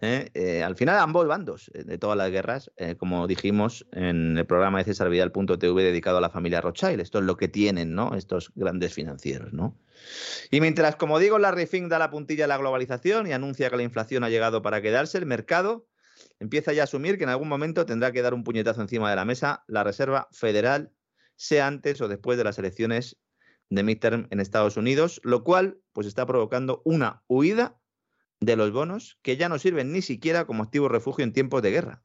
¿eh? 0.00 0.62
Al 0.64 0.76
final 0.76 0.98
ambos 0.98 1.26
bandos 1.26 1.70
de 1.74 1.98
todas 1.98 2.16
las 2.16 2.30
guerras, 2.30 2.70
como 2.98 3.26
dijimos 3.26 3.86
en 3.92 4.38
el 4.38 4.46
programa 4.46 4.78
de 4.78 4.84
César 4.84 5.10
Vidal.tv 5.10 5.82
dedicado 5.82 6.18
a 6.18 6.22
la 6.22 6.30
familia 6.30 6.62
Rothschild. 6.62 7.00
Esto 7.00 7.18
es 7.18 7.24
lo 7.24 7.36
que 7.36 7.48
tienen 7.48 7.94
¿no? 7.94 8.14
estos 8.14 8.50
grandes 8.54 8.92
financieros. 8.92 9.52
¿no? 9.54 9.78
Y 10.50 10.60
mientras, 10.60 10.96
como 10.96 11.18
digo, 11.18 11.38
la 11.38 11.50
Refin 11.50 11.88
da 11.88 11.98
la 11.98 12.10
puntilla 12.10 12.44
a 12.44 12.48
la 12.48 12.58
globalización 12.58 13.26
y 13.26 13.32
anuncia 13.32 13.70
que 13.70 13.76
la 13.76 13.82
inflación 13.82 14.24
ha 14.24 14.30
llegado 14.30 14.62
para 14.62 14.82
quedarse, 14.82 15.18
el 15.18 15.26
mercado 15.26 15.86
empieza 16.40 16.72
ya 16.72 16.82
a 16.82 16.84
asumir 16.84 17.18
que 17.18 17.24
en 17.24 17.30
algún 17.30 17.48
momento 17.48 17.86
tendrá 17.86 18.12
que 18.12 18.22
dar 18.22 18.34
un 18.34 18.44
puñetazo 18.44 18.80
encima 18.80 19.10
de 19.10 19.16
la 19.16 19.24
mesa 19.24 19.64
la 19.66 19.84
Reserva 19.84 20.28
Federal, 20.32 20.92
sea 21.36 21.66
antes 21.66 22.00
o 22.00 22.08
después 22.08 22.38
de 22.38 22.44
las 22.44 22.58
elecciones 22.58 23.18
de 23.68 23.82
midterm 23.82 24.26
en 24.30 24.40
Estados 24.40 24.76
Unidos, 24.76 25.20
lo 25.24 25.44
cual 25.44 25.78
pues 25.92 26.06
está 26.06 26.24
provocando 26.26 26.82
una 26.84 27.22
huida 27.26 27.78
de 28.40 28.56
los 28.56 28.70
bonos 28.70 29.18
que 29.22 29.36
ya 29.36 29.48
no 29.48 29.58
sirven 29.58 29.92
ni 29.92 30.02
siquiera 30.02 30.46
como 30.46 30.62
activo 30.62 30.88
refugio 30.88 31.24
en 31.24 31.32
tiempos 31.32 31.62
de 31.62 31.70
guerra. 31.70 32.02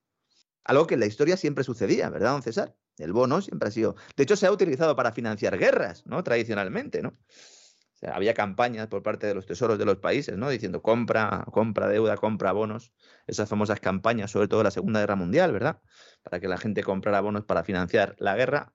Algo 0.63 0.87
que 0.87 0.93
en 0.93 0.99
la 0.99 1.05
historia 1.07 1.37
siempre 1.37 1.63
sucedía, 1.63 2.09
¿verdad, 2.09 2.31
don 2.31 2.43
César? 2.43 2.75
El 2.97 3.13
bono 3.13 3.41
siempre 3.41 3.69
ha 3.69 3.71
sido. 3.71 3.95
De 4.15 4.23
hecho, 4.23 4.35
se 4.35 4.45
ha 4.45 4.51
utilizado 4.51 4.95
para 4.95 5.11
financiar 5.11 5.57
guerras, 5.57 6.05
¿no? 6.05 6.23
Tradicionalmente, 6.23 7.01
¿no? 7.01 7.17
Había 8.01 8.33
campañas 8.33 8.87
por 8.87 9.03
parte 9.03 9.27
de 9.27 9.35
los 9.35 9.45
tesoros 9.45 9.77
de 9.77 9.85
los 9.85 9.97
países, 9.97 10.35
¿no? 10.37 10.49
Diciendo 10.49 10.81
compra, 10.81 11.45
compra 11.51 11.87
deuda, 11.87 12.17
compra 12.17 12.51
bonos. 12.51 12.93
Esas 13.27 13.47
famosas 13.47 13.79
campañas, 13.79 14.31
sobre 14.31 14.47
todo 14.47 14.63
la 14.63 14.71
Segunda 14.71 14.99
Guerra 15.01 15.15
Mundial, 15.15 15.51
¿verdad? 15.51 15.81
Para 16.23 16.39
que 16.39 16.47
la 16.47 16.57
gente 16.57 16.83
comprara 16.83 17.21
bonos 17.21 17.45
para 17.45 17.63
financiar 17.63 18.15
la 18.17 18.35
guerra. 18.35 18.73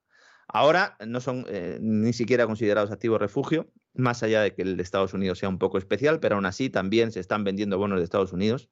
Ahora 0.49 0.97
no 1.05 1.21
son 1.21 1.45
eh, 1.49 1.79
ni 1.81 2.13
siquiera 2.13 2.47
considerados 2.47 2.93
activos 2.93 3.21
refugio, 3.21 3.73
más 3.95 4.23
allá 4.23 4.43
de 4.43 4.55
que 4.55 4.63
el 4.63 4.77
de 4.77 4.83
Estados 4.85 5.13
Unidos 5.13 5.39
sea 5.39 5.49
un 5.49 5.59
poco 5.59 5.79
especial, 5.79 6.21
pero 6.21 6.37
aún 6.37 6.47
así 6.47 6.71
también 6.71 7.11
se 7.11 7.19
están 7.19 7.43
vendiendo 7.43 7.79
bonos 7.79 7.99
de 7.99 8.05
Estados 8.05 8.33
Unidos. 8.33 8.71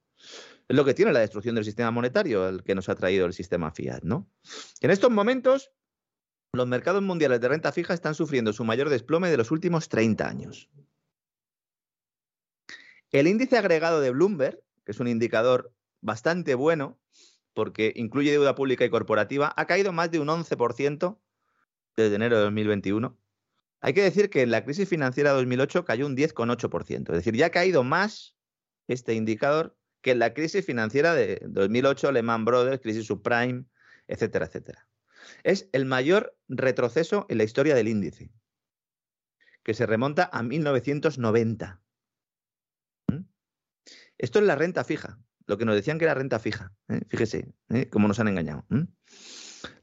Es 0.67 0.75
lo 0.75 0.85
que 0.85 0.93
tiene 0.93 1.11
la 1.11 1.19
destrucción 1.19 1.55
del 1.55 1.65
sistema 1.65 1.91
monetario, 1.91 2.47
el 2.47 2.63
que 2.63 2.75
nos 2.75 2.87
ha 2.87 2.95
traído 2.95 3.25
el 3.25 3.33
sistema 3.33 3.71
fiat, 3.71 4.03
¿no? 4.03 4.29
En 4.79 4.89
estos 4.89 5.11
momentos, 5.11 5.71
los 6.55 6.67
mercados 6.67 7.01
mundiales 7.01 7.41
de 7.41 7.47
renta 7.47 7.71
fija 7.71 7.93
están 7.93 8.15
sufriendo 8.15 8.53
su 8.53 8.63
mayor 8.63 8.89
desplome 8.89 9.29
de 9.29 9.37
los 9.37 9.51
últimos 9.51 9.89
30 9.89 10.27
años. 10.27 10.69
El 13.11 13.27
índice 13.27 13.57
agregado 13.57 14.01
de 14.01 14.11
Bloomberg, 14.11 14.59
que 14.85 14.91
es 14.91 14.99
un 14.99 15.07
indicador 15.07 15.73
bastante 16.01 16.55
bueno, 16.55 16.99
porque 17.53 17.93
incluye 17.95 18.31
deuda 18.31 18.55
pública 18.55 18.85
y 18.85 18.89
corporativa, 18.89 19.53
ha 19.55 19.65
caído 19.65 19.93
más 19.93 20.11
de 20.11 20.19
un 20.19 20.27
11% 20.27 21.17
desde 21.95 22.15
enero 22.15 22.37
de 22.37 22.43
2021. 22.43 23.17
Hay 23.81 23.93
que 23.93 24.03
decir 24.03 24.29
que 24.29 24.41
en 24.41 24.51
la 24.51 24.63
crisis 24.63 24.89
financiera 24.89 25.31
de 25.31 25.37
2008 25.37 25.85
cayó 25.85 26.05
un 26.05 26.17
10,8%. 26.17 27.09
Es 27.09 27.15
decir, 27.15 27.35
ya 27.35 27.47
ha 27.47 27.51
caído 27.51 27.83
más 27.83 28.35
este 28.87 29.13
indicador 29.13 29.77
que 30.01 30.11
en 30.11 30.19
la 30.19 30.33
crisis 30.33 30.65
financiera 30.65 31.15
de 31.15 31.41
2008, 31.47 32.11
Lehman 32.11 32.45
Brothers, 32.45 32.81
crisis 32.81 33.07
subprime, 33.07 33.65
etcétera, 34.07 34.45
etcétera. 34.45 34.87
Es 35.43 35.69
el 35.71 35.85
mayor 35.85 36.37
retroceso 36.47 37.25
en 37.29 37.37
la 37.37 37.43
historia 37.43 37.75
del 37.75 37.87
índice, 37.87 38.31
que 39.63 39.73
se 39.73 39.85
remonta 39.85 40.29
a 40.31 40.43
1990. 40.43 41.81
¿Mm? 43.07 43.19
Esto 44.17 44.39
es 44.39 44.45
la 44.45 44.55
renta 44.55 44.83
fija, 44.83 45.19
lo 45.47 45.57
que 45.57 45.65
nos 45.65 45.75
decían 45.75 45.99
que 45.99 46.05
era 46.05 46.13
renta 46.13 46.39
fija. 46.39 46.73
¿eh? 46.89 47.01
Fíjese 47.09 47.53
¿eh? 47.69 47.89
cómo 47.89 48.07
nos 48.07 48.19
han 48.19 48.27
engañado. 48.27 48.65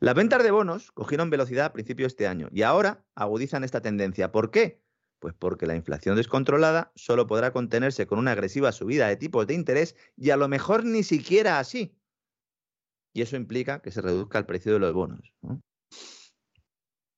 Las 0.01 0.15
ventas 0.15 0.43
de 0.43 0.51
bonos 0.51 0.93
cogieron 0.93 1.31
velocidad 1.31 1.67
a 1.67 1.73
principios 1.73 2.07
de 2.07 2.13
este 2.13 2.27
año 2.27 2.49
y 2.53 2.63
ahora 2.63 3.05
agudizan 3.15 3.65
esta 3.65 3.81
tendencia. 3.81 4.33
¿Por 4.33 4.51
qué? 4.51 4.83
Pues 5.19 5.35
porque 5.39 5.67
la 5.67 5.77
inflación 5.77 6.17
descontrolada 6.17 6.93
solo 6.97 7.27
podrá 7.27 7.53
contenerse 7.53 8.07
con 8.07 8.19
una 8.19 8.33
agresiva 8.33 8.73
subida 8.73 9.07
de 9.07 9.17
tipos 9.17 9.47
de 9.47 9.55
interés 9.55 9.97
y 10.17 10.31
a 10.31 10.37
lo 10.37 10.49
mejor 10.49 10.85
ni 10.85 11.05
siquiera 11.05 11.59
así. 11.59 11.97
Y 13.13 13.23
eso 13.23 13.37
implica 13.37 13.81
que 13.81 13.91
se 13.91 14.01
reduzca 14.01 14.39
el 14.39 14.47
precio 14.47 14.73
de 14.73 14.79
los 14.79 14.93
bonos. 14.93 15.33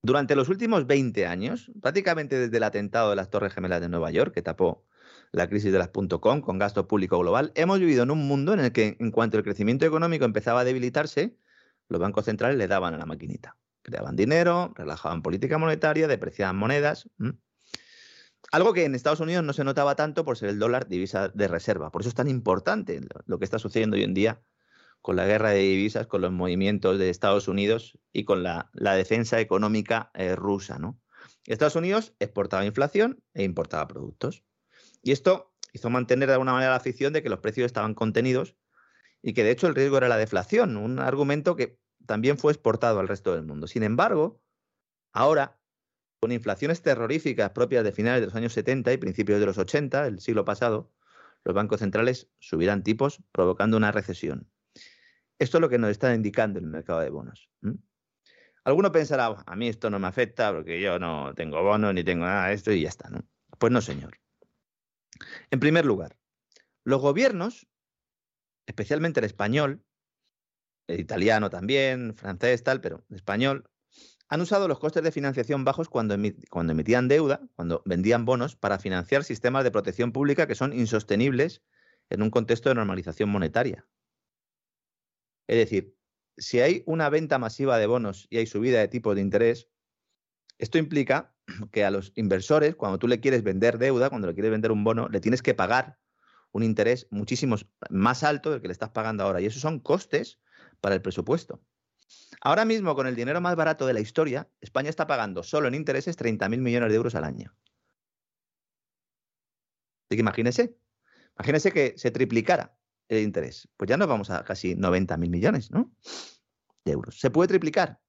Durante 0.03 0.37
los 0.37 0.49
últimos 0.49 0.87
20 0.87 1.27
años, 1.27 1.71
prácticamente 1.81 2.39
desde 2.39 2.57
el 2.57 2.63
atentado 2.65 3.11
de 3.11 3.17
las 3.17 3.31
Torres 3.31 3.55
Gemelas 3.55 3.81
de 3.81 3.89
Nueva 3.89 4.11
York, 4.11 4.35
que 4.35 4.43
tapó 4.43 4.85
la 5.33 5.49
crisis 5.49 5.73
de 5.73 5.79
las 5.79 5.91
.com 6.21 6.41
con 6.41 6.59
gasto 6.59 6.87
público 6.87 7.19
global, 7.19 7.53
hemos 7.55 7.79
vivido 7.81 8.03
en 8.03 8.11
un 8.11 8.29
mundo 8.29 8.53
en 8.53 8.61
el 8.61 8.73
que, 8.73 8.97
en 9.01 9.11
cuanto 9.11 9.39
el 9.39 9.45
crecimiento 9.45 9.87
económico 9.87 10.25
empezaba 10.25 10.61
a 10.61 10.65
debilitarse, 10.65 11.39
los 11.89 12.01
bancos 12.01 12.27
centrales 12.27 12.59
le 12.59 12.67
daban 12.67 12.95
a 12.95 12.99
la 12.99 13.07
maquinita. 13.07 13.57
Creaban 13.83 14.17
dinero, 14.17 14.73
relajaban 14.77 15.23
política 15.23 15.59
monetaria, 15.59 16.09
depreciaban 16.09 16.57
monedas. 16.57 17.09
Algo 18.53 18.73
que 18.73 18.85
en 18.85 18.95
Estados 18.95 19.21
Unidos 19.21 19.45
no 19.45 19.53
se 19.53 19.65
notaba 19.65 19.95
tanto 19.95 20.25
por 20.25 20.37
ser 20.37 20.51
el 20.51 20.59
dólar 20.59 20.89
divisa 20.89 21.29
de 21.29 21.49
reserva. 21.49 21.91
Por 21.91 22.03
eso 22.03 22.09
es 22.09 22.15
tan 22.15 22.29
importante 22.29 23.01
lo 23.27 23.39
que 23.39 23.45
está 23.45 23.59
sucediendo 23.59 23.97
hoy 23.97 24.03
en 24.03 24.15
día 24.15 24.43
con 25.05 25.17
la 25.17 25.27
guerra 25.27 25.51
de 25.51 25.59
divisas, 25.59 26.07
con 26.07 26.23
los 26.23 26.33
movimientos 26.33 26.99
de 26.99 27.11
Estados 27.11 27.47
Unidos 27.47 27.99
y 28.11 28.25
con 28.25 28.43
la, 28.43 28.71
defensa 28.73 29.39
económica 29.39 30.11
eh, 30.15 30.35
rusa. 30.35 30.79
Estados 31.45 31.77
Unidos 31.77 32.15
exportaba 32.21 32.65
inflación 32.65 33.23
e 33.35 33.43
importaba 33.43 33.87
productos. 33.87 34.45
Y 35.03 35.13
esto 35.13 35.53
hizo 35.75 35.91
mantener 35.91 36.29
de 36.29 36.33
alguna 36.33 36.55
manera 36.55 36.73
la 36.73 36.81
ficción 36.81 37.13
de 37.13 37.23
que 37.23 37.29
los 37.29 37.41
precios 37.41 37.67
estaban 37.67 37.93
contenidos 37.93 38.57
y 39.21 39.35
que 39.35 39.45
de 39.45 39.51
hecho 39.51 39.67
el 39.67 39.75
riesgo 39.75 39.99
era 39.99 40.09
la 40.09 40.17
deflación, 40.17 40.79
un 40.79 40.99
argumento 40.99 41.55
que 41.55 41.79
también 42.07 42.39
fue 42.39 42.53
exportado 42.53 42.99
al 42.99 43.09
resto 43.09 43.35
del 43.35 43.45
mundo. 43.45 43.67
Sin 43.67 43.83
embargo, 43.83 44.41
ahora, 45.13 45.61
con 46.19 46.33
inflaciones 46.33 46.81
terroríficas 46.81 47.51
propias 47.51 47.85
de 47.85 47.93
finales 47.93 48.23
de 48.23 48.29
los 48.29 48.37
años 48.37 48.55
70 48.55 48.91
y 48.95 48.97
principios 48.97 49.39
de 49.39 49.45
los 49.45 49.59
80, 49.59 50.05
del 50.05 50.21
siglo 50.21 50.47
pasado, 50.47 50.91
los 51.45 51.55
bancos 51.55 51.81
centrales 51.81 52.31
subirán 52.39 52.83
tipos 52.83 53.23
provocando 53.33 53.77
una 53.77 53.93
recesión. 53.93 54.49
Esto 55.39 55.59
es 55.59 55.61
lo 55.61 55.69
que 55.69 55.79
nos 55.79 55.91
está 55.91 56.15
indicando 56.15 56.59
el 56.59 56.67
mercado 56.67 57.01
de 57.01 57.11
bonos. 57.11 57.51
Alguno 58.65 58.93
pensará, 58.93 59.27
a 59.47 59.57
mí 59.57 59.69
esto 59.69 59.91
no 59.91 59.99
me 59.99 60.07
afecta 60.07 60.53
porque 60.53 60.81
yo 60.81 60.99
no 60.99 61.35
tengo 61.35 61.63
bonos 61.63 61.93
ni 61.93 62.05
tengo 62.05 62.25
nada 62.25 62.49
de 62.49 62.55
esto 62.55 62.73
y 62.73 62.83
ya 62.83 62.89
está. 62.89 63.11
¿no? 63.11 63.25
Pues 63.59 63.73
no, 63.73 63.81
señor. 63.81 64.19
En 65.51 65.61
primer 65.61 65.85
lugar, 65.85 66.17
los 66.85 67.01
gobiernos 67.01 67.67
especialmente 68.67 69.21
el 69.21 69.27
español, 69.27 69.85
el 70.87 71.01
italiano 71.01 71.51
también, 71.51 72.15
francés, 72.15 72.63
tal, 72.63 72.81
pero 72.81 73.05
español, 73.11 73.71
han 74.29 74.41
usado 74.41 74.69
los 74.69 74.79
costes 74.79 75.03
de 75.03 75.13
financiación 75.13 75.65
bajos 75.65 75.89
cuando, 75.89 76.17
cuando 76.51 76.73
emitían 76.73 77.09
deuda, 77.09 77.41
cuando 77.57 77.83
vendían 77.85 78.25
bonos, 78.25 78.57
para 78.57 78.79
financiar 78.79 79.25
sistemas 79.25 79.65
de 79.65 79.71
protección 79.71 80.13
pública 80.13 80.47
que 80.47 80.55
son 80.55 80.73
insostenibles 80.73 81.63
en 82.11 82.23
un 82.23 82.31
contexto 82.31 82.69
de 82.69 82.75
normalización 82.75 83.29
monetaria. 83.29 83.87
Es 85.47 85.57
decir, 85.57 85.97
si 86.37 86.61
hay 86.61 86.83
una 86.87 87.09
venta 87.11 87.39
masiva 87.39 87.79
de 87.79 87.87
bonos 87.87 88.27
y 88.31 88.39
hay 88.39 88.47
subida 88.47 88.81
de 88.81 88.89
tipo 88.89 89.15
de 89.15 89.21
interés, 89.21 89.69
esto 90.59 90.79
implica 90.79 91.35
que 91.73 91.85
a 91.85 91.91
los 91.91 92.13
inversores, 92.15 92.77
cuando 92.77 92.99
tú 92.99 93.09
le 93.09 93.21
quieres 93.21 93.43
vender 93.43 93.79
deuda, 93.79 94.09
cuando 94.09 94.29
le 94.29 94.35
quieres 94.35 94.51
vender 94.51 94.73
un 94.73 94.85
bono, 94.85 95.09
le 95.09 95.21
tienes 95.21 95.43
que 95.43 95.55
pagar 95.55 95.99
un 96.53 96.63
interés 96.63 97.09
muchísimo 97.11 97.57
más 97.91 98.23
alto 98.23 98.51
del 98.51 98.61
que 98.61 98.69
le 98.69 98.73
estás 98.73 98.91
pagando 98.91 99.25
ahora. 99.25 99.41
Y 99.41 99.47
esos 99.47 99.61
son 99.61 99.81
costes 99.81 100.41
para 100.81 100.95
el 100.95 101.03
presupuesto. 101.03 101.61
Ahora 102.41 102.65
mismo, 102.65 102.95
con 102.95 103.07
el 103.07 103.17
dinero 103.17 103.41
más 103.41 103.57
barato 103.57 103.87
de 103.87 103.95
la 103.95 104.01
historia, 104.01 104.49
España 104.61 104.91
está 104.91 105.07
pagando 105.07 105.43
solo 105.43 105.67
en 105.67 105.75
intereses 105.75 106.17
30.000 106.17 106.59
millones 106.59 106.91
de 106.91 106.97
euros 106.97 107.15
al 107.15 107.25
año. 107.25 107.57
Así 110.09 110.17
que 110.17 110.21
imagínese, 110.21 110.77
imagínese 111.37 111.73
que 111.73 111.95
se 111.97 112.11
triplicara 112.11 112.77
el 113.09 113.23
interés. 113.23 113.69
Pues 113.77 113.89
ya 113.89 113.97
nos 113.97 114.09
vamos 114.09 114.31
a 114.31 114.45
casi 114.45 114.75
90.000 114.75 115.29
millones, 115.29 115.71
¿no? 115.71 115.93
De 116.85 116.93
euros. 116.93 117.19
¿Se 117.19 117.31
puede 117.31 117.49
triplicar? 117.49 118.01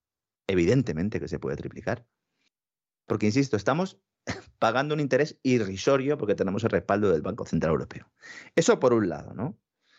Evidentemente 0.47 1.19
que 1.19 1.27
se 1.27 1.39
puede 1.39 1.57
triplicar. 1.57 2.05
Porque, 3.05 3.27
insisto, 3.27 3.57
estamos 3.57 3.99
pagando 4.59 4.93
un 4.93 4.99
interés 4.99 5.39
irrisorio 5.43 6.17
porque 6.17 6.35
tenemos 6.35 6.63
el 6.63 6.71
respaldo 6.71 7.11
del 7.11 7.21
Banco 7.21 7.45
Central 7.45 7.71
Europeo. 7.71 8.11
Eso 8.55 8.79
por 8.79 8.93
un 8.93 9.09
lado, 9.09 9.33
¿no? 9.33 9.57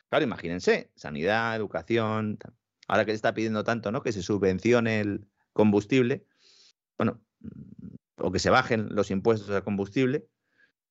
Claro, 0.09 0.25
imagínense, 0.25 0.93
sanidad, 0.95 1.57
educación, 1.57 2.39
ahora 2.87 3.05
que 3.05 3.11
se 3.13 3.17
está 3.17 3.35
pidiendo 3.35 3.65
tanto, 3.65 3.91
¿no? 3.91 4.03
Que 4.03 4.13
se 4.13 4.23
subvencione 4.23 5.01
el 5.01 5.29
combustible, 5.53 6.27
bueno, 6.97 7.21
o 8.19 8.31
que 8.31 8.39
se 8.39 8.51
bajen 8.51 8.95
los 8.95 9.11
impuestos 9.11 9.51
al 9.51 9.65
combustible, 9.65 10.29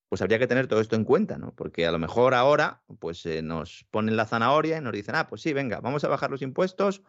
pues 0.08 0.22
habría 0.22 0.38
que 0.38 0.46
tener 0.46 0.66
todo 0.66 0.80
esto 0.80 0.96
en 0.96 1.04
cuenta, 1.04 1.38
¿no? 1.38 1.52
Porque 1.54 1.86
a 1.86 1.92
lo 1.92 1.98
mejor 1.98 2.34
ahora, 2.34 2.82
pues 3.00 3.26
eh, 3.26 3.42
nos 3.42 3.86
ponen 3.90 4.16
la 4.16 4.26
zanahoria 4.26 4.78
y 4.78 4.80
nos 4.80 4.92
dicen, 4.92 5.14
ah, 5.16 5.26
pues 5.26 5.42
sí, 5.42 5.52
venga, 5.52 5.80
vamos 5.80 6.04
a 6.04 6.08
bajar 6.08 6.30
los 6.30 6.42
impuestos, 6.42 7.02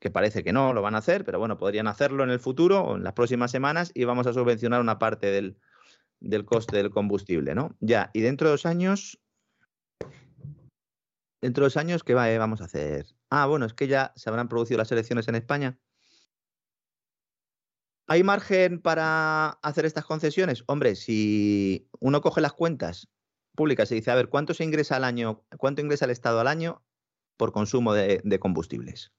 que 0.00 0.10
parece 0.10 0.42
que 0.42 0.52
no 0.52 0.72
lo 0.72 0.82
van 0.82 0.94
a 0.94 0.98
hacer, 0.98 1.24
pero 1.24 1.38
bueno, 1.38 1.58
podrían 1.58 1.86
hacerlo 1.86 2.24
en 2.24 2.30
el 2.30 2.40
futuro 2.40 2.82
o 2.82 2.96
en 2.96 3.04
las 3.04 3.12
próximas 3.12 3.50
semanas 3.50 3.92
y 3.94 4.04
vamos 4.04 4.26
a 4.26 4.32
subvencionar 4.32 4.80
una 4.80 4.98
parte 4.98 5.28
del, 5.28 5.56
del 6.20 6.44
coste 6.44 6.76
del 6.76 6.90
combustible, 6.90 7.54
¿no? 7.54 7.76
Ya, 7.80 8.10
y 8.12 8.20
dentro 8.20 8.48
de 8.48 8.52
dos 8.52 8.66
años, 8.66 9.20
dentro 11.40 11.62
de 11.62 11.66
dos 11.66 11.76
años, 11.76 12.02
¿qué 12.02 12.12
eh, 12.12 12.38
vamos 12.38 12.60
a 12.60 12.64
hacer? 12.64 13.06
Ah, 13.30 13.46
bueno, 13.46 13.66
es 13.66 13.74
que 13.74 13.86
ya 13.86 14.12
se 14.16 14.30
habrán 14.30 14.48
producido 14.48 14.78
las 14.78 14.90
elecciones 14.92 15.28
en 15.28 15.36
España. 15.36 15.78
¿Hay 18.06 18.22
margen 18.22 18.80
para 18.80 19.50
hacer 19.62 19.86
estas 19.86 20.04
concesiones? 20.04 20.64
Hombre, 20.66 20.96
si 20.96 21.88
uno 22.00 22.20
coge 22.20 22.40
las 22.40 22.52
cuentas 22.52 23.08
públicas 23.54 23.90
y 23.92 23.96
dice, 23.96 24.10
a 24.10 24.16
ver, 24.16 24.28
¿cuánto 24.28 24.54
se 24.54 24.64
ingresa 24.64 24.96
al 24.96 25.04
año, 25.04 25.44
cuánto 25.56 25.82
ingresa 25.82 26.06
el 26.06 26.10
Estado 26.10 26.40
al 26.40 26.48
año 26.48 26.84
por 27.36 27.52
consumo 27.52 27.94
de, 27.94 28.38
combustibles? 28.40 29.12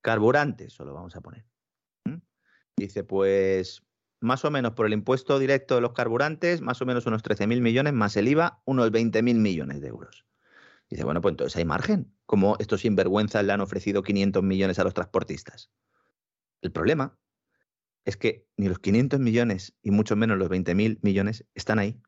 Carburantes, 0.00 0.72
solo 0.72 0.94
vamos 0.94 1.16
a 1.16 1.20
poner. 1.20 1.44
Dice, 2.76 3.04
pues 3.04 3.82
más 4.20 4.44
o 4.44 4.50
menos 4.50 4.72
por 4.72 4.86
el 4.86 4.92
impuesto 4.92 5.38
directo 5.38 5.74
de 5.74 5.80
los 5.80 5.92
carburantes, 5.92 6.60
más 6.60 6.80
o 6.80 6.86
menos 6.86 7.06
unos 7.06 7.22
13.000 7.22 7.60
millones, 7.60 7.92
más 7.92 8.16
el 8.16 8.28
IVA, 8.28 8.62
unos 8.64 8.90
20.000 8.90 9.34
millones 9.34 9.80
de 9.80 9.88
euros. 9.88 10.24
Dice, 10.88 11.04
bueno, 11.04 11.20
pues 11.20 11.32
entonces 11.32 11.56
hay 11.56 11.64
margen. 11.64 12.14
Como 12.24 12.56
estos 12.58 12.80
sinvergüenzas 12.80 13.44
le 13.44 13.52
han 13.52 13.60
ofrecido 13.60 14.02
500 14.02 14.42
millones 14.42 14.78
a 14.78 14.84
los 14.84 14.94
transportistas. 14.94 15.70
El 16.62 16.72
problema 16.72 17.18
es 18.04 18.16
que 18.16 18.46
ni 18.56 18.68
los 18.68 18.78
500 18.78 19.20
millones 19.20 19.74
y 19.82 19.90
mucho 19.90 20.16
menos 20.16 20.38
los 20.38 20.48
20.000 20.48 20.98
millones 21.02 21.44
están 21.54 21.78
ahí. 21.78 22.00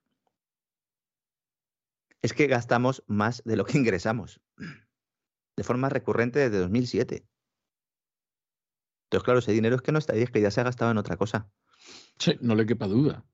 Es 2.22 2.32
que 2.32 2.46
gastamos 2.46 3.04
más 3.06 3.42
de 3.44 3.56
lo 3.56 3.64
que 3.64 3.78
ingresamos, 3.78 4.40
de 4.56 5.64
forma 5.64 5.88
recurrente 5.88 6.38
desde 6.38 6.58
2007. 6.58 7.26
Entonces, 9.06 9.24
claro, 9.24 9.38
ese 9.38 9.52
dinero 9.52 9.76
es 9.76 9.82
que 9.82 9.92
no 9.92 9.98
está 9.98 10.14
ahí, 10.14 10.22
es 10.22 10.30
que 10.30 10.40
ya 10.40 10.50
se 10.50 10.60
ha 10.60 10.64
gastado 10.64 10.90
en 10.90 10.98
otra 10.98 11.16
cosa. 11.16 11.48
Sí, 12.18 12.36
no 12.40 12.54
le 12.54 12.66
quepa 12.66 12.86
duda. 12.86 13.24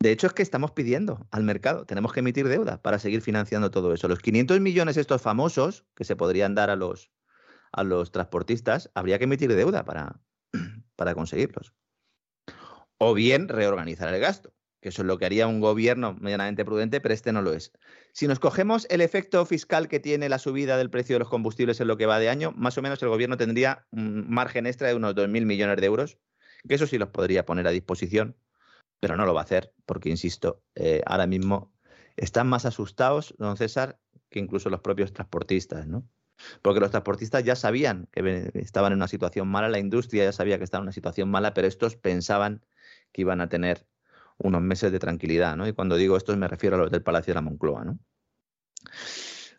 De 0.00 0.10
hecho, 0.10 0.26
es 0.26 0.32
que 0.32 0.42
estamos 0.42 0.72
pidiendo 0.72 1.28
al 1.30 1.44
mercado, 1.44 1.86
tenemos 1.86 2.12
que 2.12 2.20
emitir 2.20 2.48
deuda 2.48 2.82
para 2.82 2.98
seguir 2.98 3.22
financiando 3.22 3.70
todo 3.70 3.94
eso. 3.94 4.08
Los 4.08 4.18
500 4.18 4.60
millones 4.60 4.96
estos 4.96 5.22
famosos 5.22 5.86
que 5.94 6.04
se 6.04 6.16
podrían 6.16 6.56
dar 6.56 6.70
a 6.70 6.76
los, 6.76 7.12
a 7.70 7.84
los 7.84 8.10
transportistas, 8.10 8.90
habría 8.94 9.18
que 9.18 9.24
emitir 9.24 9.54
deuda 9.54 9.84
para, 9.84 10.20
para 10.96 11.14
conseguirlos. 11.14 11.72
O 13.04 13.14
bien 13.14 13.48
reorganizar 13.48 14.14
el 14.14 14.20
gasto, 14.20 14.52
que 14.80 14.90
eso 14.90 15.02
es 15.02 15.06
lo 15.06 15.18
que 15.18 15.26
haría 15.26 15.48
un 15.48 15.58
gobierno 15.58 16.14
medianamente 16.20 16.64
prudente, 16.64 17.00
pero 17.00 17.12
este 17.12 17.32
no 17.32 17.42
lo 17.42 17.52
es. 17.52 17.72
Si 18.12 18.28
nos 18.28 18.38
cogemos 18.38 18.86
el 18.90 19.00
efecto 19.00 19.44
fiscal 19.44 19.88
que 19.88 19.98
tiene 19.98 20.28
la 20.28 20.38
subida 20.38 20.76
del 20.76 20.88
precio 20.88 21.16
de 21.16 21.18
los 21.18 21.28
combustibles 21.28 21.80
en 21.80 21.88
lo 21.88 21.96
que 21.96 22.06
va 22.06 22.20
de 22.20 22.28
año, 22.28 22.52
más 22.56 22.78
o 22.78 22.82
menos 22.82 23.02
el 23.02 23.08
gobierno 23.08 23.36
tendría 23.36 23.86
un 23.90 24.30
margen 24.30 24.66
extra 24.66 24.86
de 24.86 24.94
unos 24.94 25.16
2.000 25.16 25.46
millones 25.46 25.78
de 25.78 25.86
euros 25.86 26.18
que 26.68 26.76
eso 26.76 26.86
sí 26.86 26.96
los 26.96 27.08
podría 27.08 27.44
poner 27.44 27.66
a 27.66 27.70
disposición, 27.70 28.36
pero 29.00 29.16
no 29.16 29.26
lo 29.26 29.34
va 29.34 29.40
a 29.40 29.44
hacer, 29.44 29.72
porque, 29.84 30.08
insisto, 30.08 30.62
eh, 30.76 31.02
ahora 31.04 31.26
mismo 31.26 31.72
están 32.16 32.46
más 32.46 32.66
asustados, 32.66 33.34
don 33.36 33.56
César, 33.56 33.98
que 34.30 34.38
incluso 34.38 34.70
los 34.70 34.80
propios 34.80 35.12
transportistas, 35.12 35.88
¿no? 35.88 36.08
Porque 36.62 36.78
los 36.78 36.90
transportistas 36.90 37.42
ya 37.44 37.56
sabían 37.56 38.08
que 38.12 38.50
estaban 38.54 38.92
en 38.92 38.98
una 38.98 39.08
situación 39.08 39.48
mala, 39.48 39.68
la 39.68 39.78
industria 39.80 40.24
ya 40.24 40.32
sabía 40.32 40.58
que 40.58 40.64
estaba 40.64 40.82
en 40.82 40.86
una 40.86 40.92
situación 40.92 41.30
mala, 41.30 41.52
pero 41.52 41.66
estos 41.66 41.96
pensaban 41.96 42.64
que 43.12 43.22
iban 43.22 43.40
a 43.40 43.48
tener 43.48 43.86
unos 44.38 44.62
meses 44.62 44.90
de 44.90 44.98
tranquilidad, 44.98 45.56
¿no? 45.56 45.66
Y 45.68 45.72
cuando 45.72 45.96
digo 45.96 46.16
esto 46.16 46.36
me 46.36 46.48
refiero 46.48 46.76
a 46.76 46.78
los 46.80 46.90
del 46.90 47.02
Palacio 47.02 47.32
de 47.32 47.36
la 47.36 47.42
Moncloa, 47.42 47.84
¿no? 47.84 47.98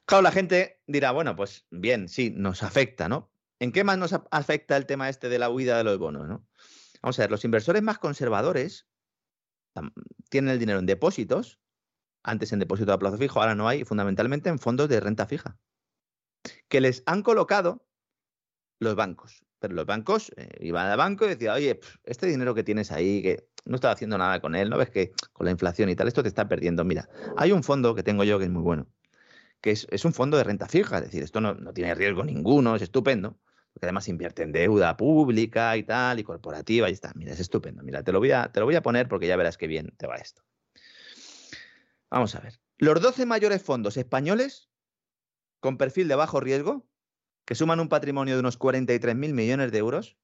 Claro, 0.05 0.21
la 0.21 0.31
gente 0.31 0.81
dirá, 0.85 1.11
bueno, 1.11 1.35
pues 1.35 1.65
bien, 1.71 2.09
sí, 2.09 2.33
nos 2.35 2.63
afecta, 2.63 3.07
¿no? 3.07 3.31
¿En 3.59 3.71
qué 3.71 3.83
más 3.83 3.97
nos 3.97 4.13
afecta 4.31 4.75
el 4.75 4.85
tema 4.85 5.07
este 5.07 5.29
de 5.29 5.39
la 5.39 5.49
huida 5.49 5.77
de 5.77 5.85
los 5.85 5.97
bonos, 5.97 6.27
¿no? 6.27 6.45
Vamos 7.01 7.19
a 7.19 7.23
ver, 7.23 7.31
los 7.31 7.45
inversores 7.45 7.81
más 7.81 7.99
conservadores 7.99 8.87
tienen 10.29 10.51
el 10.51 10.59
dinero 10.59 10.79
en 10.79 10.85
depósitos, 10.85 11.59
antes 12.23 12.51
en 12.53 12.59
depósito 12.59 12.93
a 12.93 12.99
plazo 12.99 13.17
fijo, 13.17 13.39
ahora 13.39 13.55
no 13.55 13.67
hay, 13.67 13.83
fundamentalmente 13.85 14.49
en 14.49 14.59
fondos 14.59 14.89
de 14.89 14.99
renta 14.99 15.25
fija, 15.25 15.57
que 16.67 16.81
les 16.81 17.03
han 17.05 17.21
colocado 17.21 17.85
los 18.79 18.95
bancos. 18.95 19.45
Pero 19.63 19.75
los 19.75 19.85
bancos 19.85 20.29
eh, 20.35 20.49
iban 20.59 20.87
al 20.87 20.97
banco 20.97 21.23
y 21.23 21.29
decían, 21.29 21.55
oye, 21.55 21.79
este 22.03 22.27
dinero 22.27 22.53
que 22.53 22.65
tienes 22.65 22.91
ahí, 22.91 23.21
que 23.21 23.47
no 23.63 23.75
estás 23.75 23.93
haciendo 23.93 24.17
nada 24.17 24.41
con 24.41 24.55
él, 24.55 24.69
¿no 24.69 24.77
ves 24.77 24.89
que 24.89 25.13
con 25.31 25.45
la 25.45 25.51
inflación 25.51 25.87
y 25.87 25.95
tal, 25.95 26.09
esto 26.09 26.21
te 26.21 26.27
está 26.27 26.49
perdiendo? 26.49 26.83
Mira, 26.83 27.07
hay 27.37 27.53
un 27.53 27.63
fondo 27.63 27.95
que 27.95 28.03
tengo 28.03 28.25
yo 28.25 28.39
que 28.39 28.43
es 28.43 28.51
muy 28.51 28.61
bueno, 28.61 28.87
que 29.61 29.71
es, 29.71 30.03
un 30.03 30.13
fondo 30.13 30.35
de 30.35 30.43
renta 30.43 30.67
fija, 30.67 30.97
es 30.97 31.05
decir, 31.05 31.23
esto 31.23 31.39
no, 31.39 31.53
no 31.53 31.73
tiene 31.73 31.95
riesgo 31.95 32.25
ninguno, 32.25 32.75
es 32.75 32.81
estupendo 32.81 33.39
porque 33.71 33.87
además 33.87 34.07
invierte 34.09 34.43
en 34.43 34.51
deuda 34.51 34.95
pública 34.97 35.75
y 35.77 35.83
tal, 35.83 36.19
y 36.19 36.23
corporativa, 36.23 36.89
y 36.89 36.93
está. 36.93 37.11
Mira, 37.15 37.31
es 37.33 37.39
estupendo. 37.39 37.81
Mira, 37.81 38.03
te 38.03 38.11
lo 38.11 38.19
voy 38.19 38.29
a, 38.29 38.51
te 38.51 38.59
lo 38.59 38.67
voy 38.67 38.75
a 38.75 38.83
poner 38.83 39.07
porque 39.07 39.25
ya 39.25 39.35
verás 39.35 39.57
qué 39.57 39.65
bien 39.65 39.95
te 39.97 40.05
va 40.05 40.17
esto. 40.17 40.43
Vamos 42.11 42.35
a 42.35 42.41
ver. 42.41 42.59
Los 42.77 43.01
12 43.01 43.25
mayores 43.25 43.63
fondos 43.63 43.97
españoles 43.97 44.69
con 45.59 45.77
perfil 45.77 46.09
de 46.09 46.15
bajo 46.15 46.39
riesgo, 46.39 46.85
que 47.45 47.55
suman 47.55 47.79
un 47.79 47.89
patrimonio 47.89 48.35
de 48.35 48.39
unos 48.39 48.57
43.000 48.59 49.33
millones 49.33 49.71
de 49.71 49.77
euros, 49.77 50.17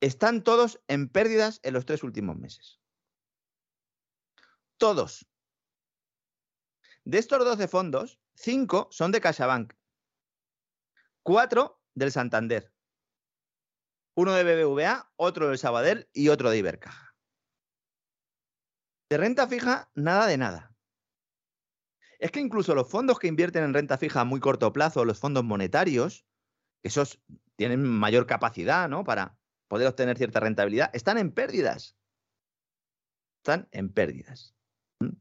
están 0.00 0.44
todos 0.44 0.80
en 0.86 1.08
pérdidas 1.08 1.60
en 1.62 1.74
los 1.74 1.84
tres 1.84 2.02
últimos 2.02 2.36
meses. 2.36 2.80
Todos. 4.76 5.26
De 7.04 7.18
estos 7.18 7.44
12 7.44 7.66
fondos, 7.68 8.20
5 8.34 8.88
son 8.92 9.10
de 9.10 9.20
CaixaBank, 9.20 9.74
4 11.24 11.80
del 11.94 12.12
Santander. 12.12 12.72
Uno 14.14 14.32
de 14.32 14.44
BBVA, 14.44 15.12
otro 15.16 15.48
del 15.48 15.58
Sabadell 15.58 16.08
y 16.12 16.28
otro 16.28 16.50
de 16.50 16.58
Ibercaja. 16.58 17.14
De 19.10 19.16
renta 19.16 19.48
fija, 19.48 19.90
nada 19.94 20.26
de 20.26 20.36
nada. 20.36 20.74
Es 22.18 22.30
que 22.30 22.40
incluso 22.40 22.74
los 22.74 22.90
fondos 22.90 23.18
que 23.18 23.28
invierten 23.28 23.64
en 23.64 23.74
renta 23.74 23.96
fija 23.96 24.20
a 24.20 24.24
muy 24.24 24.40
corto 24.40 24.72
plazo, 24.72 25.04
los 25.04 25.18
fondos 25.18 25.44
monetarios, 25.44 26.26
esos 26.82 27.20
tienen 27.56 27.82
mayor 27.82 28.26
capacidad, 28.26 28.88
¿no? 28.88 29.04
Para 29.04 29.38
poder 29.68 29.88
obtener 29.88 30.16
cierta 30.16 30.40
rentabilidad, 30.40 30.90
están 30.92 31.18
en 31.18 31.32
pérdidas. 31.32 31.96
Están 33.42 33.68
en 33.72 33.92
pérdidas. 33.92 34.54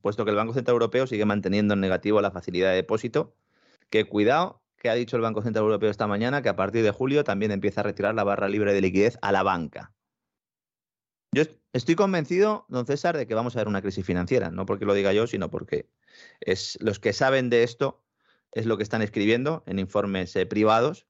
Puesto 0.02 0.26
que 0.26 0.32
el 0.32 0.38
Banco 0.38 0.54
Central 0.54 0.74
Europeo 0.74 1.08
sigue 1.08 1.26
manteniendo 1.26 1.74
en 1.74 1.82
negativo 1.82 2.22
la 2.22 2.32
facilidad 2.32 2.70
de 2.70 2.78
depósito, 2.78 3.36
que 3.90 4.06
cuidado, 4.06 4.64
que 4.78 4.90
ha 4.90 4.94
dicho 4.96 5.16
el 5.16 5.22
Banco 5.22 5.42
Central 5.42 5.66
Europeo 5.66 5.90
esta 5.90 6.08
mañana 6.08 6.42
que 6.42 6.50
a 6.50 6.56
partir 6.56 6.84
de 6.84 6.92
julio 6.92 7.24
también 7.24 7.52
empieza 7.52 7.82
a 7.82 7.84
retirar 7.84 8.16
la 8.16 8.24
barra 8.24 8.48
libre 8.48 8.74
de 8.74 8.82
liquidez 8.82 9.18
a 9.22 9.32
la 9.32 9.44
banca. 9.44 9.94
Yo 11.34 11.44
estoy 11.74 11.96
convencido, 11.96 12.66
don 12.70 12.88
César, 12.88 13.18
de 13.18 13.28
que 13.28 13.36
vamos 13.36 13.56
a 13.56 13.60
ver 13.60 13.68
una 13.68 13.82
crisis 13.82 14.06
financiera, 14.06 14.50
no 14.50 14.66
porque 14.66 14.86
lo 14.86 14.94
diga 14.94 15.14
yo, 15.14 15.28
sino 15.28 15.50
porque 15.50 15.90
es 16.40 16.78
los 16.82 17.00
que 17.00 17.14
saben 17.14 17.50
de 17.50 17.64
esto 17.64 18.04
es 18.54 18.66
lo 18.66 18.78
que 18.78 18.84
están 18.84 19.02
escribiendo 19.02 19.64
en 19.68 19.80
informes 19.80 20.36
eh, 20.36 20.46
privados. 20.46 21.06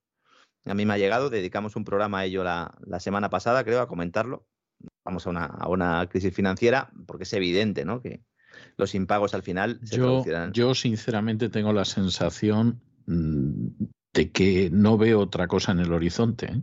A 0.68 0.74
mí 0.74 0.86
me 0.86 0.94
ha 0.94 0.98
llegado, 0.98 1.30
dedicamos 1.30 1.76
un 1.76 1.84
programa 1.86 2.20
a 2.20 2.26
ello 2.26 2.44
la, 2.44 3.00
semana 3.00 3.30
pasada, 3.30 3.64
creo, 3.64 3.82
a 3.82 3.88
comentarlo. 3.88 4.46
Vamos 5.04 5.26
a 5.26 5.30
una, 5.30 5.46
a 5.46 5.70
una, 5.70 6.08
crisis 6.08 6.34
financiera 6.34 6.92
porque 7.06 7.24
es 7.24 7.34
evidente, 7.34 7.86
¿no? 7.86 8.02
Que 8.02 8.22
los 8.76 8.94
impagos 8.96 9.34
al 9.34 9.44
final 9.44 9.80
se 9.84 9.98
yo, 9.98 10.24
Yo 10.52 10.76
sinceramente 10.76 11.50
tengo 11.50 11.74
la 11.74 11.86
sensación 11.86 12.82
Mm, 13.08 13.70
de 14.14 14.32
que 14.32 14.70
no 14.72 14.98
veo 14.98 15.20
otra 15.20 15.48
cosa 15.48 15.72
en 15.72 15.80
el 15.80 15.94
horizonte. 15.94 16.48
¿eh? 16.48 16.62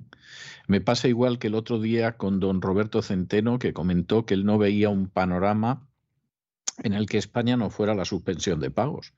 Me 0.66 0.80
pasa 0.80 1.08
igual 1.08 1.38
que 1.38 1.46
el 1.46 1.54
otro 1.54 1.80
día 1.80 2.16
con 2.16 2.40
don 2.40 2.60
Roberto 2.60 3.00
Centeno, 3.00 3.58
que 3.58 3.72
comentó 3.72 4.26
que 4.26 4.34
él 4.34 4.44
no 4.44 4.58
veía 4.58 4.88
un 4.88 5.08
panorama 5.08 5.86
en 6.82 6.92
el 6.92 7.06
que 7.06 7.18
España 7.18 7.56
no 7.56 7.70
fuera 7.70 7.94
la 7.94 8.04
suspensión 8.04 8.60
de 8.60 8.70
pagos. 8.70 9.14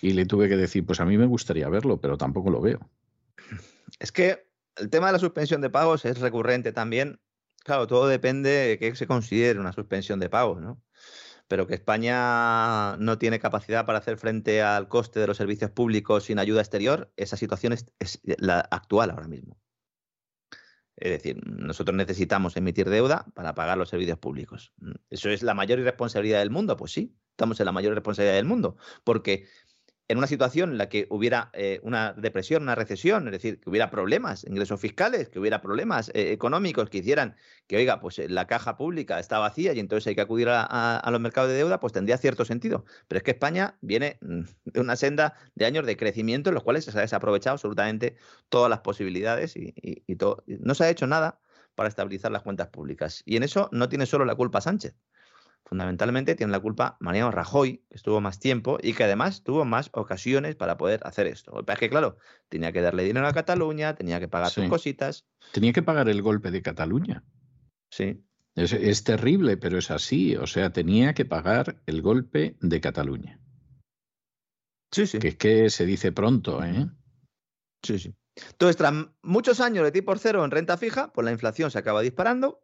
Y 0.00 0.12
le 0.12 0.24
tuve 0.24 0.48
que 0.48 0.56
decir, 0.56 0.86
pues 0.86 1.00
a 1.00 1.04
mí 1.04 1.18
me 1.18 1.26
gustaría 1.26 1.68
verlo, 1.68 2.00
pero 2.00 2.16
tampoco 2.16 2.50
lo 2.50 2.60
veo. 2.60 2.88
Es 4.00 4.10
que 4.10 4.50
el 4.76 4.90
tema 4.90 5.06
de 5.06 5.12
la 5.12 5.18
suspensión 5.18 5.60
de 5.60 5.70
pagos 5.70 6.04
es 6.04 6.18
recurrente 6.18 6.72
también. 6.72 7.20
Claro, 7.64 7.86
todo 7.86 8.08
depende 8.08 8.50
de 8.50 8.78
qué 8.78 8.96
se 8.96 9.06
considere 9.06 9.60
una 9.60 9.72
suspensión 9.72 10.18
de 10.18 10.30
pagos, 10.30 10.60
¿no? 10.60 10.82
Pero 11.46 11.66
que 11.66 11.74
España 11.74 12.96
no 12.96 13.18
tiene 13.18 13.38
capacidad 13.38 13.84
para 13.84 13.98
hacer 13.98 14.16
frente 14.16 14.62
al 14.62 14.88
coste 14.88 15.20
de 15.20 15.26
los 15.26 15.36
servicios 15.36 15.70
públicos 15.70 16.24
sin 16.24 16.38
ayuda 16.38 16.60
exterior, 16.62 17.12
esa 17.16 17.36
situación 17.36 17.74
es, 17.74 17.92
es 17.98 18.20
la 18.24 18.60
actual 18.60 19.10
ahora 19.10 19.28
mismo. 19.28 19.60
Es 20.96 21.10
decir, 21.10 21.40
nosotros 21.46 21.96
necesitamos 21.96 22.56
emitir 22.56 22.88
deuda 22.88 23.26
para 23.34 23.54
pagar 23.54 23.78
los 23.78 23.88
servicios 23.88 24.18
públicos. 24.18 24.72
¿Eso 25.08 25.30
es 25.30 25.42
la 25.42 25.54
mayor 25.54 25.78
irresponsabilidad 25.78 26.40
del 26.40 26.50
mundo? 26.50 26.76
Pues 26.76 26.92
sí, 26.92 27.16
estamos 27.30 27.58
en 27.58 27.66
la 27.66 27.72
mayor 27.72 27.94
responsabilidad 27.94 28.36
del 28.36 28.44
mundo, 28.44 28.76
porque 29.02 29.46
en 30.10 30.18
una 30.18 30.26
situación 30.26 30.72
en 30.72 30.78
la 30.78 30.88
que 30.88 31.06
hubiera 31.08 31.50
eh, 31.52 31.78
una 31.84 32.12
depresión, 32.14 32.64
una 32.64 32.74
recesión, 32.74 33.28
es 33.28 33.32
decir, 33.32 33.60
que 33.60 33.70
hubiera 33.70 33.92
problemas, 33.92 34.42
ingresos 34.42 34.80
fiscales, 34.80 35.28
que 35.28 35.38
hubiera 35.38 35.62
problemas 35.62 36.08
eh, 36.14 36.32
económicos 36.32 36.90
que 36.90 36.98
hicieran 36.98 37.36
que, 37.68 37.76
oiga, 37.76 38.00
pues 38.00 38.18
eh, 38.18 38.28
la 38.28 38.48
caja 38.48 38.76
pública 38.76 39.20
está 39.20 39.38
vacía 39.38 39.72
y 39.72 39.78
entonces 39.78 40.08
hay 40.08 40.16
que 40.16 40.20
acudir 40.22 40.48
a, 40.50 41.08
los 41.12 41.20
mercados 41.20 41.50
de 41.50 41.58
deuda, 41.58 41.78
pues 41.78 41.92
tendría 41.92 42.18
cierto 42.18 42.44
sentido. 42.44 42.84
Pero 43.06 43.18
es 43.18 43.22
que 43.22 43.30
España 43.30 43.78
viene 43.82 44.18
mm, 44.20 44.40
de 44.64 44.80
una 44.80 44.96
senda 44.96 45.34
de 45.54 45.64
años 45.64 45.86
de 45.86 45.96
crecimiento 45.96 46.50
en 46.50 46.54
los 46.54 46.64
cuales 46.64 46.86
se 46.86 46.98
ha 46.98 47.02
desaprovechado 47.02 47.54
absolutamente 47.54 48.16
todas 48.48 48.68
las 48.68 48.80
posibilidades 48.80 49.54
y, 49.56 50.16
todo. 50.16 50.42
no 50.48 50.74
se 50.74 50.82
ha 50.82 50.90
hecho 50.90 51.06
nada 51.06 51.38
para 51.76 51.88
estabilizar 51.88 52.32
las 52.32 52.42
cuentas 52.42 52.66
públicas. 52.66 53.22
Y 53.26 53.36
en 53.36 53.44
eso 53.44 53.68
no 53.70 53.88
tiene 53.88 54.06
solo 54.06 54.24
la 54.24 54.34
culpa 54.34 54.60
Sánchez 54.60 54.96
fundamentalmente 55.70 56.34
tiene 56.34 56.50
la 56.50 56.58
culpa 56.58 56.96
Mariano 56.98 57.30
Rajoy, 57.30 57.84
que 57.88 57.94
estuvo 57.94 58.20
más 58.20 58.40
tiempo 58.40 58.78
y 58.82 58.92
que 58.92 59.04
además 59.04 59.44
tuvo 59.44 59.64
más 59.64 59.88
ocasiones 59.92 60.56
para 60.56 60.76
poder 60.76 61.00
hacer 61.04 61.28
esto. 61.28 61.52
Lo 61.54 61.64
que 61.64 61.72
es 61.72 61.78
que, 61.78 61.88
claro, 61.88 62.18
tenía 62.48 62.72
que 62.72 62.80
darle 62.80 63.04
dinero 63.04 63.28
a 63.28 63.32
Cataluña, 63.32 63.94
tenía 63.94 64.18
que 64.18 64.26
pagar 64.26 64.50
sus 64.50 64.68
cositas. 64.68 65.28
Tenía 65.52 65.72
que 65.72 65.82
pagar 65.82 66.08
el 66.08 66.22
golpe 66.22 66.50
de 66.50 66.60
Cataluña. 66.60 67.22
Sí. 67.88 68.20
Es, 68.56 69.04
terrible, 69.04 69.56
pero 69.58 69.78
es 69.78 69.92
así. 69.92 70.34
O 70.34 70.48
sea, 70.48 70.72
tenía 70.72 71.14
que 71.14 71.24
pagar 71.24 71.80
el 71.86 72.02
golpe 72.02 72.56
de 72.60 72.80
Cataluña. 72.80 73.38
Sí, 74.90 75.06
sí. 75.06 75.20
Que 75.20 75.28
es 75.28 75.36
que 75.36 75.70
se 75.70 75.86
dice 75.86 76.10
pronto, 76.10 76.64
¿eh? 76.64 76.88
Sí, 77.84 78.00
sí. 78.00 78.12
Entonces, 78.34 78.76
tras 78.76 78.92
muchos 79.22 79.60
años 79.60 79.84
de 79.84 79.92
tipo 79.92 80.16
cero 80.16 80.44
en 80.44 80.50
renta 80.50 80.76
fija, 80.76 81.12
pues 81.12 81.24
la 81.24 81.30
inflación 81.30 81.70
se 81.70 81.78
acaba 81.78 82.00
disparando 82.02 82.60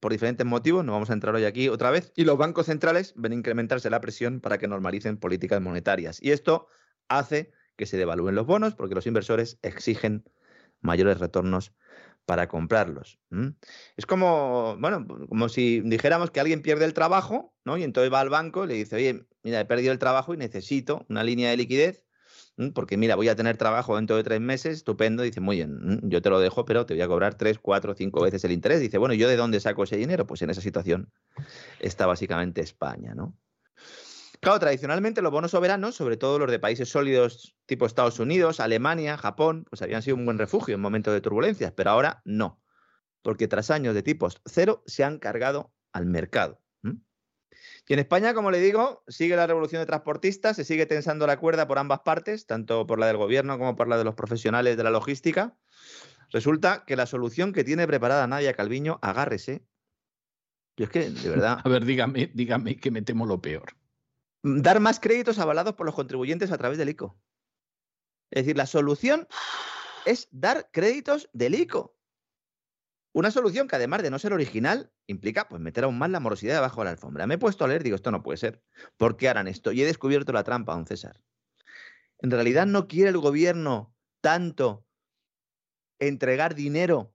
por 0.00 0.12
diferentes 0.12 0.46
motivos, 0.46 0.84
no 0.84 0.92
vamos 0.92 1.10
a 1.10 1.12
entrar 1.12 1.34
hoy 1.34 1.44
aquí 1.44 1.68
otra 1.68 1.90
vez, 1.90 2.12
y 2.14 2.24
los 2.24 2.38
bancos 2.38 2.66
centrales 2.66 3.14
ven 3.16 3.32
incrementarse 3.32 3.90
la 3.90 4.00
presión 4.00 4.40
para 4.40 4.58
que 4.58 4.68
normalicen 4.68 5.16
políticas 5.16 5.60
monetarias. 5.60 6.18
Y 6.22 6.30
esto 6.30 6.68
hace 7.08 7.52
que 7.76 7.86
se 7.86 7.96
devalúen 7.96 8.34
los 8.34 8.46
bonos 8.46 8.74
porque 8.74 8.94
los 8.94 9.06
inversores 9.06 9.58
exigen 9.62 10.24
mayores 10.80 11.18
retornos 11.18 11.72
para 12.26 12.46
comprarlos. 12.46 13.18
Es 13.96 14.04
como, 14.04 14.76
bueno, 14.78 15.06
como 15.28 15.48
si 15.48 15.80
dijéramos 15.80 16.30
que 16.30 16.40
alguien 16.40 16.60
pierde 16.60 16.84
el 16.84 16.92
trabajo, 16.92 17.56
¿no? 17.64 17.78
Y 17.78 17.84
entonces 17.84 18.12
va 18.12 18.20
al 18.20 18.28
banco 18.28 18.64
y 18.64 18.68
le 18.68 18.74
dice, 18.74 18.96
oye, 18.96 19.26
mira, 19.42 19.60
he 19.60 19.64
perdido 19.64 19.92
el 19.92 19.98
trabajo 19.98 20.34
y 20.34 20.36
necesito 20.36 21.06
una 21.08 21.24
línea 21.24 21.48
de 21.50 21.56
liquidez 21.56 22.04
porque 22.74 22.96
mira, 22.96 23.14
voy 23.14 23.28
a 23.28 23.36
tener 23.36 23.56
trabajo 23.56 23.96
dentro 23.96 24.16
de 24.16 24.24
tres 24.24 24.40
meses, 24.40 24.78
estupendo, 24.78 25.22
dice, 25.22 25.40
muy 25.40 25.56
bien, 25.56 26.00
yo 26.04 26.20
te 26.20 26.30
lo 26.30 26.40
dejo, 26.40 26.64
pero 26.64 26.86
te 26.86 26.94
voy 26.94 27.02
a 27.02 27.08
cobrar 27.08 27.36
tres, 27.36 27.58
cuatro, 27.58 27.94
cinco 27.94 28.22
veces 28.22 28.44
el 28.44 28.52
interés. 28.52 28.80
Dice, 28.80 28.98
bueno, 28.98 29.14
¿yo 29.14 29.28
de 29.28 29.36
dónde 29.36 29.60
saco 29.60 29.84
ese 29.84 29.96
dinero? 29.96 30.26
Pues 30.26 30.42
en 30.42 30.50
esa 30.50 30.60
situación 30.60 31.12
está 31.78 32.06
básicamente 32.06 32.60
España, 32.60 33.14
¿no? 33.14 33.36
Claro, 34.40 34.60
tradicionalmente 34.60 35.22
los 35.22 35.32
bonos 35.32 35.50
soberanos, 35.50 35.96
sobre 35.96 36.16
todo 36.16 36.38
los 36.38 36.50
de 36.50 36.58
países 36.58 36.88
sólidos 36.88 37.56
tipo 37.66 37.86
Estados 37.86 38.20
Unidos, 38.20 38.60
Alemania, 38.60 39.16
Japón, 39.16 39.64
pues 39.68 39.82
habían 39.82 40.02
sido 40.02 40.16
un 40.16 40.24
buen 40.24 40.38
refugio 40.38 40.74
en 40.74 40.80
momentos 40.80 41.12
de 41.12 41.20
turbulencias, 41.20 41.72
pero 41.72 41.90
ahora 41.90 42.22
no, 42.24 42.60
porque 43.22 43.48
tras 43.48 43.70
años 43.70 43.94
de 43.94 44.02
tipos 44.02 44.40
cero 44.44 44.82
se 44.86 45.02
han 45.02 45.18
cargado 45.18 45.72
al 45.92 46.06
mercado. 46.06 46.60
Y 47.88 47.94
en 47.94 48.00
España, 48.00 48.34
como 48.34 48.50
le 48.50 48.60
digo, 48.60 49.02
sigue 49.08 49.34
la 49.34 49.46
revolución 49.46 49.80
de 49.80 49.86
transportistas, 49.86 50.56
se 50.56 50.64
sigue 50.64 50.84
tensando 50.84 51.26
la 51.26 51.38
cuerda 51.38 51.66
por 51.66 51.78
ambas 51.78 52.00
partes, 52.00 52.46
tanto 52.46 52.86
por 52.86 52.98
la 52.98 53.06
del 53.06 53.16
gobierno 53.16 53.58
como 53.58 53.76
por 53.76 53.88
la 53.88 53.96
de 53.96 54.04
los 54.04 54.14
profesionales 54.14 54.76
de 54.76 54.82
la 54.82 54.90
logística. 54.90 55.56
Resulta 56.30 56.84
que 56.86 56.96
la 56.96 57.06
solución 57.06 57.54
que 57.54 57.64
tiene 57.64 57.86
preparada 57.86 58.26
Nadia 58.26 58.52
Calviño, 58.52 58.98
agárrese. 59.00 59.64
Y 60.76 60.82
es 60.82 60.90
que, 60.90 61.08
de 61.08 61.30
verdad. 61.30 61.60
A 61.64 61.68
ver, 61.70 61.86
dígame, 61.86 62.30
dígame 62.34 62.76
que 62.76 62.90
me 62.90 63.00
temo 63.00 63.24
lo 63.24 63.40
peor. 63.40 63.72
Dar 64.42 64.80
más 64.80 65.00
créditos 65.00 65.38
avalados 65.38 65.74
por 65.74 65.86
los 65.86 65.94
contribuyentes 65.94 66.52
a 66.52 66.58
través 66.58 66.76
del 66.76 66.90
ICO. 66.90 67.18
Es 68.30 68.44
decir, 68.44 68.58
la 68.58 68.66
solución 68.66 69.26
es 70.04 70.28
dar 70.30 70.68
créditos 70.70 71.30
del 71.32 71.54
ICO. 71.54 71.97
Una 73.18 73.32
solución 73.32 73.66
que 73.66 73.74
además 73.74 74.00
de 74.04 74.10
no 74.10 74.20
ser 74.20 74.32
original, 74.32 74.92
implica 75.08 75.48
pues 75.48 75.60
meter 75.60 75.82
aún 75.82 75.98
más 75.98 76.08
la 76.08 76.20
morosidad 76.20 76.54
debajo 76.54 76.82
de 76.82 76.84
la 76.84 76.90
alfombra. 76.92 77.26
Me 77.26 77.34
he 77.34 77.38
puesto 77.38 77.64
a 77.64 77.66
leer, 77.66 77.82
digo, 77.82 77.96
esto 77.96 78.12
no 78.12 78.22
puede 78.22 78.36
ser. 78.36 78.62
¿Por 78.96 79.16
qué 79.16 79.28
harán 79.28 79.48
esto? 79.48 79.72
Y 79.72 79.82
he 79.82 79.84
descubierto 79.84 80.32
la 80.32 80.44
trampa, 80.44 80.74
don 80.74 80.86
César. 80.86 81.20
En 82.20 82.30
realidad 82.30 82.66
no 82.66 82.86
quiere 82.86 83.10
el 83.10 83.18
gobierno 83.18 83.92
tanto 84.20 84.86
entregar 85.98 86.54
dinero 86.54 87.12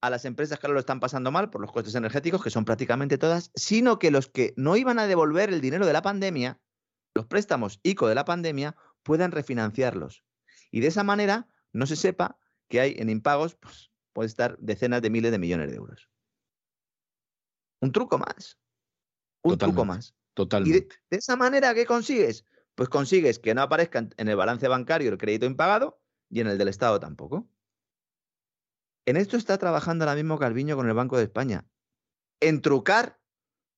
a 0.00 0.10
las 0.10 0.24
empresas 0.24 0.58
que 0.58 0.66
lo 0.66 0.80
están 0.80 0.98
pasando 0.98 1.30
mal 1.30 1.50
por 1.50 1.60
los 1.60 1.70
costes 1.70 1.94
energéticos, 1.94 2.42
que 2.42 2.50
son 2.50 2.64
prácticamente 2.64 3.16
todas, 3.16 3.52
sino 3.54 4.00
que 4.00 4.10
los 4.10 4.26
que 4.26 4.54
no 4.56 4.76
iban 4.76 4.98
a 4.98 5.06
devolver 5.06 5.50
el 5.50 5.60
dinero 5.60 5.86
de 5.86 5.92
la 5.92 6.02
pandemia, 6.02 6.60
los 7.14 7.26
préstamos 7.26 7.78
ICO 7.84 8.08
de 8.08 8.16
la 8.16 8.24
pandemia, 8.24 8.74
puedan 9.04 9.30
refinanciarlos. 9.30 10.24
Y 10.72 10.80
de 10.80 10.88
esa 10.88 11.04
manera 11.04 11.46
no 11.72 11.86
se 11.86 11.94
sepa 11.94 12.40
que 12.68 12.80
hay 12.80 12.96
en 12.98 13.08
impagos 13.08 13.54
pues, 13.54 13.87
puede 14.18 14.26
estar 14.26 14.58
decenas 14.58 15.00
de 15.00 15.10
miles 15.10 15.30
de 15.30 15.38
millones 15.38 15.70
de 15.70 15.76
euros. 15.76 16.10
Un 17.80 17.92
truco 17.92 18.18
más. 18.18 18.58
Un 19.44 19.56
truco 19.56 19.84
más. 19.84 20.12
Totalmente. 20.34 20.76
Y 20.76 20.98
de, 21.10 21.16
esa 21.18 21.36
manera, 21.36 21.72
¿qué 21.72 21.86
consigues? 21.86 22.44
Pues 22.74 22.88
consigues 22.88 23.38
que 23.38 23.54
no 23.54 23.62
aparezca 23.62 24.08
en 24.16 24.28
el 24.28 24.34
balance 24.34 24.66
bancario 24.66 25.08
el 25.12 25.18
crédito 25.18 25.46
impagado 25.46 26.02
y 26.28 26.40
en 26.40 26.48
el 26.48 26.58
del 26.58 26.66
Estado 26.66 26.98
tampoco. 26.98 27.48
En 29.06 29.16
esto 29.16 29.36
está 29.36 29.56
trabajando 29.56 30.04
ahora 30.04 30.16
mismo 30.16 30.36
Calviño 30.36 30.74
con 30.74 30.88
el 30.88 30.94
Banco 30.94 31.16
de 31.16 31.22
España. 31.22 31.68
En 32.40 32.60
trucar 32.60 33.20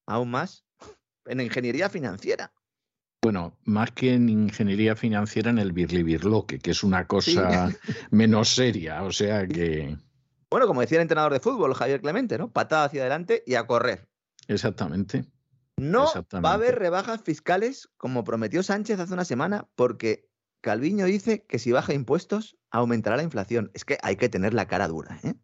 aún 0.06 0.30
más 0.30 0.64
en 1.26 1.42
ingeniería 1.42 1.90
financiera. 1.90 2.54
Bueno, 3.22 3.58
más 3.64 3.90
que 3.90 4.14
en 4.14 4.30
ingeniería 4.30 4.96
financiera, 4.96 5.50
en 5.50 5.58
el 5.58 5.72
birlibirloque, 5.72 6.60
que 6.60 6.70
es 6.70 6.82
una 6.82 7.06
cosa 7.06 7.68
menos 8.10 8.48
seria. 8.48 9.02
O 9.02 9.12
sea 9.12 9.46
que. 9.46 9.98
Bueno, 10.50 10.66
como 10.66 10.80
decía 10.80 10.98
el 10.98 11.02
entrenador 11.02 11.32
de 11.32 11.40
fútbol, 11.40 11.74
Javier 11.74 12.00
Clemente, 12.00 12.36
¿no? 12.36 12.52
Patada 12.52 12.84
hacia 12.84 13.02
adelante 13.02 13.42
y 13.46 13.54
a 13.54 13.66
correr. 13.66 14.08
Exactamente. 14.48 15.24
No 15.76 16.06
va 16.44 16.50
a 16.50 16.54
haber 16.54 16.78
rebajas 16.78 17.22
fiscales 17.22 17.88
como 17.96 18.24
prometió 18.24 18.62
Sánchez 18.62 18.98
hace 18.98 19.14
una 19.14 19.24
semana, 19.24 19.68
porque 19.76 20.28
Calviño 20.60 21.06
dice 21.06 21.46
que 21.46 21.58
si 21.58 21.72
baja 21.72 21.94
impuestos 21.94 22.58
aumentará 22.70 23.16
la 23.16 23.22
inflación. 23.22 23.70
Es 23.74 23.84
que 23.84 23.96
hay 24.02 24.16
que 24.16 24.28
tener 24.28 24.52
la 24.52 24.66
cara 24.66 24.88
dura, 24.88 25.18
¿eh? 25.22 25.34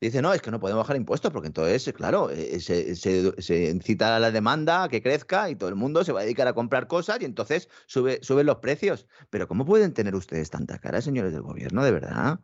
Dice, 0.00 0.20
no, 0.20 0.34
es 0.34 0.42
que 0.42 0.50
no 0.50 0.58
podemos 0.58 0.82
bajar 0.82 0.96
impuestos 0.96 1.30
porque 1.30 1.46
entonces, 1.46 1.92
claro, 1.94 2.28
eh, 2.28 2.58
se, 2.58 2.96
se, 2.96 3.70
incita 3.70 4.16
a 4.16 4.18
la 4.18 4.32
demanda 4.32 4.82
a 4.82 4.88
que 4.88 5.00
crezca 5.00 5.48
y 5.48 5.54
todo 5.54 5.68
el 5.68 5.76
mundo 5.76 6.02
se 6.02 6.10
va 6.10 6.20
a 6.20 6.22
dedicar 6.24 6.48
a 6.48 6.54
comprar 6.54 6.88
cosas 6.88 7.18
y 7.20 7.24
entonces 7.24 7.68
sube, 7.86 8.18
suben 8.20 8.46
los 8.46 8.56
precios. 8.56 9.06
Pero 9.30 9.46
¿cómo 9.46 9.64
pueden 9.64 9.94
tener 9.94 10.16
ustedes 10.16 10.50
tanta 10.50 10.78
cara, 10.78 11.00
señores 11.00 11.32
del 11.32 11.42
gobierno, 11.42 11.84
de 11.84 11.92
verdad? 11.92 12.40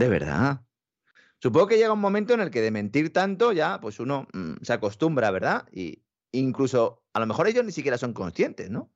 De 0.00 0.08
verdad. 0.08 0.62
Supongo 1.42 1.66
que 1.66 1.76
llega 1.76 1.92
un 1.92 2.00
momento 2.00 2.32
en 2.32 2.40
el 2.40 2.50
que 2.50 2.62
de 2.62 2.70
mentir 2.70 3.12
tanto 3.12 3.52
ya, 3.52 3.80
pues 3.82 4.00
uno 4.00 4.26
mm, 4.32 4.62
se 4.62 4.72
acostumbra, 4.72 5.30
¿verdad? 5.30 5.68
Y 5.72 6.02
incluso, 6.32 7.04
a 7.12 7.20
lo 7.20 7.26
mejor 7.26 7.48
ellos 7.48 7.66
ni 7.66 7.72
siquiera 7.72 7.98
son 7.98 8.14
conscientes, 8.14 8.70
¿no? 8.70 8.90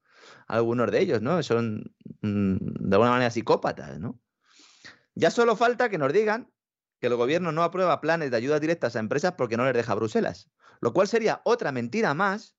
Algunos 0.46 0.90
de 0.90 1.00
ellos, 1.00 1.20
¿no? 1.20 1.42
Son 1.42 1.94
mm, 2.22 2.56
de 2.56 2.94
alguna 2.96 3.10
manera 3.10 3.30
psicópatas, 3.30 4.00
¿no? 4.00 4.18
Ya 5.14 5.30
solo 5.30 5.56
falta 5.56 5.90
que 5.90 5.98
nos 5.98 6.10
digan 6.10 6.50
que 7.00 7.08
el 7.08 7.16
gobierno 7.16 7.52
no 7.52 7.64
aprueba 7.64 8.00
planes 8.00 8.30
de 8.30 8.38
ayudas 8.38 8.62
directas 8.62 8.96
a 8.96 9.00
empresas 9.00 9.34
porque 9.36 9.58
no 9.58 9.66
les 9.66 9.74
deja 9.74 9.94
Bruselas, 9.94 10.50
lo 10.80 10.94
cual 10.94 11.06
sería 11.06 11.42
otra 11.44 11.70
mentira 11.70 12.14
más, 12.14 12.56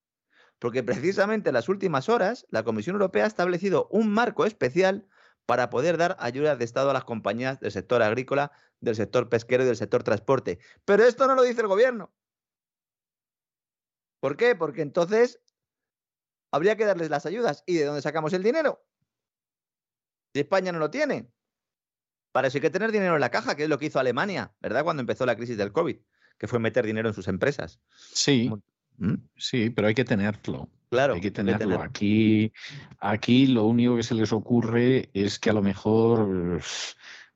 porque 0.59 0.83
precisamente 0.83 1.49
en 1.49 1.55
las 1.55 1.67
últimas 1.67 2.09
horas 2.09 2.45
la 2.51 2.61
Comisión 2.61 2.93
Europea 2.93 3.23
ha 3.23 3.27
establecido 3.27 3.87
un 3.89 4.13
marco 4.13 4.45
especial 4.45 5.07
para 5.45 5.69
poder 5.69 5.97
dar 5.97 6.15
ayudas 6.19 6.57
de 6.57 6.65
Estado 6.65 6.89
a 6.89 6.93
las 6.93 7.03
compañías 7.03 7.59
del 7.59 7.71
sector 7.71 8.01
agrícola, 8.01 8.51
del 8.79 8.95
sector 8.95 9.29
pesquero 9.29 9.63
y 9.63 9.67
del 9.67 9.77
sector 9.77 10.03
transporte. 10.03 10.59
Pero 10.85 11.03
esto 11.03 11.27
no 11.27 11.35
lo 11.35 11.43
dice 11.43 11.61
el 11.61 11.67
gobierno. 11.67 12.13
¿Por 14.19 14.37
qué? 14.37 14.55
Porque 14.55 14.81
entonces 14.81 15.39
habría 16.51 16.75
que 16.75 16.85
darles 16.85 17.09
las 17.09 17.25
ayudas. 17.25 17.63
¿Y 17.67 17.75
de 17.75 17.85
dónde 17.85 18.01
sacamos 18.01 18.33
el 18.33 18.43
dinero? 18.43 18.83
Si 20.33 20.39
España 20.39 20.71
no 20.71 20.79
lo 20.79 20.89
tiene. 20.89 21.31
Para 22.31 22.47
eso 22.47 22.57
hay 22.57 22.61
que 22.61 22.69
tener 22.69 22.91
dinero 22.91 23.15
en 23.15 23.21
la 23.21 23.31
caja, 23.31 23.55
que 23.55 23.63
es 23.63 23.69
lo 23.69 23.77
que 23.77 23.85
hizo 23.85 23.99
Alemania, 23.99 24.53
¿verdad? 24.59 24.83
Cuando 24.83 25.01
empezó 25.01 25.25
la 25.25 25.37
crisis 25.37 25.57
del 25.57 25.71
COVID, 25.71 25.97
que 26.37 26.47
fue 26.47 26.59
meter 26.59 26.85
dinero 26.85 27.07
en 27.07 27.13
sus 27.13 27.27
empresas. 27.27 27.79
Sí, 27.95 28.51
¿Mm? 28.97 29.13
sí, 29.37 29.69
pero 29.69 29.87
hay 29.87 29.93
que 29.93 30.03
tenerlo. 30.03 30.69
Claro. 30.89 31.15
Hay 31.15 31.21
que 31.21 31.31
tenerlo. 31.31 31.81
Aquí, 31.81 32.51
aquí 32.99 33.47
lo 33.47 33.65
único 33.65 33.95
que 33.95 34.03
se 34.03 34.15
les 34.15 34.31
ocurre 34.31 35.09
es 35.13 35.39
que 35.39 35.49
a 35.49 35.53
lo 35.53 35.61
mejor 35.61 36.61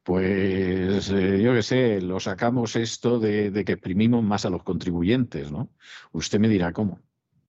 pues 0.04 1.12
eh, 1.12 1.40
yo 1.40 1.54
qué 1.54 1.62
sé, 1.62 2.02
lo 2.02 2.20
sacamos 2.20 2.76
esto 2.76 3.20
de, 3.20 3.52
de, 3.52 3.64
que 3.64 3.74
exprimimos 3.74 4.24
más 4.24 4.44
a 4.44 4.50
los 4.50 4.64
contribuyentes, 4.64 5.52
¿no? 5.52 5.70
Usted 6.12 6.40
me 6.40 6.50
dirá 6.50 6.74
cómo. 6.74 7.00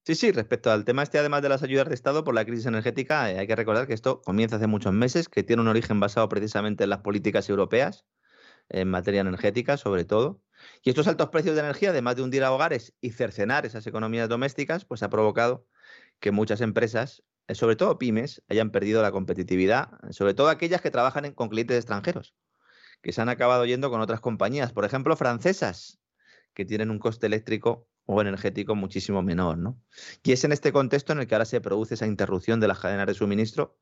Sí, 0.05 0.15
sí, 0.15 0.33
respecto 0.33 0.71
al 0.71 0.85
tema 0.85 1.03
este, 1.03 1.19
además 1.19 1.41
de 1.41 1.49
las 1.49 1.63
ayudas 1.63 1.89
de 1.89 1.95
Estado 1.95 2.25
por 2.25 2.35
la 2.35 2.45
crisis 2.45 2.67
energética, 2.67 3.31
eh, 3.31 3.39
hay 3.39 3.47
que 3.47 3.57
recordar 3.57 3.87
que 3.87 3.95
esto 3.95 4.21
comienza 4.23 4.57
hace 4.57 4.67
muchos 4.67 4.93
meses, 4.93 5.29
que 5.29 5.43
tiene 5.43 5.63
un 5.63 5.69
origen 5.69 6.01
basado 6.01 6.29
precisamente 6.29 6.85
en 6.85 6.91
las 6.91 7.01
políticas 7.01 7.49
europeas, 7.49 8.07
en 8.69 8.89
materia 8.89 9.21
energética 9.21 9.77
sobre 9.77 10.05
todo. 10.05 10.43
Y 10.83 10.91
estos 10.91 11.07
altos 11.07 11.29
precios 11.31 11.55
de 11.55 11.61
energía, 11.61 11.91
además 11.91 12.17
de 12.17 12.23
hundir 12.23 12.45
a 12.45 12.53
hogares 12.53 12.95
y 13.01 13.11
cercenar 13.11 13.67
esas 13.67 13.87
economías 13.87 14.29
domésticas, 14.29 14.85
pues 14.85 15.03
ha 15.03 15.11
provocado 15.11 15.67
que 16.21 16.31
muchas 16.31 16.61
empresas, 16.61 17.23
eh, 17.49 17.55
sobre 17.55 17.77
todo 17.77 17.99
pymes, 17.99 18.43
hayan 18.49 18.71
perdido 18.71 19.03
la 19.03 19.11
competitividad, 19.11 19.91
sobre 20.11 20.35
todo 20.35 20.49
aquellas 20.49 20.81
que 20.81 20.91
trabajan 20.91 21.33
con 21.33 21.49
clientes 21.49 21.77
extranjeros, 21.77 22.35
que 23.03 23.13
se 23.13 23.21
han 23.21 23.29
acabado 23.29 23.65
yendo 23.65 23.91
con 23.91 24.01
otras 24.01 24.21
compañías, 24.21 24.73
por 24.73 24.85
ejemplo, 24.85 25.17
francesas, 25.17 25.99
que 26.55 26.65
tienen 26.65 26.91
un 26.91 26.99
coste 26.99 27.27
eléctrico 27.27 27.89
o 28.13 28.21
energético 28.21 28.75
muchísimo 28.75 29.23
menor, 29.23 29.57
¿no? 29.57 29.81
Y 30.25 30.33
es 30.33 30.43
en 30.43 30.51
este 30.51 30.73
contexto 30.73 31.13
en 31.13 31.21
el 31.21 31.29
que 31.29 31.37
ahora 31.37 31.45
se 31.45 31.61
produce 31.61 31.95
esa 31.95 32.07
interrupción 32.07 32.59
de 32.59 32.67
las 32.67 32.81
cadenas 32.81 33.07
de 33.07 33.15
suministro 33.15 33.79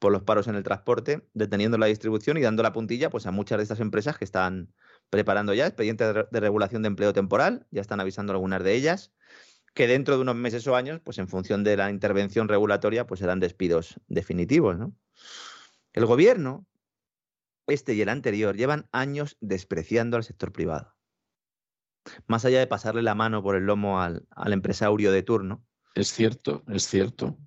por 0.00 0.10
los 0.10 0.22
paros 0.24 0.48
en 0.48 0.56
el 0.56 0.64
transporte, 0.64 1.28
deteniendo 1.32 1.78
la 1.78 1.86
distribución 1.86 2.36
y 2.38 2.42
dando 2.42 2.64
la 2.64 2.72
puntilla 2.72 3.08
pues, 3.08 3.26
a 3.26 3.30
muchas 3.30 3.58
de 3.58 3.62
estas 3.62 3.78
empresas 3.78 4.18
que 4.18 4.24
están 4.24 4.74
preparando 5.10 5.54
ya 5.54 5.66
expedientes 5.66 6.12
de 6.28 6.40
regulación 6.40 6.82
de 6.82 6.88
empleo 6.88 7.12
temporal, 7.12 7.66
ya 7.70 7.80
están 7.80 8.00
avisando 8.00 8.32
algunas 8.32 8.64
de 8.64 8.74
ellas, 8.74 9.12
que 9.78 9.86
dentro 9.86 10.16
de 10.16 10.22
unos 10.22 10.34
meses 10.34 10.66
o 10.66 10.74
años, 10.74 11.00
pues 11.04 11.18
en 11.18 11.28
función 11.28 11.62
de 11.62 11.76
la 11.76 11.88
intervención 11.88 12.48
regulatoria, 12.48 13.06
pues 13.06 13.20
serán 13.20 13.38
despidos 13.38 14.00
definitivos, 14.08 14.76
¿no? 14.76 14.92
El 15.92 16.04
gobierno, 16.04 16.66
este 17.68 17.94
y 17.94 18.00
el 18.00 18.08
anterior, 18.08 18.56
llevan 18.56 18.88
años 18.90 19.36
despreciando 19.40 20.16
al 20.16 20.24
sector 20.24 20.50
privado 20.50 20.96
más 22.26 22.44
allá 22.44 22.58
de 22.58 22.66
pasarle 22.66 23.02
la 23.02 23.14
mano 23.14 23.40
por 23.40 23.54
el 23.54 23.66
lomo 23.66 24.00
al, 24.00 24.26
al 24.30 24.52
empresario 24.52 25.12
de 25.12 25.22
turno. 25.22 25.64
Es 25.94 26.12
cierto, 26.12 26.64
es 26.66 26.88
cierto. 26.88 27.38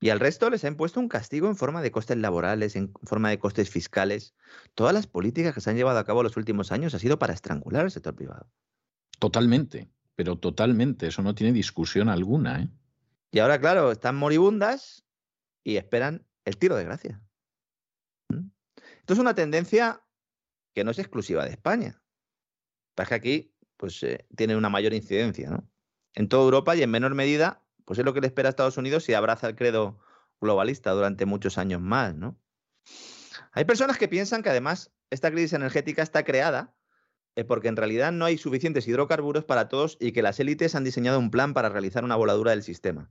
Y 0.00 0.08
al 0.08 0.20
resto 0.20 0.48
les 0.48 0.64
ha 0.64 0.68
impuesto 0.68 0.98
un 0.98 1.08
castigo 1.08 1.48
en 1.48 1.56
forma 1.56 1.82
de 1.82 1.90
costes 1.90 2.16
laborales, 2.16 2.74
en 2.74 2.94
forma 3.02 3.28
de 3.28 3.38
costes 3.38 3.68
fiscales. 3.68 4.34
Todas 4.74 4.94
las 4.94 5.06
políticas 5.06 5.52
que 5.52 5.60
se 5.60 5.68
han 5.68 5.76
llevado 5.76 5.98
a 5.98 6.04
cabo 6.04 6.22
los 6.22 6.38
últimos 6.38 6.72
años 6.72 6.94
ha 6.94 6.98
sido 7.00 7.18
para 7.18 7.34
estrangular 7.34 7.82
al 7.82 7.90
sector 7.90 8.14
privado. 8.14 8.48
Totalmente, 9.18 9.90
pero 10.16 10.36
totalmente. 10.38 11.06
Eso 11.06 11.22
no 11.22 11.34
tiene 11.34 11.52
discusión 11.52 12.08
alguna. 12.08 12.62
¿eh? 12.62 12.68
Y 13.30 13.38
ahora, 13.38 13.60
claro, 13.60 13.92
están 13.92 14.16
moribundas 14.16 15.04
y 15.62 15.76
esperan 15.76 16.26
el 16.44 16.56
tiro 16.56 16.76
de 16.76 16.84
gracia. 16.84 17.20
¿Mm? 18.28 18.48
Esto 19.00 19.12
es 19.12 19.18
una 19.18 19.34
tendencia 19.34 20.02
que 20.74 20.84
no 20.84 20.90
es 20.90 20.98
exclusiva 20.98 21.44
de 21.44 21.50
España. 21.50 22.02
Pasa 22.94 23.08
que 23.08 23.14
aquí 23.14 23.54
pues 23.76 24.02
eh, 24.02 24.26
tiene 24.36 24.56
una 24.56 24.68
mayor 24.68 24.94
incidencia, 24.94 25.50
¿no? 25.50 25.68
En 26.14 26.28
toda 26.28 26.44
Europa 26.44 26.76
y 26.76 26.82
en 26.82 26.90
menor 26.90 27.14
medida, 27.14 27.64
pues 27.84 27.98
es 27.98 28.04
lo 28.04 28.14
que 28.14 28.20
le 28.20 28.28
espera 28.28 28.48
a 28.48 28.50
Estados 28.50 28.76
Unidos 28.76 29.04
si 29.04 29.14
abraza 29.14 29.48
el 29.48 29.56
credo 29.56 29.98
globalista 30.40 30.92
durante 30.92 31.26
muchos 31.26 31.58
años 31.58 31.80
más, 31.80 32.14
¿no? 32.14 32.38
Hay 33.52 33.64
personas 33.64 33.98
que 33.98 34.08
piensan 34.08 34.42
que 34.42 34.50
además 34.50 34.92
esta 35.10 35.30
crisis 35.30 35.54
energética 35.54 36.02
está 36.02 36.24
creada 36.24 36.74
porque 37.42 37.66
en 37.66 37.76
realidad 37.76 38.12
no 38.12 38.24
hay 38.24 38.38
suficientes 38.38 38.86
hidrocarburos 38.86 39.44
para 39.44 39.68
todos 39.68 39.96
y 39.98 40.12
que 40.12 40.22
las 40.22 40.38
élites 40.38 40.76
han 40.76 40.84
diseñado 40.84 41.18
un 41.18 41.32
plan 41.32 41.52
para 41.52 41.68
realizar 41.68 42.04
una 42.04 42.14
voladura 42.14 42.52
del 42.52 42.62
sistema. 42.62 43.10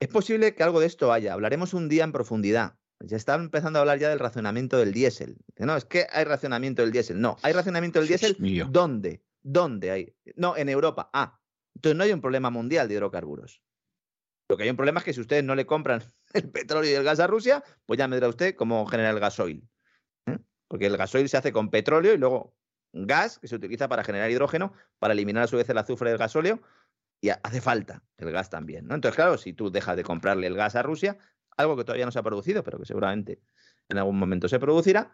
Es 0.00 0.08
posible 0.08 0.54
que 0.54 0.62
algo 0.62 0.80
de 0.80 0.86
esto 0.86 1.12
haya, 1.12 1.32
hablaremos 1.32 1.72
un 1.72 1.88
día 1.88 2.04
en 2.04 2.12
profundidad. 2.12 2.76
Ya 3.00 3.16
está 3.16 3.34
empezando 3.34 3.78
a 3.78 3.82
hablar 3.82 3.98
ya 3.98 4.10
del 4.10 4.18
racionamiento 4.18 4.76
del 4.76 4.92
diésel. 4.92 5.38
No, 5.56 5.76
es 5.76 5.84
que 5.84 6.06
hay 6.10 6.24
racionamiento 6.24 6.82
del 6.82 6.92
diésel. 6.92 7.20
No, 7.20 7.36
hay 7.42 7.52
racionamiento 7.52 7.98
del 7.98 8.08
diésel. 8.08 8.36
¿Dónde? 8.70 9.22
¿Dónde 9.42 9.90
hay? 9.90 10.14
No, 10.36 10.56
en 10.56 10.68
Europa. 10.68 11.10
Ah, 11.12 11.40
entonces 11.74 11.96
no 11.96 12.04
hay 12.04 12.12
un 12.12 12.20
problema 12.20 12.50
mundial 12.50 12.88
de 12.88 12.94
hidrocarburos. 12.94 13.62
Lo 14.48 14.56
que 14.56 14.64
hay 14.64 14.70
un 14.70 14.76
problema 14.76 15.00
es 15.00 15.04
que 15.04 15.12
si 15.12 15.20
ustedes 15.20 15.44
no 15.44 15.54
le 15.54 15.66
compran 15.66 16.02
el 16.34 16.50
petróleo 16.50 16.90
y 16.90 16.94
el 16.94 17.04
gas 17.04 17.20
a 17.20 17.26
Rusia, 17.26 17.64
pues 17.86 17.98
ya 17.98 18.08
me 18.08 18.16
dirá 18.16 18.28
usted 18.28 18.54
cómo 18.54 18.86
genera 18.86 19.10
el 19.10 19.20
gasoil. 19.20 19.68
¿eh? 20.26 20.38
Porque 20.68 20.86
el 20.86 20.96
gasoil 20.96 21.28
se 21.28 21.36
hace 21.36 21.52
con 21.52 21.70
petróleo 21.70 22.14
y 22.14 22.18
luego 22.18 22.54
gas 22.94 23.38
que 23.38 23.48
se 23.48 23.56
utiliza 23.56 23.88
para 23.88 24.04
generar 24.04 24.30
hidrógeno, 24.30 24.72
para 24.98 25.12
eliminar 25.12 25.44
a 25.44 25.46
su 25.46 25.56
vez 25.56 25.68
el 25.68 25.78
azufre 25.78 26.10
del 26.10 26.18
gasóleo, 26.18 26.62
y 27.20 27.30
hace 27.30 27.60
falta 27.60 28.02
el 28.18 28.30
gas 28.32 28.50
también. 28.50 28.86
¿no? 28.86 28.94
Entonces, 28.94 29.16
claro, 29.16 29.38
si 29.38 29.52
tú 29.52 29.70
dejas 29.70 29.96
de 29.96 30.04
comprarle 30.04 30.46
el 30.46 30.54
gas 30.54 30.76
a 30.76 30.82
Rusia, 30.82 31.18
algo 31.56 31.76
que 31.76 31.84
todavía 31.84 32.04
no 32.04 32.12
se 32.12 32.18
ha 32.18 32.22
producido, 32.22 32.62
pero 32.62 32.78
que 32.78 32.86
seguramente 32.86 33.40
en 33.88 33.98
algún 33.98 34.18
momento 34.18 34.48
se 34.48 34.58
producirá, 34.58 35.12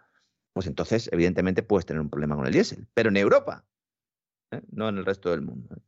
pues 0.52 0.66
entonces, 0.66 1.08
evidentemente, 1.12 1.62
puedes 1.62 1.86
tener 1.86 2.00
un 2.00 2.10
problema 2.10 2.36
con 2.36 2.46
el 2.46 2.52
diésel. 2.52 2.86
Pero 2.94 3.10
en 3.10 3.16
Europa, 3.16 3.64
¿eh? 4.50 4.60
no 4.70 4.88
en 4.88 4.98
el 4.98 5.06
resto 5.06 5.30
del 5.30 5.42
mundo. 5.42 5.76
¿eh? 5.76 5.80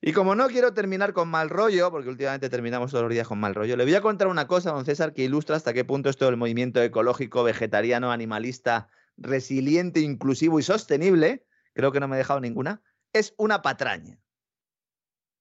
Y 0.00 0.12
como 0.12 0.34
no 0.34 0.46
quiero 0.48 0.74
terminar 0.74 1.12
con 1.12 1.28
mal 1.28 1.50
rollo, 1.50 1.90
porque 1.90 2.08
últimamente 2.08 2.48
terminamos 2.48 2.90
todos 2.90 3.04
los 3.04 3.12
días 3.12 3.26
con 3.26 3.40
mal 3.40 3.54
rollo, 3.54 3.76
le 3.76 3.84
voy 3.84 3.94
a 3.94 4.00
contar 4.00 4.28
una 4.28 4.46
cosa, 4.46 4.70
don 4.70 4.84
César, 4.84 5.14
que 5.14 5.24
ilustra 5.24 5.56
hasta 5.56 5.72
qué 5.72 5.84
punto 5.84 6.10
esto 6.10 6.26
del 6.26 6.36
movimiento 6.36 6.82
ecológico, 6.82 7.42
vegetariano, 7.42 8.12
animalista, 8.12 8.88
resiliente, 9.16 10.00
inclusivo 10.00 10.58
y 10.58 10.62
sostenible, 10.62 11.46
creo 11.72 11.92
que 11.92 12.00
no 12.00 12.08
me 12.08 12.16
he 12.16 12.18
dejado 12.18 12.40
ninguna, 12.40 12.82
es 13.12 13.34
una 13.38 13.62
patraña. 13.62 14.20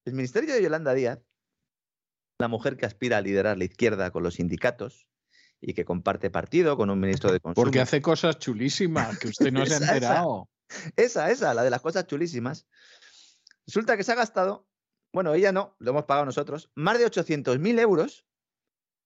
El 0.05 0.13
ministerio 0.13 0.53
de 0.53 0.61
Yolanda 0.61 0.93
Díaz, 0.93 1.19
la 2.39 2.47
mujer 2.47 2.77
que 2.77 2.85
aspira 2.85 3.17
a 3.17 3.21
liderar 3.21 3.57
la 3.57 3.65
izquierda 3.65 4.11
con 4.11 4.23
los 4.23 4.35
sindicatos, 4.35 5.07
y 5.61 5.73
que 5.73 5.85
comparte 5.85 6.29
partido 6.29 6.77
con 6.77 6.89
un 6.89 6.99
ministro 6.99 7.31
de 7.31 7.39
Consumo. 7.39 7.63
Porque 7.63 7.79
hace 7.79 8.01
cosas 8.01 8.37
chulísimas 8.37 9.17
que 9.17 9.29
usted 9.29 9.51
no 9.51 9.65
se 9.65 9.73
ha 9.73 9.77
enterado. 9.81 10.49
Esa, 10.95 11.31
esa, 11.31 11.53
la 11.53 11.63
de 11.63 11.69
las 11.69 11.81
cosas 11.81 12.05
chulísimas. 12.05 12.67
Resulta 13.65 13.97
que 13.97 14.03
se 14.03 14.11
ha 14.11 14.15
gastado, 14.15 14.67
bueno, 15.11 15.33
ella 15.33 15.51
no, 15.51 15.75
lo 15.79 15.91
hemos 15.91 16.05
pagado 16.05 16.25
nosotros, 16.25 16.71
más 16.75 16.99
de 16.99 17.05
800.000 17.05 17.79
euros 17.79 18.25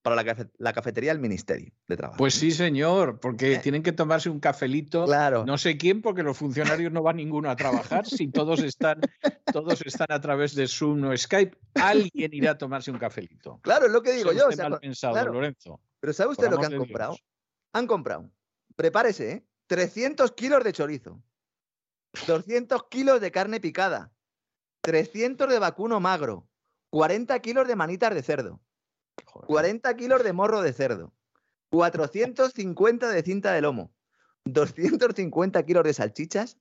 para 0.02 0.16
la, 0.16 0.74
cafetería 0.74 1.12
del 1.12 1.20
Ministerio 1.20 1.74
de 1.88 1.98
Trabajo. 1.98 2.18
Pues 2.18 2.34
sí, 2.34 2.52
señor, 2.52 3.20
porque 3.20 3.56
eh. 3.56 3.60
tienen 3.60 3.84
que 3.84 3.92
tomarse 3.92 4.30
un 4.30 4.40
cafelito. 4.40 5.06
Claro. 5.06 5.46
No 5.46 5.58
sé 5.58 5.78
quién, 5.78 6.02
porque 6.02 6.24
los 6.24 6.38
funcionarios 6.38 6.92
no 6.92 7.04
van 7.04 7.18
ninguno 7.18 7.50
a 7.50 7.56
trabajar. 7.56 8.06
si 8.06 8.30
todos 8.30 8.64
están, 8.64 9.02
todos 9.52 9.82
están 9.86 10.08
a 10.10 10.22
través 10.22 10.56
de 10.56 10.68
Zoom 10.68 11.04
o 11.04 11.18
Skype, 11.18 11.58
alguien 11.76 12.34
irá 12.34 12.52
a 12.52 12.58
tomarse 12.58 12.92
un 12.92 12.98
cafelito. 12.98 13.60
Claro, 13.62 13.88
es 13.88 13.92
lo 13.92 14.02
que 14.02 14.14
digo 14.14 14.32
yo. 14.32 14.48
mal 14.58 14.80
pensado, 14.80 15.34
Lorenzo. 15.34 15.82
Pero 16.00 16.14
¿sabe 16.14 16.32
usted 16.32 16.50
lo 16.50 16.58
que 16.58 16.68
han 16.68 16.78
comprado? 16.78 17.18
Han 17.74 17.86
comprado, 17.86 18.32
prepárese, 18.76 19.32
¿eh? 19.32 19.46
300 19.68 20.32
kilos 20.32 20.64
de 20.64 20.74
chorizo, 20.74 21.22
200 22.26 22.84
kilos 22.90 23.22
de 23.22 23.32
carne 23.32 23.60
picada, 23.60 24.12
300 24.82 25.48
de 25.50 25.60
vacuno 25.60 26.00
magro, 26.00 26.48
40 26.90 27.38
kilos 27.40 27.68
de 27.68 27.76
manitas 27.76 28.16
de 28.16 28.24
cerdo, 28.24 28.62
40 29.26 29.96
kilos 29.96 30.24
de 30.24 30.34
morro 30.34 30.62
de 30.62 30.74
cerdo, 30.74 31.14
450 31.70 33.10
de 33.10 33.24
cinta 33.24 33.54
de 33.54 33.62
lomo, 33.62 33.94
250 34.46 35.64
kilos 35.64 35.84
de 35.84 35.94
salchichas, 35.94 36.58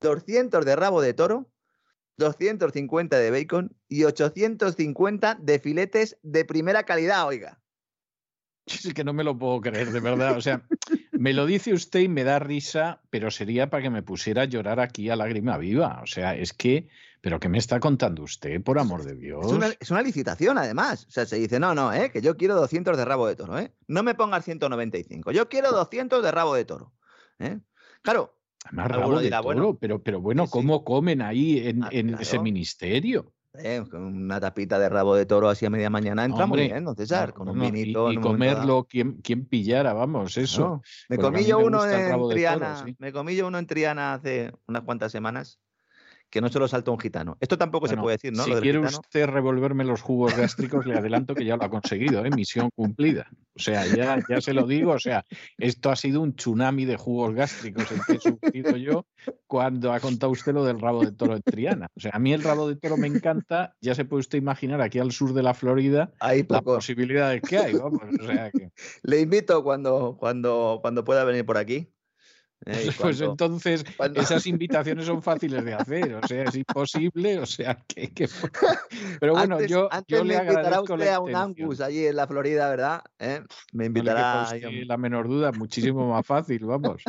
200 0.00 0.64
de 0.64 0.76
rabo 0.76 1.00
de 1.00 1.14
toro, 1.14 1.50
250 2.18 3.18
de 3.18 3.30
bacon 3.30 3.76
y 3.88 4.04
850 4.04 5.38
de 5.40 5.58
filetes 5.58 6.18
de 6.22 6.44
primera 6.44 6.84
calidad, 6.84 7.26
oiga. 7.26 7.62
Es 8.66 8.94
que 8.94 9.04
no 9.04 9.12
me 9.12 9.24
lo 9.24 9.36
puedo 9.36 9.60
creer, 9.60 9.90
de 9.90 10.00
verdad. 10.00 10.36
O 10.36 10.40
sea, 10.40 10.64
me 11.10 11.32
lo 11.32 11.46
dice 11.46 11.72
usted 11.72 12.00
y 12.00 12.08
me 12.08 12.24
da 12.24 12.38
risa, 12.38 13.02
pero 13.10 13.30
sería 13.30 13.70
para 13.70 13.82
que 13.82 13.90
me 13.90 14.02
pusiera 14.02 14.42
a 14.42 14.46
llorar 14.46 14.78
aquí 14.78 15.10
a 15.10 15.16
lágrima 15.16 15.58
viva. 15.58 16.00
O 16.02 16.06
sea, 16.06 16.36
es 16.36 16.52
que, 16.52 16.88
¿pero 17.22 17.38
qué 17.38 17.48
me 17.48 17.56
está 17.56 17.78
contando 17.78 18.24
usted, 18.24 18.60
por 18.62 18.78
amor 18.80 19.04
de 19.04 19.14
Dios? 19.14 19.46
Es 19.80 19.90
una, 19.90 20.02
licitación, 20.02 20.58
además. 20.58 21.06
O 21.06 21.10
sea, 21.10 21.24
se 21.24 21.36
dice, 21.36 21.60
no, 21.60 21.72
no, 21.72 21.92
¿eh? 21.92 22.10
que 22.10 22.20
yo 22.20 22.36
quiero 22.36 22.56
200 22.56 22.96
de 22.96 23.04
rabo 23.04 23.28
de 23.28 23.36
toro. 23.36 23.58
¿eh? 23.58 23.72
No 23.86 24.02
me 24.02 24.14
pongas 24.14 24.44
195, 24.44 25.30
yo 25.30 25.48
quiero 25.48 25.70
200 25.70 26.22
de 26.22 26.30
rabo 26.32 26.54
de 26.54 26.64
toro. 26.64 26.92
¿eh? 27.38 27.60
Claro. 28.02 28.36
Además, 28.64 28.90
rabo 28.90 29.20
de 29.20 29.30
toro, 29.30 29.78
pero, 29.78 30.02
pero 30.02 30.20
bueno, 30.20 30.48
¿cómo 30.48 30.84
comen 30.84 31.22
ahí 31.22 31.68
en, 31.68 31.84
ah, 31.84 31.90
ese 32.20 32.40
ministerio? 32.40 33.32
Eh, 33.54 33.84
una 33.92 34.40
tapita 34.40 34.78
de 34.78 34.88
rabo 34.88 35.14
de 35.14 35.26
toro 35.26 35.48
así 35.48 35.66
a 35.66 35.70
media 35.70 35.90
mañana 35.90 36.24
entra 36.24 36.46
muy 36.46 36.62
bien, 36.62 36.84
¿no, 36.84 36.94
César? 36.94 37.34
Con 37.34 37.48
un 37.48 37.60
vinito. 37.60 38.10
Y, 38.10 38.16
comerlo, 38.16 38.88
¿quién, 38.88 39.46
pillara? 39.46 39.92
Vamos, 39.92 40.36
eso. 40.38 40.82
Me 41.08 41.18
comí 41.18 41.44
yo 41.44 41.58
uno 41.58 41.86
en 41.86 42.28
Triana. 42.30 42.84
Me 42.98 43.12
comí 43.12 43.36
yo 43.36 43.46
uno 43.46 43.58
en 43.58 43.66
Triana 43.66 44.14
hace 44.14 44.52
unas 44.66 44.82
cuantas 44.82 45.12
semanas 45.12 45.60
que 46.32 46.40
no 46.40 46.48
se 46.48 46.58
lo 46.58 46.66
salta 46.66 46.90
un 46.90 46.98
gitano. 46.98 47.36
Esto 47.40 47.58
tampoco 47.58 47.86
se 47.86 47.96
puede 47.98 48.16
decir, 48.16 48.32
¿no? 48.32 48.44
Si 48.44 48.52
quiere 48.52 48.78
usted 48.78 49.26
revolverme 49.26 49.84
los 49.84 50.00
jugos 50.00 50.34
gástricos, 50.34 50.86
le 50.86 50.94
adelanto 50.94 51.34
que 51.34 51.44
ya 51.44 51.58
lo 51.58 51.64
ha 51.64 51.68
conseguido, 51.68 52.24
¿eh? 52.24 52.30
misión 52.30 52.70
cumplida. 52.74 53.28
O 53.54 53.60
sea, 53.60 53.84
ya, 53.86 54.18
ya 54.26 54.40
se 54.40 54.54
lo 54.54 54.66
digo, 54.66 54.92
o 54.92 54.98
sea, 54.98 55.26
esto 55.58 55.90
ha 55.90 55.96
sido 55.96 56.22
un 56.22 56.34
tsunami 56.34 56.86
de 56.86 56.96
jugos 56.96 57.34
gástricos 57.34 57.84
el 57.92 58.00
que 58.06 58.12
he 58.14 58.18
sufrido 58.18 58.78
yo 58.78 59.04
cuando 59.46 59.92
ha 59.92 60.00
contado 60.00 60.32
usted 60.32 60.54
lo 60.54 60.64
del 60.64 60.80
rabo 60.80 61.04
de 61.04 61.12
toro 61.12 61.36
en 61.36 61.42
Triana. 61.42 61.88
O 61.94 62.00
sea, 62.00 62.12
a 62.14 62.18
mí 62.18 62.32
el 62.32 62.42
rabo 62.42 62.66
de 62.66 62.76
toro 62.76 62.96
me 62.96 63.08
encanta, 63.08 63.74
ya 63.82 63.94
se 63.94 64.06
puede 64.06 64.20
usted 64.20 64.38
imaginar 64.38 64.80
aquí 64.80 65.00
al 65.00 65.12
sur 65.12 65.34
de 65.34 65.42
la 65.42 65.52
Florida 65.52 66.12
hay 66.18 66.46
las 66.48 66.62
posibilidades 66.62 67.42
que 67.42 67.58
hay. 67.58 67.74
Vamos, 67.74 68.00
o 68.18 68.26
sea 68.26 68.50
que... 68.50 68.70
Le 69.02 69.20
invito 69.20 69.62
cuando, 69.62 70.16
cuando, 70.18 70.78
cuando 70.80 71.04
pueda 71.04 71.24
venir 71.24 71.44
por 71.44 71.58
aquí. 71.58 71.91
¿Eh? 72.66 72.90
Pues 73.00 73.20
entonces 73.20 73.84
esas 74.14 74.46
invitaciones 74.46 75.06
son 75.06 75.22
fáciles 75.22 75.64
de 75.64 75.74
hacer, 75.74 76.14
o 76.14 76.26
sea, 76.26 76.44
es 76.44 76.54
imposible, 76.54 77.38
o 77.38 77.46
sea, 77.46 77.82
que... 77.86 78.12
Pero 79.20 79.32
bueno, 79.32 79.60
yo, 79.62 79.88
yo 80.06 80.24
le 80.24 80.36
agradezco 80.36 80.94
usted 80.94 81.08
a 81.08 81.20
un 81.20 81.34
Angus 81.34 81.80
allí 81.80 82.06
en 82.06 82.16
la 82.16 82.26
Florida, 82.26 82.68
¿verdad? 82.70 83.02
¿Eh? 83.18 83.42
Me 83.72 83.86
invitará... 83.86 84.48
No 84.52 84.70
la 84.86 84.96
menor 84.96 85.28
duda, 85.28 85.52
muchísimo 85.52 86.08
más 86.08 86.26
fácil, 86.26 86.64
vamos. 86.64 87.02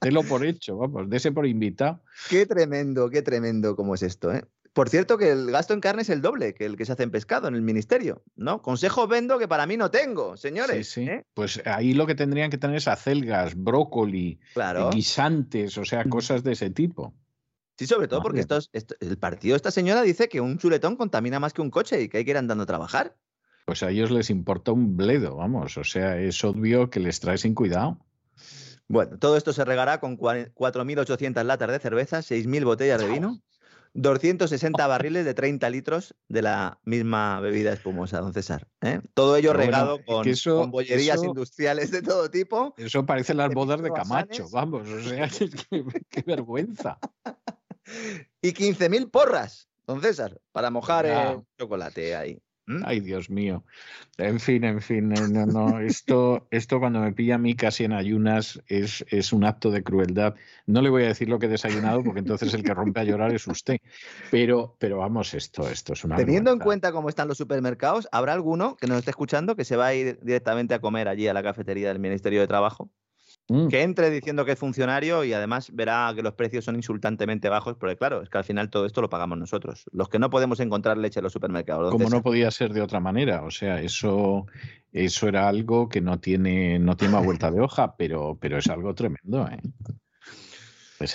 Delo 0.00 0.22
por 0.22 0.44
hecho, 0.44 0.76
vamos, 0.76 1.08
dese 1.08 1.32
por 1.32 1.46
invitado. 1.46 2.02
Qué 2.28 2.46
tremendo, 2.46 3.10
qué 3.10 3.22
tremendo 3.22 3.76
como 3.76 3.94
es 3.94 4.02
esto, 4.02 4.32
¿eh? 4.32 4.44
Por 4.74 4.88
cierto, 4.88 5.18
que 5.18 5.30
el 5.30 5.52
gasto 5.52 5.72
en 5.72 5.80
carne 5.80 6.02
es 6.02 6.10
el 6.10 6.20
doble 6.20 6.52
que 6.52 6.64
el 6.64 6.76
que 6.76 6.84
se 6.84 6.92
hace 6.92 7.04
en 7.04 7.12
pescado 7.12 7.46
en 7.46 7.54
el 7.54 7.62
ministerio, 7.62 8.24
¿no? 8.34 8.60
Consejos 8.60 9.08
vendo 9.08 9.38
que 9.38 9.46
para 9.46 9.66
mí 9.66 9.76
no 9.76 9.88
tengo, 9.92 10.36
señores. 10.36 10.88
Sí, 10.88 11.04
sí. 11.04 11.10
¿eh? 11.10 11.24
Pues 11.32 11.62
ahí 11.64 11.94
lo 11.94 12.08
que 12.08 12.16
tendrían 12.16 12.50
que 12.50 12.58
tener 12.58 12.76
es 12.76 12.88
acelgas, 12.88 13.54
brócoli, 13.54 14.40
guisantes, 14.92 15.78
o 15.78 15.84
sea, 15.84 16.04
cosas 16.06 16.42
de 16.42 16.52
ese 16.52 16.70
tipo. 16.70 17.14
Sí, 17.78 17.86
sobre 17.86 18.08
todo 18.08 18.20
porque 18.20 18.44
el 19.00 19.18
partido 19.18 19.52
de 19.52 19.58
esta 19.58 19.70
señora 19.70 20.02
dice 20.02 20.28
que 20.28 20.40
un 20.40 20.58
chuletón 20.58 20.96
contamina 20.96 21.38
más 21.38 21.52
que 21.52 21.62
un 21.62 21.70
coche 21.70 22.02
y 22.02 22.08
que 22.08 22.18
hay 22.18 22.24
que 22.24 22.32
ir 22.32 22.36
andando 22.36 22.64
a 22.64 22.66
trabajar. 22.66 23.16
Pues 23.66 23.84
a 23.84 23.90
ellos 23.90 24.10
les 24.10 24.28
importa 24.28 24.72
un 24.72 24.96
bledo, 24.96 25.36
vamos. 25.36 25.78
O 25.78 25.84
sea, 25.84 26.18
es 26.18 26.42
obvio 26.42 26.90
que 26.90 26.98
les 26.98 27.20
trae 27.20 27.38
sin 27.38 27.54
cuidado. 27.54 28.04
Bueno, 28.88 29.18
todo 29.18 29.36
esto 29.36 29.52
se 29.52 29.64
regará 29.64 30.00
con 30.00 30.18
4.800 30.18 31.44
latas 31.44 31.70
de 31.70 31.78
cerveza, 31.78 32.18
6.000 32.18 32.64
botellas 32.64 33.00
de 33.00 33.08
vino 33.08 33.40
260 33.94 34.86
barriles 34.88 35.24
de 35.24 35.34
30 35.34 35.70
litros 35.70 36.14
de 36.28 36.42
la 36.42 36.80
misma 36.84 37.40
bebida 37.40 37.72
espumosa, 37.72 38.20
don 38.20 38.34
César. 38.34 38.66
¿eh? 38.80 39.00
Todo 39.14 39.36
ello 39.36 39.52
regado 39.52 40.04
con, 40.04 40.26
bollerías 40.70 41.22
industriales 41.22 41.92
de 41.92 42.02
todo 42.02 42.28
tipo. 42.28 42.74
Eso 42.76 43.06
parece 43.06 43.34
las 43.34 43.54
bodas 43.54 43.80
de 43.82 43.92
Camacho, 43.92 44.48
vamos, 44.50 44.88
o 44.88 45.00
sea, 45.00 45.28
qué, 46.10 46.22
vergüenza. 46.22 46.98
Y 48.42 48.52
15.000 48.52 49.10
porras, 49.10 49.68
don 49.86 50.02
César, 50.02 50.40
para 50.50 50.70
mojar 50.70 51.06
el 51.06 51.42
chocolate 51.56 52.16
ahí. 52.16 52.42
¿Mm? 52.66 52.82
Ay, 52.84 53.00
Dios 53.00 53.28
mío. 53.28 53.62
En 54.16 54.40
fin, 54.40 54.64
en 54.64 54.80
fin, 54.80 55.08
no, 55.08 55.46
no, 55.46 55.80
esto, 55.80 56.46
esto 56.50 56.80
cuando 56.80 57.00
me 57.00 57.12
pilla 57.12 57.34
a 57.34 57.38
mí 57.38 57.54
casi 57.54 57.84
en 57.84 57.92
ayunas 57.92 58.62
es, 58.68 59.04
es, 59.08 59.32
un 59.32 59.44
acto 59.44 59.70
de 59.70 59.82
crueldad. 59.82 60.34
No 60.66 60.80
le 60.80 60.88
voy 60.88 61.04
a 61.04 61.08
decir 61.08 61.28
lo 61.28 61.38
que 61.38 61.46
he 61.46 61.48
desayunado 61.50 62.02
porque 62.02 62.20
entonces 62.20 62.54
el 62.54 62.62
que 62.62 62.72
rompe 62.72 63.00
a 63.00 63.04
llorar 63.04 63.34
es 63.34 63.46
usted. 63.46 63.78
Pero, 64.30 64.76
pero 64.78 64.98
vamos, 64.98 65.34
esto, 65.34 65.68
esto 65.68 65.92
es 65.92 66.04
una. 66.04 66.16
Teniendo 66.16 66.52
en 66.52 66.58
cuenta 66.58 66.92
cómo 66.92 67.08
están 67.08 67.28
los 67.28 67.38
supermercados, 67.38 68.08
¿habrá 68.12 68.32
alguno 68.32 68.76
que 68.76 68.86
nos 68.86 68.98
esté 68.98 69.10
escuchando 69.10 69.56
que 69.56 69.64
se 69.64 69.76
va 69.76 69.86
a 69.86 69.94
ir 69.94 70.18
directamente 70.22 70.74
a 70.74 70.80
comer 70.80 71.08
allí 71.08 71.28
a 71.28 71.34
la 71.34 71.42
cafetería 71.42 71.88
del 71.88 71.98
Ministerio 71.98 72.40
de 72.40 72.46
Trabajo? 72.46 72.90
Mm. 73.48 73.68
Que 73.68 73.82
entre 73.82 74.08
diciendo 74.08 74.44
que 74.46 74.52
es 74.52 74.58
funcionario 74.58 75.22
y 75.22 75.34
además 75.34 75.70
verá 75.72 76.10
que 76.14 76.22
los 76.22 76.32
precios 76.32 76.64
son 76.64 76.76
insultantemente 76.76 77.50
bajos, 77.50 77.76
porque 77.76 77.96
claro, 77.96 78.22
es 78.22 78.30
que 78.30 78.38
al 78.38 78.44
final 78.44 78.70
todo 78.70 78.86
esto 78.86 79.02
lo 79.02 79.10
pagamos 79.10 79.36
nosotros, 79.36 79.84
los 79.92 80.08
que 80.08 80.18
no 80.18 80.30
podemos 80.30 80.60
encontrar 80.60 80.96
leche 80.96 81.20
en 81.20 81.24
los 81.24 81.32
supermercados. 81.32 81.90
Como 81.90 82.08
no 82.08 82.22
podía 82.22 82.50
ser 82.50 82.72
de 82.72 82.80
otra 82.80 83.00
manera, 83.00 83.42
o 83.42 83.50
sea, 83.50 83.80
eso, 83.80 84.46
eso 84.92 85.28
era 85.28 85.46
algo 85.46 85.90
que 85.90 86.00
no 86.00 86.20
tiene, 86.20 86.78
no 86.78 86.96
tiene 86.96 87.20
vuelta 87.20 87.50
de 87.50 87.60
hoja, 87.60 87.96
pero, 87.96 88.38
pero 88.40 88.56
es 88.56 88.66
algo 88.68 88.94
tremendo. 88.94 89.46
¿eh? 89.46 89.60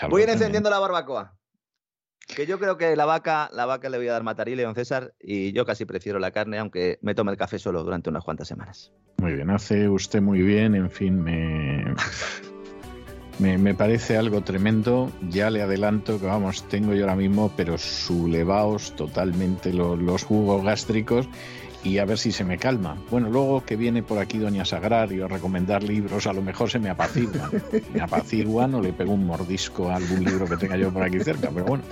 voy 0.10 0.22
a 0.22 0.26
ir 0.26 0.30
encendiendo 0.30 0.70
la 0.70 0.78
barbacoa. 0.78 1.39
Que 2.36 2.46
yo 2.46 2.60
creo 2.60 2.78
que 2.78 2.96
la 2.96 3.06
vaca, 3.06 3.50
la 3.54 3.66
vaca 3.66 3.90
le 3.90 3.98
voy 3.98 4.08
a 4.08 4.14
dar 4.14 4.24
matarile, 4.24 4.64
don 4.64 4.76
César, 4.76 5.14
y 5.20 5.52
yo 5.52 5.66
casi 5.66 5.86
prefiero 5.86 6.20
la 6.20 6.32
carne, 6.32 6.60
aunque 6.60 7.00
me 7.02 7.16
tome 7.16 7.32
el 7.32 7.38
café 7.38 7.58
solo 7.58 7.84
durante 7.84 8.10
unas 8.10 8.24
cuantas 8.24 8.48
semanas. 8.48 8.94
Muy 9.18 9.34
bien, 9.34 9.50
hace 9.50 9.90
usted 9.90 10.22
muy 10.22 10.42
bien, 10.42 10.76
en 10.76 10.92
fin, 10.92 11.22
me, 11.22 11.96
me, 13.40 13.74
parece 13.74 14.16
algo 14.16 14.42
tremendo. 14.42 15.12
Ya 15.30 15.50
le 15.50 15.62
adelanto 15.62 16.20
que, 16.20 16.28
vamos, 16.28 16.68
tengo 16.70 16.94
yo 16.94 17.04
ahora 17.04 17.16
mismo, 17.16 17.52
pero 17.58 17.78
sublevaos 17.78 18.96
totalmente 18.96 19.74
los, 19.74 20.24
jugos 20.24 20.64
gástricos 20.64 21.28
y 21.84 21.98
a 21.98 22.06
ver 22.06 22.18
si 22.18 22.32
se 22.32 22.44
me 22.44 22.58
calma. 22.58 22.98
Bueno, 23.10 23.30
luego 23.30 23.64
que 23.66 23.76
viene 23.76 24.04
por 24.04 24.20
aquí 24.20 24.38
Doña 24.38 24.66
Sagrario 24.66 25.26
a 25.26 25.28
recomendar 25.28 25.84
libros, 25.84 26.28
a 26.28 26.34
lo 26.34 26.42
mejor 26.42 26.70
se 26.70 26.80
me 26.80 26.90
apacigua. 26.90 27.50
Me 27.94 28.02
apaciguan 28.02 28.76
o 28.76 28.82
le 28.82 28.94
pego 28.94 29.14
un 29.14 29.26
mordisco 29.26 29.90
a 29.90 29.96
algún 29.96 30.24
libro 30.24 30.48
que 30.48 30.58
tenga 30.58 30.78
yo 30.78 30.92
por 30.92 31.04
aquí 31.04 31.20
cerca, 31.20 31.50
pero 31.54 31.66
bueno. 31.66 31.84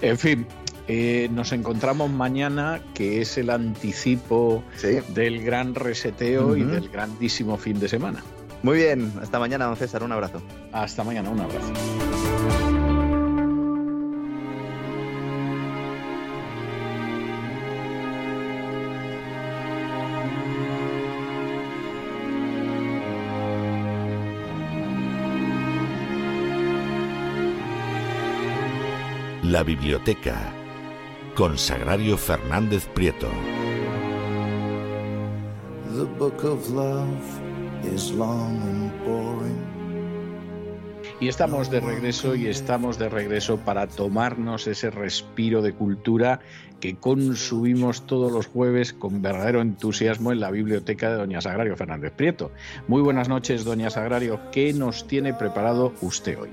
En 0.00 0.18
fin, 0.18 0.46
eh, 0.88 1.28
nos 1.32 1.52
encontramos 1.52 2.10
mañana, 2.10 2.80
que 2.94 3.20
es 3.20 3.38
el 3.38 3.50
anticipo 3.50 4.62
del 5.14 5.42
gran 5.44 5.74
reseteo 5.74 6.56
y 6.56 6.62
del 6.62 6.88
grandísimo 6.88 7.56
fin 7.56 7.78
de 7.78 7.88
semana. 7.88 8.22
Muy 8.62 8.78
bien, 8.78 9.12
hasta 9.22 9.38
mañana, 9.38 9.66
don 9.66 9.76
César, 9.76 10.02
un 10.02 10.12
abrazo. 10.12 10.42
Hasta 10.72 11.04
mañana, 11.04 11.30
un 11.30 11.40
abrazo. 11.40 11.72
La 29.56 29.62
biblioteca 29.62 30.52
con 31.34 31.56
Sagrario 31.56 32.18
Fernández 32.18 32.86
Prieto. 32.88 33.30
Y 41.20 41.28
estamos 41.28 41.70
de 41.70 41.80
regreso 41.80 42.34
y 42.34 42.48
estamos 42.48 42.98
de 42.98 43.08
regreso 43.08 43.56
para 43.56 43.86
tomarnos 43.86 44.66
ese 44.66 44.90
respiro 44.90 45.62
de 45.62 45.72
cultura 45.72 46.40
que 46.78 46.96
consumimos 46.96 48.04
todos 48.04 48.30
los 48.30 48.48
jueves 48.48 48.92
con 48.92 49.22
verdadero 49.22 49.62
entusiasmo 49.62 50.32
en 50.32 50.40
la 50.40 50.50
biblioteca 50.50 51.08
de 51.08 51.16
Doña 51.16 51.40
Sagrario 51.40 51.78
Fernández 51.78 52.12
Prieto. 52.12 52.52
Muy 52.88 53.00
buenas 53.00 53.30
noches, 53.30 53.64
Doña 53.64 53.88
Sagrario. 53.88 54.38
¿Qué 54.52 54.74
nos 54.74 55.06
tiene 55.06 55.32
preparado 55.32 55.94
usted 56.02 56.38
hoy? 56.38 56.50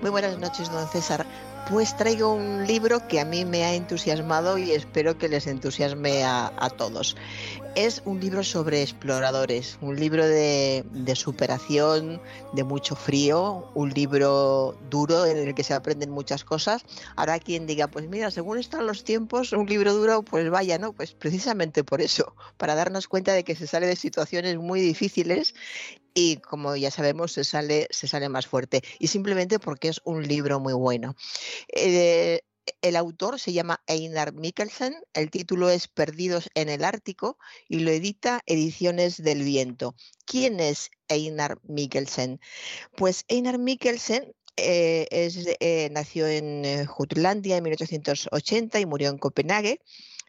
Muy 0.00 0.10
buenas 0.10 0.38
noches, 0.38 0.70
don 0.70 0.86
César. 0.86 1.26
Pues 1.68 1.96
traigo 1.96 2.32
un 2.32 2.64
libro 2.64 3.08
que 3.08 3.18
a 3.18 3.24
mí 3.24 3.44
me 3.44 3.64
ha 3.64 3.74
entusiasmado 3.74 4.56
y 4.56 4.70
espero 4.70 5.18
que 5.18 5.28
les 5.28 5.48
entusiasme 5.48 6.22
a, 6.24 6.70
todos. 6.76 7.16
Es 7.76 8.00
un 8.06 8.20
libro 8.20 8.42
sobre 8.42 8.80
exploradores, 8.80 9.76
un 9.82 10.00
libro 10.00 10.26
de, 10.26 10.82
superación, 11.14 12.22
de 12.54 12.64
mucho 12.64 12.96
frío, 12.96 13.70
un 13.74 13.90
libro 13.90 14.74
duro 14.88 15.26
en 15.26 15.36
el 15.36 15.54
que 15.54 15.62
se 15.62 15.74
aprenden 15.74 16.08
muchas 16.08 16.42
cosas. 16.42 16.86
Ahora 17.16 17.38
quien 17.38 17.66
diga, 17.66 17.88
pues 17.88 18.08
mira, 18.08 18.30
según 18.30 18.56
están 18.56 18.86
los 18.86 19.04
tiempos, 19.04 19.52
un 19.52 19.66
libro 19.66 19.92
duro, 19.92 20.22
pues 20.22 20.48
vaya, 20.48 20.78
¿no? 20.78 20.94
Pues 20.94 21.12
precisamente 21.12 21.84
por 21.84 22.00
eso, 22.00 22.34
para 22.56 22.74
darnos 22.74 23.08
cuenta 23.08 23.34
de 23.34 23.44
que 23.44 23.54
se 23.54 23.66
sale 23.66 23.86
de 23.86 23.96
situaciones 23.96 24.56
muy 24.56 24.80
difíciles 24.80 25.54
y 26.14 26.38
como 26.38 26.76
ya 26.76 26.90
sabemos 26.90 27.32
se 27.32 27.44
sale, 27.44 27.88
se 27.90 28.08
sale 28.08 28.30
más 28.30 28.46
fuerte 28.46 28.80
y 28.98 29.08
simplemente 29.08 29.58
porque 29.58 29.88
es 29.88 30.00
un 30.04 30.26
libro 30.26 30.60
muy 30.60 30.72
bueno. 30.72 31.14
Eh, 31.68 32.40
el 32.82 32.96
autor 32.96 33.38
se 33.38 33.52
llama 33.52 33.82
Einar 33.86 34.32
Mikkelsen, 34.32 34.94
el 35.14 35.30
título 35.30 35.70
es 35.70 35.88
Perdidos 35.88 36.50
en 36.54 36.68
el 36.68 36.84
Ártico 36.84 37.38
y 37.68 37.80
lo 37.80 37.90
edita 37.90 38.40
Ediciones 38.46 39.22
del 39.22 39.42
Viento. 39.42 39.94
¿Quién 40.24 40.60
es 40.60 40.90
Einar 41.08 41.58
Mikkelsen? 41.62 42.40
Pues 42.96 43.24
Einar 43.28 43.58
Mikkelsen 43.58 44.34
eh, 44.56 45.06
eh, 45.10 45.88
nació 45.92 46.26
en 46.26 46.86
Jutlandia 46.86 47.56
en 47.56 47.64
1880 47.64 48.80
y 48.80 48.86
murió 48.86 49.10
en 49.10 49.18
Copenhague 49.18 49.80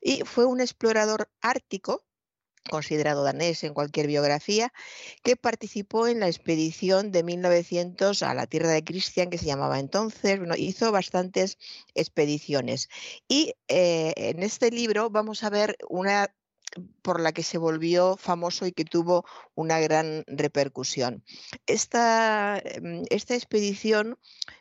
y 0.01 0.23
fue 0.25 0.45
un 0.45 0.61
explorador 0.61 1.29
ártico 1.41 2.06
considerado 2.69 3.23
danés 3.23 3.63
en 3.63 3.73
cualquier 3.73 4.07
biografía, 4.07 4.73
que 5.23 5.35
participó 5.35 6.07
en 6.07 6.19
la 6.19 6.27
expedición 6.27 7.11
de 7.11 7.23
1900 7.23 8.23
a 8.23 8.33
la 8.33 8.47
tierra 8.47 8.71
de 8.71 8.83
Cristian, 8.83 9.29
que 9.29 9.37
se 9.37 9.45
llamaba 9.45 9.79
entonces, 9.79 10.39
hizo 10.57 10.91
bastantes 10.91 11.57
expediciones. 11.95 12.89
Y 13.27 13.53
eh, 13.67 14.13
en 14.15 14.43
este 14.43 14.71
libro 14.71 15.09
vamos 15.09 15.43
a 15.43 15.49
ver 15.49 15.77
una 15.89 16.33
por 17.01 17.19
la 17.19 17.31
que 17.31 17.43
se 17.43 17.57
volvió 17.57 18.17
famoso 18.17 18.65
y 18.65 18.71
que 18.71 18.85
tuvo 18.85 19.25
una 19.55 19.79
gran 19.79 20.23
repercusión. 20.27 21.23
Esta, 21.65 22.61
mm, 22.81 23.03
esta 23.09 23.35
expedición 23.35 24.17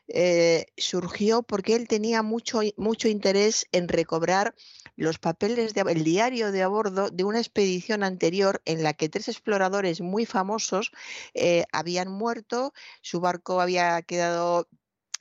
eh, 0.08 0.66
surgió 0.76 1.42
porque 1.42 1.74
él 1.74 1.88
tenía 1.88 2.22
mucho, 2.22 2.60
mucho 2.76 3.08
interés 3.08 3.66
en 3.72 3.88
recobrar 3.88 4.54
los 4.96 5.18
papeles 5.18 5.74
del 5.74 6.04
diario 6.04 6.52
de 6.52 6.62
a 6.62 6.68
bordo 6.68 7.10
de 7.10 7.24
una 7.24 7.38
expedición 7.38 8.02
anterior 8.02 8.62
en 8.64 8.82
la 8.82 8.94
que 8.94 9.08
tres 9.08 9.28
exploradores 9.28 10.00
muy 10.00 10.24
famosos 10.24 10.92
eh, 11.34 11.64
habían 11.72 12.08
muerto, 12.08 12.72
su 13.02 13.20
barco 13.20 13.60
había 13.60 14.00
quedado 14.02 14.68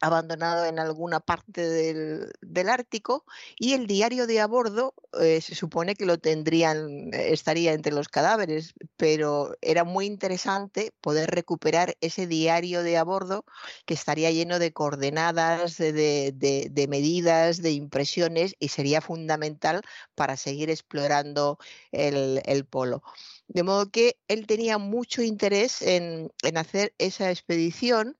abandonado 0.01 0.65
en 0.65 0.79
alguna 0.79 1.19
parte 1.19 1.67
del, 1.67 2.69
Ártico 2.69 3.25
y 3.59 3.73
el 3.73 3.85
diario 3.85 4.25
de 4.25 4.41
a 4.41 4.47
bordo 4.47 4.95
eh, 5.21 5.39
se 5.39 5.53
supone 5.53 5.95
que 5.95 6.05
lo 6.05 6.17
tendrían, 6.17 7.11
estaría 7.13 7.73
entre 7.73 7.93
los 7.93 8.09
cadáveres, 8.09 8.73
pero 8.97 9.55
era 9.61 9.83
muy 9.83 10.05
interesante 10.05 10.93
poder 10.99 11.29
recuperar 11.29 11.95
ese 12.01 12.25
diario 12.25 12.81
de 12.81 12.97
a 12.97 13.03
bordo 13.03 13.45
que 13.85 13.93
estaría 13.93 14.31
lleno 14.31 14.57
de 14.57 14.73
coordenadas, 14.73 15.77
de, 15.77 16.87
medidas, 16.89 17.61
de 17.61 17.71
impresiones 17.71 18.55
y 18.59 18.69
sería 18.69 19.01
fundamental 19.01 19.81
para 20.15 20.37
seguir 20.37 20.69
explorando 20.69 21.59
el, 21.91 22.65
polo. 22.65 23.03
De 23.47 23.61
modo 23.61 23.91
que 23.91 24.17
él 24.27 24.47
tenía 24.47 24.79
mucho 24.79 25.21
interés 25.21 25.83
en, 25.83 26.31
en 26.41 26.57
hacer 26.57 26.95
esa 26.97 27.29
expedición 27.29 28.17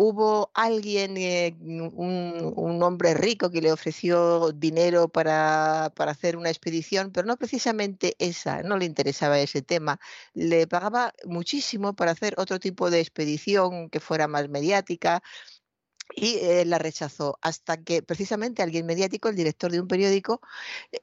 hubo 0.00 0.50
alguien, 0.54 1.18
eh, 1.18 1.54
un, 1.60 2.82
hombre 2.82 3.12
rico 3.12 3.50
que 3.50 3.60
le 3.60 3.70
ofreció 3.70 4.50
dinero 4.52 5.08
para, 5.08 5.86
hacer 5.86 6.38
una 6.38 6.48
expedición, 6.48 7.10
pero 7.12 7.26
no 7.26 7.36
precisamente 7.36 8.16
esa, 8.18 8.62
no 8.62 8.78
le 8.78 8.86
interesaba 8.86 9.38
ese 9.38 9.60
tema. 9.60 10.00
Le 10.32 10.66
pagaba 10.66 11.12
muchísimo 11.26 11.94
para 11.94 12.12
hacer 12.12 12.34
otro 12.38 12.58
tipo 12.58 12.90
de 12.90 13.00
expedición 13.00 13.90
que 13.90 14.00
fuera 14.00 14.26
más 14.26 14.48
mediática, 14.48 15.22
y 16.14 16.36
eh, 16.38 16.64
la 16.64 16.78
rechazó 16.78 17.38
hasta 17.42 17.82
que 17.82 18.02
precisamente 18.02 18.62
alguien 18.62 18.86
mediático, 18.86 19.28
el 19.28 19.36
director 19.36 19.70
de 19.72 19.80
un 19.80 19.88
periódico, 19.88 20.40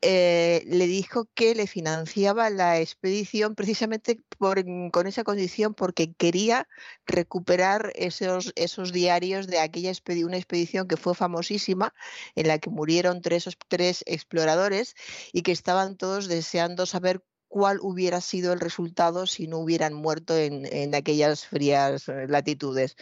eh, 0.02 0.64
le 0.68 0.88
dijo 0.88 1.28
que 1.34 1.56
le 1.56 1.68
financiaba 1.68 2.50
la 2.50 2.80
expedición 2.80 3.56
precisamente 3.56 4.20
mm, 4.40 4.90
con 4.90 5.08
esa 5.08 5.24
condición 5.24 5.74
porque 5.74 6.14
quería 6.14 6.68
recuperar 7.06 7.92
esos, 7.96 8.52
esos 8.56 8.92
diarios 8.92 9.48
de 9.48 9.60
aquella 9.60 9.92
una 10.26 10.38
expedición 10.38 10.88
que 10.88 10.98
fue 10.98 11.16
famosísima, 11.16 11.94
en 12.36 12.48
la 12.48 12.60
que 12.60 12.70
murieron 12.70 13.22
tres, 13.22 13.48
tres 13.68 14.04
exploradores 14.08 14.96
y 15.34 15.42
que 15.42 15.52
estaban 15.52 15.98
todos 15.98 16.28
deseando 16.28 16.86
saber 16.86 17.22
cuál 17.58 17.80
hubiera 17.82 18.22
sido 18.22 18.54
el 18.54 18.60
resultado 18.60 19.26
si 19.26 19.48
no 19.48 19.58
hubieran 19.58 19.92
muerto 19.96 20.38
en, 20.38 20.94
aquellas 20.94 21.48
frías 21.48 22.08
eh, 22.08 22.28
latitudes. 22.28 22.96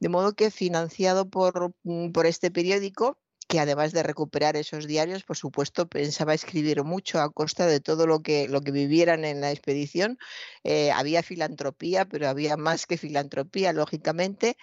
De 0.00 0.08
modo 0.08 0.32
que 0.34 0.50
financiado 0.50 1.30
por, 1.30 1.72
mm, 1.84 2.10
por 2.10 2.26
este 2.26 2.50
periódico, 2.50 3.18
que 3.46 3.60
además 3.60 3.92
de 3.92 4.02
recuperar 4.02 4.56
esos 4.56 4.88
diarios, 4.88 5.22
por 5.22 5.36
supuesto, 5.36 5.88
pensaba 5.88 6.34
escribir 6.34 6.82
mucho 6.82 7.20
a 7.20 7.30
costa 7.30 7.66
de 7.66 7.78
todo 7.78 8.08
lo 8.08 8.20
que, 8.20 8.48
lo 8.48 8.62
que 8.62 8.72
vivieran 8.72 9.24
en 9.24 9.40
la 9.40 9.52
expedición. 9.52 10.18
Eh, 10.64 10.90
había 10.90 11.22
filantropía, 11.22 12.04
pero 12.04 12.28
había 12.28 12.56
más 12.56 12.86
que 12.86 12.98
filantropía, 12.98 13.72
lógicamente. 13.72 14.56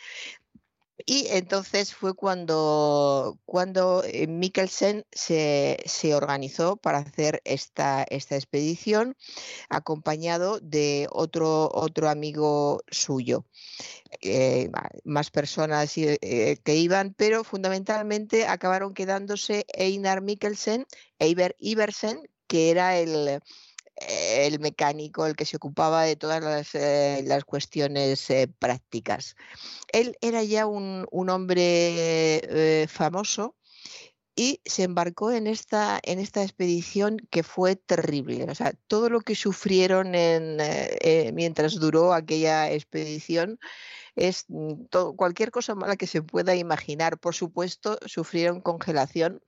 Y 1.06 1.28
entonces 1.30 1.94
fue 1.94 2.16
cuando, 2.16 3.40
cuando 3.46 4.04
eh, 4.04 4.28
Mikkelsen 4.28 5.06
se, 5.12 5.78
organizó 6.16 6.78
para 6.78 7.00
hacer 7.00 7.42
esta, 7.46 8.04
esta 8.10 8.36
expedición, 8.36 9.16
acompañado 9.70 10.60
de 10.60 11.08
otro, 11.12 11.70
otro 11.72 12.10
amigo 12.10 12.82
suyo. 12.90 13.46
Eh, 14.22 14.70
más 15.04 15.30
personas 15.30 15.98
eh, 15.98 16.58
que 16.64 16.76
iban, 16.76 17.14
pero 17.14 17.44
fundamentalmente 17.44 18.48
acabaron 18.48 18.94
quedándose 18.94 19.66
Einar 19.74 20.22
Mikkelsen, 20.22 20.88
Eiber 21.20 21.56
Iversen, 21.60 22.28
que 22.48 22.72
era 22.72 22.98
el, 22.98 23.42
el 24.00 24.60
mecánico, 24.60 25.26
el 25.26 25.36
que 25.36 25.46
se 25.46 25.58
ocupaba 25.58 26.04
de 26.04 26.16
todas 26.16 26.44
las, 26.44 26.76
eh, 26.76 27.26
cuestiones 27.46 28.30
eh, 28.30 28.48
prácticas. 28.60 29.36
Él 29.92 30.18
era 30.22 30.44
ya 30.44 30.66
un, 30.66 31.08
hombre 31.12 31.62
eh, 31.64 32.88
famoso 32.88 33.56
y 34.36 34.62
se 34.66 34.84
embarcó 34.84 35.32
en 35.32 35.48
esta, 35.48 36.00
en 36.04 36.20
esta 36.20 36.44
expedición 36.44 37.18
que 37.32 37.44
fue 37.44 37.76
terrible. 37.76 38.46
O 38.50 38.56
sea, 38.56 38.74
todo 38.88 39.10
lo 39.10 39.22
que 39.22 39.36
sufrieron 39.36 40.14
en, 40.14 40.58
mientras 41.34 41.76
duró 41.76 42.14
aquella 42.14 42.72
expedición 42.72 43.60
es 44.16 44.46
mm, 44.48 44.86
cualquier 45.16 45.52
cosa 45.52 45.76
mala 45.76 45.96
que 45.96 46.08
se 46.08 46.22
pueda 46.22 46.56
imaginar. 46.56 47.18
Por 47.20 47.34
supuesto, 47.36 47.98
sufrieron 48.06 48.62
congelación, 48.62 49.42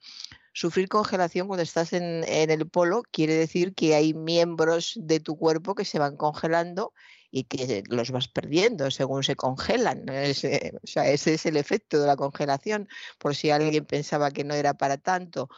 Sufrir 0.59 0.89
congelación 0.89 1.47
cuando 1.47 1.63
estás 1.63 1.93
en, 1.93 2.25
el 2.27 2.67
polo 2.67 3.03
quiere 3.11 3.33
decir 3.33 3.73
que 3.73 3.95
hay 3.95 4.13
miembros 4.13 4.99
de 5.01 5.21
tu 5.21 5.37
cuerpo 5.37 5.73
que 5.73 5.85
se 5.85 5.99
van 5.99 6.17
congelando 6.17 6.91
y 7.31 7.45
que 7.45 7.81
los 7.87 8.11
vas 8.11 8.27
perdiendo 8.27 8.91
según 8.91 9.23
se 9.23 9.37
congelan. 9.37 10.09
Ese, 10.09 10.73
o 10.83 10.85
sea, 10.85 11.09
ese 11.09 11.35
es 11.35 11.45
el 11.45 11.55
efecto 11.55 12.01
de 12.01 12.07
la 12.07 12.17
congelación, 12.17 12.89
por 13.19 13.37
si 13.37 13.51
alguien 13.51 13.85
pensaba 13.85 14.31
que 14.31 14.43
no 14.43 14.53
era 14.53 14.73
para 14.73 14.97
tanto 14.97 15.49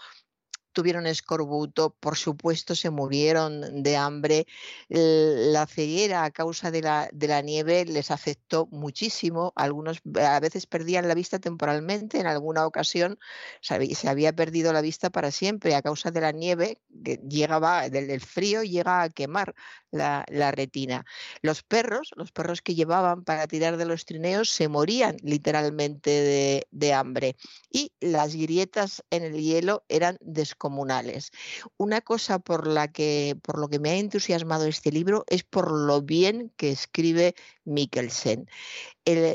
tuvieron 0.72 1.08
escorbuto, 1.08 1.96
por 2.00 2.18
supuesto 2.18 2.76
se 2.76 2.90
murieron 2.90 3.84
de 3.84 3.98
hambre. 3.98 4.48
La 4.90 5.66
ceguera 5.68 6.24
a 6.24 6.32
causa 6.32 6.72
de 6.72 6.82
la, 6.82 7.10
de 7.12 7.28
la, 7.28 7.42
nieve 7.42 7.86
les 7.86 8.12
afectó 8.12 8.68
muchísimo. 8.72 9.54
Algunos 9.56 10.02
a 10.16 10.40
veces 10.40 10.66
perdían 10.68 11.08
la 11.08 11.16
vista 11.16 11.40
temporalmente, 11.40 12.20
en 12.20 12.28
alguna 12.28 12.66
ocasión 12.66 13.20
se 13.62 14.10
había 14.10 14.34
perdido 14.34 14.74
la 14.74 14.82
vista 14.82 15.10
para 15.10 15.32
siempre 15.32 15.76
a 15.76 15.82
causa 15.82 16.12
de 16.12 16.22
la 16.22 16.32
nieve 16.32 16.80
que 17.04 17.20
llegaba, 17.28 17.90
del 17.90 18.22
frío 18.22 18.64
llega 18.64 19.02
a 19.02 19.10
quemar 19.10 19.56
la, 19.92 20.24
retina. 20.52 21.06
Los 21.42 21.64
perros, 21.64 22.12
los 22.16 22.32
perros 22.32 22.62
que 22.62 22.76
llevaban 22.76 23.24
para 23.24 23.48
tirar 23.48 23.78
de 23.78 23.86
los 23.86 24.06
trineos 24.06 24.50
se 24.50 24.68
morían 24.68 25.18
literalmente 25.22 26.10
de, 26.10 26.68
de 26.72 26.94
hambre 26.94 27.36
y 27.70 27.92
las 28.00 28.36
grietas 28.36 29.04
en 29.10 29.24
el 29.24 29.42
hielo 29.42 29.84
eran 29.90 30.18
desconocidas 30.22 30.61
comunales. 30.62 31.32
Una 31.78 32.02
cosa 32.02 32.38
por 32.38 32.68
la 32.68 32.88
que 32.92 33.36
por 33.42 33.58
lo 33.58 33.68
que 33.68 33.80
me 33.80 33.90
ha 33.90 33.96
entusiasmado 33.96 34.66
este 34.68 34.92
libro 34.92 35.24
es 35.28 35.44
por 35.44 35.72
lo 35.72 36.04
bien 36.04 36.54
que 36.56 36.70
escribe 36.70 37.34
Mikkelsen. 37.66 38.48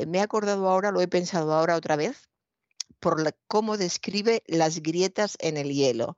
me 0.07 0.17
he 0.19 0.21
acordado 0.21 0.69
ahora, 0.69 0.91
lo 0.91 1.01
he 1.01 1.09
pensado 1.09 1.53
ahora 1.53 1.75
otra 1.75 1.97
vez, 1.97 2.29
por 3.01 3.17
cómo 3.47 3.75
describe 3.75 4.41
las 4.47 4.81
grietas 4.81 5.35
en 5.39 5.57
el 5.57 5.69
hielo, 5.73 6.15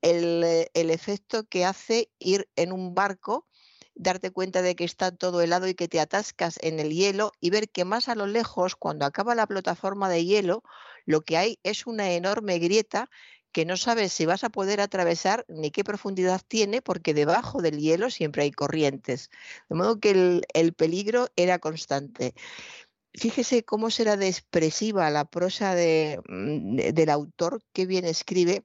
el, 0.00 0.68
el, 0.74 0.90
efecto 0.90 1.44
que 1.44 1.64
hace 1.64 2.08
ir 2.20 2.48
en 2.54 2.72
un 2.72 2.94
barco 2.94 3.48
darte 3.94 4.30
cuenta 4.30 4.62
de 4.62 4.76
que 4.76 4.84
está 4.84 5.10
todo 5.10 5.42
helado 5.42 5.66
y 5.66 5.74
que 5.74 5.88
te 5.88 6.00
atascas 6.00 6.58
en 6.62 6.78
el 6.78 6.90
hielo 6.90 7.32
y 7.40 7.50
ver 7.50 7.68
que 7.68 7.84
más 7.84 8.08
a 8.08 8.14
lo 8.14 8.26
lejos, 8.26 8.76
cuando 8.76 9.04
acaba 9.06 9.34
la 9.34 9.46
plataforma 9.46 10.08
de 10.08 10.24
hielo, 10.24 10.62
lo 11.04 11.22
que 11.22 11.36
hay 11.36 11.58
es 11.64 11.86
una 11.86 12.12
enorme 12.12 12.58
grieta 12.58 13.10
que 13.52 13.64
no 13.64 13.76
sabes 13.76 14.12
si 14.12 14.26
vas 14.26 14.44
a 14.44 14.50
poder 14.50 14.80
atravesar 14.80 15.44
ni 15.48 15.70
qué 15.70 15.84
profundidad 15.84 16.40
tiene, 16.46 16.82
porque 16.82 17.14
debajo 17.14 17.62
del 17.62 17.78
hielo 17.78 18.10
siempre 18.10 18.42
hay 18.44 18.50
corrientes. 18.50 19.30
De 19.68 19.76
modo 19.76 20.00
que 20.00 20.42
el, 20.54 20.72
peligro 20.74 21.28
era 21.36 21.58
constante. 21.58 22.34
Fíjese 23.14 23.64
cómo 23.64 23.90
será 23.90 24.16
de 24.16 24.28
expresiva 24.28 25.10
la 25.10 25.26
prosa 25.26 25.74
mm, 25.74 26.76
del 26.76 27.10
autor, 27.10 27.62
que 27.72 27.86
bien 27.86 28.06
escribe, 28.06 28.64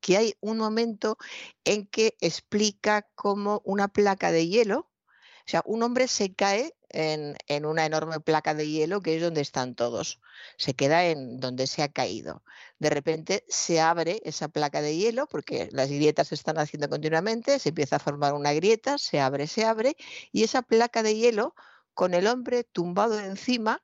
que 0.00 0.16
hay 0.16 0.34
un 0.40 0.58
momento 0.58 1.18
en 1.64 1.86
que 1.86 2.16
explica 2.20 3.08
cómo 3.14 3.62
una 3.64 3.88
placa 3.88 4.32
de 4.32 4.48
hielo, 4.48 4.91
o 5.46 5.50
sea, 5.50 5.62
un 5.66 5.82
hombre 5.82 6.08
se 6.08 6.34
cae 6.34 6.74
en, 6.90 7.64
una 7.66 7.86
enorme 7.86 8.20
placa 8.20 8.54
de 8.54 8.68
hielo 8.68 9.00
que 9.00 9.16
es 9.16 9.22
donde 9.22 9.40
están 9.40 9.74
todos. 9.74 10.20
Se 10.56 10.74
queda 10.74 11.06
en 11.06 11.40
donde 11.40 11.66
se 11.66 11.82
ha 11.82 11.88
caído. 11.88 12.42
De 12.78 12.90
repente 12.90 13.44
se 13.48 13.80
abre 13.80 14.20
esa 14.24 14.48
placa 14.48 14.82
de 14.82 14.96
hielo 14.96 15.26
porque 15.26 15.68
las 15.72 15.88
grietas 15.88 16.28
se 16.28 16.34
están 16.34 16.58
haciendo 16.58 16.88
continuamente, 16.88 17.58
se 17.58 17.70
empieza 17.70 17.96
a 17.96 17.98
formar 17.98 18.34
una 18.34 18.52
grieta, 18.52 18.98
se 18.98 19.20
abre, 19.20 19.46
se 19.46 19.64
abre 19.64 19.96
y 20.32 20.44
esa 20.44 20.62
placa 20.62 21.02
de 21.02 21.16
hielo 21.16 21.54
con 21.94 22.14
el 22.14 22.26
hombre 22.26 22.64
tumbado 22.64 23.18
encima 23.20 23.82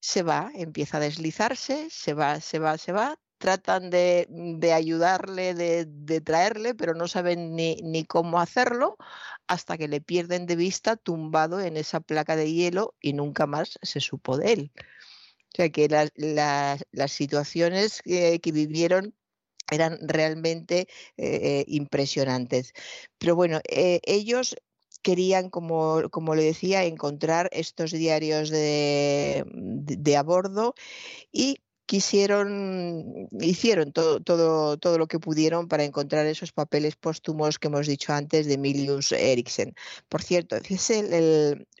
se 0.00 0.22
va, 0.22 0.50
empieza 0.54 0.96
a 0.96 1.00
deslizarse, 1.00 1.88
se 1.90 2.14
va, 2.14 2.40
se 2.40 2.58
va, 2.58 2.78
se 2.78 2.92
va, 2.92 3.18
tratan 3.40 3.88
de, 3.90 4.28
ayudarle, 4.72 5.54
de, 5.54 6.20
traerle, 6.20 6.74
pero 6.74 6.94
no 6.94 7.08
saben 7.08 7.56
ni, 7.56 7.76
ni, 7.82 8.04
cómo 8.04 8.38
hacerlo 8.38 8.96
hasta 9.48 9.78
que 9.78 9.88
le 9.88 10.00
pierden 10.00 10.46
de 10.46 10.56
vista 10.56 10.96
tumbado 10.96 11.60
en 11.60 11.76
esa 11.78 12.00
placa 12.00 12.36
de 12.36 12.52
hielo 12.52 12.94
y 13.00 13.14
nunca 13.14 13.46
más 13.46 13.78
se 13.82 14.00
supo 14.00 14.36
de 14.36 14.52
él. 14.52 14.72
O 14.76 15.56
sea 15.56 15.70
que 15.70 15.88
las 15.88 17.12
situaciones 17.12 18.02
que, 18.02 18.52
vivieron 18.52 19.14
eran 19.70 19.98
realmente 20.02 20.86
eh, 21.16 21.64
impresionantes. 21.66 22.74
Pero 23.18 23.34
bueno, 23.36 23.60
ellos 23.64 24.54
querían, 25.02 25.48
como, 25.48 26.10
como 26.10 26.34
le 26.34 26.42
decía, 26.44 26.84
encontrar 26.84 27.48
estos 27.52 27.90
diarios 27.90 28.50
de, 28.50 29.44
de, 29.46 30.16
a 30.16 30.22
bordo 30.22 30.74
y 31.32 31.60
quisieron, 31.90 33.28
hicieron 33.40 33.90
todo, 33.90 34.20
todo, 34.20 34.98
lo 34.98 35.08
que 35.08 35.18
pudieron 35.18 35.66
para 35.66 35.82
encontrar 35.82 36.24
esos 36.26 36.52
papeles 36.52 36.94
póstumos 36.94 37.58
que 37.58 37.66
hemos 37.66 37.88
dicho 37.88 38.12
antes 38.12 38.46
de 38.46 38.58
Milius 38.58 39.10
Eriksen. 39.10 39.74
Por 40.08 40.22
cierto, 40.22 40.56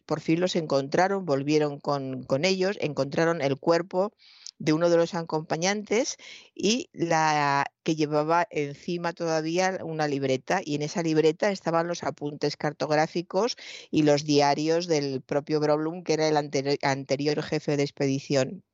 por 0.06 0.20
fin 0.20 0.40
los 0.40 0.56
encontraron, 0.56 1.24
volvieron 1.24 1.78
con, 1.78 2.24
con 2.24 2.44
ellos, 2.44 2.76
encontraron 2.80 3.40
el 3.40 3.56
cuerpo 3.56 4.12
de 4.58 4.72
uno 4.72 4.90
de 4.90 4.96
los 4.96 5.14
acompañantes 5.14 6.16
y 6.56 6.90
la 6.92 7.70
que 7.84 7.94
llevaba 7.94 8.48
encima 8.50 9.12
todavía 9.12 9.78
una 9.84 10.08
libreta 10.08 10.60
y 10.64 10.74
en 10.74 10.82
esa 10.82 11.04
libreta 11.04 11.52
estaban 11.52 11.86
los 11.86 12.02
apuntes 12.02 12.56
cartográficos 12.56 13.54
y 13.92 14.02
los 14.02 14.24
diarios 14.24 14.88
del 14.88 15.22
propio 15.22 15.60
Broblum, 15.60 16.02
que 16.02 16.14
era 16.14 16.26
el 16.26 16.36
anterior 16.36 17.42
jefe 17.44 17.76
de 17.76 17.84
expedición. 17.84 18.64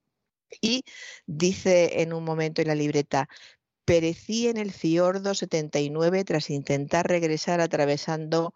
Y 0.60 0.85
dice 1.27 2.02
en 2.02 2.12
un 2.12 2.24
momento 2.24 2.62
en 2.62 2.68
la 2.68 2.74
libreta, 2.74 3.28
perecí 3.85 4.48
en 4.48 4.56
el 4.56 4.73
fiordo 4.73 5.35
79 5.35 6.24
tras 6.24 6.51
intentar 6.51 7.06
regresar 7.09 7.60
atravesando 7.60 8.55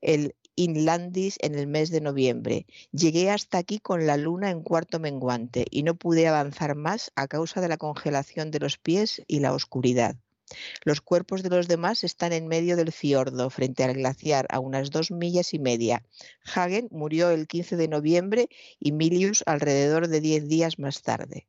el 0.00 0.34
Inlandis 0.56 1.36
en 1.40 1.54
el 1.56 1.66
mes 1.66 1.90
de 1.90 2.00
noviembre. 2.00 2.66
Llegué 2.92 3.30
hasta 3.30 3.58
aquí 3.58 3.80
con 3.80 4.06
la 4.06 4.16
luna 4.16 4.50
en 4.50 4.62
cuarto 4.62 5.00
menguante 5.00 5.66
y 5.70 5.82
no 5.82 5.96
pude 5.96 6.28
avanzar 6.28 6.76
más 6.76 7.10
a 7.16 7.26
causa 7.28 7.60
de 7.60 7.68
la 7.68 7.76
congelación 7.76 8.50
de 8.50 8.60
los 8.60 8.78
pies 8.78 9.22
y 9.26 9.40
la 9.40 9.52
oscuridad. 9.52 10.16
Los 10.84 11.00
cuerpos 11.00 11.42
de 11.42 11.50
los 11.50 11.68
demás 11.68 12.04
están 12.04 12.32
en 12.32 12.48
medio 12.48 12.76
del 12.76 12.92
fiordo, 12.92 13.50
frente 13.50 13.84
al 13.84 13.94
glaciar, 13.94 14.46
a 14.50 14.60
unas 14.60 14.90
dos 14.90 15.10
millas 15.10 15.54
y 15.54 15.58
media. 15.58 16.02
Hagen 16.54 16.88
murió 16.90 17.30
el 17.30 17.46
15 17.46 17.76
de 17.76 17.88
noviembre 17.88 18.48
y 18.78 18.92
Milius 18.92 19.42
alrededor 19.46 20.08
de 20.08 20.20
diez 20.20 20.48
días 20.48 20.78
más 20.78 21.02
tarde. 21.02 21.46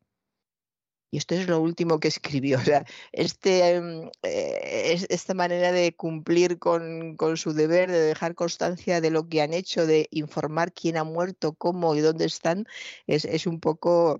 Y 1.15 1.17
esto 1.17 1.33
es 1.35 1.47
lo 1.47 1.61
último 1.61 1.99
que 2.01 2.09
escribió. 2.09 2.57
O 2.59 2.61
sea, 2.61 2.85
este, 3.13 3.79
mm, 3.79 4.09
eh, 4.23 5.05
esta 5.09 5.33
manera 5.33 5.71
de 5.71 5.95
cumplir 5.95 6.59
con, 6.59 7.15
su 7.37 7.53
deber, 7.53 7.89
de 7.89 8.01
dejar 8.01 8.35
constancia 8.35 8.99
de 8.99 9.11
lo 9.11 9.29
que 9.29 9.41
han 9.41 9.53
hecho, 9.53 9.85
de 9.85 10.07
informar 10.11 10.73
quién 10.73 10.97
ha 10.97 11.05
muerto, 11.05 11.53
cómo 11.53 11.95
y 11.95 12.01
dónde 12.01 12.25
están, 12.25 12.65
es, 13.07 13.23
es 13.23 13.47
un 13.47 13.61
poco 13.61 14.19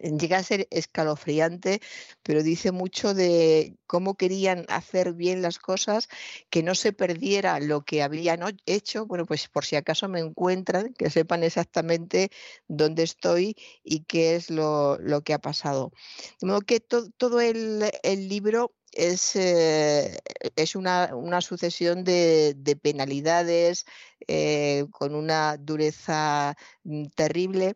llega 0.00 0.38
a 0.38 0.42
ser 0.42 0.66
escalofriante, 0.70 1.80
pero 2.22 2.42
dice 2.42 2.72
mucho 2.72 3.14
de 3.14 3.76
cómo 3.86 4.14
querían 4.16 4.64
hacer 4.68 5.12
bien 5.12 5.42
las 5.42 5.58
cosas, 5.58 6.08
que 6.50 6.62
no 6.62 6.74
se 6.74 6.92
perdiera 6.92 7.60
lo 7.60 7.82
que 7.82 8.02
habían 8.02 8.40
hecho, 8.66 9.06
bueno, 9.06 9.26
pues 9.26 9.48
por 9.48 9.64
si 9.64 9.76
acaso 9.76 10.08
me 10.08 10.20
encuentran, 10.20 10.94
que 10.94 11.10
sepan 11.10 11.44
exactamente 11.44 12.30
dónde 12.68 13.02
estoy 13.02 13.56
y 13.84 14.04
qué 14.04 14.36
es 14.36 14.50
lo, 14.50 14.98
que 15.24 15.34
ha 15.34 15.38
pasado. 15.38 15.92
De 16.40 16.46
modo 16.46 16.60
que 16.62 16.80
todo 16.80 17.40
el, 17.40 17.80
libro 18.28 18.74
es, 18.92 19.36
eh, 19.36 20.18
es 20.56 20.76
una, 20.76 21.40
sucesión 21.40 22.04
de, 22.04 22.78
penalidades 22.82 23.84
eh, 24.26 24.86
con 24.90 25.14
una 25.14 25.56
dureza 25.56 26.56
mm, 26.84 27.06
terrible, 27.14 27.74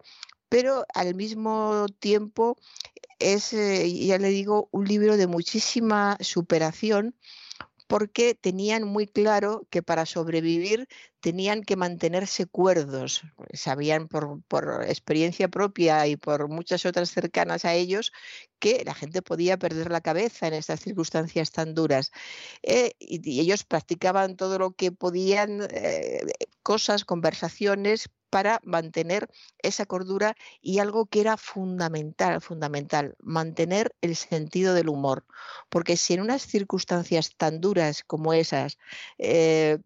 pero 0.48 0.84
al 0.94 1.14
mismo 1.14 1.86
tiempo 1.98 2.56
es, 3.18 3.52
eh, 3.52 3.90
ya 4.06 4.18
le 4.18 4.28
digo, 4.28 4.68
un 4.72 4.86
libro 4.86 5.16
de 5.16 5.26
muchísima 5.26 6.16
superación 6.20 7.14
porque 7.86 8.34
tenían 8.34 8.84
muy 8.84 9.06
claro 9.06 9.66
que 9.70 9.82
para 9.82 10.06
sobrevivir 10.06 10.88
tenían 11.20 11.62
que 11.62 11.76
mantenerse 11.76 12.46
cuerdos. 12.46 13.22
Sabían 13.52 14.08
por, 14.08 14.42
experiencia 14.88 15.48
propia 15.48 16.06
y 16.06 16.16
por 16.16 16.48
muchas 16.48 16.84
otras 16.84 17.10
cercanas 17.10 17.64
a 17.64 17.74
ellos 17.74 18.12
que 18.58 18.82
la 18.84 18.94
gente 18.94 19.22
podía 19.22 19.58
perder 19.58 19.90
la 19.90 20.00
cabeza 20.00 20.48
en 20.48 20.54
estas 20.54 20.80
circunstancias 20.80 21.52
tan 21.52 21.74
duras. 21.74 22.10
Eh, 22.62 22.92
y, 22.98 23.40
ellos 23.40 23.64
practicaban 23.64 24.36
todo 24.36 24.58
lo 24.58 24.72
que 24.72 24.92
podían, 24.92 25.66
eh, 25.70 26.22
cosas, 26.62 27.04
conversaciones 27.04 28.08
para 28.30 28.60
mantener 28.64 29.28
esa 29.58 29.86
cordura 29.86 30.36
y 30.60 30.78
algo 30.78 31.06
que 31.06 31.20
era 31.20 31.36
fundamental, 31.36 32.40
fundamental, 32.40 33.16
mantener 33.20 33.94
el 34.00 34.16
sentido 34.16 34.74
del 34.74 34.88
humor. 34.88 35.24
Porque 35.68 35.96
si 35.96 36.14
en 36.14 36.20
unas 36.20 36.42
circunstancias 36.42 37.34
tan 37.36 37.60
duras 37.60 38.02
como 38.04 38.32
esas 38.32 38.78
eh, 39.18 39.78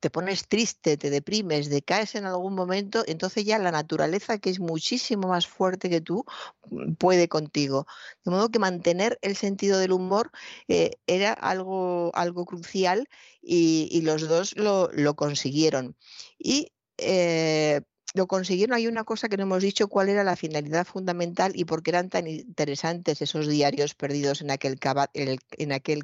te 0.00 0.10
pones 0.10 0.46
triste, 0.46 0.96
te 0.96 1.10
deprimes, 1.10 1.70
decaes 1.70 2.14
en 2.14 2.26
algún 2.26 2.54
momento, 2.54 3.02
entonces 3.06 3.44
ya 3.44 3.58
la 3.58 3.72
naturaleza, 3.72 4.38
que 4.38 4.50
es 4.50 4.60
muchísimo 4.60 5.28
más 5.28 5.46
fuerte 5.46 5.88
que 5.90 6.00
tú, 6.00 6.24
mm, 6.70 6.94
puede 6.94 7.28
contigo. 7.28 7.86
De 8.24 8.30
modo 8.30 8.50
que 8.50 8.58
mantener 8.58 9.18
el 9.22 9.36
sentido 9.36 9.78
del 9.78 9.92
humor 9.92 10.30
eh, 10.68 10.92
era 11.06 11.32
algo, 11.32 12.12
algo 12.14 12.44
crucial 12.44 13.08
y, 13.42 14.00
los 14.02 14.28
dos 14.28 14.56
lo, 14.56 14.90
lo 14.92 15.16
consiguieron. 15.16 15.96
Y 16.38 16.72
eh, 16.98 17.80
lo 18.16 18.26
consiguieron. 18.26 18.74
Hay 18.74 18.86
una 18.86 19.04
cosa 19.04 19.28
que 19.28 19.36
no 19.36 19.44
hemos 19.44 19.62
dicho, 19.62 19.88
cuál 19.88 20.08
era 20.08 20.24
la 20.24 20.36
finalidad 20.36 20.86
fundamental 20.86 21.52
y 21.54 21.64
por 21.64 21.82
qué 21.82 21.90
eran 21.90 22.08
tan 22.08 22.26
interesantes 22.26 23.20
esos 23.22 23.46
diarios 23.46 23.94
perdidos 23.94 24.40
en 24.40 24.50
aquel, 24.50 24.78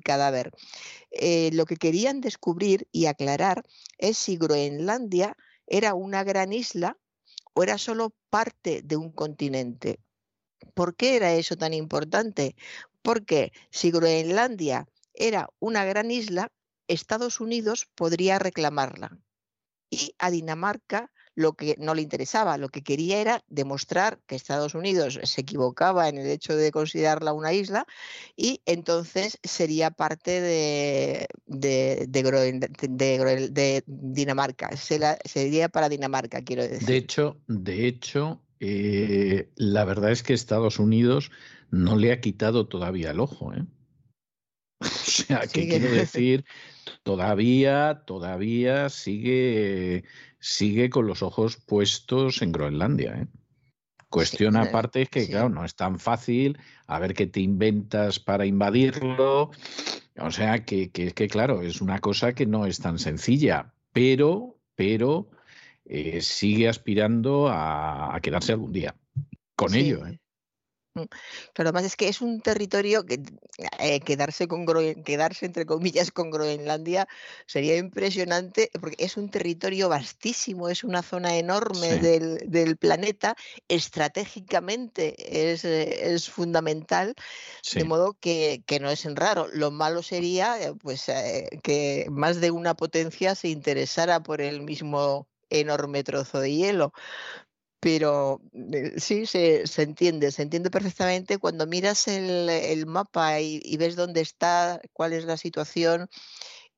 cadáver. 0.03 0.53
Eh, 1.11 1.51
lo 1.55 1.65
que 1.65 1.77
querían 1.77 2.21
descubrir 2.21 2.87
y 2.93 3.07
aclarar 3.07 3.65
es 3.99 4.19
si 4.19 4.37
Groenlandia 4.37 5.37
era 5.67 5.95
una 5.95 6.23
gran 6.23 6.53
isla 6.53 6.99
o 7.55 7.63
era 7.63 7.79
solo 7.79 8.15
parte 8.31 8.83
de 8.83 8.97
un 8.97 9.11
continente. 9.11 9.99
¿Por 10.75 10.97
qué 10.97 11.17
era 11.17 11.33
eso 11.35 11.57
tan 11.57 11.75
importante? 11.75 12.57
Porque 13.03 13.53
si 13.71 13.91
Groenlandia 13.91 14.87
era 15.15 15.49
una 15.59 15.85
gran 15.85 16.11
isla, 16.11 16.53
Estados 16.89 17.41
Unidos 17.41 17.89
podría 17.95 18.39
reclamarla 18.39 19.19
y 19.93 20.15
a 20.19 20.31
Dinamarca 20.31 21.13
lo 21.35 21.53
que 21.53 21.77
no 21.79 21.95
le 21.95 22.03
interesaba, 22.03 22.59
lo 22.59 22.69
que 22.69 22.83
quería 22.83 23.21
era 23.21 23.45
demostrar 23.49 24.21
que 24.27 24.37
Estados 24.37 24.75
Unidos 24.75 25.19
se 25.23 25.41
equivocaba 25.41 26.09
en 26.09 26.19
el 26.19 26.27
hecho 26.27 26.57
de 26.57 26.71
considerarla 26.73 27.33
una 27.33 27.53
isla 27.53 27.87
y 28.37 28.61
entonces 28.67 29.39
sería 29.43 29.91
parte 29.91 30.41
de, 30.41 31.27
de, 31.47 32.07
de, 32.09 33.83
Dinamarca, 33.87 34.71
sería 34.77 35.69
para 35.69 35.89
Dinamarca, 35.89 36.43
quiero 36.43 36.63
decir. 36.63 36.87
De 36.87 36.97
hecho, 36.97 37.41
de 37.47 37.87
hecho 37.87 38.43
eh, 38.61 39.51
la 39.57 39.85
verdad 39.85 40.13
es 40.13 40.23
que 40.23 40.35
Estados 40.35 40.79
Unidos 40.79 41.31
no 41.71 41.97
le 41.97 42.13
ha 42.13 42.21
quitado 42.21 42.69
todavía 42.69 43.11
el 43.11 43.21
ojo. 43.21 43.53
¿eh? 43.55 43.65
O 44.81 45.11
sea, 45.11 45.47
¿qué 45.47 45.69
quiero 45.69 45.91
decir? 45.91 46.45
Todavía, 47.03 48.03
todavía 48.07 48.89
sigue, 48.89 50.05
sigue 50.39 50.91
con 50.91 51.07
los 51.07 51.23
ojos 51.23 51.57
puestos 51.57 52.43
en 52.43 52.53
Groenlandia. 52.53 53.23
¿eh? 53.23 53.27
Cuestión 54.09 54.57
aparte 54.57 55.03
es 55.03 55.09
que, 55.09 55.27
claro, 55.27 55.49
no 55.49 55.65
es 55.65 55.75
tan 55.75 55.99
fácil 55.99 56.59
a 56.87 56.99
ver 56.99 57.15
qué 57.15 57.27
te 57.27 57.41
inventas 57.41 58.21
para 58.21 58.45
invadirlo. 58.45 59.51
O 60.19 60.31
sea, 60.31 60.65
que, 60.65 60.91
que, 60.91 61.13
que 61.13 61.29
claro, 61.29 61.63
es 61.63 61.81
una 61.81 61.99
cosa 61.99 62.35
que 62.35 62.45
no 62.45 62.67
es 62.67 62.79
tan 62.79 62.99
sencilla, 62.99 63.73
pero, 63.93 64.59
pero 64.75 65.31
eh, 65.85 66.21
sigue 66.21 66.69
aspirando 66.69 67.49
a, 67.51 68.19
quedarse 68.23 68.53
algún 68.53 68.73
día 68.73 68.95
con 69.57 69.75
ello. 69.75 70.07
¿eh? 70.07 70.19
Mm, 70.95 71.05
pero 71.55 71.71
además 71.71 71.85
es 71.85 71.97
que 71.97 72.09
es 72.09 72.21
un 72.21 72.43
territorio 72.43 73.07
que 73.07 73.23
eh, 73.79 74.01
quedarse, 74.01 74.47
con 74.47 74.67
quedarse 75.05 75.47
entre 75.47 75.65
comillas 75.65 76.11
con 76.11 76.31
Groenlandia 76.31 77.09
sería 77.47 77.79
impresionante 77.79 78.71
porque 78.79 79.03
es 79.03 79.17
un 79.17 79.31
territorio 79.31 79.89
vastísimo, 79.89 80.69
es 80.69 80.85
una 80.85 81.03
zona 81.03 81.37
enorme 81.37 81.97
del, 81.97 82.77
planeta, 82.77 83.37
estratégicamente 83.69 85.53
es, 85.53 85.65
eh, 85.65 86.15
es 86.15 86.29
fundamental, 86.29 87.15
de 87.75 87.85
modo 87.85 88.15
que, 88.21 88.63
que, 88.67 88.81
no 88.81 88.91
es 88.91 89.05
raro. 89.15 89.49
Lo 89.53 89.71
malo 89.71 90.03
sería 90.03 90.61
eh, 90.61 90.75
pues 90.75 91.07
que 91.63 92.07
más 92.11 92.41
de 92.41 92.51
una 92.51 92.75
potencia 92.75 93.35
se 93.35 93.49
interesara 93.49 94.23
por 94.23 94.41
el 94.43 94.63
mismo 94.63 95.29
enorme 95.49 96.03
trozo 96.05 96.41
de 96.41 96.53
hielo 96.55 96.93
pero 97.83 98.41
eh, 98.73 98.95
sí 98.97 99.27
se, 99.27 99.65
entiende, 99.79 100.31
se 100.31 100.43
entiende 100.43 100.71
perfectamente 100.71 101.39
cuando 101.39 101.67
miras 101.67 102.07
el, 102.07 102.87
mapa 102.87 103.41
y, 103.41 103.77
ves 103.77 103.97
dónde 103.97 104.21
está, 104.21 104.81
cuál 104.93 105.13
es 105.13 105.25
la 105.25 105.37
situación 105.37 106.09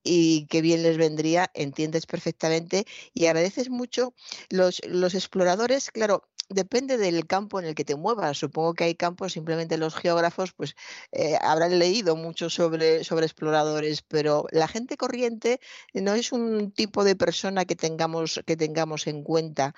y 0.03 0.47
qué 0.47 0.63
bien 0.63 0.83
les 0.83 0.97
vendría, 0.97 1.51
entiendes 1.53 2.07
perfectamente 2.07 2.87
y 3.13 3.27
agradeces 3.27 3.69
mucho 3.69 4.15
los, 4.49 4.81
los 4.87 5.15
exploradores, 5.15 5.91
claro, 5.91 6.23
depende 6.49 6.99
del 6.99 7.27
campo 7.27 7.59
en 7.59 7.67
el 7.67 7.75
que 7.75 7.85
te 7.85 7.97
muevas. 7.97 8.39
Supongo 8.39 8.75
que 8.75 8.85
hay 8.85 8.95
campos, 8.95 9.33
simplemente 9.33 9.79
los 9.79 9.95
geógrafos 9.95 10.53
pues 10.53 10.75
eh, 11.13 11.37
habrán 11.41 11.79
leído 11.79 12.17
mucho 12.17 12.51
sobre, 12.51 13.05
sobre 13.05 13.27
exploradores, 13.27 14.03
pero 14.03 14.47
la 14.51 14.69
gente 14.69 14.97
corriente 14.97 15.61
no 15.93 16.15
es 16.15 16.33
un 16.33 16.71
tipo 16.73 17.05
de 17.05 17.17
persona 17.17 17.65
que 17.65 17.77
tengamos, 17.77 18.41
que 18.47 18.57
tengamos 18.57 19.07
en 19.07 19.23
cuenta. 19.23 19.75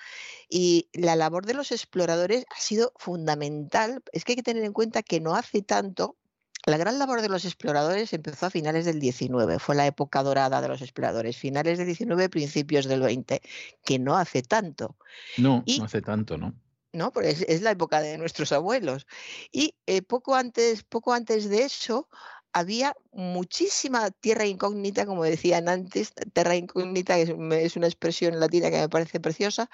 Y 0.49 0.89
la 0.93 1.15
labor 1.15 1.45
de 1.45 1.53
los 1.53 1.71
exploradores 1.71 2.45
ha 2.55 2.59
sido 2.59 2.93
fundamental. 2.97 4.03
Es 4.11 4.23
que 4.23 4.33
hay 4.33 4.37
que 4.37 4.43
tener 4.43 4.63
en 4.63 4.73
cuenta 4.73 5.03
que 5.03 5.19
no 5.19 5.35
hace 5.35 5.61
tanto, 5.61 6.17
la 6.67 6.77
gran 6.77 6.99
labor 6.99 7.21
de 7.21 7.29
los 7.29 7.45
exploradores 7.45 8.11
empezó 8.11 8.47
a 8.47 8.49
finales 8.49 8.85
del 8.85 8.99
19, 8.99 9.57
fue 9.59 9.75
la 9.75 9.87
época 9.87 10.21
dorada 10.21 10.61
de 10.61 10.67
los 10.67 10.81
exploradores, 10.81 11.37
finales 11.37 11.77
del 11.77 11.87
19, 11.87 12.29
principios 12.29 12.85
del 12.87 13.01
20, 13.01 13.41
que 13.83 13.99
no 13.99 14.17
hace 14.17 14.41
tanto. 14.43 14.97
No, 15.37 15.63
no 15.65 15.83
hace 15.85 16.01
tanto, 16.01 16.37
¿no? 16.37 16.53
No, 16.93 17.11
porque 17.11 17.29
es, 17.29 17.61
la 17.61 17.71
época 17.71 18.01
de 18.01 18.17
nuestros 18.17 18.51
abuelos. 18.51 19.07
Y 19.51 19.75
eh, 19.85 20.01
poco, 20.01 20.35
antes, 20.35 20.83
poco 20.83 21.13
antes 21.13 21.49
de 21.49 21.63
eso, 21.63 22.09
había 22.53 22.95
muchísima 23.11 24.11
tierra 24.11 24.45
incógnita, 24.45 25.05
como 25.05 25.23
decían 25.23 25.69
antes, 25.69 26.13
tierra 26.33 26.55
incógnita 26.55 27.17
es, 27.17 27.29
es 27.29 27.75
una 27.75 27.87
expresión 27.87 28.39
latina 28.39 28.69
que 28.69 28.77
me 28.77 28.89
parece 28.89 29.19
preciosa, 29.19 29.69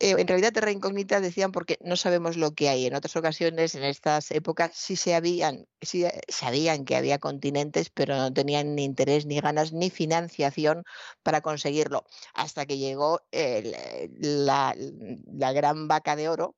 eh, 0.00 0.14
en 0.18 0.26
realidad 0.26 0.52
terra 0.52 0.72
incógnita 0.72 1.20
decían 1.20 1.52
porque 1.52 1.78
no 1.80 1.96
sabemos 1.96 2.36
lo 2.36 2.52
que 2.54 2.68
hay. 2.68 2.86
En 2.86 2.94
otras 2.94 3.16
ocasiones, 3.16 3.74
en 3.74 3.84
estas 3.84 4.30
épocas, 4.32 4.72
sí 4.74 4.96
se 4.96 5.14
habían, 5.14 5.66
sí 5.80 6.04
eh, 6.04 6.20
sabían 6.28 6.84
que 6.84 6.96
había 6.96 7.18
continentes, 7.18 7.90
pero 7.90 8.16
no 8.16 8.32
tenían 8.32 8.74
ni 8.74 8.84
interés, 8.84 9.24
ni 9.26 9.40
ganas, 9.40 9.72
ni 9.72 9.90
financiación 9.90 10.84
para 11.22 11.40
conseguirlo. 11.42 12.04
Hasta 12.34 12.66
que 12.66 12.78
llegó 12.78 13.20
la, 13.32 14.74
la 14.76 15.52
gran 15.52 15.88
vaca 15.88 16.16
de 16.16 16.28
oro, 16.28 16.56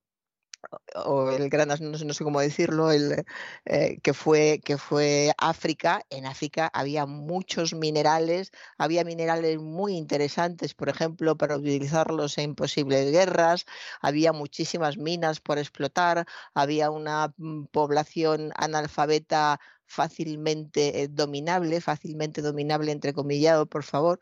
o 0.94 1.30
el 1.30 1.48
gran, 1.48 1.68
no 1.68 2.14
sé, 2.14 2.24
cómo 2.24 2.40
decirlo, 2.40 2.90
el, 2.90 3.24
eh, 3.64 3.98
que, 4.02 4.14
fue, 4.14 4.60
que 4.64 4.78
fue 4.78 5.32
África. 5.38 6.04
En 6.10 6.26
África 6.26 6.70
había 6.72 7.06
muchos 7.06 7.74
minerales, 7.74 8.52
había 8.78 9.04
minerales 9.04 9.58
muy 9.58 9.96
interesantes, 9.96 10.74
por 10.74 10.88
ejemplo, 10.88 11.36
para 11.36 11.56
utilizarlos 11.56 12.38
en 12.38 12.54
posibles 12.54 13.10
guerras, 13.12 13.66
había 14.00 14.32
muchísimas 14.32 14.96
minas 14.98 15.40
por 15.40 15.58
explotar, 15.58 16.26
había 16.54 16.90
una 16.90 17.32
mm, 17.36 17.66
población 17.66 18.52
analfabeta 18.56 19.60
fácilmente 19.86 21.02
eh, 21.02 21.08
dominable, 21.08 21.80
fácilmente 21.80 22.42
dominable 22.42 22.92
entre 22.92 23.12
comillado, 23.12 23.66
por 23.66 23.84
favor, 23.84 24.18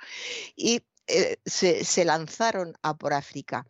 y 0.56 0.82
eh, 1.06 1.38
se, 1.44 1.84
se 1.84 2.04
lanzaron 2.04 2.74
a 2.82 2.96
por 2.96 3.12
África. 3.12 3.66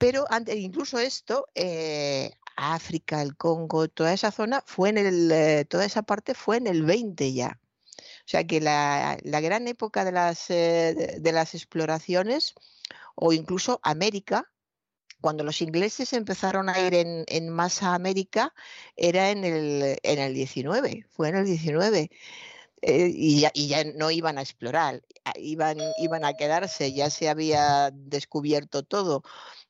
Pero 0.00 0.24
antes, 0.30 0.56
incluso 0.56 0.98
esto, 0.98 1.48
eh, 1.54 2.32
África, 2.56 3.20
el 3.20 3.36
Congo, 3.36 3.86
toda 3.88 4.14
esa 4.14 4.30
zona 4.32 4.64
fue 4.66 4.88
en 4.88 4.96
el, 4.96 5.30
eh, 5.30 5.66
toda 5.66 5.84
esa 5.84 6.02
parte 6.02 6.34
fue 6.34 6.56
en 6.56 6.66
el 6.66 6.84
20 6.84 7.34
ya. 7.34 7.60
O 7.98 8.24
sea 8.24 8.46
que 8.46 8.62
la, 8.62 9.18
gran 9.22 9.68
época 9.68 10.06
de 10.06 10.12
las, 10.12 10.48
eh, 10.48 11.18
de, 11.20 11.32
las 11.32 11.54
exploraciones, 11.54 12.54
o 13.14 13.34
incluso 13.34 13.78
América, 13.82 14.50
cuando 15.20 15.44
los 15.44 15.60
ingleses 15.60 16.14
empezaron 16.14 16.70
a 16.70 16.80
ir 16.80 16.94
en, 16.94 17.24
en 17.28 17.50
masa 17.50 17.88
a 17.90 17.94
América, 17.94 18.54
era 18.96 19.30
en 19.30 19.44
el, 19.44 19.98
en 20.02 20.18
el 20.18 20.32
19, 20.32 21.04
fue 21.10 21.28
en 21.28 21.36
el 21.36 21.44
19. 21.44 22.10
y, 22.82 23.40
ya, 23.40 23.50
y, 23.52 23.68
ya, 23.68 23.84
no 23.84 24.10
iban 24.10 24.38
a 24.38 24.42
explorar, 24.42 25.02
iban, 25.36 25.76
iban 25.98 26.24
a 26.24 26.32
quedarse, 26.34 26.94
ya 26.94 27.10
se 27.10 27.28
había 27.28 27.90
descubierto 27.92 28.82
todo. 28.82 29.22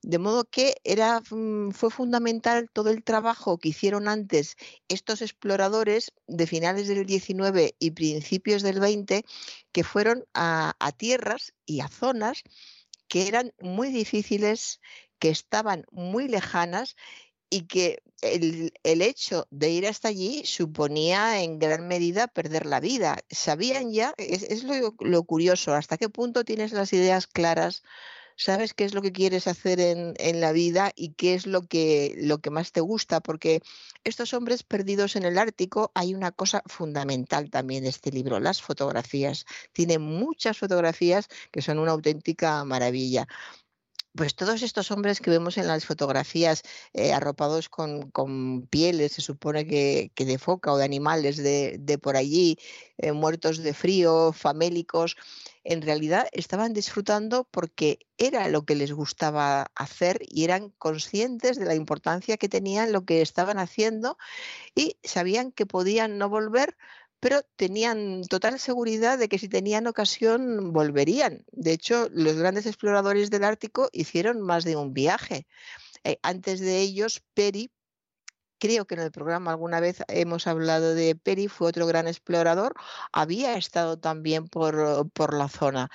De 0.03 0.19
modo 0.19 0.45
que 0.45 0.77
era, 0.85 1.21
mm, 1.31 1.73
fue 1.73 1.91
fundamental 1.91 2.71
todo 2.73 2.91
el 2.91 3.05
trabajo 3.05 3.59
que 3.59 3.69
hicieron 3.69 4.09
antes 4.09 4.57
estos 4.89 5.21
exploradores 5.21 6.13
de 6.27 6.47
finales 6.47 6.89
del 6.89 7.05
19 7.05 7.75
y 7.79 7.91
principios 7.91 8.63
del 8.63 8.81
20, 8.81 9.25
que 9.73 9.85
fueron 9.85 10.25
a, 10.35 10.75
tierras 10.97 11.53
y 11.67 11.81
a 11.81 11.89
zonas 11.89 12.43
que 13.09 13.29
eran 13.29 13.53
muy 13.61 13.91
difíciles, 13.91 14.81
que 15.19 15.31
estaban 15.31 15.85
muy 15.91 16.29
lejanas 16.29 16.97
y 17.51 17.67
que 17.67 18.03
el, 18.23 18.73
hecho 19.03 19.47
de 19.51 19.71
ir 19.71 19.87
hasta 19.87 20.09
allí 20.09 20.45
suponía 20.47 21.43
en 21.43 21.59
gran 21.59 21.89
medida 21.89 22.29
perder 22.29 22.65
la 22.67 22.81
vida. 22.81 23.19
Sabían 23.31 23.93
ya, 23.93 24.15
es, 24.17 24.65
lo, 24.65 24.95
lo, 25.01 25.25
curioso, 25.25 25.75
hasta 25.75 25.99
qué 25.99 26.09
punto 26.09 26.45
tienes 26.45 26.73
las 26.73 26.93
ideas 26.93 27.27
claras 27.27 27.83
sabes 28.41 28.73
qué 28.73 28.85
es 28.85 28.95
lo 28.95 29.03
que 29.03 29.13
quieres 29.13 29.47
hacer 29.47 29.81
en, 29.81 30.41
la 30.41 30.53
vida 30.53 30.93
y 30.97 31.13
qué 31.13 31.35
es 31.35 31.47
lo 31.47 31.63
que, 31.63 32.15
lo 32.17 32.39
que 32.39 32.51
más 32.51 32.73
te 32.73 32.81
gusta, 32.81 33.21
porque 33.21 33.61
estos 34.03 34.33
hombres 34.33 34.63
perdidos 34.63 35.15
en 35.17 35.25
el 35.25 35.37
Ártico 35.37 35.93
hay 35.95 36.15
una 36.15 36.33
cosa 36.33 36.63
fundamental 36.67 37.51
también 37.51 37.85
de 37.85 37.91
este 37.91 38.11
libro, 38.11 38.41
las 38.41 38.63
fotografías. 38.63 39.45
Tiene 39.73 39.99
muchas 39.99 40.57
fotografías 40.57 41.29
que 41.51 41.61
son 41.61 41.79
una 41.79 41.93
auténtica 41.93 42.65
maravilla 42.65 43.27
pues 44.21 44.35
todos 44.35 44.61
estos 44.61 44.91
hombres 44.91 45.19
que 45.19 45.31
vemos 45.31 45.57
en 45.57 45.67
las 45.67 45.87
fotografías 45.87 46.63
eh, 46.93 47.15
arropados 47.15 47.71
con, 47.71 48.69
pieles, 48.69 49.13
se 49.13 49.23
supone 49.23 49.67
que, 49.67 50.13
de 50.15 50.39
foca 50.39 50.75
o 50.75 50.77
de 50.77 50.85
animales 50.85 51.39
de, 51.39 51.99
por 52.03 52.19
allí, 52.19 52.59
eh, 52.99 53.13
muertos 53.13 53.57
de 53.63 53.73
frío, 53.73 54.35
famélicos, 54.35 55.17
en 55.65 55.81
realidad 55.81 56.29
estaban 56.33 56.75
disfrutando 56.75 57.49
porque 57.51 58.01
era 58.19 58.49
lo 58.51 58.67
que 58.67 58.75
les 58.75 58.93
gustaba 58.93 59.71
hacer 59.75 60.21
y 60.29 60.45
eran 60.45 60.69
conscientes 60.77 61.59
de 61.59 61.65
la 61.65 61.75
importancia 61.75 62.37
que 62.37 62.51
tenían 62.51 62.93
lo 62.93 63.07
que 63.07 63.23
estaban 63.23 63.59
haciendo 63.59 64.19
y 64.75 64.99
sabían 65.03 65.51
que 65.51 65.65
podían 65.65 66.19
no 66.19 66.29
volver, 66.29 66.77
pero 67.21 67.43
tenían 67.57 68.23
total 68.25 68.59
seguridad 68.59 69.19
de 69.19 69.29
que 69.29 69.39
si 69.39 69.49
tenían 69.49 69.87
ocasión 69.87 70.73
volverían. 70.73 71.45
De 71.53 71.73
hecho, 71.73 72.09
los 72.13 72.37
grandes 72.37 72.67
exploradores 72.67 73.31
del 73.31 73.45
Ártico 73.45 73.91
hicieron 73.93 74.41
más 74.41 74.65
de 74.65 74.77
un 74.77 74.95
viaje. 74.95 75.47
Eh, 76.05 76.19
antes 76.23 76.61
de 76.61 76.81
ellos, 76.81 77.23
Peri, 77.35 77.71
creo 78.59 78.87
que 78.87 78.95
en 78.95 79.01
el 79.03 79.11
programa 79.11 79.51
alguna 79.51 79.81
vez 79.81 80.03
hemos 80.09 80.47
hablado 80.47 80.95
de 80.95 81.17
Peri, 81.17 81.49
fue 81.49 81.69
otro 81.69 81.87
gran 81.87 82.07
explorador, 82.09 82.75
había 83.13 83.57
estado 83.57 83.99
también 83.99 84.49
por, 84.49 85.11
por 85.13 85.35
la 85.35 85.49
zona. 85.49 85.91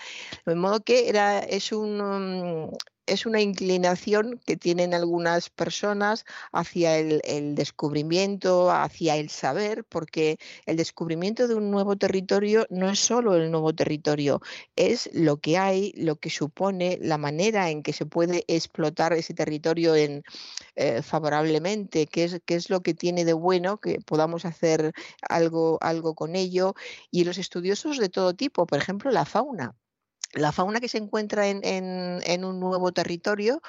De 0.45 0.55
modo 0.55 0.81
que 0.83 1.09
era, 1.09 1.39
es 1.39 1.71
un, 1.71 2.71
es 3.07 3.25
una 3.25 3.41
inclinación 3.41 4.39
que 4.45 4.57
tienen 4.57 4.93
algunas 4.93 5.49
personas 5.49 6.25
hacia 6.51 6.97
el, 6.97 7.55
descubrimiento, 7.55 8.71
hacia 8.71 9.15
el 9.17 9.29
saber, 9.29 9.83
porque 9.85 10.37
el 10.65 10.77
descubrimiento 10.77 11.47
de 11.47 11.55
un 11.55 11.71
nuevo 11.71 11.95
territorio 11.95 12.65
no 12.69 12.89
es 12.89 12.99
solo 12.99 13.35
el 13.35 13.51
nuevo 13.51 13.73
territorio, 13.73 14.41
es 14.75 15.09
lo 15.13 15.37
que 15.37 15.57
hay, 15.57 15.93
lo 15.95 16.15
que 16.17 16.29
supone, 16.29 16.97
la 17.01 17.17
manera 17.17 17.69
en 17.69 17.83
que 17.83 17.93
se 17.93 18.05
puede 18.05 18.43
explotar 18.47 19.13
ese 19.13 19.33
territorio 19.33 19.95
en, 19.95 20.23
eh, 20.75 21.01
favorablemente, 21.01 22.07
qué 22.07 22.23
es, 22.47 22.69
lo 22.69 22.81
que 22.81 22.93
tiene 22.93 23.25
de 23.25 23.33
bueno, 23.33 23.79
que 23.79 23.99
podamos 24.01 24.45
hacer 24.45 24.93
algo, 25.29 25.77
algo 25.81 26.15
con 26.15 26.35
ello, 26.35 26.73
y 27.11 27.23
los 27.25 27.37
estudiosos 27.37 27.97
de 27.99 28.09
todo 28.09 28.33
tipo, 28.33 28.65
por 28.65 28.79
ejemplo, 28.79 29.11
la 29.11 29.25
fauna 29.25 29.75
la 30.35 30.51
fauna 30.51 30.79
que 30.79 30.89
se 30.89 30.97
encuentra 30.97 31.47
en, 31.47 32.45
un 32.45 32.59
nuevo 32.59 32.91
territorio 32.91 33.61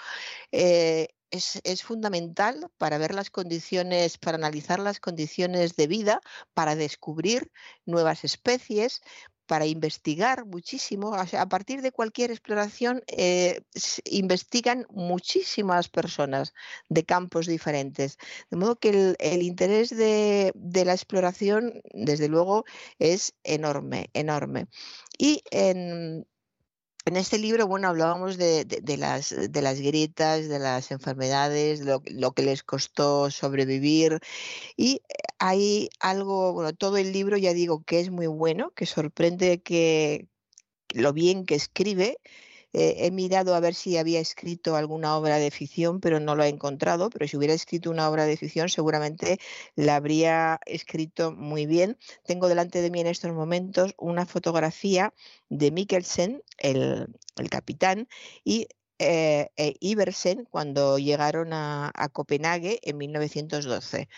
eh, 0.52 1.08
es, 1.30 1.82
fundamental 1.82 2.68
para 2.76 2.98
ver 2.98 3.14
las 3.14 3.30
condiciones, 3.30 4.18
para 4.18 4.36
analizar 4.36 4.80
las 4.80 5.00
condiciones 5.00 5.76
de 5.76 5.86
vida, 5.86 6.20
para 6.54 6.76
descubrir 6.76 7.50
nuevas 7.84 8.24
especies, 8.24 9.00
para 9.46 9.66
investigar 9.66 10.44
muchísimo. 10.44 11.14
a 11.14 11.48
partir 11.48 11.80
de 11.82 11.92
cualquier 11.92 12.32
exploración 12.32 13.02
eh, 13.06 13.60
investigan 14.04 14.86
muchísimas 14.90 15.88
personas 15.88 16.52
de 16.88 17.04
campos 17.04 17.46
diferentes. 17.46 18.18
De 18.50 18.56
modo 18.56 18.76
que 18.76 19.14
el, 19.20 19.42
interés 19.42 19.90
de, 19.90 20.52
de, 20.56 20.84
la 20.84 20.94
exploración, 20.94 21.80
desde 21.92 22.28
luego, 22.28 22.64
es 22.98 23.34
enorme, 23.44 24.10
enorme. 24.14 24.66
Y 25.16 25.42
en, 25.52 26.26
en 27.06 27.16
este 27.16 27.38
libro, 27.38 27.68
bueno, 27.68 27.88
hablábamos 27.88 28.36
de, 28.36 28.66
las, 28.98 29.34
de 29.50 29.62
las 29.62 29.80
grietas, 29.80 30.48
de 30.48 30.58
las 30.58 30.90
enfermedades, 30.90 31.80
lo, 31.80 32.02
lo, 32.06 32.32
que 32.32 32.42
les 32.42 32.64
costó 32.64 33.30
sobrevivir. 33.30 34.18
Y 34.76 35.02
hay 35.38 35.88
algo, 36.00 36.52
bueno, 36.52 36.72
todo 36.74 36.96
el 36.96 37.12
libro 37.12 37.36
ya 37.36 37.54
digo 37.54 37.84
que 37.84 38.00
es 38.00 38.10
muy 38.10 38.26
bueno, 38.26 38.72
que 38.74 38.86
sorprende 38.86 39.62
que 39.62 40.26
lo 40.94 41.12
bien 41.12 41.46
que 41.46 41.54
escribe 41.54 42.18
eh, 42.78 43.06
he 43.06 43.10
mirado 43.10 43.54
a 43.54 43.60
ver 43.60 43.74
si 43.74 43.96
había 43.96 44.20
escrito 44.20 44.76
alguna 44.76 45.16
obra 45.16 45.38
de 45.38 45.50
ficción, 45.50 45.98
pero 45.98 46.20
no 46.20 46.36
lo 46.36 46.44
he 46.44 46.48
encontrado. 46.48 47.08
Pero 47.08 47.26
si 47.26 47.38
hubiera 47.38 47.54
escrito 47.54 47.90
una 47.90 48.06
obra 48.06 48.26
de 48.26 48.36
ficción, 48.36 48.68
seguramente 48.68 49.38
la 49.76 49.96
habría 49.96 50.60
escrito 50.66 51.32
muy 51.32 51.64
bien. 51.64 51.96
Tengo 52.26 52.48
delante 52.48 52.82
de 52.82 52.90
mí 52.90 53.00
en 53.00 53.06
estos 53.06 53.32
momentos 53.32 53.94
una 53.96 54.26
fotografía 54.26 55.14
de 55.48 55.70
Mikkelsen, 55.70 56.42
el, 56.58 57.08
capitán, 57.50 58.08
y 58.44 58.68
eh, 58.98 59.48
e 59.56 59.76
Iversen 59.80 60.44
cuando 60.44 60.98
llegaron 60.98 61.54
a 61.54 62.10
Copenhague 62.12 62.80
en 62.82 62.98
1912. 62.98 64.08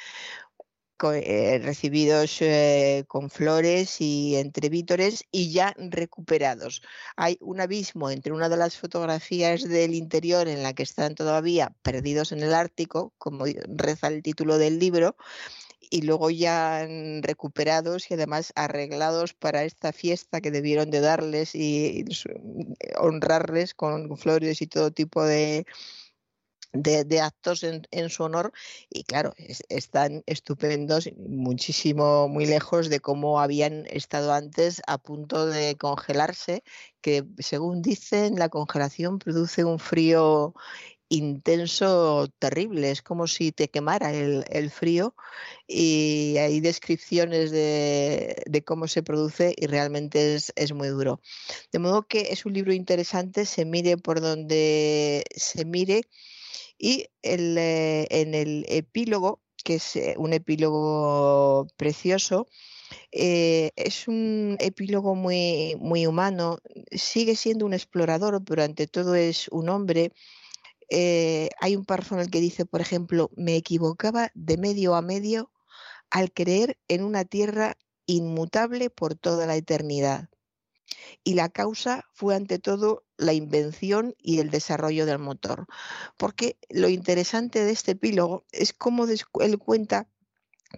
Eh, 1.00 1.60
recibidos 1.62 2.42
eh, 2.42 3.04
con 3.06 3.30
flores 3.30 4.00
y 4.00 4.34
entre 4.34 4.68
vítores 4.68 5.24
y 5.30 5.52
ya 5.52 5.72
recuperados. 5.78 6.82
Hay 7.16 7.38
un 7.40 7.60
abismo 7.60 8.10
entre 8.10 8.32
una 8.32 8.48
de 8.48 8.56
las 8.56 8.76
fotografías 8.76 9.62
del 9.62 9.94
interior 9.94 10.48
en 10.48 10.64
la 10.64 10.72
que 10.72 10.82
están 10.82 11.14
todavía 11.14 11.72
perdidos 11.82 12.32
en 12.32 12.42
el 12.42 12.52
Ártico, 12.52 13.12
como 13.16 13.44
reza 13.68 14.08
el 14.08 14.24
título 14.24 14.58
del 14.58 14.80
libro, 14.80 15.14
y 15.88 16.02
luego 16.02 16.30
ya 16.30 16.84
recuperados 17.22 18.10
y 18.10 18.14
además 18.14 18.52
arreglados 18.56 19.34
para 19.34 19.62
esta 19.62 19.92
fiesta 19.92 20.40
que 20.40 20.50
debieron 20.50 20.90
de 20.90 21.00
darles 21.00 21.54
y 21.54 22.04
honrarles 22.98 23.72
con 23.74 24.16
flores 24.18 24.62
y 24.62 24.66
todo 24.66 24.90
tipo 24.90 25.24
de, 25.24 25.64
de, 26.72 27.20
actos 27.20 27.64
en, 27.64 28.10
su 28.10 28.24
honor. 28.24 28.52
Y 28.90 29.04
claro, 29.04 29.34
están 29.68 30.22
estupendos, 30.26 31.10
muchísimo, 31.16 32.28
muy 32.28 32.46
lejos 32.46 32.88
de 32.88 33.00
cómo 33.00 33.40
habían 33.40 33.86
estado 33.86 34.32
antes 34.32 34.82
a 34.86 34.98
punto 34.98 35.46
de 35.46 35.76
congelarse, 35.76 36.62
que 37.00 37.24
según 37.38 37.82
dicen 37.82 38.38
la 38.38 38.48
congelación 38.48 39.18
produce 39.18 39.64
un 39.64 39.78
frío 39.78 40.54
intenso, 41.10 42.28
terrible, 42.38 42.90
es 42.90 43.00
como 43.02 43.26
si 43.26 43.52
te 43.52 43.68
quemara 43.68 44.12
el, 44.12 44.70
frío. 44.70 45.14
Y 45.66 46.36
hay 46.38 46.60
descripciones 46.60 47.50
de, 47.50 48.62
cómo 48.66 48.88
se 48.88 49.02
produce 49.02 49.54
y 49.56 49.66
realmente 49.66 50.34
es, 50.34 50.52
es, 50.56 50.72
muy 50.72 50.88
duro. 50.88 51.20
De 51.72 51.78
modo 51.78 52.06
que 52.06 52.32
es 52.32 52.44
un 52.46 52.52
libro 52.52 52.72
interesante, 52.72 53.46
se 53.46 53.64
mire 53.64 53.96
por 53.96 54.20
donde 54.20 55.24
se 55.34 55.64
mire 55.64 56.02
y 56.78 57.09
eh, 57.22 58.06
en 58.10 58.34
el 58.34 58.64
epílogo, 58.68 59.42
que 59.64 59.74
es 59.74 59.96
eh, 59.96 60.14
un 60.16 60.32
epílogo 60.32 61.66
precioso, 61.76 62.46
eh, 63.12 63.72
es 63.76 64.09
un 64.09 64.56
epílogo 64.60 65.14
muy, 65.14 65.76
muy 65.80 66.06
humano, 66.06 66.59
sigue 66.92 67.36
siendo 67.36 67.66
un 67.66 67.74
explorador, 67.74 68.42
pero 68.44 68.62
ante 68.62 68.86
todo 68.86 69.14
es 69.14 69.48
un 69.48 69.68
hombre. 69.68 70.12
hay 71.60 71.76
un 71.76 71.84
párrafo 71.84 72.14
en 72.14 72.22
el 72.22 72.30
que 72.30 72.40
dice, 72.40 72.64
por 72.66 72.80
ejemplo, 72.80 73.30
me 73.36 73.56
equivocaba 73.56 74.30
de 74.34 74.56
medio 74.56 74.94
a 74.94 75.02
medio 75.02 75.50
al 76.10 76.32
creer 76.32 76.78
en 76.88 77.05
una 77.05 77.24
tierra 77.24 77.76
inmutable 78.06 78.90
por 78.90 79.14
toda 79.14 79.46
la 79.46 79.56
eternidad. 79.56 80.28
Y 81.24 81.35
la 81.35 81.48
causa 81.48 82.05
fue 82.12 82.35
ante 82.35 82.59
todo 82.59 83.05
la 83.16 83.32
invención 83.32 84.15
y 84.19 84.40
el 84.40 84.51
desarrollo 84.51 85.06
del 85.06 85.19
motor. 85.19 85.66
Porque 86.16 86.59
lo 86.69 86.89
interesante 86.89 87.65
de 87.65 87.73
este 87.73 87.93
epílogo 87.93 88.44
es 88.52 88.73
cómo 88.73 89.06
él 89.06 89.59
cuenta 89.59 90.09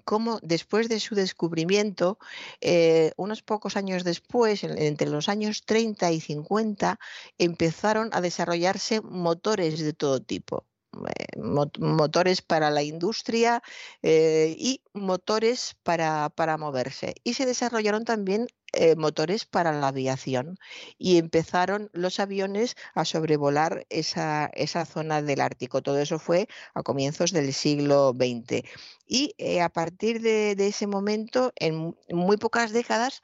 cómo 0.04 0.38
después 0.42 0.88
de 0.88 1.00
su 1.00 1.14
descubrimiento, 1.14 2.18
eh, 2.60 3.12
unos 3.16 3.42
pocos 3.42 3.76
años 3.76 4.04
después, 4.04 4.62
entre 4.64 5.08
los 5.08 5.28
años 5.28 5.64
30 5.64 6.12
y 6.12 6.20
50, 6.20 6.98
empezaron 7.38 8.10
a 8.12 8.20
desarrollarse 8.20 9.00
motores 9.00 9.80
de 9.80 9.92
todo 9.92 10.20
tipo. 10.20 10.66
Motores 11.36 12.42
para 12.42 12.70
la 12.70 12.82
industria 12.82 13.62
eh, 14.02 14.54
y 14.58 14.82
motores 14.92 15.76
para, 15.82 16.28
para 16.30 16.56
moverse. 16.58 17.14
Y 17.24 17.34
se 17.34 17.46
desarrollaron 17.46 18.04
también 18.04 18.46
eh, 18.72 18.94
motores 18.94 19.46
para 19.46 19.72
la 19.72 19.88
aviación 19.88 20.56
y 20.96 21.18
empezaron 21.18 21.90
los 21.92 22.20
aviones 22.20 22.76
a 22.94 23.04
sobrevolar 23.04 23.84
esa, 23.90 24.48
esa 24.54 24.84
zona 24.84 25.22
del 25.22 25.40
Ártico. 25.40 25.82
Todo 25.82 25.98
eso 25.98 26.20
fue 26.20 26.46
a 26.74 26.84
comienzos 26.84 27.32
del 27.32 27.52
siglo 27.52 28.14
XX. 28.16 28.62
Y 29.06 29.34
eh, 29.38 29.60
a 29.60 29.70
partir 29.70 30.20
de, 30.20 30.52
ese 30.52 30.86
momento, 30.86 31.52
en 31.56 31.96
muy 32.10 32.36
pocas 32.36 32.72
décadas, 32.72 33.22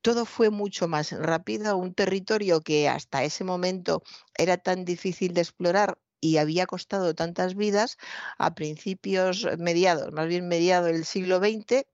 todo 0.00 0.26
fue 0.26 0.50
mucho 0.50 0.88
más 0.88 1.12
rápido. 1.12 1.76
Un 1.76 1.94
territorio 1.94 2.60
que 2.60 2.88
hasta 2.88 3.22
ese 3.22 3.44
momento 3.44 4.02
era 4.36 4.56
tan 4.58 4.84
difícil 4.84 5.32
de 5.32 5.42
explorar 5.42 5.98
y 6.22 6.38
había 6.38 6.66
costado 6.66 7.14
tantas 7.14 7.56
vidas, 7.56 7.98
a 8.38 8.54
principios 8.54 9.46
mediados, 9.58 10.12
más 10.12 10.28
bien 10.28 10.48
mediado 10.48 10.86
del 10.86 11.04
siglo 11.04 11.38
XX, 11.38 11.84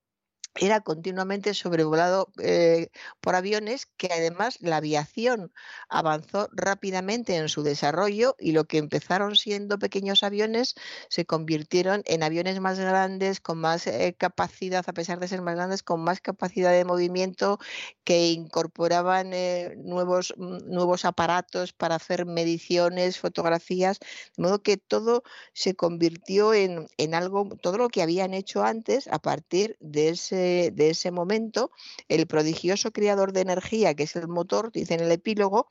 era 0.59 0.81
continuamente 0.81 1.55
sobrevolado 1.55 2.29
eh, 2.43 2.89
por 3.21 3.35
aviones 3.35 3.87
que 3.97 4.09
además 4.13 4.59
la 4.61 4.79
aviación 4.79 5.53
avanzó 5.89 6.49
rápidamente 6.53 7.37
en 7.37 7.49
su 7.49 7.63
desarrollo 7.63 8.35
y 8.39 8.53
lo 8.53 8.65
que 8.65 8.79
empezaron 8.79 9.37
siendo 9.37 9.79
pequeños 9.79 10.23
aviones 10.23 10.75
se 11.09 11.25
convirtieron 11.25 12.03
en 12.07 12.23
aviones 12.23 12.61
más 12.61 12.79
grandes, 12.79 13.41
con 13.41 13.59
más 13.59 13.87
eh, 13.87 14.15
capacidad, 14.19 14.85
a 14.87 14.93
pesar 14.93 15.21
de 15.21 15.29
ser 15.29 15.43
más 15.43 15.55
grandes, 15.55 15.83
con 15.83 16.03
más 16.03 16.21
capacidad 16.21 16.73
de 16.73 16.85
movimiento, 16.85 17.59
que 18.05 18.29
incorporaban 18.31 19.33
eh, 19.33 19.75
nuevos, 19.77 20.35
mm, 20.37 20.71
nuevos 20.71 21.05
aparatos 21.05 21.73
para 21.73 21.97
hacer 21.97 22.27
mediciones, 22.27 23.19
fotografías, 23.19 23.99
de 24.37 24.43
modo 24.43 24.63
que 24.63 24.77
todo 24.77 25.23
se 25.53 25.75
convirtió 25.75 26.55
en, 26.55 26.89
en 26.97 27.15
algo, 27.15 27.49
todo 27.63 27.79
lo 27.79 27.89
que 27.89 28.03
habían 28.03 28.35
hecho 28.35 28.65
antes 28.65 29.09
a 29.09 29.19
partir 29.19 29.77
de 29.81 30.11
ese 30.11 30.48
de, 30.49 30.91
ese 30.91 31.11
momento, 31.11 31.71
el 32.09 32.27
prodigioso 32.27 32.93
creador 32.93 33.33
de 33.33 33.43
energía, 33.43 33.95
que 33.95 34.05
es 34.05 34.17
el 34.17 34.29
motor, 34.29 34.73
dice 34.73 34.95
en 34.95 35.01
el 35.01 35.13
epílogo, 35.13 35.69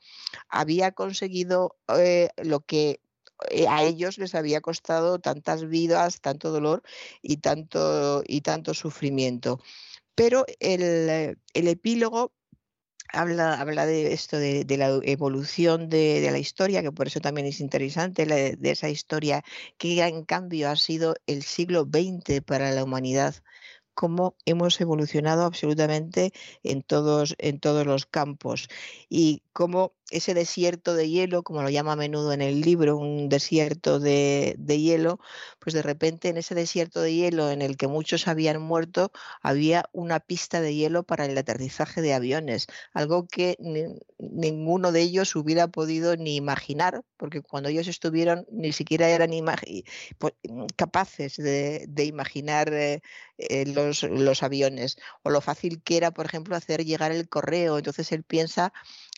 había 0.48 0.92
conseguido 0.92 1.76
eh, 1.96 2.28
lo 2.36 2.60
que 2.60 3.00
eh, 3.50 3.66
a 3.68 3.82
ellos 3.84 4.18
les 4.18 4.34
había 4.34 4.60
costado 4.60 5.18
tantas 5.20 5.66
vidas, 5.68 6.20
tanto 6.20 6.50
dolor 6.50 6.82
y 7.22 7.38
tanto, 7.38 8.22
y 8.26 8.40
tanto 8.40 8.74
sufrimiento. 8.74 9.60
Pero 10.14 10.44
el, 10.58 11.38
epílogo 11.54 12.32
habla, 13.12 13.60
habla 13.60 13.86
de 13.86 14.12
esto, 14.12 14.38
de, 14.38 14.64
la 14.76 15.00
evolución 15.04 15.88
de, 15.88 16.28
la 16.30 16.38
historia, 16.38 16.82
que 16.82 16.92
por 16.92 17.06
eso 17.06 17.20
también 17.20 17.46
es 17.46 17.60
interesante, 17.60 18.26
de 18.26 18.70
esa 18.70 18.88
historia 18.90 19.44
que 19.78 20.02
en 20.02 20.24
cambio 20.24 20.70
ha 20.70 20.76
sido 20.76 21.14
el 21.26 21.42
siglo 21.42 21.82
XX 21.82 22.42
para 22.42 22.72
la 22.72 22.84
humanidad 22.84 23.36
cómo 23.98 24.36
hemos 24.44 24.80
evolucionado 24.80 25.44
absolutamente 25.44 26.32
en 26.62 26.82
todos, 26.82 27.34
en 27.38 27.58
todos 27.58 27.84
los 27.84 28.06
campos 28.06 28.68
y 29.08 29.42
cómo 29.52 29.92
ese 30.10 30.34
desierto 30.34 30.94
de 30.94 31.08
hielo, 31.08 31.42
como 31.42 31.62
lo 31.62 31.70
llama 31.70 31.92
a 31.92 31.96
menudo 31.96 32.32
en 32.32 32.42
el 32.42 32.60
libro, 32.60 32.96
un 32.96 33.28
desierto 33.28 34.00
de, 34.00 34.56
hielo, 34.66 35.20
pues 35.58 35.74
de 35.74 35.82
repente 35.82 36.28
en 36.28 36.36
ese 36.36 36.54
desierto 36.54 37.00
de 37.00 37.14
hielo 37.14 37.50
en 37.50 37.62
el 37.62 37.76
que 37.76 37.88
muchos 37.88 38.28
habían 38.28 38.60
muerto, 38.62 39.12
había 39.42 39.88
una 39.92 40.20
pista 40.20 40.60
de 40.60 40.74
hielo 40.74 41.02
para 41.02 41.26
el 41.26 41.36
aterrizaje 41.36 42.00
de 42.00 42.14
aviones, 42.14 42.66
algo 42.92 43.26
que 43.26 43.56
ninguno 44.18 44.92
de 44.92 45.02
ellos 45.02 45.36
hubiera 45.36 45.68
podido 45.68 46.16
ni 46.16 46.36
imaginar, 46.36 47.02
porque 47.16 47.42
cuando 47.42 47.68
ellos 47.68 47.88
estuvieron 47.88 48.46
ni 48.50 48.72
siquiera 48.72 49.08
eran 49.08 49.30
capaces 50.76 51.36
de, 51.36 52.04
imaginar 52.04 52.72
eh, 52.72 53.00
eh, 53.38 53.66
los, 53.66 54.02
los 54.02 54.42
aviones, 54.42 54.96
o 55.22 55.30
lo 55.30 55.40
fácil 55.40 55.82
que 55.82 55.96
era, 55.96 56.10
por 56.10 56.26
ejemplo, 56.26 56.56
hacer 56.56 56.84
llegar 56.84 57.12
el 57.12 57.28
correo. 57.28 57.78
Entonces 57.78 58.10
él 58.12 58.24
piensa 58.24 58.72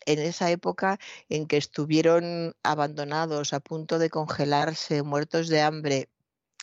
en 0.06 0.18
esa 0.18 0.50
época 0.50 0.98
en 1.28 1.46
que 1.46 1.56
estuvieron 1.56 2.54
abandonados, 2.62 3.52
a 3.52 3.60
punto 3.60 3.98
de 3.98 4.10
congelarse, 4.10 5.02
muertos 5.02 5.48
de 5.48 5.60
hambre, 5.62 6.08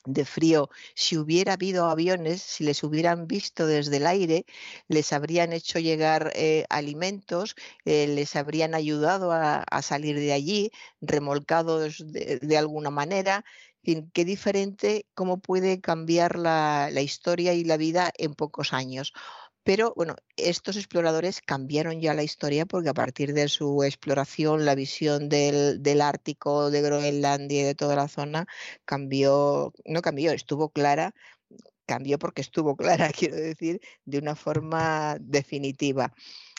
de 0.07 0.25
frío, 0.25 0.69
si 0.95 1.17
hubiera 1.17 1.53
habido 1.53 1.87
aviones, 1.87 2.41
si 2.41 2.63
les 2.63 2.83
hubieran 2.83 3.27
visto 3.27 3.67
desde 3.67 3.97
el 3.97 4.07
aire, 4.07 4.45
les 4.87 5.11
habrían 5.13 5.53
hecho 5.53 5.79
llegar 5.79 6.31
eh, 6.35 6.65
alimentos, 6.69 7.55
eh, 7.85 8.07
les 8.07 8.35
habrían 8.35 8.73
ayudado 8.73 9.31
a, 9.33 9.65
salir 9.81 10.17
de 10.17 10.33
allí, 10.33 10.71
remolcados 11.01 12.03
de, 12.07 12.57
alguna 12.57 12.89
manera. 12.89 13.43
qué 13.83 14.25
diferente, 14.25 15.05
cómo 15.13 15.39
puede 15.39 15.81
cambiar 15.81 16.37
la 16.37 17.01
historia 17.01 17.53
y 17.53 17.63
la 17.63 17.77
vida 17.77 18.11
en 18.17 18.33
pocos 18.33 18.73
años. 18.73 19.13
Pero 19.67 19.91
bueno, 19.97 20.15
estos 20.37 20.77
exploradores 20.77 21.41
cambiaron 21.41 21.99
ya 21.99 22.13
la 22.13 22.23
historia 22.23 22.65
porque 22.65 22.87
a 22.87 22.93
partir 22.93 23.33
de 23.33 23.49
su 23.49 23.83
exploración, 23.83 24.63
la 24.63 24.75
visión 24.75 25.27
del, 25.27 26.01
Ártico, 26.01 26.71
de 26.71 26.81
Groenlandia 26.81 27.59
y 27.59 27.65
de 27.65 27.75
toda 27.75 27.97
la 27.97 28.07
zona 28.07 28.47
cambió, 28.85 29.73
no 29.83 30.01
cambió, 30.01 30.31
estuvo 30.31 30.69
clara, 30.69 31.13
cambió 31.85 32.17
porque 32.17 32.39
estuvo 32.39 32.77
clara, 32.77 33.11
quiero 33.11 33.35
decir, 33.35 33.81
de 34.05 34.19
una 34.19 34.37
forma 34.37 35.17
definitiva. 35.19 36.13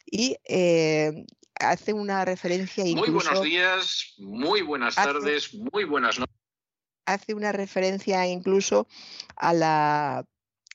Y 0.04 0.36
eh, 0.44 1.24
hace 1.58 1.94
una 1.94 2.26
referencia 2.26 2.84
incluso... 2.84 3.10
Muy 3.10 3.22
buenos 3.22 3.42
días, 3.42 4.14
muy 4.18 4.60
buenas 4.60 4.96
tardes, 4.96 5.54
muy 5.54 5.84
buenas 5.84 6.18
noches. 6.18 6.36
Hace 7.06 7.32
una 7.32 7.52
referencia 7.52 8.26
incluso 8.26 8.86
a 9.34 9.54
la 9.54 10.26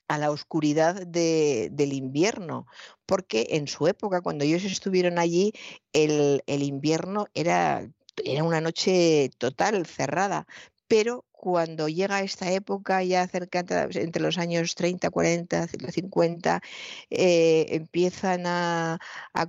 a 0.08 0.18
la 0.18 0.32
oscuridad 0.32 1.08
del 1.08 1.94
invierno, 1.94 2.68
porque 3.06 3.48
en 3.52 3.68
su 3.68 3.88
época, 3.88 4.22
cuando 4.22 4.44
ellos 4.44 4.64
estuvieron 4.64 5.20
allí, 5.20 5.54
el, 5.94 6.42
invierno 6.48 7.28
era 7.34 7.90
era 8.24 8.44
una 8.44 8.62
noche 8.62 9.32
total, 9.40 9.88
cerrada, 9.88 10.46
pero 10.88 11.26
cuando 11.44 11.90
llega 11.90 12.22
esta 12.22 12.50
época, 12.54 13.04
ya 13.04 13.28
cerca 13.28 13.60
entre 13.60 14.22
los 14.22 14.38
años 14.38 14.76
30, 14.76 15.10
40, 15.10 15.68
50, 15.68 16.62
empiezan 17.10 18.44
a, 18.46 18.98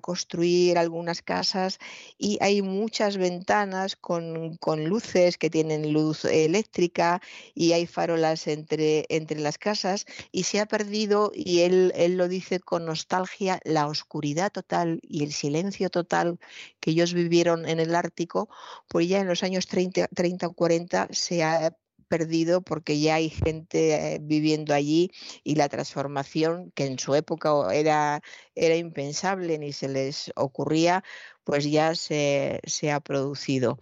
construir 0.01 0.77
algunas 0.77 1.23
casas 1.23 1.79
y 2.19 2.39
hay 2.41 2.63
muchas 2.63 3.17
ventanas 3.17 3.95
con, 3.95 4.59
luces 4.89 5.39
que 5.39 5.51
tienen 5.51 5.93
luz 5.93 6.25
eléctrica 6.25 7.21
y 7.55 7.75
hay 7.75 7.87
farolas 7.87 8.49
entre, 8.49 9.07
entre 9.09 9.39
las 9.39 9.57
casas 9.57 10.05
y 10.33 10.43
se 10.43 10.59
ha 10.59 10.67
perdido, 10.67 11.31
y 11.33 11.61
él, 11.61 11.93
él 11.95 12.17
lo 12.17 12.27
dice 12.27 12.59
con 12.59 12.87
nostalgia, 12.87 13.61
la 13.63 13.87
oscuridad 13.87 14.51
total 14.51 14.99
y 15.03 15.23
el 15.23 15.33
silencio 15.33 15.91
total 15.91 16.41
que 16.81 16.91
ellos 16.91 17.15
vivieron 17.15 17.69
en 17.69 17.79
el 17.79 17.95
Ártico, 17.95 18.49
pues 18.89 19.09
ya 19.09 19.21
en 19.21 19.29
los 19.29 19.45
años 19.45 19.69
30, 19.69 20.09
30 20.09 20.49
o 20.49 20.53
40 20.55 21.09
se 21.13 21.45
ha 21.45 21.73
perdido 22.05 22.63
porque 22.63 23.01
ya 23.01 23.17
hay 23.17 23.31
gente 23.31 24.15
eh, 24.15 24.19
viviendo 24.21 24.75
allí 24.75 25.11
y 25.43 25.57
la 25.57 25.69
transformación 25.69 26.73
que 26.75 26.87
en 26.87 26.99
su 26.99 27.15
época 27.15 27.51
era, 27.75 28.23
era 28.55 28.77
impensable 28.77 29.59
ni 29.59 29.73
se 29.73 29.89
les 29.89 30.33
ocurría, 30.37 31.03
pues 31.45 31.71
ya 31.71 31.95
se, 31.95 32.61
ha 32.93 33.01
producido. 33.01 33.79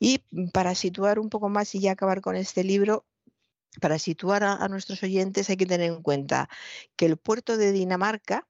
Y 0.00 0.20
para 0.52 0.74
situar 0.74 1.18
un 1.18 1.30
poco 1.30 1.48
más 1.48 1.74
y 1.74 1.80
ya 1.80 1.92
acabar 1.92 2.20
con 2.20 2.36
este 2.36 2.64
libro, 2.64 3.06
para 3.80 3.98
situar 3.98 4.44
a, 4.44 4.68
nuestros 4.68 5.02
oyentes 5.02 5.50
hay 5.50 5.56
que 5.56 5.66
tener 5.66 5.92
en 5.92 6.02
cuenta 6.02 6.48
que 6.96 7.06
el 7.06 7.16
puerto 7.16 7.56
de 7.56 7.72
Dinamarca 7.72 8.46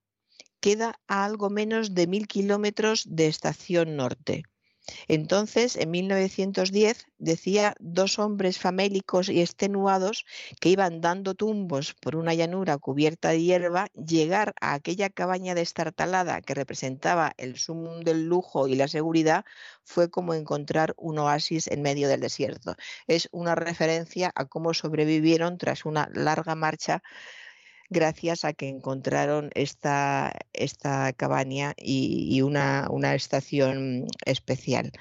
queda 0.60 1.00
a 1.06 1.24
algo 1.24 1.50
menos 1.50 1.94
de 1.94 2.06
mil 2.06 2.26
kilómetros 2.26 3.04
de 3.08 3.26
Estación 3.26 3.96
Norte. 3.96 4.44
Entonces, 5.08 5.76
en 5.76 5.90
1910, 5.90 7.06
decía, 7.18 7.74
dos 7.78 8.18
hombres 8.18 8.58
famélicos 8.58 9.28
y 9.28 9.40
extenuados 9.40 10.24
que 10.60 10.68
iban 10.68 11.00
dando 11.00 11.34
tumbos 11.34 11.94
por 11.94 12.16
una 12.16 12.34
llanura 12.34 12.78
cubierta 12.78 13.30
de 13.30 13.42
hierba, 13.42 13.88
llegar 13.94 14.54
a 14.60 14.74
aquella 14.74 15.10
cabaña 15.10 15.54
destartalada 15.54 16.42
que 16.42 16.54
representaba 16.54 17.32
el 17.38 17.56
sumum 17.56 18.00
del 18.00 18.26
lujo 18.26 18.68
y 18.68 18.74
la 18.74 18.88
seguridad 18.88 19.44
fue 19.84 20.10
como 20.10 20.34
encontrar 20.34 20.94
un 20.96 21.18
oasis 21.18 21.66
en 21.68 21.82
medio 21.82 22.08
del 22.08 22.20
desierto. 22.20 22.76
Es 23.06 23.28
una 23.32 23.54
referencia 23.54 24.32
a 24.34 24.46
cómo 24.46 24.74
sobrevivieron 24.74 25.58
tras 25.58 25.84
una 25.84 26.08
larga 26.12 26.54
marcha 26.54 27.02
gracias 27.90 28.44
a 28.44 28.52
que 28.52 28.68
encontraron 28.68 29.50
esta, 29.54 30.32
esta 30.52 31.12
cabaña 31.12 31.74
y, 31.76 32.40
una, 32.42 32.88
una, 32.90 33.14
estación 33.14 34.06
especial. 34.24 34.92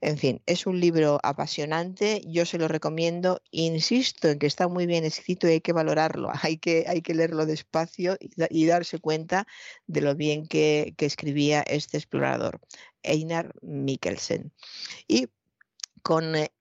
En 0.00 0.18
fin, 0.18 0.42
es 0.46 0.66
un 0.66 0.80
libro 0.80 1.18
apasionante, 1.22 2.22
yo 2.26 2.46
se 2.46 2.58
lo 2.58 2.68
recomiendo, 2.68 3.40
insisto 3.50 4.28
en 4.28 4.38
que 4.38 4.46
está 4.46 4.68
muy 4.68 4.86
bien 4.86 5.04
escrito 5.04 5.48
y 5.48 5.52
hay 5.52 5.60
que 5.60 5.72
valorarlo, 5.72 6.30
hay 6.42 6.58
que, 6.58 6.84
hay 6.88 7.02
que 7.02 7.14
leerlo 7.14 7.46
despacio 7.46 8.16
y, 8.20 8.66
darse 8.66 8.98
cuenta 8.98 9.46
de 9.86 10.00
lo 10.00 10.14
bien 10.14 10.46
que, 10.46 10.94
que 10.96 11.06
escribía 11.06 11.62
este 11.62 11.98
explorador, 11.98 12.60
Einar 13.02 13.52
Mikkelsen. 13.60 14.52
Y 15.08 15.28
con 16.02 16.36
eh, 16.36 16.52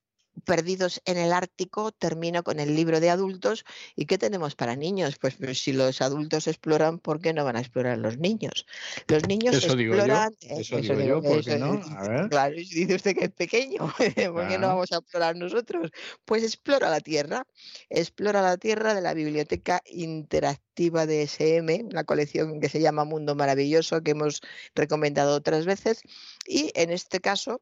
perdidos 0.45 1.01
en 1.05 1.17
el 1.17 1.33
Ártico, 1.33 1.91
termino 1.91 2.43
con 2.43 2.59
el 2.59 2.75
libro 2.75 2.99
de 2.99 3.09
adultos. 3.09 3.65
¿Y 3.95 4.05
qué 4.05 4.17
tenemos 4.17 4.55
para 4.55 4.75
niños? 4.75 5.17
Pues, 5.19 5.35
pues, 5.35 5.61
si 5.61 5.73
los 5.73 6.01
adultos 6.01 6.47
exploran, 6.47 6.99
¿por 6.99 7.21
qué 7.21 7.33
no 7.33 7.43
van 7.45 7.55
a 7.55 7.59
explorar 7.59 7.97
los 7.97 8.17
niños? 8.17 8.65
Los 9.07 9.27
niños 9.27 9.55
exploran. 9.55 10.33
eso, 10.41 10.77
digo 10.77 11.03
yo, 11.03 11.21
¿por 11.21 11.43
qué 11.43 11.57
no? 11.57 11.81
A 11.97 12.07
ver. 12.07 12.29
Claro, 12.29 12.55
dice 12.55 12.95
usted 12.95 13.15
que 13.15 13.25
es 13.25 13.31
pequeño, 13.31 13.79
¿por 14.33 14.47
qué 14.47 14.57
no 14.57 14.67
vamos 14.67 14.91
a 14.91 14.97
explorar 14.97 15.35
nosotros? 15.35 15.91
Pues 16.25 16.43
explora 16.43 16.89
la 16.89 16.99
Tierra, 16.99 17.45
explora 17.89 18.41
la 18.41 18.57
Tierra 18.57 18.93
de 18.93 19.01
la 19.01 19.13
Biblioteca 19.13 19.81
Interactiva 19.85 21.05
de 21.05 21.23
SM, 21.23 21.83
una 21.83 22.03
colección 22.03 22.59
que 22.59 22.69
se 22.69 22.81
llama 22.81 23.05
Mundo 23.05 23.35
Maravilloso, 23.35 24.01
que 24.01 24.11
hemos 24.11 24.41
recomendado 24.75 25.35
otras 25.35 25.65
veces. 25.65 26.01
Y 26.47 26.71
en 26.75 26.91
este 26.91 27.19
caso, 27.19 27.61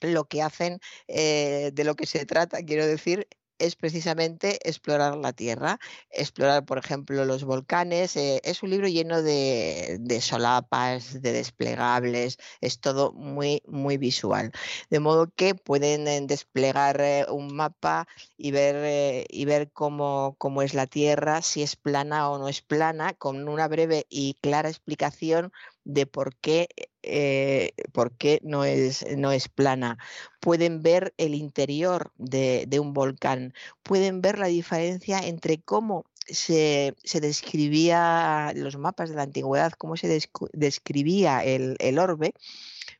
lo 0.00 0.24
que 0.26 0.42
hacen, 0.42 0.80
eh, 1.08 1.70
de 1.72 1.84
lo 1.84 1.94
que 1.96 2.06
se 2.06 2.26
trata, 2.26 2.62
quiero 2.62 2.86
decir, 2.86 3.28
es 3.58 3.76
precisamente 3.76 4.58
explorar 4.68 5.16
la 5.16 5.32
Tierra, 5.32 5.78
explorar, 6.10 6.64
por 6.64 6.78
ejemplo, 6.78 7.24
los 7.24 7.44
volcanes. 7.44 8.16
Eh, 8.16 8.40
es 8.44 8.62
un 8.64 8.70
libro 8.70 8.88
lleno 8.88 9.22
de, 9.22 10.18
solapas, 10.20 11.22
de 11.22 11.32
desplegables, 11.32 12.38
es 12.60 12.80
todo 12.80 13.12
muy, 13.12 13.62
muy 13.66 13.96
visual. 13.96 14.50
De 14.90 14.98
modo 15.00 15.32
que 15.36 15.54
pueden 15.54 16.08
eh, 16.08 16.20
desplegar 16.26 17.00
un 17.30 17.54
mapa 17.54 18.08
y 18.36 18.50
ver, 18.50 19.24
y 19.30 19.44
ver 19.44 19.70
cómo, 19.72 20.34
cómo 20.38 20.62
es 20.62 20.74
la 20.74 20.86
Tierra, 20.88 21.40
si 21.42 21.62
es 21.62 21.76
plana 21.76 22.30
o 22.30 22.38
no 22.38 22.48
es 22.48 22.60
plana, 22.60 23.14
con 23.14 23.48
una 23.48 23.68
breve 23.68 24.04
y 24.08 24.34
clara 24.40 24.68
explicación 24.68 25.52
de 25.84 26.06
por 26.06 26.36
qué, 26.36 26.68
eh, 27.02 27.72
por 27.92 28.16
qué 28.16 28.40
no, 28.42 28.64
es, 28.64 29.04
no 29.16 29.32
es 29.32 29.48
plana. 29.48 29.98
Pueden 30.40 30.82
ver 30.82 31.14
el 31.18 31.34
interior 31.34 32.12
de, 32.18 32.66
un 32.80 32.92
volcán, 32.94 33.54
pueden 33.82 34.20
ver 34.20 34.38
la 34.38 34.46
diferencia 34.46 35.18
entre 35.20 35.60
cómo 35.60 36.04
se, 36.26 36.94
describía 37.20 38.52
los 38.54 38.76
mapas 38.76 39.10
de 39.10 39.16
la 39.16 39.22
antigüedad, 39.22 39.72
cómo 39.72 39.96
se 39.96 40.20
describía 40.52 41.44
el, 41.44 41.76
el 41.80 41.98
orbe 41.98 42.34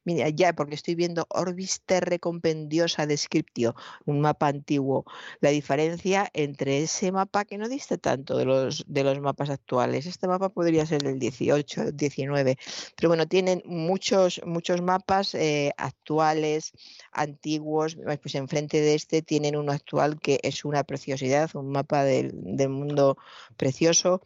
Mira, 0.04 0.28
ya, 0.28 0.52
porque 0.52 0.74
estoy 0.74 0.94
viendo 0.94 1.26
Orbis 1.30 1.80
Terre 1.86 2.18
Compendiosa 2.18 3.06
Descriptio, 3.06 3.74
un 4.04 4.20
mapa 4.20 4.48
antiguo. 4.48 5.06
La 5.40 5.48
diferencia 5.48 6.28
entre 6.34 6.82
ese 6.82 7.10
mapa 7.10 7.46
que 7.46 7.56
no 7.56 7.68
diste 7.70 7.96
tanto 7.96 8.36
de 8.36 8.44
los, 8.44 8.84
de 8.86 9.02
los 9.02 9.18
mapas 9.20 9.48
actuales. 9.48 10.04
Este 10.04 10.28
mapa 10.28 10.50
podría 10.50 10.84
ser 10.84 11.02
del 11.02 11.18
18, 11.18 11.92
19. 11.92 12.58
Pero 12.96 13.08
bueno, 13.08 13.26
tienen 13.26 13.62
muchos, 13.64 14.42
muchos 14.44 14.82
mapas 14.82 15.34
eh, 15.34 15.72
actuales, 15.78 16.72
antiguos. 17.12 17.96
Pues 18.20 18.34
enfrente 18.34 18.80
de 18.82 18.94
este 18.94 19.22
tienen 19.22 19.56
uno 19.56 19.72
actual 19.72 20.20
que 20.20 20.38
es 20.42 20.66
una 20.66 20.84
preciosidad, 20.84 21.50
un 21.54 21.70
mapa 21.70 22.04
del, 22.04 22.34
mundo 22.68 23.16
precioso. 23.56 24.20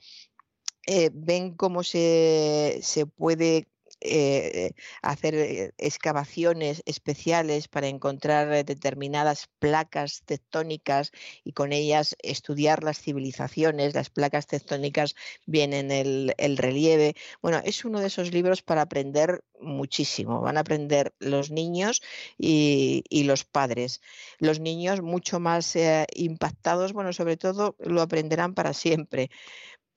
Eh, 0.87 1.11
ven 1.13 1.55
cómo 1.55 1.85
se, 1.85 2.81
se 2.83 3.07
puede 3.07 3.69
eh, 4.01 4.73
hacer 5.03 5.35
eh, 5.35 5.73
excavaciones 5.77 6.83
especiales 6.87 7.67
para 7.67 7.89
encontrar 7.89 8.53
eh, 8.53 8.63
determinadas 8.63 9.49
placas 9.59 10.23
tectónicas 10.25 11.11
y 11.43 11.53
con 11.53 11.73
ellas 11.73 12.17
estudiar 12.23 12.85
las 12.85 13.01
civilizaciones. 13.01 13.95
Las 13.95 14.11
placas 14.11 14.47
tectónicas 14.47 15.15
vienen 15.47 15.91
el, 15.91 16.35
el 16.39 16.57
relieve. 16.57 17.15
Bueno, 17.43 17.61
es 17.65 17.85
uno 17.85 18.01
de 18.01 18.07
esos 18.07 18.33
libros 18.33 18.63
para 18.63 18.83
aprender 18.83 19.43
muchísimo. 19.61 20.41
Van 20.41 20.57
a 20.57 20.61
aprender 20.61 21.15
los 21.19 21.51
niños 21.51 22.01
y, 22.37 23.03
los 23.25 23.45
padres. 23.45 24.01
Los 24.39 24.61
niños 24.61 25.03
mucho 25.03 25.41
más 25.41 25.77
impactados, 26.15 26.93
bueno, 26.93 27.13
sobre 27.13 27.37
todo 27.37 27.77
lo 27.79 28.01
aprenderán 28.01 28.55
para 28.55 28.73
siempre, 28.73 29.31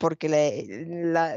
porque 0.02 0.66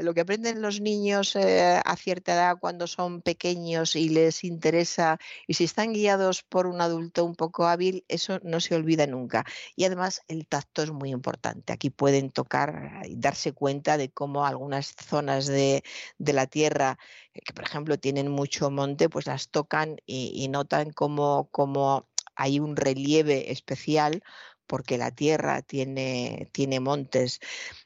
lo 0.01 0.13
que 0.15 0.21
aprenden 0.21 0.59
los 0.59 0.81
niños 0.81 1.35
eh, 1.35 1.79
a 1.85 1.95
cierta 1.97 2.33
edad 2.33 2.57
cuando 2.59 2.87
son 2.87 3.21
pequeños 3.21 3.95
y 3.95 4.09
les 4.09 4.43
interesa, 4.43 5.19
y 5.45 5.53
si 5.53 5.65
están 5.65 5.93
guiados 5.93 6.41
por 6.41 6.65
un 6.65 6.81
adulto 6.81 7.25
un 7.25 7.35
poco 7.35 7.67
hábil, 7.67 8.05
eso 8.07 8.39
no 8.41 8.59
se 8.59 8.73
olvida 8.73 9.05
nunca. 9.05 9.45
Y 9.75 9.83
además 9.85 10.23
el 10.27 10.47
tacto 10.47 10.81
es 10.81 10.89
muy 10.89 11.11
importante. 11.11 11.73
Aquí 11.73 11.91
pueden 11.91 12.31
tocar 12.31 13.03
y 13.05 13.17
darse 13.17 13.51
cuenta 13.51 13.97
de 13.97 14.09
cómo 14.09 14.47
algunas 14.47 14.95
zonas 14.97 15.45
de, 15.45 15.83
la 16.17 16.47
Tierra, 16.47 16.97
que 17.33 17.53
por 17.53 17.65
ejemplo 17.65 17.99
tienen 17.99 18.31
mucho 18.31 18.71
monte, 18.71 19.09
pues 19.09 19.27
las 19.27 19.49
tocan 19.49 19.97
y, 20.07 20.47
notan 20.47 20.89
cómo, 20.89 21.49
cómo 21.51 22.07
hay 22.35 22.59
un 22.59 22.75
relieve 22.75 23.51
especial 23.51 24.23
porque 24.67 24.97
la 24.97 25.11
tierra 25.11 25.61
tiene, 25.61 26.49
tiene 26.51 26.79
montes. 26.79 27.39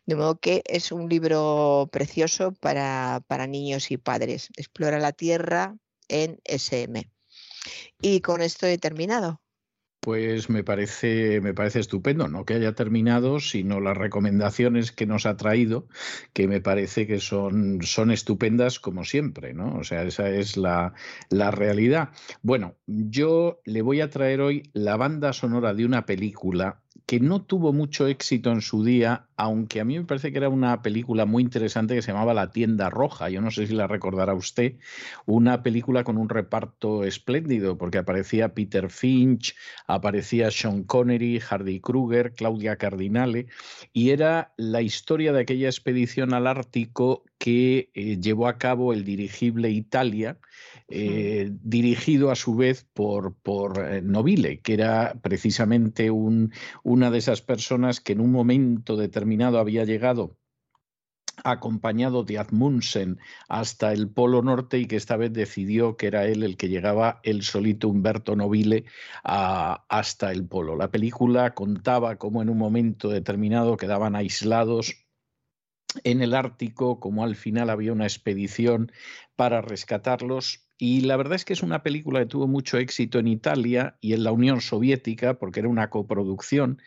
De 0.05 0.15
modo 0.15 0.39
que 0.39 0.63
es 0.65 0.91
un 0.91 1.09
libro 1.09 1.89
precioso 1.91 2.53
para, 2.53 3.21
para 3.27 3.47
niños 3.47 3.91
y 3.91 3.97
padres. 3.97 4.49
Explora 4.57 4.99
la 4.99 5.11
tierra 5.11 5.75
en 6.07 6.39
SM. 6.45 7.09
Y 8.01 8.21
con 8.21 8.41
esto 8.41 8.65
he 8.65 8.77
terminado. 8.77 9.41
Pues 10.09 10.49
me 10.49 10.63
parece, 10.63 11.39
me 11.39 11.53
parece 11.53 11.79
estupendo, 11.81 12.27
no 12.27 12.43
que 12.43 12.55
haya 12.55 12.73
terminado, 12.73 13.39
sino 13.39 13.79
las 13.79 13.95
recomendaciones 13.95 14.91
que 14.91 15.05
nos 15.05 15.27
ha 15.27 15.37
traído, 15.37 15.87
que 16.33 16.47
me 16.47 16.61
parece 16.61 17.05
que 17.05 17.19
son, 17.19 17.83
son 17.83 18.09
estupendas 18.09 18.79
como 18.79 19.03
siempre, 19.03 19.53
¿no? 19.53 19.75
O 19.75 19.83
sea, 19.83 20.01
esa 20.01 20.27
es 20.31 20.57
la, 20.57 20.95
la 21.29 21.51
realidad. 21.51 22.09
Bueno, 22.41 22.75
yo 22.87 23.61
le 23.65 23.83
voy 23.83 24.01
a 24.01 24.09
traer 24.09 24.41
hoy 24.41 24.63
la 24.73 24.97
banda 24.97 25.31
sonora 25.31 25.75
de 25.75 25.85
una 25.85 26.07
película 26.07 26.81
que 27.05 27.19
no 27.19 27.41
tuvo 27.41 27.73
mucho 27.73 28.05
éxito 28.05 28.51
en 28.51 28.61
su 28.61 28.83
día, 28.83 29.25
aunque 29.35 29.79
a 29.79 29.83
mí 29.85 29.97
me 29.97 30.05
parece 30.05 30.31
que 30.31 30.37
era 30.37 30.49
una 30.49 30.83
película 30.83 31.25
muy 31.25 31.41
interesante 31.41 31.95
que 31.95 32.03
se 32.03 32.11
llamaba 32.11 32.35
La 32.35 32.51
tienda 32.51 32.91
roja, 32.91 33.29
yo 33.29 33.41
no 33.41 33.49
sé 33.49 33.65
si 33.65 33.73
la 33.73 33.87
recordará 33.87 34.35
usted, 34.35 34.75
una 35.25 35.63
película 35.63 36.03
con 36.03 36.17
un 36.17 36.29
reparto 36.29 37.03
espléndido, 37.03 37.79
porque 37.79 37.97
aparecía 37.97 38.53
Peter 38.53 38.91
Finch, 38.91 39.55
aparecía 39.87 40.51
Sean 40.51 40.83
Connery, 40.83 41.39
Hardy 41.39 41.79
Kruger, 41.79 42.33
Claudia 42.33 42.75
Cardinale, 42.75 43.47
y 43.91 44.11
era 44.11 44.53
la 44.57 44.83
historia 44.83 45.33
de 45.33 45.41
aquella 45.41 45.67
expedición 45.67 46.33
al 46.33 46.45
Ártico 46.45 47.23
que 47.39 47.89
eh, 47.93 48.19
llevó 48.19 48.47
a 48.47 48.57
cabo 48.59 48.93
el 48.93 49.03
dirigible 49.05 49.71
Italia, 49.71 50.37
eh, 50.89 51.49
dirigido 51.63 52.31
a 52.31 52.35
su 52.35 52.55
vez 52.55 52.85
por, 52.93 53.33
por 53.35 53.79
eh, 53.79 54.01
Nobile, 54.01 54.59
que 54.59 54.73
era 54.73 55.15
precisamente 55.21 56.11
un, 56.11 56.51
una 56.83 57.09
de 57.09 57.17
esas 57.17 57.41
personas 57.41 58.01
que 58.01 58.13
en 58.13 58.19
un 58.19 58.31
momento 58.31 58.97
determinado 58.97 59.57
había 59.57 59.85
llegado 59.85 60.37
acompañado 61.45 62.23
de 62.25 62.37
Admundsen 62.37 63.17
hasta 63.47 63.93
el 63.93 64.09
Polo 64.09 64.41
Norte 64.41 64.77
y 64.77 64.87
que 64.87 64.97
esta 64.97 65.15
vez 65.15 65.31
decidió 65.31 65.95
que 65.95 66.07
era 66.07 66.25
él 66.25 66.43
el 66.43 66.57
que 66.57 66.67
llegaba, 66.67 67.21
el 67.23 67.43
solito 67.43 67.87
Humberto 67.87 68.35
Nobile, 68.35 68.83
hasta 69.23 70.31
el 70.33 70.45
Polo. 70.45 70.75
La 70.75 70.91
película 70.91 71.53
contaba 71.53 72.17
cómo 72.17 72.41
en 72.41 72.49
un 72.49 72.57
momento 72.57 73.07
determinado 73.07 73.77
quedaban 73.77 74.17
aislados 74.17 75.08
en 76.03 76.21
el 76.21 76.33
Ártico, 76.33 76.99
como 76.99 77.23
al 77.23 77.35
final 77.35 77.69
había 77.69 77.93
una 77.93 78.05
expedición 78.05 78.91
para 79.35 79.61
rescatarlos. 79.61 80.65
Y 80.77 81.01
la 81.01 81.17
verdad 81.17 81.35
es 81.35 81.45
que 81.45 81.53
es 81.53 81.63
una 81.63 81.83
película 81.83 82.19
que 82.19 82.25
tuvo 82.25 82.47
mucho 82.47 82.77
éxito 82.77 83.19
en 83.19 83.27
Italia 83.27 83.97
y 83.99 84.13
en 84.13 84.23
la 84.23 84.31
Unión 84.31 84.61
Soviética, 84.61 85.39
porque 85.39 85.59
era 85.59 85.69
una 85.69 85.89
coproducción, 85.89 86.81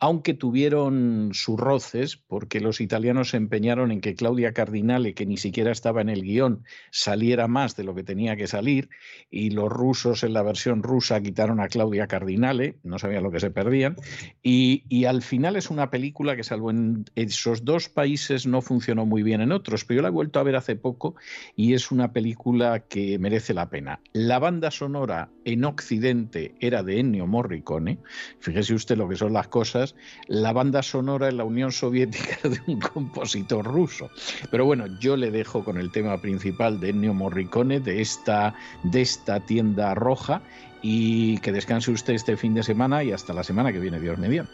aunque 0.00 0.34
tuvieron 0.34 1.30
sus 1.32 1.58
roces, 1.58 2.16
porque 2.16 2.60
los 2.60 2.80
italianos 2.80 3.30
se 3.30 3.36
empeñaron 3.36 3.90
en 3.90 4.00
que 4.00 4.14
Claudia 4.14 4.52
Cardinale, 4.52 5.14
que 5.14 5.26
ni 5.26 5.36
siquiera 5.36 5.72
estaba 5.72 6.00
en 6.00 6.08
el 6.08 6.22
guion, 6.22 6.64
saliera 6.90 7.48
más 7.48 7.76
de 7.76 7.84
lo 7.84 7.94
que 7.94 8.02
tenía 8.02 8.36
que 8.36 8.46
salir, 8.46 8.90
y 9.30 9.50
los 9.50 9.70
rusos 9.70 10.22
en 10.24 10.32
la 10.32 10.42
versión 10.42 10.82
rusa 10.82 11.22
quitaron 11.22 11.60
a 11.60 11.68
Claudia 11.68 12.06
Cardinale, 12.06 12.76
no 12.82 12.98
sabían 12.98 13.22
lo 13.22 13.30
que 13.30 13.40
se 13.40 13.50
perdían, 13.50 13.96
y, 14.42 14.84
y 14.88 15.04
al 15.04 15.22
final 15.22 15.56
es 15.56 15.70
una 15.70 15.90
película 15.90 16.36
que 16.36 16.44
salvo 16.44 16.70
en 16.70 17.04
esos 17.14 17.64
dos 17.64 17.88
países 17.88 18.46
no 18.46 18.62
funcionó 18.62 19.06
muy 19.06 19.22
bien 19.22 19.40
en 19.40 19.52
otros, 19.52 19.84
pero 19.84 19.98
yo 19.98 20.02
la 20.02 20.08
he 20.08 20.12
vuelto 20.12 20.40
a 20.40 20.42
ver 20.42 20.56
hace 20.56 20.76
poco 20.76 21.14
y 21.56 21.74
es 21.74 21.90
una 21.90 22.12
película 22.12 22.80
que 22.80 23.18
merece 23.18 23.54
la 23.54 23.70
pena. 23.70 24.00
La 24.12 24.38
banda 24.38 24.70
sonora 24.70 25.30
en 25.44 25.64
Occidente 25.64 26.54
era 26.60 26.82
de 26.82 27.00
Ennio 27.00 27.26
Morricone, 27.26 27.98
fíjese 28.40 28.74
usted 28.74 28.96
lo 28.96 29.08
que 29.08 29.16
son 29.16 29.32
las 29.32 29.48
cosas, 29.48 29.83
la 30.26 30.52
banda 30.52 30.82
sonora 30.82 31.28
en 31.28 31.36
la 31.36 31.44
Unión 31.44 31.72
Soviética 31.72 32.48
de 32.48 32.60
un 32.66 32.80
compositor 32.80 33.64
ruso. 33.64 34.10
Pero 34.50 34.64
bueno, 34.64 34.86
yo 35.00 35.16
le 35.16 35.30
dejo 35.30 35.64
con 35.64 35.78
el 35.78 35.90
tema 35.90 36.20
principal 36.20 36.80
de 36.80 36.90
Ennio 36.90 37.14
Morricone, 37.14 37.80
de 37.80 38.00
esta, 38.00 38.54
de 38.82 39.02
esta 39.02 39.40
tienda 39.40 39.94
roja, 39.94 40.42
y 40.82 41.38
que 41.38 41.52
descanse 41.52 41.90
usted 41.90 42.14
este 42.14 42.36
fin 42.36 42.54
de 42.54 42.62
semana 42.62 43.02
y 43.02 43.12
hasta 43.12 43.32
la 43.32 43.42
semana 43.42 43.72
que 43.72 43.80
viene, 43.80 43.98
Dios 44.00 44.18
mediante. 44.18 44.52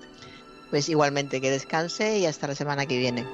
Pues 0.70 0.88
igualmente, 0.88 1.40
que 1.40 1.50
descanse 1.50 2.18
y 2.18 2.26
hasta 2.26 2.46
la 2.46 2.54
semana 2.54 2.86
que 2.86 2.98
viene. 2.98 3.24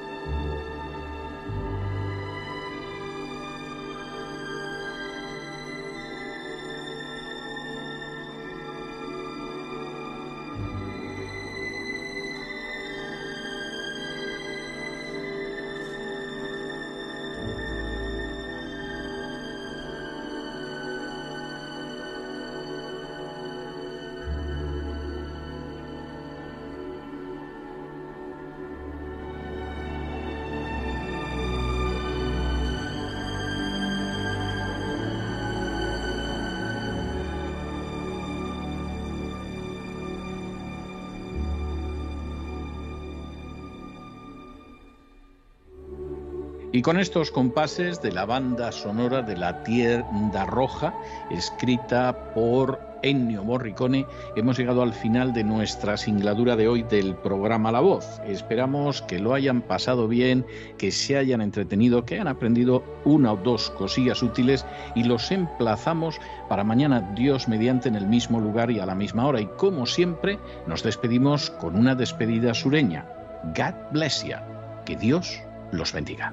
Con 46.86 47.00
estos 47.00 47.32
compases 47.32 48.00
de 48.00 48.12
la 48.12 48.26
banda 48.26 48.70
sonora 48.70 49.20
de 49.20 49.36
La 49.36 49.64
Tienda 49.64 50.46
Roja, 50.46 50.94
escrita 51.32 52.32
por 52.32 52.78
Ennio 53.02 53.42
Morricone, 53.42 54.06
hemos 54.36 54.56
llegado 54.56 54.82
al 54.82 54.92
final 54.92 55.32
de 55.32 55.42
nuestra 55.42 55.96
singladura 55.96 56.54
de 56.54 56.68
hoy 56.68 56.84
del 56.84 57.16
programa 57.16 57.72
La 57.72 57.80
Voz. 57.80 58.20
Esperamos 58.24 59.02
que 59.02 59.18
lo 59.18 59.34
hayan 59.34 59.62
pasado 59.62 60.06
bien, 60.06 60.46
que 60.78 60.92
se 60.92 61.16
hayan 61.16 61.40
entretenido, 61.40 62.04
que 62.04 62.14
hayan 62.14 62.28
aprendido 62.28 62.84
una 63.04 63.32
o 63.32 63.36
dos 63.36 63.70
cosillas 63.70 64.22
útiles 64.22 64.64
y 64.94 65.02
los 65.02 65.32
emplazamos 65.32 66.20
para 66.48 66.62
mañana, 66.62 67.00
Dios 67.16 67.48
mediante, 67.48 67.88
en 67.88 67.96
el 67.96 68.06
mismo 68.06 68.38
lugar 68.38 68.70
y 68.70 68.78
a 68.78 68.86
la 68.86 68.94
misma 68.94 69.26
hora. 69.26 69.40
Y 69.40 69.46
como 69.56 69.86
siempre, 69.86 70.38
nos 70.68 70.84
despedimos 70.84 71.50
con 71.50 71.74
una 71.74 71.96
despedida 71.96 72.54
sureña. 72.54 73.08
God 73.56 73.74
bless 73.90 74.22
you. 74.22 74.36
Que 74.84 74.94
Dios 74.94 75.40
los 75.72 75.92
bendiga. 75.92 76.32